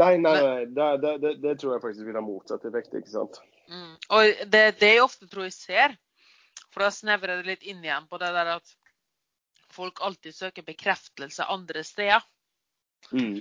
Nei, 0.00 0.14
nei, 0.16 0.32
nei. 0.40 0.66
Det, 0.72 1.16
det, 1.20 1.34
det, 1.42 1.56
tror 1.60 1.74
jeg 1.74 1.84
faktisk 1.84 2.08
vil 2.08 2.16
ha 2.16 2.24
motsatt 2.24 2.64
effekt. 2.68 2.94
ikke 2.96 3.12
sant? 3.12 3.40
Mm. 3.68 3.96
Og 4.16 4.44
det, 4.52 4.62
det 4.80 4.94
jeg 4.94 5.04
ofte 5.04 5.28
tror 5.30 5.46
jeg 5.46 5.56
ser, 5.56 5.96
for 6.72 6.84
da 6.84 6.92
snevrer 6.94 7.40
det 7.40 7.50
litt 7.50 7.66
inn 7.68 7.82
igjen 7.84 8.08
på 8.08 8.20
det 8.20 8.30
der 8.34 8.54
at 8.56 8.76
folk 9.72 10.02
alltid 10.04 10.36
søker 10.36 10.64
bekreftelse 10.66 11.48
andre 11.52 11.84
steder. 11.84 12.24
Mm. 13.12 13.40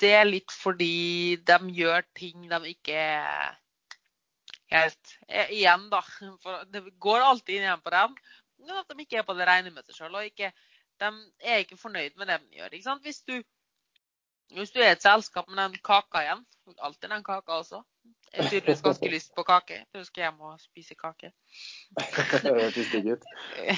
Det 0.00 0.12
er 0.16 0.28
litt 0.28 0.52
fordi 0.52 1.36
de 1.46 1.58
gjør 1.76 2.04
ting 2.18 2.48
de 2.50 2.72
ikke 2.72 3.02
helt 4.72 5.16
eh, 5.28 5.50
igjen, 5.58 5.88
da. 5.92 6.02
For 6.42 6.64
det 6.72 6.84
går 7.02 7.24
alltid 7.26 7.56
inn 7.56 7.66
igjen 7.66 7.84
på 7.84 7.94
dem. 7.94 8.14
Men 8.62 8.78
at 8.78 8.90
de 8.90 9.04
ikke 9.04 9.20
er 9.20 9.26
på 9.26 9.36
det 9.38 9.48
rene 9.48 9.72
med 9.74 9.86
seg 9.86 9.98
sjøl. 9.98 10.18
Og 10.18 10.28
ikke, 10.28 10.52
de 11.02 11.10
er 11.42 11.64
ikke 11.64 11.80
fornøyd 11.80 12.18
med 12.20 12.30
det 12.30 12.40
de 12.44 12.60
gjør. 12.60 12.72
ikke 12.76 12.88
sant? 12.88 13.06
Hvis 13.06 13.22
du, 13.28 13.36
hvis 14.56 14.74
du 14.74 14.80
er 14.82 14.94
et 14.94 15.04
selskap 15.04 15.48
med 15.50 15.62
den 15.62 15.78
kaka 15.84 16.26
igjen 16.26 16.46
Alltid 16.78 17.10
den 17.10 17.24
kaka 17.26 17.56
også. 17.58 17.80
Jeg 18.32 18.44
har 18.44 18.50
tydeligvis 18.50 18.82
ganske 18.82 19.08
lyst 19.10 19.32
på 19.34 19.42
kake. 19.42 19.80
Jeg 19.94 20.06
skal 20.06 20.22
hjem 20.22 20.40
og 20.40 20.60
spise 20.60 20.94
kake. 20.94 21.32
det 22.44 22.52
hørtes 22.54 22.92
digg 22.92 23.08
ut. 23.12 23.24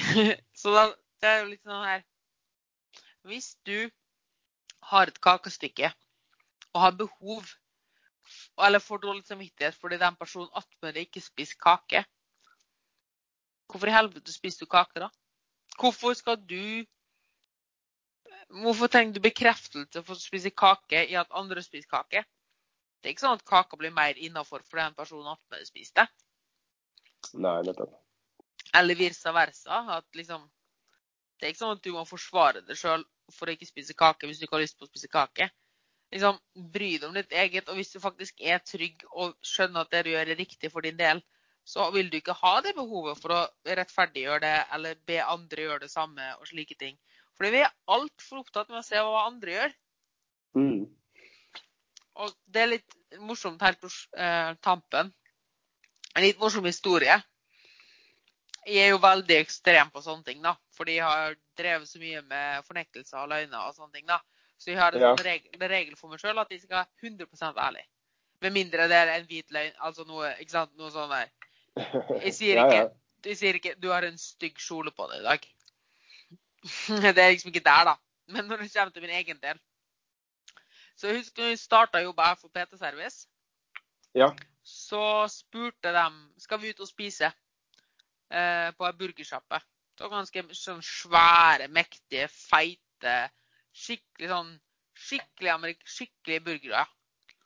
Så 0.61 0.73
da, 0.75 0.85
det 1.21 1.31
er 1.31 1.39
jo 1.41 1.49
litt 1.49 1.63
sånn 1.65 1.87
her 1.87 2.03
Hvis 3.25 3.55
du 3.65 3.89
har 4.91 5.09
et 5.09 5.17
kakestykke 5.21 5.89
og 6.75 6.81
har 6.83 6.97
behov 6.99 7.49
eller 8.63 8.79
får 8.79 9.01
dårlig 9.03 9.25
samvittighet 9.27 9.75
fordi 9.75 9.99
den 9.99 10.15
personen 10.15 10.51
attmed 10.55 10.95
deg 10.95 11.07
ikke 11.07 11.23
spiser 11.23 11.59
kake. 11.61 12.03
Hvorfor 13.71 13.89
i 13.89 13.95
helvete 13.95 14.33
spiser 14.33 14.65
du 14.65 14.71
kake, 14.71 15.01
da? 15.03 15.09
Hvorfor 15.79 16.13
skal 16.13 16.37
du 16.39 16.85
Hvorfor 18.55 18.87
trenger 18.87 19.15
du 19.15 19.23
bekreftelse 19.25 20.03
for 20.05 20.13
å 20.13 20.21
spise 20.21 20.51
kake 20.53 21.01
i 21.09 21.15
at 21.17 21.31
andre 21.33 21.63
spiser 21.65 21.89
kake? 21.89 22.21
Det 23.01 23.09
er 23.09 23.15
ikke 23.15 23.23
sånn 23.25 23.39
at 23.39 23.47
kaka 23.49 23.77
blir 23.79 23.93
mer 23.93 24.17
innafor 24.21 24.61
fordi 24.65 24.83
en 24.83 24.97
person 24.97 25.27
attmed 25.27 25.57
deg 25.59 25.67
spiste. 25.67 26.05
Nei, 27.33 27.57
nettopp. 27.65 27.97
Eller 28.77 28.97
vice 28.97 29.33
versa. 29.33 29.81
At 29.97 30.07
liksom 30.17 30.45
Det 31.35 31.47
er 31.47 31.51
ikke 31.51 31.63
sånn 31.63 31.75
at 31.75 31.83
du 31.83 31.91
må 31.91 32.05
forsvare 32.07 32.61
deg 32.63 32.77
sjøl 32.79 33.03
for 33.33 33.49
å 33.49 33.55
ikke 33.57 33.67
spise 33.67 33.93
kake 33.97 34.29
hvis 34.29 34.39
du 34.39 34.45
ikke 34.45 34.55
har 34.55 34.63
lyst 34.63 34.77
på 34.79 34.85
å 34.85 34.91
spise 34.91 35.09
kake 35.11 35.49
liksom, 36.15 36.39
bry 36.73 36.91
deg 36.97 37.07
om 37.09 37.15
ditt 37.17 37.33
eget. 37.35 37.69
Og 37.69 37.79
hvis 37.79 37.93
du 37.93 38.01
faktisk 38.03 38.41
er 38.41 38.63
trygg 38.63 39.03
og 39.11 39.35
skjønner 39.45 39.85
at 39.85 39.93
det 39.93 40.05
du 40.07 40.13
gjør, 40.13 40.31
er 40.31 40.39
riktig 40.39 40.71
for 40.73 40.85
din 40.85 40.99
del, 40.99 41.21
så 41.65 41.87
vil 41.93 42.11
du 42.11 42.19
ikke 42.19 42.35
ha 42.37 42.59
det 42.61 42.75
behovet 42.77 43.19
for 43.21 43.33
å 43.33 43.41
rettferdiggjøre 43.65 44.41
det 44.43 44.57
eller 44.75 44.99
be 45.09 45.17
andre 45.23 45.65
gjøre 45.65 45.85
det 45.85 45.91
samme 45.91 46.27
og 46.37 46.45
slike 46.49 46.77
ting. 46.77 46.97
Fordi 47.35 47.55
vi 47.57 47.63
er 47.65 47.73
altfor 47.91 48.43
opptatt 48.43 48.69
med 48.71 48.79
å 48.79 48.85
se 48.85 49.01
hva 49.01 49.25
andre 49.25 49.55
gjør. 49.55 49.73
Mm. 50.55 50.83
Og 52.23 52.35
det 52.47 52.61
er 52.61 52.71
litt 52.77 52.97
morsomt 53.19 53.63
helt 53.65 53.81
på 53.81 53.89
eh, 53.91 54.51
tampen. 54.63 55.09
En 56.15 56.23
litt 56.23 56.39
morsom 56.39 56.67
historie. 56.69 57.17
Jeg 58.65 58.85
er 58.85 58.93
jo 58.93 59.01
veldig 59.01 59.35
ekstrem 59.41 59.91
på 59.93 60.01
sånne 60.05 60.25
ting, 60.29 60.39
da. 60.45 60.55
Fordi 60.77 60.95
jeg 60.95 61.05
har 61.05 61.35
drevet 61.59 61.89
så 61.89 61.99
mye 62.01 62.21
med 62.29 62.69
fornektelser 62.69 63.19
og 63.21 63.33
løgner 63.33 63.67
og 63.67 63.75
sånne 63.75 63.97
ting. 63.97 64.07
da. 64.09 64.21
Så 64.57 64.71
jeg 64.71 64.79
har 64.79 64.95
en 64.95 65.03
ja. 65.03 65.11
regel, 65.19 65.67
regel, 65.69 65.95
for 65.99 66.11
meg 66.11 66.21
sjøl 66.21 66.39
at 66.39 66.51
jeg 66.51 66.63
skal 66.63 66.79
være 66.79 67.11
100% 67.11 67.59
ærlig. 67.67 67.83
Med 68.41 68.53
mindre 68.55 68.87
det 68.91 68.97
er 68.97 69.11
en 69.15 69.27
hvit 69.27 69.51
løgn, 69.51 69.75
altså 69.87 70.05
noe, 70.07 70.31
ikke 70.39 70.55
sant, 70.55 70.73
noe 70.79 70.91
sånn 70.93 71.11
der. 71.11 71.29
Jeg 72.23 72.33
sier, 72.39 72.61
ikke, 72.63 72.79
ja, 72.79 72.87
jeg 73.25 73.37
sier 73.41 73.59
ikke 73.59 73.75
'du 73.79 73.91
har 73.91 74.07
en 74.07 74.17
stygg 74.19 74.59
kjole 74.61 74.93
på 74.95 75.07
deg 75.11 75.21
i 75.23 75.27
dag'. 75.27 75.47
Det 77.15 77.21
er 77.21 77.31
liksom 77.35 77.51
ikke 77.51 77.65
der, 77.65 77.91
da. 77.91 77.95
Men 78.27 78.47
når 78.49 78.63
det 78.63 78.73
kommer 78.73 78.91
til 78.91 79.03
min 79.05 79.13
egen 79.19 79.37
del 79.37 79.59
Så 80.97 81.07
jeg 81.07 81.17
husker 81.19 81.43
når 81.43 81.49
jeg 81.51 81.59
starta 81.59 82.01
å 82.07 82.13
her 82.17 82.37
for 82.39 82.49
PT 82.49 82.79
Service, 82.79 83.27
ja. 84.15 84.29
så 84.63 85.27
spurte 85.29 85.91
de 85.91 86.05
skal 86.39 86.61
vi 86.61 86.71
ut 86.71 86.79
og 86.79 86.87
spise 86.87 87.27
eh, 88.31 88.69
på 88.71 88.87
ei 88.87 88.93
burgersjappe. 88.95 89.59
Det 89.95 90.05
var 90.05 90.15
ganske 90.15 90.43
sånn 90.55 90.81
svære, 90.81 91.67
mektige, 91.67 92.29
feite 92.31 93.17
skikkelig 93.75 94.31
sånn 94.31 94.53
skikkelig, 94.95 95.51
amerik 95.51 95.83
skikkelig 95.89 96.41
burgere. 96.45 96.85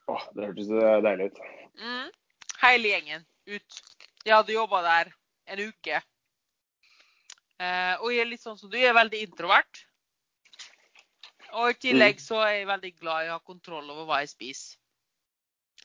Åh, 0.10 0.26
det 0.36 0.48
hørtes 0.50 0.72
eh, 0.74 1.02
deilig 1.06 1.30
ut. 1.32 1.44
Mm. 1.82 2.08
Hele 2.62 2.94
gjengen 2.94 3.26
ut. 3.50 3.82
Jeg 4.26 4.36
hadde 4.36 4.56
jobba 4.56 4.82
der 4.86 5.12
en 5.50 5.62
uke. 5.70 6.02
Eh, 7.60 7.94
og 8.00 8.12
jeg 8.14 8.24
er 8.24 8.30
litt 8.30 8.44
sånn 8.44 8.58
som 8.60 8.72
du, 8.72 8.78
jeg 8.80 8.92
er 8.92 8.98
veldig 8.98 9.22
introvert. 9.26 9.86
Og 11.58 11.72
i 11.74 11.80
tillegg 11.82 12.20
så 12.22 12.44
er 12.46 12.60
jeg 12.60 12.70
veldig 12.70 12.92
glad 13.00 13.26
i 13.26 13.32
å 13.32 13.40
ha 13.40 13.44
kontroll 13.46 13.88
over 13.90 14.06
hva 14.06 14.22
jeg 14.22 14.34
spiser. 14.36 14.78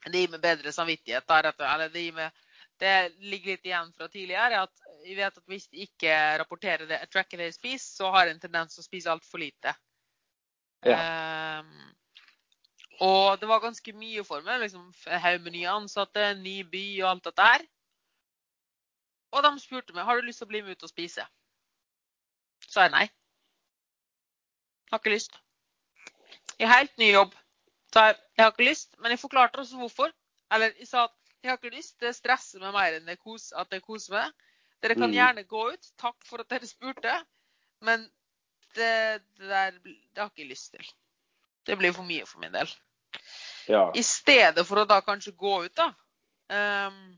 Det 0.04 0.20
gir 0.20 0.32
meg 0.34 0.42
bedre 0.42 0.72
samvittighet. 0.76 1.24
Der, 1.30 1.48
eller 1.64 1.92
det, 1.92 2.02
meg, 2.12 2.42
det 2.80 2.94
ligger 3.24 3.54
litt 3.54 3.70
igjen 3.70 3.92
fra 3.96 4.10
tidligere. 4.12 4.66
at 4.66 5.06
Jeg 5.06 5.16
vet 5.16 5.40
at 5.40 5.48
hvis 5.48 5.68
jeg 5.72 5.88
ikke 5.88 6.18
rapporterer 6.42 6.90
det, 6.90 7.00
tracker 7.12 7.40
det 7.40 7.48
jeg 7.48 7.56
spiser, 7.56 7.88
så 8.02 8.12
har 8.12 8.28
jeg 8.28 8.36
en 8.36 8.44
tendens 8.44 8.76
til 8.76 8.84
å 8.84 8.86
spise 8.88 9.12
altfor 9.12 9.40
lite. 9.40 9.72
Ehm, 10.92 11.94
og 13.00 13.40
det 13.40 13.48
var 13.48 13.60
ganske 13.60 13.92
mye 13.92 14.24
for 14.24 14.40
meg. 14.44 14.60
liksom 14.60 14.92
En 15.06 15.20
haug 15.20 15.40
med 15.40 15.52
nye 15.52 15.68
ansatte, 15.70 16.34
ny 16.34 16.62
by 16.62 16.84
og 17.02 17.10
alt 17.10 17.24
dette 17.24 17.42
her. 17.42 17.64
Og 19.32 19.42
de 19.42 19.60
spurte 19.60 19.94
meg 19.94 20.04
har 20.04 20.16
du 20.20 20.26
lyst 20.26 20.38
til 20.38 20.46
å 20.46 20.52
bli 20.52 20.60
med 20.62 20.76
ut 20.76 20.82
og 20.82 20.92
spise. 20.92 21.24
Så 22.66 22.72
sa 22.76 22.82
jeg 22.86 22.94
nei. 22.94 23.08
Har 24.92 25.00
ikke 25.02 25.14
lyst. 25.14 25.40
I 26.58 26.68
helt 26.70 26.98
ny 26.98 27.12
jobb. 27.12 27.34
Så 27.92 28.04
jeg, 28.06 28.16
jeg 28.36 28.44
har 28.44 28.52
ikke 28.52 28.68
lyst, 28.68 28.94
men 28.98 29.10
jeg 29.10 29.18
forklarte 29.18 29.58
også 29.58 29.76
hvorfor. 29.76 30.12
Eller 30.52 30.70
jeg 30.78 30.88
sa 30.88 31.04
at 31.08 31.14
jeg 31.42 31.50
har 31.50 31.58
ikke 31.58 31.76
lyst, 31.76 32.00
det 32.00 32.14
stresser 32.16 32.62
meg 32.62 32.72
mer 32.72 32.96
enn 32.96 33.06
det 33.08 33.18
kos, 33.18 33.50
at 33.52 33.70
det 33.70 33.82
koser 33.82 34.14
meg. 34.14 34.32
Dere 34.82 34.94
kan 34.94 35.10
Mm. 35.10 35.14
gjerne 35.16 35.44
gå 35.48 35.64
ut. 35.72 35.90
Takk 35.98 36.26
for 36.26 36.40
at 36.40 36.48
dere 36.50 36.66
spurte. 36.66 37.14
Men 37.80 38.10
det, 38.76 39.22
det 39.38 39.50
der 39.50 39.78
det 39.82 40.22
har 40.22 40.30
ikke 40.30 40.48
lyst 40.50 40.74
til. 40.74 40.88
Det 41.64 41.76
blir 41.80 41.94
for 41.96 42.06
mye 42.06 42.26
for 42.28 42.42
min 42.42 42.54
del. 42.54 42.70
Ja. 43.68 43.86
I 43.96 44.02
stedet 44.04 44.66
for 44.68 44.82
å 44.82 44.88
da 44.88 45.00
kanskje 45.04 45.32
gå 45.38 45.54
ut, 45.64 45.76
da. 45.76 45.90
Um, 46.52 47.14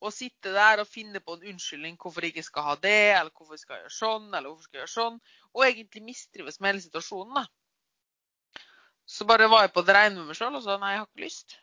og 0.00 0.12
sitte 0.16 0.52
der 0.52 0.80
og 0.80 0.88
finne 0.88 1.20
på 1.20 1.36
en 1.36 1.46
unnskyldning 1.52 1.96
hvorfor 2.00 2.24
jeg 2.24 2.34
ikke 2.34 2.46
skal 2.46 2.66
ha 2.70 2.74
det, 2.80 3.00
eller 3.18 3.32
hvorfor 3.36 3.56
jeg 3.56 3.64
skal 3.64 3.82
gjøre 3.82 3.94
sånn, 3.94 4.28
eller 4.32 4.48
hvorfor 4.48 4.66
skal 4.66 4.78
jeg 4.78 4.84
gjøre 4.84 4.94
sånn. 4.94 5.18
Og 5.54 5.64
egentlig 5.66 6.04
mistrives 6.04 6.60
med 6.60 6.72
hele 6.72 6.84
situasjonen, 6.84 7.40
da. 7.42 8.62
Så 9.10 9.26
bare 9.26 9.48
var 9.50 9.66
jeg 9.66 9.74
på 9.74 9.82
det 9.84 9.96
rene 9.96 10.20
med 10.20 10.30
meg 10.30 10.38
sjøl 10.38 10.56
og 10.56 10.64
sa 10.64 10.78
nei, 10.78 10.94
jeg 10.94 11.02
har 11.02 11.08
ikke 11.08 11.26
lyst. 11.26 11.58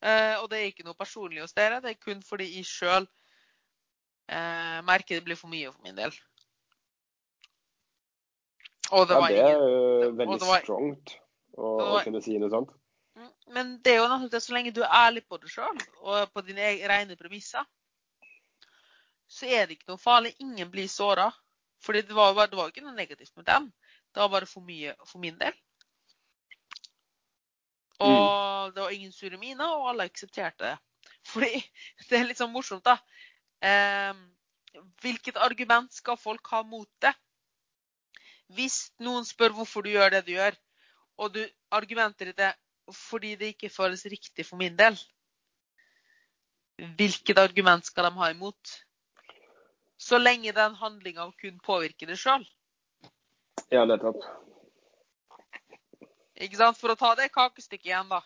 Uh, 0.00 0.36
og 0.40 0.50
det 0.52 0.60
er 0.60 0.70
ikke 0.70 0.86
noe 0.86 0.96
personlig 0.96 1.42
hos 1.42 1.56
dere, 1.56 1.80
det 1.84 1.92
er 1.92 2.00
kun 2.00 2.22
fordi 2.24 2.46
jeg 2.54 2.68
sjøl 2.68 3.04
uh, 4.32 4.78
merker 4.88 5.18
det 5.18 5.26
blir 5.26 5.38
for 5.40 5.52
mye 5.52 5.72
for 5.72 5.82
min 5.84 5.98
del. 5.98 6.14
Og 8.92 9.06
det 9.08 9.14
ja, 9.16 9.20
det 9.20 9.34
det 9.34 9.40
ingen 9.40 9.50
er 9.50 10.06
og 10.08 10.16
veldig 10.18 10.38
det 10.40 10.48
var- 10.48 10.62
strongt 10.64 11.10
å, 11.56 11.78
det 11.78 11.84
å 11.86 11.90
var- 11.94 12.04
kunne 12.04 12.22
si 12.22 12.38
noe 12.38 12.50
sånt. 12.50 12.70
Mm, 13.16 13.30
Men 13.54 13.70
det 13.82 13.92
er 13.92 13.96
jo 14.00 14.08
naturligvis 14.08 14.46
så 14.48 14.54
lenge 14.56 14.72
du 14.74 14.80
er 14.82 14.90
ærlig 14.94 15.22
på 15.28 15.38
det 15.40 15.50
sjøl, 15.50 15.78
og 16.02 16.32
på 16.32 16.42
dine 16.46 16.60
egne 16.72 16.88
rene 16.88 17.16
premisser, 17.16 17.64
så 19.28 19.46
er 19.46 19.66
det 19.66 19.76
ikke 19.78 19.88
noe 19.92 19.98
farlig. 20.02 20.34
Ingen 20.40 20.70
blir 20.70 20.88
såra. 20.88 21.30
Fordi 21.80 22.02
det 22.02 22.12
var, 22.14 22.28
jo 22.30 22.34
bare- 22.34 22.50
det 22.50 22.56
var 22.58 22.64
jo 22.68 22.72
ikke 22.74 22.84
noe 22.84 22.94
negativt 22.96 23.36
med 23.36 23.46
dem. 23.46 23.72
Det 24.14 24.20
var 24.20 24.28
bare 24.28 24.46
for 24.46 24.60
mye 24.60 24.94
for 25.06 25.18
min 25.18 25.38
del. 25.38 25.52
Og 28.00 28.74
det 28.74 28.82
var 28.82 28.90
ingen 28.90 29.12
sure 29.12 29.36
miner, 29.38 29.68
og 29.76 29.88
alle 29.90 30.04
aksepterte 30.08 30.58
det. 30.64 30.76
Fordi 31.30 31.50
det 32.10 32.18
er 32.18 32.24
litt 32.28 32.40
sånn 32.40 32.52
morsomt, 32.52 32.84
da. 32.84 32.96
Eh, 33.62 34.14
hvilket 35.02 35.36
argument 35.36 35.92
skal 35.92 36.16
folk 36.16 36.46
ha 36.54 36.62
mot 36.62 36.88
det? 37.04 37.12
Hvis 38.56 38.90
noen 38.98 39.26
spør 39.26 39.54
hvorfor 39.54 39.86
du 39.86 39.92
gjør 39.92 40.16
det 40.16 40.24
du 40.26 40.32
gjør, 40.34 40.56
og 41.20 41.34
du 41.34 41.40
argumenter 41.70 42.32
i 42.32 42.36
det 42.36 42.50
fordi 42.90 43.36
det 43.38 43.52
ikke 43.54 43.70
føles 43.70 44.02
riktig 44.10 44.46
for 44.46 44.58
min 44.58 44.76
del. 44.78 44.96
Hvilket 46.98 47.38
argument 47.38 47.86
skal 47.86 48.08
de 48.08 48.16
ha 48.18 48.30
imot? 48.32 48.72
Så 50.00 50.18
lenge 50.18 50.52
den 50.56 50.74
handlinga 50.74 51.28
kun 51.42 51.60
påvirker 51.62 52.08
deg 52.08 52.18
sjøl. 52.18 52.46
Ja, 53.70 53.84
nettopp. 53.84 54.24
Ikke 56.40 56.56
sant? 56.56 56.78
For 56.80 56.90
å 56.90 56.98
ta 56.98 57.12
det 57.18 57.28
kakestykket 57.34 57.92
igjen, 57.92 58.08
da. 58.08 58.22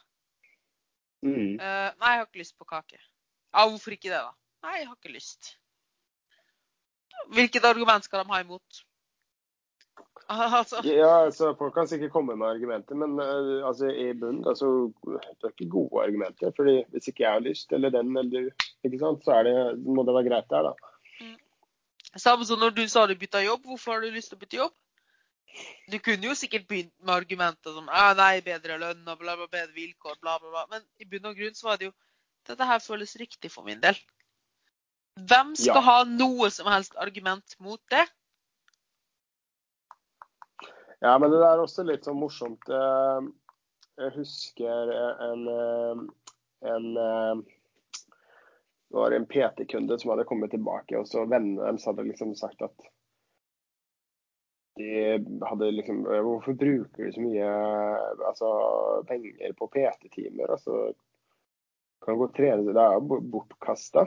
Mm. 1.25 1.59
Uh, 1.59 1.91
nei, 1.99 2.15
jeg 2.15 2.21
har 2.21 2.27
ikke 2.29 2.43
lyst 2.45 2.57
på 2.57 2.69
kake. 2.69 3.01
Ja, 3.01 3.67
hvorfor 3.67 3.97
ikke 3.97 4.13
det, 4.13 4.23
da? 4.23 4.33
Nei, 4.65 4.79
jeg 4.79 4.89
har 4.89 4.97
ikke 4.97 5.17
lyst. 5.17 5.55
Hvilket 7.35 7.67
argument 7.67 8.07
skal 8.07 8.23
de 8.23 8.33
ha 8.33 8.41
imot? 8.45 8.85
Altså, 10.59 10.81
Ja, 10.85 11.25
altså, 11.27 11.55
Folk 11.59 11.75
kan 11.75 11.89
sikkert 11.89 12.13
komme 12.13 12.37
med 12.37 12.47
argumenter, 12.47 12.95
men 12.97 13.19
uh, 13.21 13.67
altså, 13.69 13.91
i 13.93 14.13
bunnen 14.13 14.47
altså, 14.49 14.93
det 15.05 15.45
er 15.45 15.53
ikke 15.53 15.71
gode 15.71 16.05
argumenter. 16.07 16.53
fordi 16.57 16.85
Hvis 16.93 17.09
ikke 17.09 17.25
jeg 17.27 17.33
har 17.33 17.45
lyst, 17.45 17.73
eller 17.73 17.91
den 17.91 18.17
eller 18.17 18.31
du, 18.31 18.67
ikke 18.85 18.99
sant, 18.99 19.25
så 19.25 19.43
det, 19.47 19.55
må 19.85 20.03
det 20.03 20.15
være 20.17 20.29
greit 20.31 20.51
der, 20.51 20.71
da. 20.71 20.73
Samme 22.17 22.47
som 22.47 22.59
når 22.63 22.71
du 22.71 22.87
sa 22.89 23.07
du 23.07 23.15
bytta 23.19 23.43
jobb. 23.43 23.65
Hvorfor 23.67 23.93
har 23.93 24.01
du 24.01 24.15
lyst 24.15 24.31
til 24.31 24.39
å 24.39 24.43
bytte 24.45 24.57
jobb? 24.61 24.75
Du 25.91 25.99
kunne 26.03 26.27
jo 26.27 26.35
sikkert 26.35 26.67
begynt 26.71 26.93
med 27.03 27.15
argumenter 27.15 27.75
som 27.75 27.89
ah, 27.91 28.13
nei, 28.19 28.41
bedre 28.43 28.79
lønn 28.81 29.07
og 29.07 29.21
bla, 29.21 29.37
bla, 29.39 29.47
bedre 29.51 29.75
vilkår, 29.75 30.19
bla, 30.23 30.39
bla, 30.43 30.51
bla. 30.51 30.65
Men 30.71 30.83
i 30.99 31.07
bunn 31.11 31.31
og 31.31 31.39
grunn 31.39 31.55
så 31.55 31.69
var 31.69 31.81
det 31.81 31.91
jo 31.91 31.95
dette 32.49 32.69
her 32.69 32.83
føles 32.83 33.17
riktig 33.21 33.51
for 33.53 33.67
min 33.67 33.81
del. 33.83 33.99
Hvem 35.31 35.55
skal 35.57 35.79
Ja. 35.79 35.87
ha 35.87 35.99
noe 36.05 36.51
som 36.51 36.67
helst 36.67 36.97
argument 36.99 37.55
mot 37.61 37.81
det? 37.91 38.03
Ja, 41.01 41.19
men 41.19 41.31
det 41.31 41.41
er 41.43 41.61
også 41.61 41.85
litt 41.87 42.07
sånn 42.07 42.21
morsomt. 42.21 42.69
Eh, 42.69 43.33
Jeg 43.95 44.11
husker 44.17 44.91
en, 45.23 45.43
eh, 45.51 46.01
en 46.71 46.87
eh, 46.99 47.43
Det 48.91 48.99
var 48.99 49.15
en 49.15 49.27
PT-kunde 49.27 49.99
som 49.99 50.11
hadde 50.11 50.27
kommet 50.27 50.51
tilbake, 50.51 50.99
og 50.99 51.07
så 51.11 51.25
vennene 51.27 51.63
deres 51.63 51.87
hadde 51.87 52.07
liksom 52.07 52.35
sagt 52.39 52.63
at 52.63 52.91
de 54.79 55.19
hadde 55.47 55.71
liksom 55.71 56.03
Hvorfor 56.03 56.57
bruker 56.59 57.07
de 57.07 57.13
så 57.15 57.23
mye 57.23 57.49
altså, 58.27 58.51
penger 59.07 59.55
på 59.59 59.71
PT-timer? 59.77 60.51
Altså, 60.51 60.93
kan 62.05 62.19
gå 62.19 62.27
og 62.27 62.75
det 62.75 62.83
er 62.83 62.99
jo 62.99 63.21
bortkasta. 63.33 64.05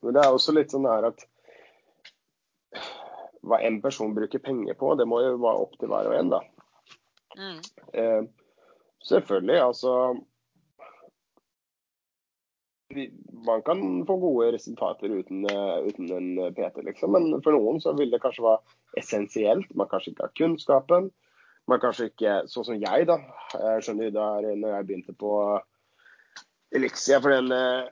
Men 0.00 0.14
det 0.14 0.22
er 0.22 0.32
også 0.32 0.54
litt 0.56 0.72
sånn 0.72 0.88
her 0.88 1.10
at 1.10 1.26
hva 3.46 3.60
en 3.64 3.80
person 3.82 4.14
bruker 4.16 4.42
penger 4.44 4.76
på, 4.78 4.94
det 4.98 5.06
må 5.08 5.20
jo 5.24 5.36
være 5.40 5.64
opp 5.64 5.78
til 5.80 5.90
hver 5.90 6.10
og 6.10 6.16
en, 6.16 6.32
da. 6.34 6.40
Mm. 7.38 7.60
Eh, 7.94 8.22
selvfølgelig, 9.06 9.62
altså 9.62 9.94
Man 13.46 13.62
kan 13.62 13.78
få 14.02 14.16
gode 14.18 14.48
resultater 14.56 15.12
uten, 15.14 15.44
eh, 15.46 15.76
uten 15.86 16.10
en 16.10 16.54
PT, 16.54 16.82
liksom. 16.82 17.12
Men 17.14 17.42
for 17.44 17.54
noen 17.54 17.78
så 17.80 17.92
vil 17.94 18.10
det 18.10 18.18
kanskje 18.20 18.42
være 18.42 18.58
essensielt. 18.98 19.70
Man 19.78 19.86
kanskje 19.88 20.10
ikke 20.10 20.26
har 20.26 20.34
kunnskapen. 20.34 21.06
Man 21.70 21.78
kanskje 21.78 22.08
ikke, 22.10 22.32
sånn 22.50 22.66
som 22.66 22.80
jeg, 22.82 23.06
da. 23.06 23.20
Jeg 23.54 23.84
skjønner 23.86 24.10
da, 24.10 24.26
når 24.42 24.74
jeg 24.74 24.88
begynte 24.88 25.14
på 25.14 25.30
Elixia 26.74 27.20
for 27.22 27.30
den, 27.30 27.52
eh, 27.54 27.86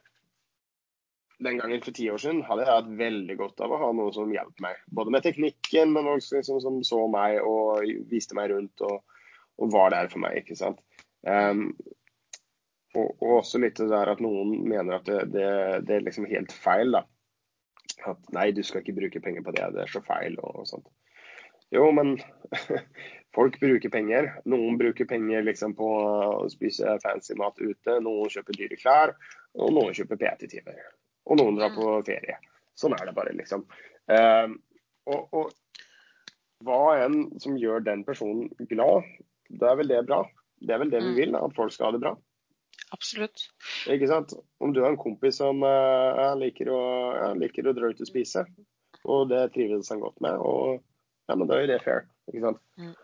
den 1.45 1.59
gangen 1.61 1.83
for 1.85 1.95
ti 1.95 2.09
år 2.11 2.19
siden, 2.23 2.43
hadde 2.47 2.65
jeg 2.65 2.75
hatt 2.75 2.89
veldig 2.99 3.37
godt 3.39 3.63
av 3.63 3.75
å 3.75 3.79
ha 3.83 3.91
noe 3.95 4.15
som 4.15 4.33
hjalp 4.35 4.59
meg. 4.65 4.81
Både 4.91 5.13
med 5.15 5.23
teknikken, 5.27 5.93
men 5.95 6.11
også 6.11 6.41
liksom, 6.41 6.59
som 6.65 6.81
så 6.87 7.05
meg 7.11 7.39
og 7.47 7.85
viste 8.11 8.35
meg 8.39 8.51
rundt 8.53 8.83
og, 8.87 9.05
og 9.63 9.71
var 9.75 9.95
der 9.95 10.11
for 10.11 10.23
meg. 10.25 10.41
ikke 10.43 10.59
sant? 10.59 10.83
Um, 11.23 11.71
og, 12.97 13.15
og 13.23 13.37
også 13.41 13.61
litt 13.63 13.79
det 13.79 13.91
der 13.93 14.11
at 14.15 14.23
noen 14.25 14.57
mener 14.67 14.99
at 14.99 15.07
det, 15.07 15.21
det, 15.35 15.49
det 15.87 15.99
er 15.99 16.07
liksom 16.09 16.27
helt 16.31 16.55
feil. 16.55 16.97
da. 16.99 17.05
At 18.09 18.33
nei, 18.35 18.51
du 18.55 18.65
skal 18.67 18.83
ikke 18.83 18.99
bruke 18.99 19.23
penger 19.23 19.47
på 19.47 19.55
det, 19.55 19.71
det 19.75 19.85
er 19.85 19.93
så 19.93 20.03
feil 20.07 20.39
og, 20.43 20.63
og 20.63 20.71
sånt. 20.71 20.91
Jo, 21.75 21.91
men 21.93 22.17
folk 23.37 23.59
bruker 23.61 23.93
penger. 23.93 24.33
Noen 24.49 24.79
bruker 24.81 25.07
penger 25.07 25.45
liksom 25.47 25.75
på 25.79 25.89
å 26.03 26.47
spise 26.51 26.99
fancy 27.05 27.37
mat 27.39 27.61
ute. 27.61 27.99
Noen 28.03 28.33
kjøper 28.33 28.57
dyre 28.57 28.79
klær, 28.81 29.15
og 29.55 29.75
noen 29.77 29.95
kjøper 29.95 30.19
PT-timer. 30.19 30.81
Og 31.29 31.37
noen 31.41 31.59
drar 31.59 31.75
på 31.77 31.91
ferie. 32.07 32.39
Sånn 32.79 32.95
er 32.97 33.09
det 33.09 33.15
bare, 33.17 33.35
liksom. 33.37 33.65
Eh, 34.09 34.49
og, 35.13 35.35
og 35.37 35.51
hva 36.65 36.79
enn 37.05 37.19
som 37.43 37.59
gjør 37.61 37.85
den 37.87 38.05
personen 38.07 38.49
glad, 38.71 39.05
da 39.49 39.73
er 39.73 39.79
vel 39.83 39.93
det 39.93 40.01
bra. 40.09 40.23
Det 40.59 40.75
er 40.75 40.81
vel 40.83 40.91
det 40.91 41.03
vi 41.05 41.13
Mm. 41.13 41.19
vil, 41.21 41.37
at 41.39 41.55
folk 41.55 41.73
skal 41.73 41.87
ha 41.91 41.93
det 41.95 42.01
bra. 42.03 42.15
Absolutt. 42.95 43.45
Ikke 43.93 44.09
sant? 44.09 44.33
Om 44.65 44.73
du 44.73 44.81
har 44.83 44.91
en 44.91 44.99
kompis 45.01 45.37
som 45.39 45.63
eh, 45.63 46.35
liker, 46.41 46.71
å, 46.73 46.81
ja, 47.15 47.29
liker 47.37 47.69
å 47.69 47.75
dra 47.77 47.91
ut 47.93 48.01
og 48.01 48.09
spise, 48.09 48.47
og 49.05 49.29
det 49.31 49.53
trives 49.55 49.91
han 49.93 50.01
godt 50.03 50.21
med, 50.25 50.41
og 50.41 50.81
ja, 51.29 51.37
men 51.37 51.47
da 51.47 51.59
er 51.59 51.67
jo 51.67 51.73
det 51.75 51.83
fair. 51.85 52.07
Ikke 52.33 52.43
sant? 52.47 52.63
Mm. 52.81 52.95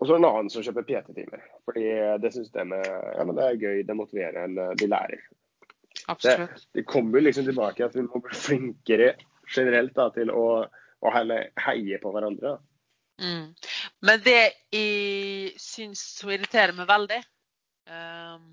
Og 0.00 0.06
så 0.06 0.14
er 0.14 0.18
det 0.18 0.22
en 0.22 0.30
annen 0.30 0.50
som 0.52 0.62
kjøper 0.64 0.86
PT-timer. 0.88 1.42
Fordi 1.66 1.84
det 2.22 2.30
syns 2.32 2.52
de 2.54 2.62
ja, 2.68 3.24
det 3.26 3.44
er 3.46 3.58
gøy, 3.60 3.82
det 3.88 3.96
motiverer, 3.96 4.44
en, 4.44 4.76
de 4.76 4.86
lærer. 4.88 5.24
Absolutt. 6.10 6.66
Det 6.74 6.84
kommer 6.88 7.18
jo 7.18 7.26
liksom 7.28 7.46
tilbake 7.46 7.86
at 7.86 7.94
vi 7.96 8.04
må 8.06 8.22
bli 8.24 8.36
flinkere 8.36 9.12
generelt 9.50 9.94
da, 9.96 10.08
til 10.14 10.32
å, 10.34 10.46
å 10.66 11.12
heie 11.14 12.00
på 12.02 12.12
hverandre. 12.14 12.56
Mm. 13.20 13.52
Men 14.06 14.22
det 14.24 14.40
jeg 14.72 15.52
syns 15.60 16.02
irriterer 16.24 16.72
meg 16.76 16.88
veldig, 16.88 17.20
um, 17.90 18.48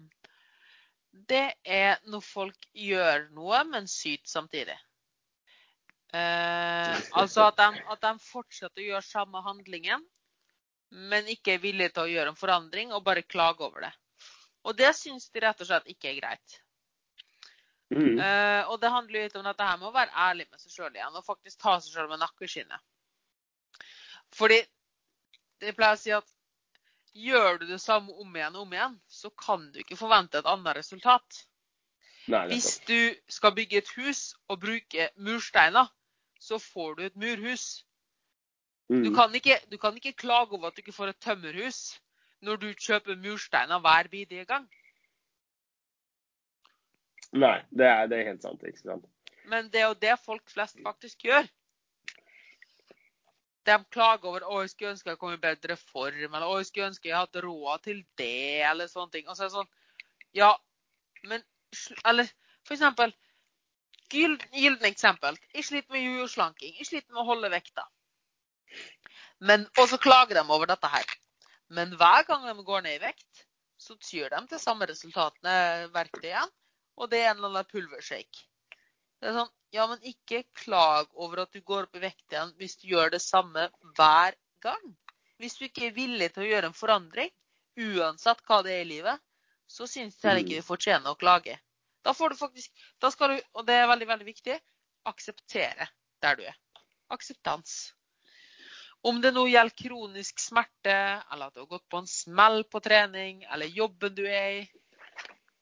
det 1.28 1.46
er 1.64 1.98
når 2.12 2.26
folk 2.26 2.68
gjør 2.76 3.30
noe, 3.36 3.64
men 3.72 3.88
syter 3.92 4.30
samtidig. 4.30 4.76
Uh, 6.14 6.96
altså 7.20 7.50
at 7.50 7.58
de, 7.60 7.82
at 7.92 8.04
de 8.04 8.14
fortsetter 8.24 8.84
å 8.84 8.90
gjøre 8.92 9.08
samme 9.08 9.42
handlingen, 9.44 10.04
men 11.12 11.28
ikke 11.32 11.58
er 11.58 11.64
villige 11.64 11.96
til 11.96 12.06
å 12.06 12.12
gjøre 12.12 12.32
en 12.32 12.40
forandring 12.40 12.94
og 12.96 13.04
bare 13.08 13.26
klage 13.28 13.66
over 13.66 13.88
det. 13.88 13.94
Og 14.68 14.76
det 14.80 14.94
syns 14.96 15.28
de 15.32 15.44
rett 15.44 15.62
og 15.64 15.68
slett 15.70 15.92
ikke 15.92 16.12
er 16.12 16.20
greit. 16.22 16.62
Mm. 17.90 18.20
Eh, 18.20 18.68
og 18.68 18.82
det 18.82 18.90
handler 18.92 19.24
litt 19.24 19.36
om 19.40 19.46
dette 19.48 19.64
her 19.64 19.78
med 19.80 19.88
å 19.88 19.94
være 19.96 20.12
ærlig 20.30 20.48
med 20.52 20.60
seg 20.60 20.72
sjøl 20.74 20.96
igjen, 20.98 21.16
og 21.16 21.24
faktisk 21.26 21.60
ta 21.62 21.78
seg 21.80 21.94
sjøl 21.94 22.10
med 22.12 22.20
nakkeskinnet. 22.20 22.82
Fordi 24.36 24.58
jeg 25.64 25.76
pleier 25.78 25.96
å 25.96 26.02
si 26.02 26.12
at 26.12 26.28
gjør 27.18 27.62
du 27.62 27.68
det 27.72 27.80
samme 27.82 28.14
om 28.22 28.36
igjen 28.36 28.58
og 28.60 28.66
om 28.68 28.74
igjen, 28.76 28.98
så 29.08 29.32
kan 29.40 29.70
du 29.72 29.80
ikke 29.82 29.98
forvente 29.98 30.42
et 30.42 30.50
annet 30.50 30.76
resultat. 30.78 31.46
Nei, 32.28 32.44
Hvis 32.52 32.82
du 32.86 33.16
skal 33.32 33.56
bygge 33.56 33.80
et 33.80 33.94
hus 33.96 34.34
og 34.52 34.60
bruke 34.60 35.10
mursteiner, 35.16 35.88
så 36.44 36.60
får 36.60 36.98
du 36.98 37.06
et 37.06 37.16
murhus. 37.16 37.84
Du 38.90 39.10
Mm. 39.10 39.16
kan, 39.16 39.34
ikke, 39.36 39.60
du 39.72 39.78
kan 39.78 39.96
ikke 39.96 40.14
klage 40.14 40.52
over 40.56 40.68
at 40.68 40.76
du 40.76 40.82
ikke 40.82 40.96
får 40.96 41.10
et 41.10 41.20
tømmerhus 41.20 42.00
når 42.42 42.56
du 42.62 42.68
kjøper 42.74 43.16
mursteiner 43.16 43.80
hver 43.80 44.08
bidige 44.08 44.46
gang. 44.46 44.68
Nei, 47.38 47.58
det 47.70 47.88
er, 47.88 48.10
det 48.10 48.20
er 48.20 48.30
helt 48.32 48.44
sant. 48.46 48.64
ikke 48.64 48.84
sant? 48.84 49.06
Men 49.48 49.70
det 49.72 49.82
er 49.82 49.88
jo 49.88 50.00
det 50.02 50.18
folk 50.24 50.50
flest 50.52 50.80
faktisk 50.84 51.28
gjør. 51.30 51.48
De 53.68 53.76
klager 53.92 54.30
over 54.30 54.46
å, 54.48 54.62
jeg 54.64 54.72
skulle 54.72 54.94
ønske 54.96 55.12
jeg 55.12 55.20
kom 55.20 55.36
i 55.36 55.44
bedre 55.44 55.76
form, 55.80 56.34
eller 56.34 56.48
å, 56.48 56.58
jeg 56.62 56.70
skulle 56.70 56.90
ønske 56.94 57.10
jeg 57.10 57.18
hadde 57.18 57.44
råd 57.44 57.84
til 57.84 58.02
det, 58.20 58.64
eller 58.70 58.92
sånne 58.92 59.14
ting. 59.16 59.28
Og 59.28 59.36
så 59.36 59.46
er 59.46 59.52
det 59.52 59.58
sånn 59.60 59.72
Ja, 60.38 60.52
men 61.28 61.44
Eller 62.08 62.30
for 62.64 62.76
eksempel 62.76 63.12
gylden 64.14 64.86
eksempel. 64.88 65.38
Jeg 65.54 65.66
sliter 65.68 65.92
med 65.92 66.06
jojo-slanking. 66.06 66.76
Jeg 66.80 66.88
sliter 66.88 67.14
med 67.14 67.24
å 67.24 67.28
holde 67.28 67.52
vekta. 67.52 67.88
Men, 69.40 69.68
og 69.78 69.90
så 69.92 70.00
klager 70.02 70.40
de 70.40 70.46
over 70.48 70.70
dette 70.70 70.88
her. 70.92 71.06
Men 71.70 71.96
hver 72.00 72.24
gang 72.28 72.46
de 72.48 72.64
går 72.64 72.86
ned 72.86 72.98
i 72.98 73.04
vekt, 73.04 73.44
så 73.78 73.98
tyr 74.02 74.32
de 74.34 74.40
til 74.50 74.62
samme 74.62 74.88
resultatene 74.90 75.90
verktøy 75.94 76.30
igjen. 76.32 76.54
Og 76.98 77.10
det 77.12 77.22
er 77.22 77.32
en 77.32 77.40
eller 77.40 77.54
annen 77.54 77.70
pulvershake. 77.72 78.46
Det 79.18 79.30
er 79.30 79.38
sånn, 79.38 79.52
ja, 79.74 79.86
men 79.90 80.04
ikke 80.06 80.44
klag 80.58 81.10
over 81.14 81.44
at 81.44 81.54
du 81.54 81.62
går 81.62 81.88
opp 81.88 81.98
i 81.98 82.04
vekt 82.04 82.34
igjen 82.34 82.54
hvis 82.60 82.78
du 82.82 82.88
gjør 82.92 83.14
det 83.14 83.22
samme 83.24 83.68
hver 83.98 84.38
gang. 84.64 84.94
Hvis 85.42 85.58
du 85.58 85.68
ikke 85.68 85.90
er 85.90 85.98
villig 85.98 86.32
til 86.34 86.46
å 86.46 86.50
gjøre 86.50 86.72
en 86.72 86.78
forandring, 86.78 87.32
uansett 87.78 88.42
hva 88.48 88.62
det 88.66 88.74
er 88.74 88.86
i 88.86 88.92
livet, 88.96 89.22
så 89.68 89.86
syns 89.90 90.18
jeg 90.24 90.44
ikke 90.44 90.62
du 90.62 90.66
fortjener 90.66 91.12
å 91.12 91.20
klage. 91.20 91.58
Da 92.06 92.14
får 92.16 92.34
du 92.34 92.40
faktisk, 92.40 92.72
da 93.04 93.12
skal 93.14 93.36
du, 93.36 93.44
og 93.54 93.68
det 93.68 93.76
er 93.76 93.90
veldig, 93.92 94.08
veldig 94.10 94.28
viktig, 94.30 94.58
akseptere 95.12 95.90
der 96.24 96.40
du 96.40 96.46
er. 96.48 96.58
Akseptans. 97.14 97.76
Om 99.06 99.20
det 99.22 99.34
nå 99.36 99.44
gjelder 99.48 99.78
kronisk 99.78 100.40
smerte, 100.42 100.96
eller 101.32 101.50
at 101.50 101.56
du 101.56 101.62
har 101.62 101.70
gått 101.76 101.86
på 101.92 102.02
en 102.02 102.10
smell 102.10 102.64
på 102.72 102.82
trening, 102.84 103.44
eller 103.52 103.70
jobben 103.70 104.16
du 104.18 104.24
er 104.26 104.62
i, 104.62 104.64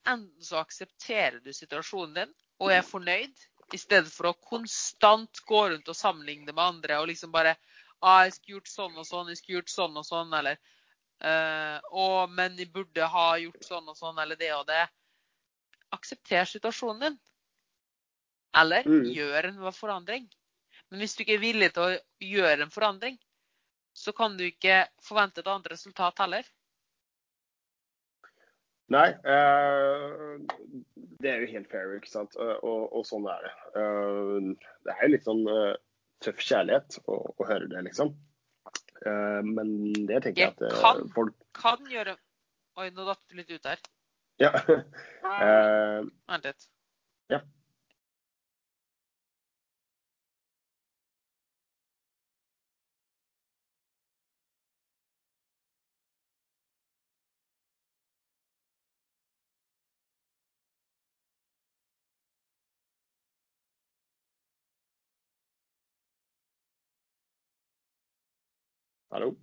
enten 0.07 0.43
så 0.43 0.61
aksepterer 0.61 1.39
du 1.43 1.51
situasjonen 1.53 2.15
din 2.19 2.33
og 2.59 2.71
er 2.71 2.85
fornøyd, 2.85 3.35
i 3.73 3.79
stedet 3.81 4.11
for 4.13 4.29
å 4.29 4.37
konstant 4.51 5.41
gå 5.49 5.61
rundt 5.71 5.89
og 5.89 5.97
sammenligne 5.97 6.53
med 6.53 6.63
andre 6.63 6.99
og 7.01 7.09
liksom 7.09 7.31
bare 7.33 7.55
ah, 8.01 8.23
'Jeg 8.23 8.33
skulle 8.33 8.57
gjort 8.57 8.71
sånn 8.71 8.97
og 9.01 9.07
sånn, 9.07 9.29
jeg 9.31 9.37
skulle 9.39 9.59
gjort 9.59 9.73
sånn 9.73 9.97
og 9.97 10.05
sånn', 10.05 10.33
eller 10.39 10.57
eh, 11.21 11.79
'Å, 11.81 12.27
men 12.29 12.57
jeg 12.57 12.71
burde 12.73 13.07
ha 13.15 13.27
gjort 13.41 13.63
sånn 13.65 13.89
og 13.89 13.97
sånn', 13.97 14.21
eller 14.21 14.35
det 14.35 14.51
og 14.53 14.67
det. 14.67 14.83
Aksepter 15.95 16.45
situasjonen 16.45 17.01
din. 17.07 17.19
Eller 18.55 18.83
Mm. 18.87 19.13
gjør 19.13 19.49
en 19.49 19.71
forandring. 19.73 20.29
Men 20.89 20.99
hvis 20.99 21.15
du 21.15 21.23
ikke 21.23 21.35
er 21.39 21.43
villig 21.43 21.73
til 21.73 21.83
å 21.83 21.99
gjøre 22.19 22.61
en 22.63 22.71
forandring, 22.71 23.17
så 23.93 24.13
kan 24.13 24.37
du 24.37 24.45
ikke 24.45 24.87
forvente 25.01 25.39
et 25.41 25.47
annet 25.47 25.71
resultat 25.71 26.19
heller. 26.19 26.45
Nei, 28.93 29.07
eh, 29.17 30.35
det 31.21 31.31
er 31.31 31.41
jo 31.41 31.49
helt 31.55 31.71
fair, 31.71 31.95
ikke 31.97 32.11
sant. 32.11 32.35
Og, 32.37 32.51
og, 32.61 32.83
og 32.99 33.07
sånn 33.09 33.25
er 33.31 33.47
det. 33.47 33.53
Eh, 33.81 34.69
det 34.85 34.93
er 34.93 35.01
jo 35.07 35.11
litt 35.15 35.25
sånn 35.25 35.41
eh, 35.49 35.73
tøff 36.25 36.43
kjærlighet 36.45 36.99
å, 37.09 37.17
å 37.33 37.47
høre 37.49 37.69
det, 37.71 37.81
liksom. 37.87 38.13
Eh, 39.05 39.41
men 39.47 39.73
det 40.07 40.21
tenker 40.27 40.45
jeg 40.45 40.53
at 40.53 40.61
eh, 40.65 40.77
Kan. 40.81 41.01
folk 41.13 41.35
Kan 41.57 41.89
gjøre 41.91 42.15
Oi, 42.75 42.89
nå 42.91 43.05
datt 43.07 43.21
du 43.31 43.37
litt 43.39 43.51
ut 43.55 43.63
der. 43.63 43.81
Ja. 44.41 44.51
Eh, 45.35 46.01
Vent 46.29 46.45
litt. 46.45 46.65
Ja. 47.33 47.39
Hallo? 69.15 69.37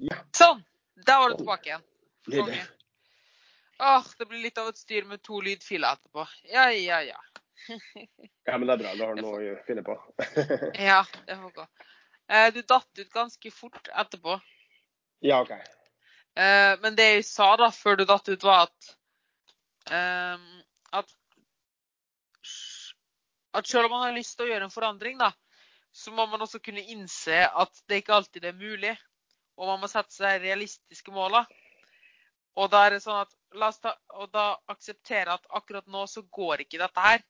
Ja. 0.00 0.16
Sånn! 0.36 0.62
Der 1.06 1.18
var 1.20 1.32
du 1.32 1.40
tilbake 1.40 1.68
igjen. 1.70 1.82
Konge. 2.30 2.60
Åh, 3.80 4.06
det 4.18 4.26
blir 4.28 4.42
litt 4.44 4.58
av 4.60 4.68
et 4.68 4.76
styr 4.80 5.06
med 5.08 5.22
to 5.24 5.40
lydfiler 5.44 5.96
etterpå. 5.96 6.26
Ja, 6.52 6.66
ja, 6.72 7.00
ja. 7.04 7.20
Ja, 8.48 8.56
men 8.58 8.66
det 8.68 8.74
er 8.74 8.80
bra. 8.82 8.92
Da 8.96 9.06
har 9.10 9.16
du 9.16 9.22
noe 9.24 9.52
å 9.54 9.58
finne 9.66 9.84
på. 9.86 9.96
Ja, 10.90 11.02
det 11.26 11.36
får 11.40 11.52
gå. 11.56 11.66
Eh, 12.30 12.48
Du 12.54 12.60
datt 12.62 12.98
ut 13.02 13.12
ganske 13.12 13.52
fort 13.52 13.88
etterpå. 13.92 14.38
ja, 15.24 15.40
OK. 15.44 15.52
Eh, 16.40 16.74
Men 16.82 16.96
det 16.96 17.08
jeg 17.10 17.24
sa 17.28 17.52
da, 17.60 17.70
før 17.74 17.96
du 18.00 18.04
datt 18.08 18.28
ut, 18.28 18.42
var 18.44 18.66
at 18.68 18.90
ehm, 19.92 20.48
at, 20.92 21.12
at 23.56 23.66
selv 23.68 23.88
om 23.88 23.96
man 23.96 24.06
har 24.08 24.16
lyst 24.16 24.36
til 24.38 24.46
å 24.48 24.52
gjøre 24.52 24.68
en 24.68 24.74
forandring, 24.74 25.18
da, 25.20 25.32
så 25.92 26.12
må 26.14 26.26
man 26.30 26.42
også 26.44 26.60
kunne 26.62 26.84
innse 26.92 27.44
at 27.48 27.80
det 27.90 28.02
ikke 28.02 28.14
alltid 28.20 28.44
er 28.46 28.56
mulig. 28.58 28.92
Og 29.60 29.68
man 29.68 29.82
må 29.82 29.90
sette 29.92 30.14
seg 30.14 30.40
realistiske 30.40 31.12
mål. 31.12 31.42
Og 32.58 32.70
da 32.72 32.86
er 32.86 32.96
det 32.96 33.02
sånn 33.04 33.20
at 33.22 33.34
la 33.60 33.68
oss 33.70 33.80
ta, 33.82 33.92
og 34.16 34.30
da 34.32 34.54
akseptere 34.72 35.36
at 35.36 35.46
akkurat 35.60 35.86
nå 35.90 36.06
så 36.08 36.22
går 36.38 36.64
ikke 36.64 36.80
dette 36.80 37.04
her. 37.04 37.22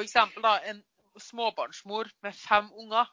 Eksempel 0.00 0.44
da, 0.44 0.56
en 0.64 0.80
småbarnsmor 1.20 2.08
med 2.24 2.36
fem 2.36 2.70
unger 2.80 3.10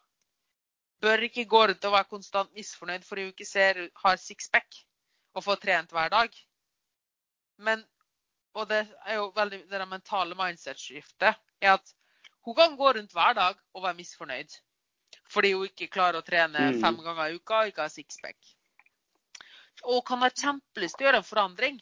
bør 1.04 1.26
ikke 1.28 1.48
gå 1.52 1.66
rundt 1.68 1.88
og 1.88 1.96
være 1.96 2.12
konstant 2.12 2.54
misfornøyd 2.56 3.06
fordi 3.08 3.26
hun 3.26 3.34
ikke 3.34 3.48
ser, 3.48 3.82
har 4.04 4.20
sixpack 4.20 4.80
og 5.36 5.44
får 5.46 5.60
trent 5.64 5.92
hver 5.96 6.12
dag. 6.14 6.40
Men, 7.60 7.84
og 8.56 8.70
det 8.72 8.86
er 9.06 9.20
jo 9.20 9.30
veldig, 9.36 9.62
det 9.72 9.88
mentale 9.88 10.36
mindset-skiftet, 10.40 11.36
er 11.62 11.76
at 11.76 11.94
hun 12.48 12.56
kan 12.56 12.76
gå 12.80 12.92
rundt 12.96 13.14
hver 13.16 13.36
dag 13.36 13.60
og 13.74 13.84
være 13.84 14.00
misfornøyd. 14.00 14.60
Fordi 15.30 15.54
hun 15.54 15.68
ikke 15.70 15.90
klarer 15.94 16.20
å 16.20 16.26
trene 16.26 16.72
Mm. 16.72 16.80
fem 16.82 16.98
ganger 17.06 17.30
i 17.30 17.36
uka 17.38 17.62
og 17.62 17.72
ikke 17.72 17.86
har 17.86 17.94
sixpack. 17.94 18.38
Og 19.84 20.06
kan 20.06 20.22
ha 20.26 20.30
kjempelyst 20.30 20.98
til 20.98 21.06
å 21.06 21.10
gjøre 21.10 21.22
en 21.22 21.28
forandring. 21.28 21.82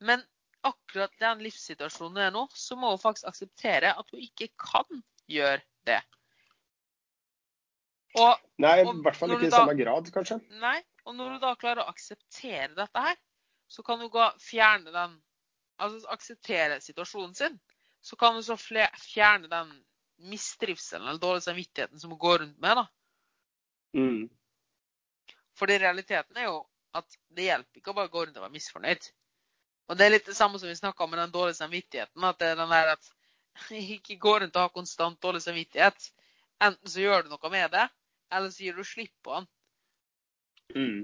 Men 0.00 0.24
akkurat 0.66 1.12
den 1.18 1.38
livssituasjonen 1.46 2.16
hun 2.16 2.26
er 2.26 2.30
nå, 2.34 2.48
så 2.54 2.76
må 2.76 2.90
hun 2.90 2.98
faktisk 2.98 3.28
akseptere 3.30 3.94
at 3.98 4.10
hun 4.10 4.20
ikke 4.20 4.48
kan 4.58 5.02
gjøre 5.30 5.62
det. 5.86 6.02
Og 8.20 8.36
Nei, 8.60 8.80
i 8.82 8.84
hvert 8.84 9.16
fall 9.16 9.32
ikke 9.32 9.48
i 9.48 9.54
samme 9.54 9.74
grad, 9.78 10.10
kanskje. 10.12 10.40
Nei. 10.60 10.82
Og 11.06 11.16
når 11.16 11.30
hun 11.34 11.40
da 11.42 11.54
klarer 11.58 11.82
å 11.82 11.90
akseptere 11.90 12.74
dette 12.76 13.00
her, 13.06 13.16
så 13.68 13.82
kan 13.82 13.98
hun 14.02 14.10
gå 14.12 14.30
fjerne 14.42 14.92
den 14.94 15.20
Altså 15.82 16.06
akseptere 16.12 16.76
situasjonen 16.84 17.34
sin. 17.34 17.54
Så 18.04 18.14
kan 18.16 18.36
hun 18.36 18.44
så 18.44 18.54
fjerne 18.54 19.48
den 19.50 19.70
mistrivselen 20.22 21.08
eller 21.08 21.20
dårlig 21.20 21.42
samvittigheten 21.42 22.00
som 22.00 22.10
hun 22.10 22.18
går 22.18 22.38
rundt 22.38 22.58
med. 22.58 22.76
da. 22.76 22.86
Mm. 23.96 24.28
Fordi 25.58 25.78
realiteten 25.78 26.36
er 26.36 26.48
jo 26.48 26.62
at 26.96 27.18
det 27.32 27.48
hjelper 27.48 27.80
ikke 27.80 27.92
å 27.92 27.96
bare 27.96 28.12
gå 28.12 28.24
rundt 28.24 28.38
og 28.38 28.46
være 28.46 28.56
misfornøyd. 28.56 29.08
Og 29.90 29.98
det 29.98 30.06
er 30.06 30.14
litt 30.14 30.28
det 30.28 30.36
samme 30.36 30.60
som 30.60 30.70
vi 30.70 30.76
snakka 30.78 31.04
om 31.04 31.10
med 31.12 31.20
den 31.20 31.34
dårlige 31.34 31.58
samvittigheten. 31.60 32.24
At 32.24 32.38
det 32.40 32.52
er 32.52 32.60
den 32.60 32.72
der 32.72 32.94
at 32.94 33.10
ikke 33.96 34.20
gå 34.20 34.38
rundt 34.40 34.56
og 34.56 34.68
ha 34.68 34.72
konstant 34.72 35.20
dårlig 35.22 35.42
samvittighet. 35.44 36.12
Enten 36.62 36.88
så 36.88 37.02
gjør 37.02 37.24
du 37.24 37.32
noe 37.32 37.50
med 37.52 37.72
det, 37.74 37.88
eller 38.32 38.52
så 38.54 38.64
gir 38.64 38.78
du 38.78 38.84
slipp 38.86 39.14
på 39.24 39.34
den. 39.34 39.48
Mm. 40.76 41.00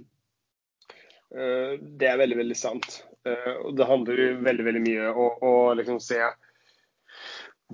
Eh, 1.35 1.73
Det 2.01 2.09
er 2.09 2.21
veldig, 2.21 2.39
veldig 2.39 2.57
sant. 2.57 3.03
Eh, 3.27 3.55
Og 3.67 3.77
det 3.77 3.89
handler 3.89 4.23
jo 4.23 4.29
veldig, 4.47 4.65
veldig 4.71 4.85
mye 4.87 5.11
om 5.13 5.43
å 5.45 5.55
liksom 5.77 6.01
se 6.01 6.21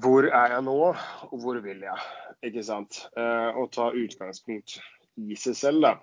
hvor 0.03 0.27
er 0.27 0.57
jeg 0.57 0.65
nå, 0.67 0.75
og 1.31 1.37
hvor 1.43 1.61
vil 1.63 1.85
jeg? 1.87 2.05
Ikke 2.45 2.65
sant? 2.67 3.05
Eh, 3.17 3.57
Og 3.57 3.71
ta 3.73 3.91
utgangspunkt 3.95 4.79
i 5.21 5.37
seg 5.39 5.57
selv, 5.59 5.85
da. 5.87 5.95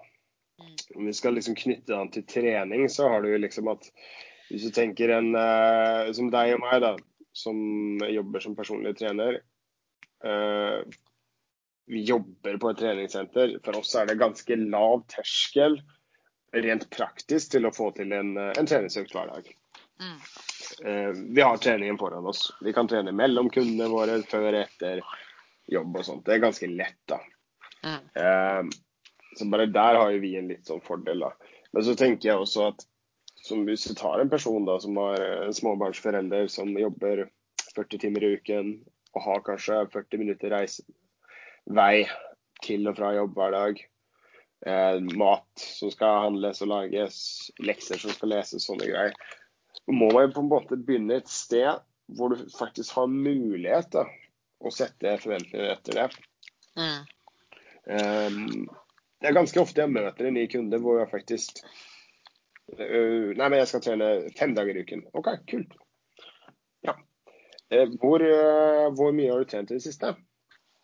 Mm. 0.61 0.75
Om 0.95 1.07
vi 1.09 1.13
skal 1.17 1.35
liksom 1.35 1.57
knytte 1.59 1.91
den 1.93 2.11
til 2.13 2.25
trening, 2.29 2.87
så 2.89 3.09
har 3.11 3.21
du 3.23 3.31
jo 3.33 3.39
liksom 3.41 3.67
at 3.73 3.89
hvis 4.51 4.67
du 4.67 4.73
tenker 4.75 5.11
en 5.15 5.31
eh, 5.35 6.11
som 6.15 6.31
deg 6.31 6.55
og 6.55 6.63
meg, 6.63 6.81
da, 6.83 6.95
som 7.35 7.57
jobber 8.03 8.43
som 8.43 8.55
personlig 8.57 8.97
trener. 8.99 9.41
eh, 10.23 10.81
vi 11.91 12.03
jobber 12.07 12.57
på 12.61 12.69
et 12.71 12.77
treningssenter. 12.79 13.57
For 13.65 13.81
oss 13.81 13.95
er 13.99 14.07
det 14.07 14.19
ganske 14.21 14.55
lav 14.61 15.01
terskel 15.11 15.81
rent 16.55 16.85
praktisk 16.93 17.51
til 17.51 17.67
å 17.67 17.73
få 17.75 17.89
til 17.95 18.13
en, 18.15 18.37
en 18.37 18.67
treningsøkt 18.67 19.11
hver 19.15 19.31
dag. 19.31 19.49
Mm. 19.99 20.19
Eh, 20.85 21.11
vi 21.35 21.41
har 21.41 21.57
treningen 21.57 21.97
foran 21.97 22.25
oss. 22.25 22.53
Vi 22.61 22.73
kan 22.73 22.87
trene 22.87 23.11
mellom 23.11 23.49
kundene 23.49 23.89
våre 23.91 24.21
før 24.27 24.61
etter 24.63 25.01
jobb 25.71 25.97
og 25.97 26.05
sånt. 26.05 26.25
Det 26.25 26.35
er 26.35 26.45
ganske 26.45 26.69
lett, 26.71 26.99
da. 27.09 27.19
Mm. 27.81 27.99
Eh, 28.23 28.63
så 29.37 29.47
bare 29.51 29.69
der 29.71 29.99
har 29.99 30.15
vi 30.21 30.35
en 30.37 30.49
litt 30.51 30.67
sånn 30.67 30.83
fordel, 30.85 31.23
da. 31.25 31.57
Men 31.71 31.85
så 31.87 31.95
tenker 31.95 32.31
jeg 32.31 32.41
også 32.41 32.71
at 32.71 32.87
som 33.41 33.63
hvis 33.65 33.87
du 33.89 33.95
tar 33.97 34.21
en 34.21 34.29
person 34.29 34.65
da 34.67 34.77
som 34.79 34.97
har 35.01 35.21
en 35.47 35.55
småbarnsforelder 35.55 36.49
som 36.51 36.69
jobber 36.77 37.25
40 37.75 38.01
timer 38.03 38.25
i 38.25 38.35
uken 38.37 38.73
og 39.15 39.23
har 39.25 39.45
kanskje 39.47 39.79
40 39.93 40.21
minutter 40.21 40.53
reise, 40.53 40.83
vei 41.65 42.05
til 42.61 42.85
og 42.89 42.99
fra 42.99 43.15
jobb 43.15 43.33
hver 43.35 43.55
dag, 43.55 43.81
eh, 44.67 44.99
mat 45.17 45.63
som 45.63 45.91
skal 45.91 46.27
handles 46.27 46.61
og 46.61 46.71
lages, 46.71 47.17
lekser 47.59 47.99
som 48.01 48.13
skal 48.13 48.35
leses, 48.35 48.67
sånne 48.67 48.87
greier, 48.87 49.15
må 49.95 50.11
man 50.13 50.33
på 50.33 50.43
en 50.43 50.51
måte 50.51 50.77
begynne 50.79 51.19
et 51.21 51.31
sted 51.31 51.81
hvor 52.11 52.33
du 52.33 52.43
faktisk 52.53 52.95
har 52.97 53.11
mulighet 53.11 53.91
til 53.93 54.09
å 54.61 54.73
sette 54.73 55.15
forventninger 55.21 55.71
etter 55.73 55.97
det. 55.97 56.07
Mm. 56.77 57.05
Um, 57.91 58.65
det 59.21 59.29
er 59.29 59.37
ganske 59.37 59.61
ofte 59.61 59.83
jeg 59.83 59.93
møter 59.93 60.27
en 60.27 60.35
ny 60.37 60.45
kunde 60.51 60.79
hvor 60.83 60.99
jeg 61.01 61.09
faktisk 61.11 61.61
uh, 61.63 63.31
Nei, 63.33 63.47
men 63.47 63.57
jeg 63.57 63.69
skal 63.71 63.83
trene 63.83 64.09
fem 64.37 64.53
dager 64.57 64.77
i 64.77 64.83
uken. 64.85 65.05
OK, 65.17 65.31
kult. 65.49 65.77
Ja. 66.87 66.97
Uh, 67.73 67.87
hvor, 68.01 68.23
uh, 68.23 68.91
hvor 68.97 69.15
mye 69.15 69.31
har 69.33 69.41
du 69.41 69.49
trent 69.49 69.73
i 69.73 69.79
det 69.79 69.85
siste? 69.87 70.13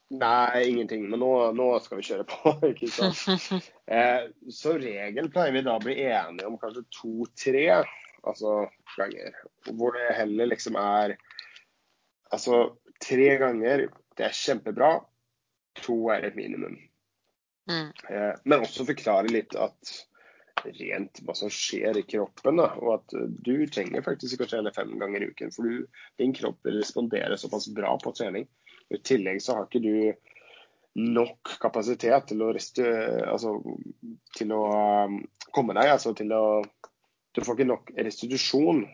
Nei, 0.09 0.63
ingenting. 0.69 1.09
Men 1.11 1.19
nå, 1.19 1.31
nå 1.55 1.67
skal 1.83 1.99
vi 1.99 2.05
kjøre 2.07 2.25
på. 2.29 2.55
ikke 2.71 2.91
sant? 2.91 3.71
Eh, 3.87 4.25
så 4.51 4.73
regel 4.75 5.29
pleier 5.31 5.53
vi 5.55 5.61
da 5.63 5.77
å 5.77 5.79
bli 5.79 5.93
enige 6.03 6.43
om 6.49 6.57
kanskje 6.59 6.81
to-tre 6.91 7.61
altså, 8.23 8.67
ganger. 8.95 9.35
Hvor 9.71 9.97
det 9.97 10.15
heller 10.17 10.53
liksom 10.53 10.79
er 10.81 11.17
Altså 12.27 12.75
tre 12.99 13.37
ganger, 13.39 13.85
det 14.19 14.25
er 14.27 14.33
kjempebra. 14.35 14.89
To 15.85 16.09
er 16.11 16.25
et 16.27 16.35
minimum. 16.35 16.73
Mm. 17.71 17.93
Eh, 18.09 18.33
Men 18.43 18.65
også 18.65 18.83
forklare 18.87 19.31
litt 19.31 19.55
at 19.55 19.93
rent 20.65 21.21
hva 21.23 21.35
som 21.37 21.51
skjer 21.53 21.99
i 22.01 22.05
kroppen. 22.07 22.59
Da, 22.59 22.71
og 22.81 22.93
at 22.97 23.15
eh, 23.15 23.29
du 23.47 23.67
trenger 23.71 24.05
faktisk 24.05 24.35
ikke 24.35 24.47
å 24.47 24.51
trene 24.55 24.73
fem 24.75 24.95
ganger 24.99 25.23
i 25.23 25.29
uken. 25.31 25.53
For 25.55 25.67
du, 25.67 25.85
din 26.19 26.35
kropp 26.35 26.67
responderer 26.67 27.39
såpass 27.39 27.69
bra 27.75 27.93
på 28.01 28.13
trening. 28.17 28.47
I 28.91 29.01
tillegg 29.03 29.41
så 29.43 29.57
har 29.57 29.67
ikke 29.67 29.83
du 29.83 29.93
nok 30.97 31.57
kapasitet 31.61 32.31
til 32.31 32.41
å, 32.41 32.51
restu, 32.55 32.81
altså, 32.83 33.53
til 34.37 34.53
å 34.55 34.61
um, 35.05 35.19
komme 35.53 35.75
deg. 35.77 35.91
Altså 35.93 36.15
til 36.17 36.31
å 36.33 36.43
Du 37.37 37.43
får 37.45 37.59
ikke 37.59 37.69
nok 37.73 37.91
restitusjon 37.97 38.87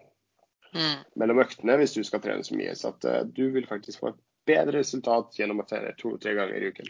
Mm. 0.74 1.04
mellom 1.22 1.38
øktene 1.44 1.76
hvis 1.78 1.92
du 1.94 2.00
skal 2.02 2.22
trene 2.24 2.42
så 2.44 2.56
mye. 2.58 2.72
Så 2.74 2.90
at 2.90 3.06
eh, 3.06 3.20
du 3.30 3.44
vil 3.54 3.68
faktisk 3.70 4.00
få 4.02 4.08
et 4.10 4.22
bedre 4.50 4.80
resultat 4.80 5.36
gjennom 5.38 5.60
å 5.62 5.66
trene 5.70 5.92
to-tre 6.00 6.34
ganger 6.34 6.64
i 6.66 6.72
uken. 6.74 6.88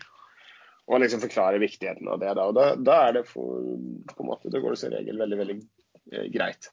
Og 0.87 1.01
liksom 1.03 1.19
forklare 1.19 1.59
viktigheten 1.59 2.07
av 2.07 2.21
det. 2.21 2.29
Da, 2.37 2.45
og 2.47 2.55
da, 2.55 2.69
da 2.79 2.95
er 3.09 3.17
det 3.17 3.25
for, 3.27 3.59
på 4.07 4.23
en 4.23 4.29
måte, 4.29 4.51
da 4.53 4.61
går 4.63 4.75
det 4.75 4.79
som 4.79 4.93
regel 4.95 5.19
veldig, 5.19 5.39
veldig 5.41 5.57
eh, 6.13 6.29
greit. 6.31 6.69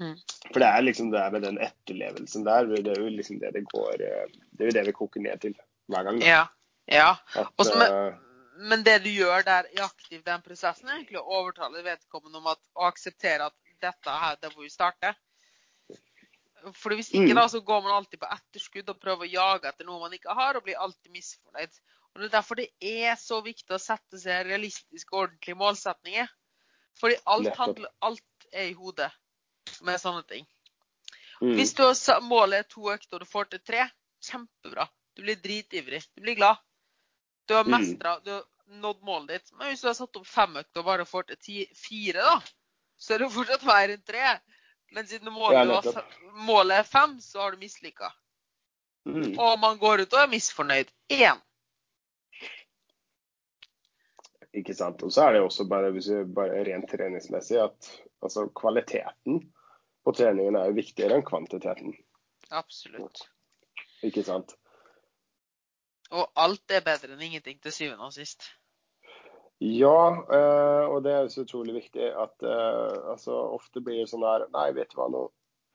Mm. 0.00 0.16
For 0.48 0.64
det 0.64 0.70
er 0.70 0.86
liksom 0.88 1.10
det 1.12 1.26
med 1.36 1.44
den 1.46 1.60
etterlevelsen 1.62 2.48
der, 2.48 2.72
det 2.72 2.96
er 2.96 3.02
jo 3.04 3.12
liksom 3.14 3.38
det 3.44 3.52
det 3.54 3.62
går 3.70 4.00
eh, 4.08 4.24
Det 4.56 4.64
er 4.64 4.70
jo 4.72 4.76
det 4.78 4.86
vi 4.88 4.96
koker 4.96 5.22
ned 5.28 5.44
til 5.44 5.54
hver 5.92 6.08
gang. 6.08 6.18
Da. 6.24 6.26
Ja. 6.32 6.40
ja. 6.90 7.10
At, 7.36 7.52
Også 7.60 7.76
med- 7.78 7.92
eh, 7.92 8.16
Men 8.72 8.82
det 8.86 8.96
du 9.04 9.10
gjør 9.10 9.44
der 9.44 9.68
i 9.76 9.80
aktiv 9.82 10.24
den 10.24 10.40
prosessen, 10.42 10.88
er 10.88 11.02
egentlig 11.02 11.20
å 11.20 11.28
overtale 11.42 11.84
vedkommende 11.84 12.38
om 12.40 12.46
at, 12.52 12.60
å 12.78 12.88
akseptere 12.88 13.50
at 13.52 13.56
dette 13.80 14.10
her, 14.10 14.36
det 14.40 14.50
må 14.56 14.62
vi 14.62 14.70
starte. 14.72 15.14
For 16.72 16.94
hvis 16.96 17.10
ikke, 17.12 17.34
Mm. 17.34 17.36
da, 17.36 17.48
så 17.48 17.60
går 17.60 17.82
man 17.82 17.92
alltid 17.92 18.20
på 18.20 18.30
etterskudd 18.32 18.88
og 18.88 19.00
prøver 19.00 19.26
å 19.26 19.32
jage 19.32 19.68
etter 19.68 19.84
noe 19.84 20.00
man 20.00 20.12
ikke 20.12 20.32
har, 20.34 20.56
og 20.56 20.64
blir 20.64 20.78
alltid 20.80 21.12
misfornøyd. 21.12 21.74
Og 22.14 22.20
Det 22.20 22.24
er 22.24 22.36
derfor 22.38 22.54
det 22.54 22.70
er 22.80 23.16
så 23.16 23.40
viktig 23.42 23.74
å 23.74 23.78
sette 23.82 24.18
seg 24.18 24.46
realistiske 24.46 25.12
og 25.12 25.26
ordentlige 25.26 25.58
målsetninger. 25.58 26.28
Fordi 27.00 27.16
alt, 27.26 27.56
handler, 27.56 27.90
alt 28.00 28.46
er 28.52 28.70
i 28.70 28.72
hodet 28.72 29.10
med 29.82 30.00
sånne 30.00 30.26
ting. 30.28 30.46
mm, 31.42 31.54
Hvis 31.58 31.74
du 31.74 31.82
har 31.82 32.20
målet 32.20 32.58
er 32.58 32.68
to 32.70 32.80
økter 32.92 33.14
og 33.14 33.20
du 33.20 33.26
får 33.26 33.50
til 33.50 33.58
tre, 33.60 33.90
kjempebra. 34.22 34.88
Du 35.16 35.22
blir 35.22 35.36
dritivrig. 35.36 36.02
Du 36.14 36.22
blir 36.22 36.36
glad. 36.36 36.56
Du 37.48 37.54
har 37.54 37.64
Mm. 37.64 37.70
mestra, 37.70 38.20
du 38.24 38.30
har 38.30 38.44
nådd 38.66 39.02
målet 39.02 39.28
ditt. 39.28 39.52
Men 39.52 39.68
hvis 39.68 39.80
du 39.80 39.88
har 39.88 39.94
satt 39.94 40.16
opp 40.16 40.26
fem 40.26 40.56
økter 40.56 40.80
og 40.80 40.84
bare 40.84 41.04
får 41.04 41.26
til 41.26 41.36
ti, 41.36 41.66
fire, 41.74 42.22
da, 42.22 42.40
så 42.96 43.14
er 43.14 43.24
det 43.24 43.30
fortsatt 43.34 43.64
mer 43.68 43.94
enn 43.94 44.04
tre. 44.06 44.36
Men 44.94 45.08
siden 45.10 45.32
målet, 45.34 45.66
Ja, 45.66 46.78
er 46.78 46.82
fem, 46.86 47.20
så 47.20 47.40
har 47.40 47.50
du 47.50 47.58
mislykka. 47.58 48.12
mm. 49.04 49.38
Og 49.38 49.58
man 49.60 49.78
går 49.78 50.04
ut 50.04 50.12
og 50.14 50.20
er 50.20 50.30
misfornøyd. 50.30 50.92
Én. 51.10 51.40
Ikke 54.54 54.74
sant. 54.74 55.02
Og 55.02 55.12
så 55.12 55.26
er 55.26 55.32
det 55.32 55.42
jo 55.42 55.50
også 55.50 55.66
bare, 55.68 55.90
bare 56.34 56.64
rent 56.64 56.90
treningsmessig 56.90 57.58
at 57.58 57.90
altså, 58.22 58.46
kvaliteten 58.54 59.52
på 60.04 60.12
treningen 60.12 60.56
er 60.56 60.68
jo 60.70 60.78
viktigere 60.78 61.18
enn 61.18 61.26
kvantiteten. 61.26 61.94
Absolutt. 62.50 63.24
Ikke 64.04 64.22
sant. 64.22 64.54
Og 66.14 66.30
alt 66.36 66.70
er 66.70 66.84
bedre 66.86 67.16
enn 67.16 67.24
ingenting 67.26 67.58
til 67.62 67.72
syvende 67.74 68.06
og 68.06 68.14
sist. 68.14 68.46
Ja, 69.64 70.24
eh, 70.36 70.84
og 70.92 71.02
det 71.06 71.12
er 71.14 71.28
så 71.32 71.44
utrolig 71.46 71.78
viktig 71.78 72.08
at 72.10 72.42
eh, 72.44 72.96
altså, 73.14 73.32
ofte 73.56 73.80
blir 73.80 74.02
det 74.02 74.10
sånn 74.10 74.26
her 74.26 74.44
Nei, 74.52 74.66
vet 74.76 74.90
du 74.92 74.98
hva, 74.98 75.06
nå 75.08 75.22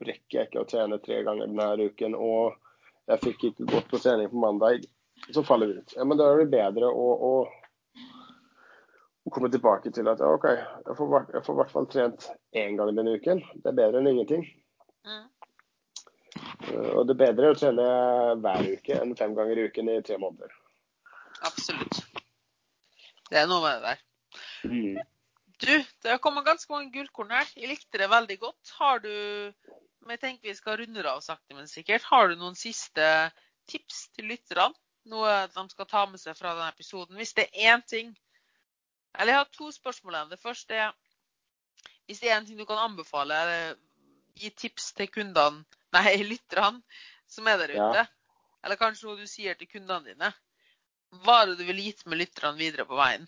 rekker 0.06 0.36
jeg 0.36 0.50
ikke 0.50 0.62
å 0.62 0.68
trene 0.70 1.00
tre 1.02 1.24
ganger 1.26 1.50
denne 1.50 1.88
uken, 1.90 2.14
og 2.16 2.54
jeg 3.10 3.24
fikk 3.24 3.48
ikke 3.50 3.70
gått 3.72 3.88
på 3.90 4.00
trening 4.04 4.30
på 4.32 4.44
mandag. 4.44 4.86
Så 5.34 5.42
faller 5.44 5.72
vi 5.72 5.82
ut. 5.82 5.96
Ja, 5.98 6.06
men 6.08 6.20
da 6.20 6.30
er 6.30 6.44
det 6.44 6.54
bedre 6.54 6.92
å, 6.94 7.08
å, 7.30 7.32
å 9.26 9.34
komme 9.34 9.50
tilbake 9.52 9.92
til 9.96 10.08
at 10.12 10.22
ja, 10.22 10.30
OK, 10.38 10.48
jeg 10.54 10.96
får, 11.00 11.18
jeg 11.34 11.44
får 11.48 11.58
i 11.58 11.62
hvert 11.64 11.74
fall 11.74 11.90
trent 11.92 12.30
én 12.62 12.78
gang 12.80 12.94
denne 12.94 13.18
uken. 13.18 13.42
Det 13.58 13.74
er 13.74 13.80
bedre 13.82 14.04
enn 14.04 14.12
ingenting. 14.14 14.46
Mm. 15.10 15.26
Og 16.94 17.04
det 17.10 17.18
er 17.18 17.24
bedre 17.26 17.52
å 17.52 17.58
trene 17.58 17.90
hver 18.44 18.72
uke 18.78 19.02
enn 19.02 19.18
fem 19.18 19.34
ganger 19.36 19.60
i 19.60 19.68
uken 19.72 19.92
i 19.96 20.00
tre 20.06 20.22
måneder. 20.22 20.54
Absolutt. 21.50 22.04
Det 23.30 23.38
er 23.40 23.48
noe 23.50 23.62
med 23.64 23.78
det 23.78 23.90
der. 23.90 24.04
Mm. 24.70 25.00
Du, 25.60 25.74
det 26.04 26.12
har 26.14 26.22
kommet 26.24 26.46
ganske 26.48 26.72
mange 26.72 26.92
gullkorn 26.94 27.34
her. 27.36 27.50
Jeg 27.60 27.70
likte 27.74 28.00
det 28.00 28.10
veldig 28.10 28.38
godt. 28.40 28.72
Har 28.80 29.02
du 29.04 29.10
Jeg 30.10 30.20
tenker 30.22 30.48
vi 30.50 30.56
skal 30.56 30.78
runde 30.80 31.04
av 31.10 31.20
sakte, 31.22 31.54
men 31.56 31.68
sikkert. 31.68 32.06
Har 32.10 32.30
du 32.32 32.36
noen 32.40 32.56
siste 32.56 33.04
tips 33.70 34.08
til 34.16 34.30
lytterne? 34.32 34.74
Noe 35.10 35.34
de 35.52 35.64
skal 35.72 35.88
ta 35.90 36.06
med 36.10 36.20
seg 36.22 36.38
fra 36.38 36.54
denne 36.56 36.72
episoden? 36.72 37.18
Hvis 37.20 37.34
det 37.38 37.48
er 37.54 37.76
én 37.76 37.84
ting 37.88 38.16
Eller 39.18 39.34
jeg 39.34 39.40
har 39.40 39.52
to 39.58 39.72
spørsmål 39.72 40.16
igjen. 40.16 40.30
Det 40.34 40.40
første 40.42 40.76
er 40.76 40.92
Hvis 42.06 42.20
det 42.24 42.30
er 42.32 42.38
en 42.38 42.46
ting 42.46 42.58
du 42.58 42.66
kan 42.66 42.78
anbefale, 42.82 43.36
gi 44.40 44.50
tips 44.50 44.94
til 44.98 45.10
kundene, 45.12 45.66
nei, 45.94 46.16
lytterne 46.32 46.82
som 47.30 47.48
er 47.48 47.58
der 47.62 47.76
Ja. 47.76 47.90
ute, 47.90 48.06
eller 48.64 48.76
kanskje 48.80 49.06
noe 49.08 49.20
du 49.20 49.28
sier 49.30 49.54
til 49.54 49.68
kundene 49.70 50.06
dine, 50.14 50.32
hva 51.24 51.42
er 51.42 51.52
det 51.52 51.60
du 51.60 51.66
ville 51.68 51.90
gitt 51.90 52.06
med 52.06 52.22
lytterne 52.22 52.58
videre 52.60 52.86
på 52.86 52.98
veien? 53.00 53.28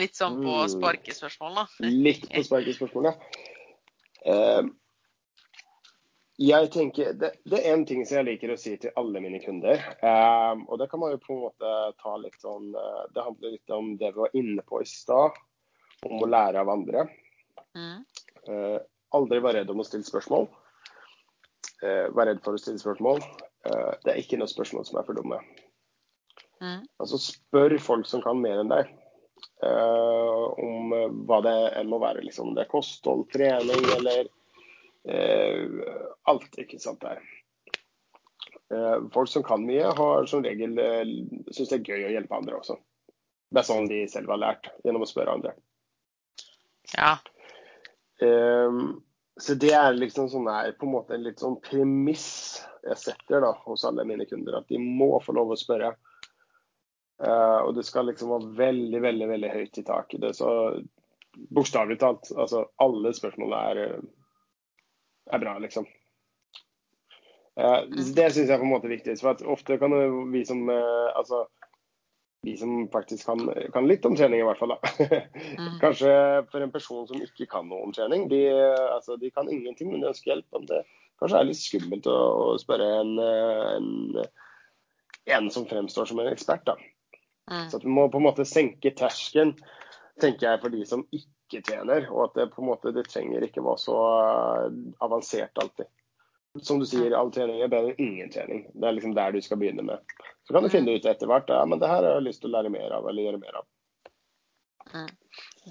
Litt 0.00 0.16
sånn 0.16 0.38
på 0.40 0.52
Mm. 0.64 0.70
sparkespørsmål, 0.78 1.54
da. 1.54 1.64
Litt 1.84 2.24
på 2.32 2.42
sparkespørsmål, 2.46 3.10
ja. 3.10 3.14
Jeg 6.34 6.70
tenker, 6.74 7.12
det, 7.14 7.30
det 7.46 7.60
er 7.60 7.76
en 7.76 7.84
ting 7.86 8.00
som 8.06 8.16
jeg 8.18 8.26
liker 8.26 8.50
å 8.50 8.56
si 8.58 8.72
til 8.80 8.90
alle 8.98 9.20
mine 9.22 9.38
kunder. 9.38 9.78
Um, 10.02 10.64
og 10.66 10.80
det 10.80 10.88
kan 10.90 10.98
man 10.98 11.12
jo 11.12 11.20
på 11.22 11.34
en 11.36 11.44
måte 11.44 11.74
ta 12.00 12.16
litt 12.18 12.40
sånn 12.42 12.72
uh, 12.74 13.04
Det 13.14 13.22
handler 13.22 13.54
litt 13.54 13.70
om 13.70 13.92
det 14.00 14.10
vi 14.16 14.22
var 14.24 14.34
inne 14.40 14.64
på 14.66 14.80
i 14.82 14.88
stad, 14.88 15.36
om 16.08 16.24
å 16.24 16.26
lære 16.26 16.64
av 16.64 16.72
andre. 16.72 17.06
Mm. 17.78 18.02
Aldri 19.14 19.38
være 19.40 19.60
redd 19.60 19.70
om 19.70 19.80
å 19.80 19.86
stille 19.86 20.04
spørsmål. 20.04 20.48
Vær 21.80 22.26
redd 22.28 22.42
for 22.44 22.58
å 22.58 22.60
stille 22.60 22.82
spørsmål. 22.82 23.22
Det 23.64 24.12
er 24.12 24.20
ikke 24.20 24.36
noe 24.40 24.50
spørsmål 24.50 24.84
som 24.88 24.98
er 25.00 25.06
for 25.06 25.16
dumme. 25.16 25.38
Mm. 26.60 26.84
Altså 27.00 27.20
spør 27.20 27.76
folk 27.82 28.08
som 28.08 28.22
kan 28.24 28.40
mer 28.40 28.60
enn 28.62 28.72
deg. 28.72 28.90
om 29.64 30.92
hva 31.28 31.38
det 31.44 31.54
enn 31.78 31.88
må 31.88 31.98
være. 32.02 32.24
Liksom. 32.26 32.54
Det 32.56 32.64
er 32.64 32.72
kosthold, 32.72 33.26
trening 33.32 33.86
eller 33.96 34.28
uh, 35.08 36.10
alt, 36.30 36.58
ikke 36.60 36.80
sant 36.82 37.02
der. 37.04 37.22
Uh, 38.72 39.06
folk 39.14 39.28
som 39.28 39.44
kan 39.46 39.64
mye, 39.66 39.92
har 39.96 40.28
som 40.30 40.44
regel 40.44 40.78
uh, 40.80 41.04
syns 41.52 41.70
det 41.70 41.80
er 41.80 41.88
gøy 41.88 42.08
å 42.08 42.14
hjelpe 42.16 42.38
andre 42.38 42.58
også. 42.60 42.78
Det 43.54 43.62
er 43.62 43.68
sånn 43.68 43.90
de 43.90 44.00
selv 44.10 44.32
har 44.34 44.40
lært, 44.42 44.70
gjennom 44.84 45.04
å 45.04 45.08
spørre 45.08 45.36
andre. 45.36 45.54
Ja. 46.94 47.16
Um, 48.22 49.04
så 49.40 49.54
det 49.58 49.72
er 49.74 49.96
liksom 49.96 50.28
sånn 50.30 50.46
her, 50.46 50.72
på 50.78 50.86
en 50.86 50.94
måte 50.94 51.16
en 51.16 51.24
litt 51.26 51.40
sånn 51.42 51.56
premiss 51.64 52.62
jeg 52.84 52.98
setter 53.00 53.42
da, 53.42 53.50
hos 53.66 53.84
alle 53.88 54.04
mine 54.06 54.26
kunder. 54.30 54.60
At 54.60 54.68
de 54.70 54.78
må 54.78 55.16
få 55.24 55.34
lov 55.34 55.54
å 55.54 55.58
spørre. 55.58 55.94
Uh, 57.22 57.60
og 57.64 57.74
det 57.76 57.86
skal 57.86 58.08
liksom 58.10 58.30
være 58.30 58.52
veldig, 58.58 59.00
veldig 59.02 59.28
veldig 59.30 59.50
høyt 59.54 59.80
i 59.80 59.86
tak. 59.86 60.14
i 60.14 60.20
Det 60.22 60.34
så 60.38 60.50
Bokstavelig 61.34 61.96
talt. 61.98 62.28
Altså 62.38 62.60
alle 62.82 63.10
spørsmålene 63.16 63.62
er 63.72 63.80
er 65.34 65.40
bra, 65.40 65.56
liksom. 65.58 65.86
Uh, 67.58 67.82
det 67.90 68.28
syns 68.28 68.44
jeg 68.44 68.54
er 68.54 68.60
på 68.60 68.66
en 68.68 68.74
måte 68.74 68.86
er 68.86 68.94
viktig. 68.98 69.16
For 69.18 69.50
ofte 69.50 69.80
kan 69.82 69.94
vi 70.30 70.44
som 70.46 70.62
uh, 70.68 71.10
altså, 71.16 71.46
vi 72.44 72.56
som 72.60 72.72
faktisk 72.92 73.26
kan, 73.26 73.42
kan, 73.74 73.88
litt 73.88 74.06
om 74.08 74.16
trening, 74.16 74.42
i 74.42 74.46
hvert 74.46 74.60
fall. 74.60 74.74
da. 74.74 74.92
mm. 75.58 75.76
Kanskje 75.82 76.14
for 76.52 76.64
en 76.64 76.72
person 76.74 77.06
som 77.10 77.22
ikke 77.24 77.48
kan 77.50 77.68
noe 77.70 77.88
om 77.88 77.94
trening. 77.96 78.28
De, 78.32 78.42
altså, 78.94 79.18
de 79.20 79.32
kan 79.34 79.50
ingenting, 79.50 79.92
men 79.92 80.04
de 80.04 80.10
ønsker 80.12 80.34
hjelp. 80.34 80.48
Om 80.56 80.66
det 80.70 80.82
kanskje 81.22 81.40
er 81.40 81.48
litt 81.50 81.60
skummelt 81.60 82.10
å, 82.10 82.16
å 82.16 82.48
spørre 82.60 82.90
en, 83.00 83.14
en, 83.20 84.24
en, 85.36 85.52
som 85.54 85.68
fremstår 85.70 86.10
som 86.10 86.22
en 86.22 86.32
ekspert. 86.32 86.66
da. 86.68 86.78
Mm. 87.50 87.70
Så 87.72 87.82
vi 87.82 87.92
må 87.92 88.08
på 88.12 88.20
en 88.20 88.28
måte 88.28 88.48
senke 88.48 88.94
terskelen, 88.96 89.56
tenker 90.22 90.48
jeg, 90.48 90.60
for 90.62 90.72
de 90.72 90.84
som 90.88 91.08
ikke 91.10 91.32
ikke 91.54 91.64
trener. 91.70 92.08
Og 92.12 92.28
at 92.28 92.38
det 92.38 92.50
på 92.54 92.62
en 92.62 92.70
måte, 92.72 92.92
det 92.94 93.06
trenger 93.10 93.44
ikke 93.46 93.64
være 93.64 93.82
så 93.82 93.98
eh, 94.10 94.80
avansert 95.04 95.62
alltid. 95.62 95.90
Som 96.62 96.78
du 96.78 96.86
sier, 96.86 97.10
all 97.18 97.32
trening 97.34 97.62
er 97.64 97.70
bedre 97.70 97.94
enn 97.94 98.04
ingen 98.04 98.30
trening. 98.30 98.66
Det 98.70 98.86
er 98.86 98.94
liksom 98.94 99.14
der 99.16 99.34
du 99.34 99.40
skal 99.42 99.58
begynne 99.58 99.82
med. 99.82 100.14
Så 100.46 100.54
kan 100.54 100.62
du 100.62 100.70
finne 100.70 100.94
ut 100.94 101.06
etter 101.10 101.26
hvert 101.26 101.50
ja, 101.50 101.64
men 101.66 101.80
det 101.82 101.90
her 101.90 102.04
har 102.06 102.18
jeg 102.20 102.26
lyst 102.28 102.44
til 102.44 102.52
å 102.52 102.54
lære 102.54 102.70
mer 102.70 102.94
av, 102.94 103.08
eller 103.10 103.26
gjøre 103.26 103.40
mer 103.42 103.58
av. 103.58 103.66
Mm. 104.92 105.10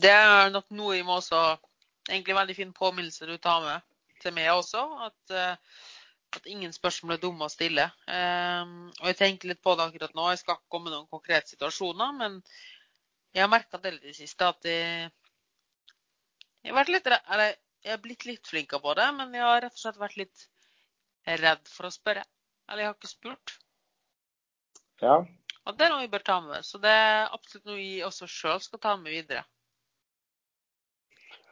Det 0.04 0.12
er 0.12 0.52
nok 0.52 0.68
noe 0.76 0.98
jeg 0.98 1.06
må 1.08 1.20
også 1.22 1.44
Egentlig 2.04 2.36
veldig 2.36 2.56
fin 2.58 2.72
påminnelse 2.76 3.28
du 3.30 3.38
tar 3.40 3.62
med 3.64 3.84
til 4.20 4.34
meg 4.36 4.50
også. 4.52 4.82
At, 5.06 5.32
uh, 5.32 5.78
at 6.36 6.50
ingen 6.52 6.74
spørsmål 6.76 7.16
er 7.16 7.22
dumme 7.22 7.48
å 7.48 7.54
stille. 7.54 7.86
Um, 8.10 8.90
og 9.00 9.08
jeg 9.08 9.20
tenker 9.22 9.54
litt 9.54 9.62
på 9.64 9.78
det 9.80 9.86
akkurat 9.86 10.18
nå. 10.18 10.26
Jeg 10.34 10.42
skal 10.42 10.58
ikke 10.58 10.74
komme 10.76 10.90
med 10.90 10.98
noen 10.98 11.08
konkrete 11.08 11.54
situasjoner, 11.54 12.12
men 12.18 12.36
jeg 13.32 13.46
har 13.46 13.54
merka 13.54 13.80
det 13.80 13.94
i 13.96 14.02
det 14.10 14.18
siste 14.18 14.50
at 14.52 14.68
jeg, 14.68 15.08
jeg 16.68 16.76
har, 16.76 16.92
litt, 16.92 17.08
eller, 17.08 17.56
jeg 17.88 17.96
har 17.96 18.04
blitt 18.04 18.28
litt 18.28 18.52
flinkere 18.52 18.84
på 18.84 18.98
det, 19.00 19.08
men 19.16 19.32
jeg 19.40 19.48
har 19.48 19.64
rett 19.64 19.80
og 19.80 19.86
slett 19.86 20.04
vært 20.04 20.20
litt 20.20 20.46
redd 21.26 21.70
for 21.70 21.88
å 21.88 21.94
spørre. 21.94 22.26
Eller 22.70 22.86
jeg 22.86 22.92
har 22.92 22.98
ikke 22.98 23.12
spurt. 23.12 23.56
Ja. 25.04 25.18
Og 25.64 25.78
det 25.78 25.86
er 25.86 25.94
noe 25.94 26.04
vi 26.04 26.12
bør 26.12 26.26
ta 26.28 26.38
med. 26.44 26.66
Så 26.68 26.80
det 26.84 26.92
er 26.92 27.32
absolutt 27.32 27.68
noe 27.70 27.80
vi 27.80 28.04
også 28.06 28.28
sjøl 28.30 28.62
skal 28.64 28.82
ta 28.84 28.96
med 29.00 29.16
videre. 29.16 29.44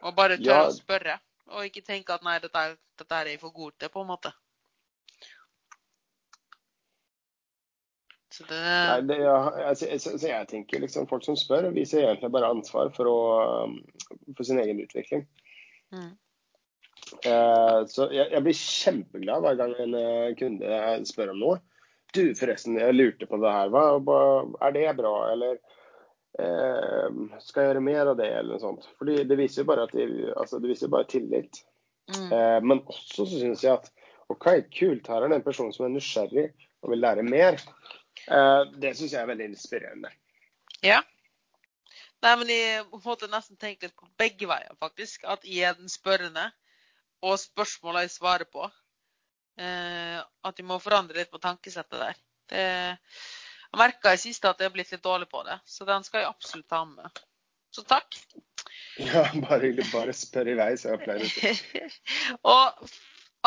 Og 0.02 0.16
bare 0.18 0.40
tørre 0.42 0.64
ja. 0.66 0.70
å 0.70 0.76
spørre. 0.76 1.18
Og 1.52 1.68
ikke 1.68 1.84
tenke 1.86 2.16
at 2.16 2.24
nei, 2.26 2.38
dette, 2.44 2.64
dette 3.00 3.20
er 3.20 3.34
jeg 3.34 3.42
for 3.42 3.54
god 3.56 3.76
til, 3.78 3.92
på 3.94 4.04
en 4.04 4.12
måte. 4.12 4.32
Så 8.32 8.46
det... 8.48 8.60
Nei, 8.64 9.02
det, 9.10 9.18
ja, 9.20 9.38
altså, 9.68 9.90
så, 10.00 10.14
så 10.16 10.30
jeg 10.30 10.48
tenker 10.48 10.80
liksom 10.80 11.08
folk 11.10 11.26
som 11.26 11.36
spør, 11.36 11.68
viser 11.76 12.06
egentlig 12.06 12.32
bare 12.32 12.52
ansvar 12.54 12.92
for, 12.96 13.10
å, 13.12 13.66
um, 13.68 13.74
for 14.38 14.48
sin 14.48 14.62
egen 14.64 14.80
utvikling. 14.80 15.26
Mm. 15.92 16.14
Eh, 17.12 17.80
så 17.92 18.08
jeg, 18.14 18.44
blir 18.46 18.58
kjempeglad 18.58 19.44
hver 19.44 19.60
gang 19.60 19.76
en 19.84 19.98
uh, 19.98 20.32
kunde 20.40 20.80
spør 21.10 21.34
om 21.34 21.42
noe. 21.42 21.60
Du, 22.12 22.24
forresten, 22.36 22.80
jeg 22.80 22.96
lurte 22.96 23.28
på 23.30 23.40
det 23.40 23.52
her. 23.56 23.72
Hva, 23.72 24.24
er 24.68 24.74
det 24.76 24.88
bra, 24.98 25.14
eller 25.32 25.60
eh, 26.40 27.20
skal 27.40 27.64
jeg 27.64 27.70
gjøre 27.70 27.84
mer 27.86 28.12
av 28.12 28.18
det, 28.20 28.28
eller 28.36 28.58
noe 28.58 28.64
sånt? 28.64 28.88
Fordi 29.00 29.22
det 29.28 29.38
viser 29.40 29.64
jo 29.64 29.70
bare, 29.70 29.86
at 29.88 29.96
de, 29.96 30.08
altså, 30.36 30.60
det 30.60 30.74
viser 30.74 30.92
bare 30.92 31.08
tillit. 31.12 31.62
Mm. 32.12 32.26
Eh, 32.28 32.58
men 32.68 32.82
også 32.84 33.24
så 33.24 33.30
syns 33.32 33.64
jeg 33.64 33.78
at 33.78 33.88
OK, 34.32 34.48
kult, 34.76 35.08
her 35.08 35.24
er 35.24 35.32
det 35.32 35.40
en 35.40 35.46
person 35.48 35.72
som 35.76 35.88
er 35.88 35.96
nysgjerrig 35.96 36.50
og 36.84 36.92
vil 36.92 37.04
lære 37.04 37.24
mer. 37.28 37.60
Eh, 38.28 38.62
det 38.84 38.96
syns 38.98 39.16
jeg 39.16 39.22
er 39.22 39.32
veldig 39.32 39.48
inspirerende. 39.54 40.12
Ja. 40.84 41.00
Nei, 42.22 42.36
men 42.38 42.52
jeg 42.52 42.84
måtte 43.06 43.32
nesten 43.32 43.58
tenke 43.60 43.88
litt 43.88 43.98
på 43.98 44.10
begge 44.20 44.52
veier, 44.52 44.76
faktisk. 44.84 45.24
At 45.32 45.48
jeg 45.48 45.72
er 45.72 45.80
den 45.80 45.90
spørrende, 45.90 46.50
og 47.22 47.38
spørsmåla 47.40 48.06
jeg 48.06 48.16
svarer 48.16 48.50
på. 48.50 48.66
Eh, 49.62 50.20
at 50.20 50.60
vi 50.60 50.66
må 50.66 50.80
forandre 50.82 51.20
litt 51.20 51.32
på 51.32 51.42
tankesettet 51.42 52.00
der. 52.00 52.22
Det, 52.52 52.64
jeg 53.72 53.80
merka 53.80 54.14
i 54.16 54.20
siste 54.20 54.50
at 54.50 54.60
jeg 54.60 54.72
er 54.72 54.74
blitt 54.76 54.92
litt 54.92 55.04
dårlig 55.04 55.30
på 55.32 55.44
det, 55.48 55.60
så 55.66 55.88
den 55.88 56.04
skal 56.08 56.24
jeg 56.24 56.32
absolutt 56.32 56.70
ta 56.72 56.82
med. 56.88 57.22
Så 57.72 57.86
takk. 57.88 58.18
Ja, 59.00 59.24
bare, 59.48 59.72
bare 59.94 60.16
spør 60.16 60.50
i 60.52 60.58
vei, 60.60 60.74
så 60.80 60.92
jeg 60.92 61.04
pleier 61.06 61.24
å 61.24 61.86
Og 62.52 62.90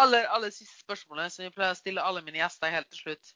aller, 0.01 0.25
aller 0.33 0.55
siste 0.55 0.81
spørsmålet 0.81 1.35
som 1.35 1.45
jeg 1.45 1.53
pleier 1.55 1.75
å 1.75 1.79
stille 1.79 2.05
alle 2.05 2.23
mine 2.25 2.41
gjester 2.41 2.73
helt 2.73 2.89
til 2.93 3.03
slutt. 3.03 3.35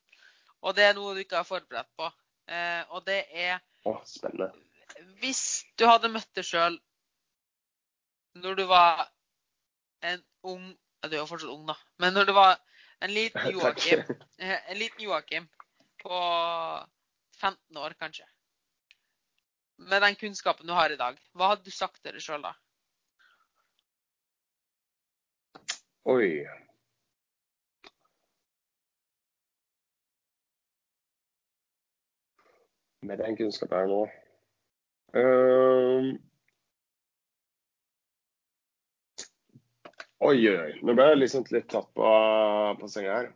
Og 0.65 0.75
det 0.75 0.89
er 0.89 0.97
noe 0.97 1.13
du 1.15 1.21
ikke 1.23 1.43
har 1.43 1.47
forberedt 1.47 1.91
på. 1.99 2.09
Eh, 2.49 2.83
og 2.97 3.05
det 3.07 3.21
er 3.29 3.61
Å, 3.87 3.99
spennende. 4.09 4.49
Hvis 5.21 5.67
du 5.79 5.85
hadde 5.87 6.11
møtt 6.11 6.31
deg 6.35 6.47
sjøl 6.49 6.79
når 8.39 8.57
du 8.57 8.65
var 8.71 9.05
en 10.03 10.23
ung 10.43 10.69
Du 11.07 11.15
er 11.15 11.21
jo 11.21 11.29
fortsatt 11.31 11.53
ung, 11.53 11.67
da. 11.69 11.77
Men 12.03 12.13
når 12.13 12.25
du 12.27 12.33
var 12.35 12.57
en 13.01 13.13
liten 13.15 13.51
Joakim, 13.55 14.03
eh, 14.39 14.57
en 14.73 14.79
liten 14.79 15.05
Joakim 15.05 15.47
på 16.03 16.19
15 17.39 17.77
år, 17.77 17.95
kanskje 18.01 18.27
Med 19.79 20.03
den 20.03 20.17
kunnskapen 20.19 20.67
du 20.67 20.75
har 20.75 20.91
i 20.91 20.99
dag, 20.99 21.21
hva 21.33 21.53
hadde 21.53 21.65
du 21.65 21.71
sagt 21.71 22.03
til 22.03 22.19
deg 22.19 22.25
sjøl 22.25 22.43
da? 22.43 22.55
Oi. 26.09 26.49
med 33.01 33.19
den 33.19 33.37
kunnskapen 33.37 33.79
her 33.79 33.87
nå. 33.87 34.01
Um, 35.17 36.09
oi, 40.27 40.39
oi. 40.51 40.73
Nå 40.83 40.91
ble 40.97 41.05
jeg 41.11 41.21
liksom 41.23 41.43
litt 41.55 41.69
tatt 41.71 41.91
på, 41.97 42.07
på 42.81 42.87
senga 42.93 43.13
her. 43.21 43.29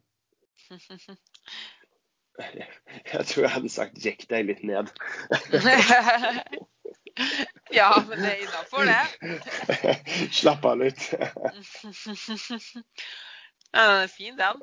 Jeg 2.42 3.24
tror 3.28 3.44
jeg 3.44 3.52
hadde 3.52 3.68
sagt 3.68 3.98
'jekk 4.00 4.22
deg 4.30 4.46
litt 4.48 4.62
ned'. 4.64 4.88
ja, 7.78 7.90
men 8.08 8.22
det 8.22 8.30
er 8.30 8.40
innafor, 8.40 8.88
det. 8.88 9.04
Slapp 10.40 10.64
av 10.64 10.80
litt. 10.80 11.12
ja, 11.12 11.28
den 13.84 14.00
er 14.00 14.08
fin, 14.08 14.32
den. 14.38 14.62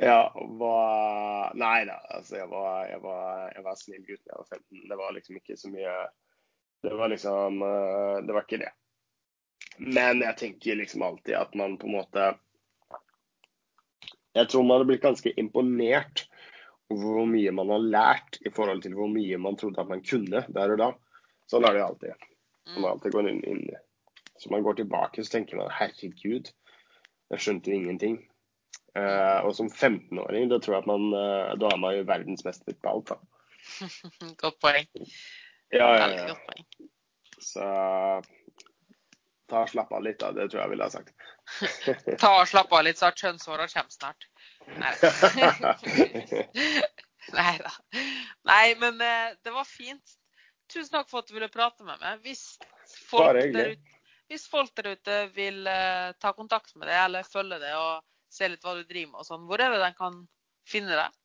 Ja, 0.00 0.32
var 0.58 1.52
Nei 1.54 1.84
da, 1.86 2.00
altså 2.16 2.36
jeg 2.40 2.48
var, 2.50 2.86
jeg 2.88 3.02
var, 3.02 3.52
jeg 3.54 3.64
var 3.66 3.74
snill 3.78 4.06
gutt 4.08 4.22
da 4.24 4.32
jeg 4.32 4.40
var 4.40 4.48
15. 4.56 4.88
Det 4.90 4.96
var 4.98 5.12
liksom 5.14 5.36
ikke 5.38 5.56
så 5.60 5.68
mye 5.70 5.92
Det 6.82 6.94
var 6.98 7.08
liksom 7.12 7.62
eh, 7.62 8.16
Det 8.26 8.34
var 8.34 8.42
ikke 8.48 8.62
det. 8.64 8.72
Men 9.78 10.22
jeg 10.22 10.38
tenker 10.38 10.78
liksom 10.78 11.02
alltid 11.02 11.36
at 11.38 11.54
man 11.58 11.78
på 11.80 11.88
en 11.88 11.96
måte 11.96 12.26
Jeg 14.34 14.50
tror 14.50 14.62
man 14.62 14.78
hadde 14.78 14.88
blitt 14.90 15.02
ganske 15.02 15.32
imponert 15.40 16.26
over 16.92 17.16
hvor 17.16 17.26
mye 17.30 17.52
man 17.54 17.72
har 17.72 17.86
lært 17.96 18.38
i 18.44 18.52
forhold 18.54 18.82
til 18.84 18.94
hvor 18.98 19.08
mye 19.10 19.38
man 19.40 19.56
trodde 19.58 19.80
at 19.80 19.90
man 19.90 20.02
kunne 20.04 20.44
der 20.46 20.74
og 20.74 20.80
da. 20.80 20.90
Sånn 21.50 21.66
er 21.66 21.76
det 21.76 21.84
alltid. 21.84 22.26
Man 22.74 22.90
alltid 22.90 23.14
går 23.14 23.30
inn, 23.30 23.40
inn. 23.48 23.64
Så 24.40 24.50
man 24.52 24.64
går 24.66 24.80
tilbake 24.80 25.24
så 25.24 25.36
tenker 25.36 25.60
man 25.60 25.72
herregud, 25.72 26.50
jeg 27.32 27.44
skjønte 27.44 27.70
jo 27.70 27.78
ingenting. 27.80 28.18
Uh, 28.94 29.42
og 29.42 29.54
som 29.58 29.70
15-åring, 29.70 30.46
da 30.50 30.60
tror 30.62 30.76
jeg 30.76 30.84
at 30.84 30.86
man 30.86 31.08
uh, 31.10 31.54
Da 31.58 31.66
er 31.72 31.80
man 31.82 31.96
jo 31.96 32.04
verdensmester 32.06 32.76
på 32.78 32.92
alt, 32.92 33.10
da. 33.10 33.16
godt 34.42 34.60
poeng. 34.62 34.86
Ja, 35.74 35.88
ja, 35.98 36.28
ja. 36.30 36.36
Så 37.42 37.64
ta 39.50 39.58
og 39.64 39.70
slapp 39.70 39.92
av 39.92 40.02
litt, 40.04 40.20
da. 40.20 40.32
Det 40.32 40.48
tror 40.48 40.60
jeg 40.60 40.64
jeg 40.64 40.72
ville 40.74 40.86
ha 40.86 40.92
sagt. 40.92 41.10
Ta 42.22 42.30
og 42.40 42.48
slapp 42.48 42.72
av 42.72 42.84
litt, 42.86 42.98
så 43.00 43.04
har 43.10 43.16
kjønnshåra 43.20 43.66
kommer 43.72 43.94
snart. 43.94 44.20
Nei 47.34 47.56
da. 47.60 47.72
Nei, 48.48 48.66
men 48.80 48.94
eh, 49.00 49.30
det 49.44 49.52
var 49.54 49.66
fint. 49.68 50.06
Tusen 50.72 50.92
takk 50.96 51.08
for 51.10 51.18
at 51.20 51.28
du 51.28 51.34
ville 51.36 51.52
prate 51.52 51.82
med 51.84 51.96
meg. 52.00 52.12
Hvis 52.24 52.44
folk, 53.08 53.36
der 53.54 53.74
ute, 53.74 53.94
hvis 54.32 54.46
folk 54.50 54.72
der 54.78 54.94
ute 54.94 55.18
vil 55.36 55.66
eh, 55.68 56.14
ta 56.20 56.32
kontakt 56.36 56.74
med 56.76 56.88
deg 56.88 57.02
eller 57.02 57.28
følge 57.28 57.58
deg 57.60 57.76
og 57.76 58.02
se 58.32 58.48
litt 58.50 58.64
hva 58.64 58.74
du 58.78 58.84
driver 58.88 59.12
med 59.12 59.20
og 59.22 59.28
sånn, 59.28 59.44
hvor 59.48 59.62
er 59.62 59.74
det 59.74 59.84
de 59.84 59.92
kan 59.98 60.16
finne 60.68 60.96
deg? 60.98 61.20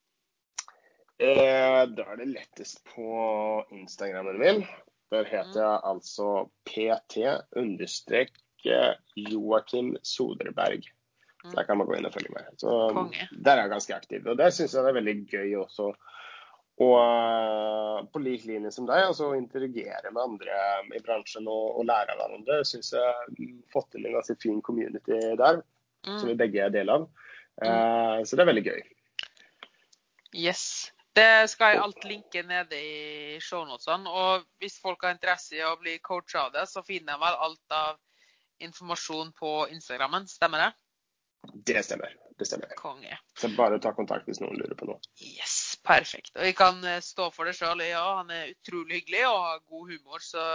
Eh, 1.20 1.82
da 1.96 2.06
er 2.14 2.22
det 2.22 2.30
lettest 2.32 2.84
på 2.94 3.10
Instagrammen 3.76 4.40
min. 4.40 4.64
Der 5.12 5.26
heter 5.26 5.60
jeg 5.64 5.80
altså 5.90 6.28
pt 6.70 7.18
understrek 7.58 8.32
eh, 8.66 8.94
Joakim 9.18 9.96
Soderberg. 10.06 10.86
Så 11.40 11.56
der 11.56 11.64
kan 11.64 11.80
man 11.80 11.88
gå 11.88 11.96
inn 11.96 12.06
og 12.06 12.14
følge 12.14 12.34
med. 12.36 12.50
Så 12.60 12.74
Konge. 12.94 13.28
Der 13.32 13.56
er 13.56 13.62
jeg 13.64 13.72
ganske 13.72 13.96
aktiv. 13.96 14.26
Og 14.28 14.38
der 14.38 14.52
syns 14.52 14.74
jeg 14.76 14.84
det 14.84 14.92
er 14.92 14.98
veldig 15.00 15.16
gøy 15.32 15.56
også. 15.62 15.88
Og 16.80 16.94
eh, 17.00 18.04
på 18.14 18.22
lik 18.24 18.46
linje 18.48 18.72
som 18.76 18.86
deg, 18.88 19.06
altså 19.08 19.32
interagere 19.36 20.12
med 20.12 20.22
andre 20.22 20.60
i 20.96 21.02
bransjen 21.04 21.48
og, 21.48 21.80
og 21.80 21.88
lære 21.90 22.14
av 22.14 22.22
hverandre. 22.22 22.60
Syns 22.68 22.92
jeg 22.94 23.04
har 23.04 23.50
fått 23.74 23.90
til 23.96 24.06
en 24.06 24.16
ganske 24.20 24.36
fin 24.44 24.62
community 24.62 25.18
der, 25.40 25.64
som 26.06 26.22
Mm. 26.24 26.28
vi 26.30 26.38
begge 26.40 26.62
er 26.64 26.70
del 26.72 26.90
av. 26.94 27.10
Eh, 27.64 28.22
så 28.24 28.36
det 28.38 28.44
er 28.46 28.52
veldig 28.54 28.64
gøy. 28.70 28.80
Yes. 30.36 30.92
Det 31.20 31.50
skal 31.52 31.74
jeg 31.74 31.82
alt 31.84 32.06
linke 32.08 32.44
nede 32.48 32.80
i 32.80 33.40
shownotene. 33.44 34.12
Og 34.12 34.46
hvis 34.62 34.80
folk 34.82 35.04
har 35.04 35.16
interesse 35.16 35.58
i 35.58 35.66
å 35.66 35.76
bli 35.82 35.98
coacha 36.04 36.46
av 36.48 36.54
det, 36.56 36.66
så 36.72 36.84
finner 36.86 37.16
de 37.16 37.26
vel 37.26 37.42
alt 37.48 37.76
av 37.76 38.00
informasjon 38.64 39.34
på 39.40 39.52
Instagrammen. 39.76 40.28
Stemmer 40.32 40.66
det? 40.66 40.72
Det 41.68 41.84
stemmer. 41.84 42.16
Det 42.40 42.48
stemmer. 42.48 42.72
Konge. 42.80 43.20
Så 43.36 43.50
bare 43.56 43.82
ta 43.84 43.92
kontakt 43.96 44.28
hvis 44.28 44.40
noen 44.40 44.56
lurer 44.60 44.76
på 44.80 44.88
noe. 44.88 45.00
Yes, 45.20 45.76
perfekt. 45.84 46.32
Og 46.38 46.48
jeg 46.48 46.56
kan 46.56 46.80
eh, 46.88 47.02
stå 47.04 47.28
for 47.36 47.50
det 47.50 47.58
sjøl. 47.58 47.84
Ja, 47.84 48.06
han 48.22 48.32
er 48.32 48.54
utrolig 48.54 49.02
hyggelig 49.02 49.26
og 49.28 49.40
har 49.44 49.64
god 49.68 49.92
humor. 49.92 50.24
Så 50.24 50.46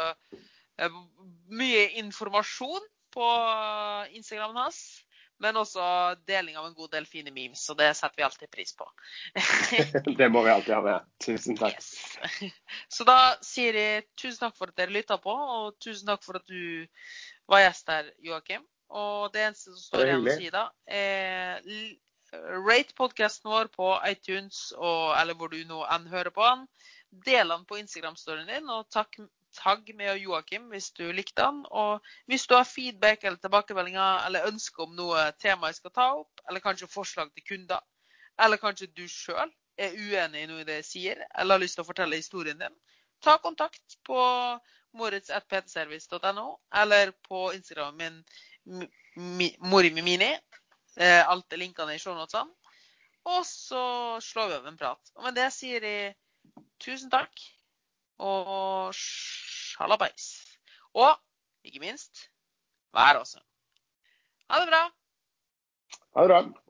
eh, 0.80 1.00
mye 1.52 1.86
informasjon 2.00 2.88
på 3.14 3.26
Instagrammen 3.28 4.16
Instagramen 4.16 4.62
hans. 4.64 5.03
Men 5.44 5.58
også 5.60 5.84
deling 6.24 6.56
av 6.56 6.68
en 6.70 6.76
god 6.76 6.94
del 6.94 7.06
fine 7.08 7.32
memes, 7.34 7.62
og 7.72 7.76
det 7.80 7.90
setter 7.98 8.22
vi 8.22 8.26
alltid 8.26 8.50
pris 8.52 8.72
på. 8.78 8.86
Det 10.20 10.28
må 10.32 10.44
vi 10.46 10.52
alltid 10.54 10.74
ha 10.74 10.82
med. 10.84 11.10
Tusen 11.20 11.58
takk. 11.60 11.76
Yes. 11.76 12.52
Så 12.96 13.04
da 13.08 13.18
sier 13.44 13.76
jeg 13.76 14.06
tusen 14.16 14.46
takk 14.46 14.56
for 14.56 14.72
at 14.72 14.78
dere 14.80 14.94
lytta 14.94 15.18
på, 15.20 15.34
og 15.34 15.76
tusen 15.84 16.08
takk 16.08 16.24
for 16.24 16.40
at 16.40 16.48
du 16.48 16.86
var 17.50 17.66
gjest 17.66 17.92
her, 17.92 18.08
Joakim. 18.24 18.64
Og 18.94 19.32
det 19.34 19.44
eneste 19.44 19.74
som 19.74 19.82
står 19.82 20.06
igjen 20.06 20.24
å 20.24 20.38
si 20.38 20.50
da, 20.54 20.64
er 20.86 21.60
rate 22.64 22.94
podkasten 22.96 23.50
vår 23.50 23.70
på 23.74 23.92
iTunes 24.08 24.72
og, 24.76 25.14
eller 25.18 25.36
hvor 25.38 25.52
du 25.52 25.60
nå 25.68 25.84
enn 25.94 26.08
hører 26.10 26.34
på 26.34 26.44
den. 26.46 26.66
Del 27.24 27.52
den 27.52 27.64
på 27.68 27.78
Instagram-storyen 27.78 28.48
din, 28.50 28.70
og 28.74 28.88
takk, 28.90 29.20
tagg 29.56 29.90
med 29.96 30.10
og 30.12 30.20
Joakim 30.22 30.68
hvis 30.72 30.90
du 30.96 31.04
likte 31.12 31.42
den. 31.42 31.62
Og 31.70 32.04
hvis 32.30 32.46
du 32.50 32.54
har 32.56 32.68
feedback 32.68 33.24
eller 33.24 33.40
tilbakemeldinger 33.42 34.26
eller 34.26 34.48
ønsker 34.50 34.86
om 34.86 34.94
noe 34.98 35.26
tema 35.42 35.70
jeg 35.70 35.80
skal 35.80 35.94
ta 35.94 36.08
opp, 36.20 36.44
eller 36.48 36.64
kanskje 36.64 36.90
forslag 36.90 37.30
til 37.34 37.46
kunder, 37.48 37.82
eller 38.42 38.60
kanskje 38.62 38.90
du 38.96 39.04
sjøl 39.08 39.50
er 39.78 39.94
uenig 39.98 40.44
i 40.44 40.48
noe 40.50 40.64
det 40.66 40.80
sier, 40.86 41.18
eller 41.34 41.56
har 41.56 41.62
lyst 41.64 41.78
til 41.78 41.84
å 41.84 41.88
fortelle 41.88 42.18
historien 42.18 42.58
din, 42.60 42.76
ta 43.24 43.38
kontakt 43.42 43.96
på 44.06 44.20
moritz.ptservice.no, 44.94 46.44
eller 46.82 47.10
på 47.26 47.48
Instagram 47.56 47.96
min 47.98 48.20
mi- 48.66 48.90
mi- 49.16 49.56
morimimini. 49.58 50.30
Alt 51.00 51.52
er 51.52 51.58
linkene 51.58 51.96
i 51.96 51.98
shownotene. 51.98 52.52
Og 53.24 53.40
så 53.48 53.80
slår 54.22 54.50
vi 54.50 54.56
av 54.60 54.66
en 54.68 54.76
prat. 54.78 55.10
Og 55.16 55.24
med 55.26 55.34
det 55.38 55.48
sier 55.54 55.82
jeg 55.82 56.14
tusen 56.84 57.10
takk, 57.10 57.32
og 58.20 58.92
sjalabais. 59.74 60.26
Og 60.94 61.10
ikke 61.64 61.82
minst, 61.82 62.28
vær 62.94 63.18
også. 63.20 63.40
Ha 64.50 64.60
det 64.60 64.68
bra. 64.70 64.82
Ha 66.14 66.22
det 66.22 66.30
bra. 66.30 66.63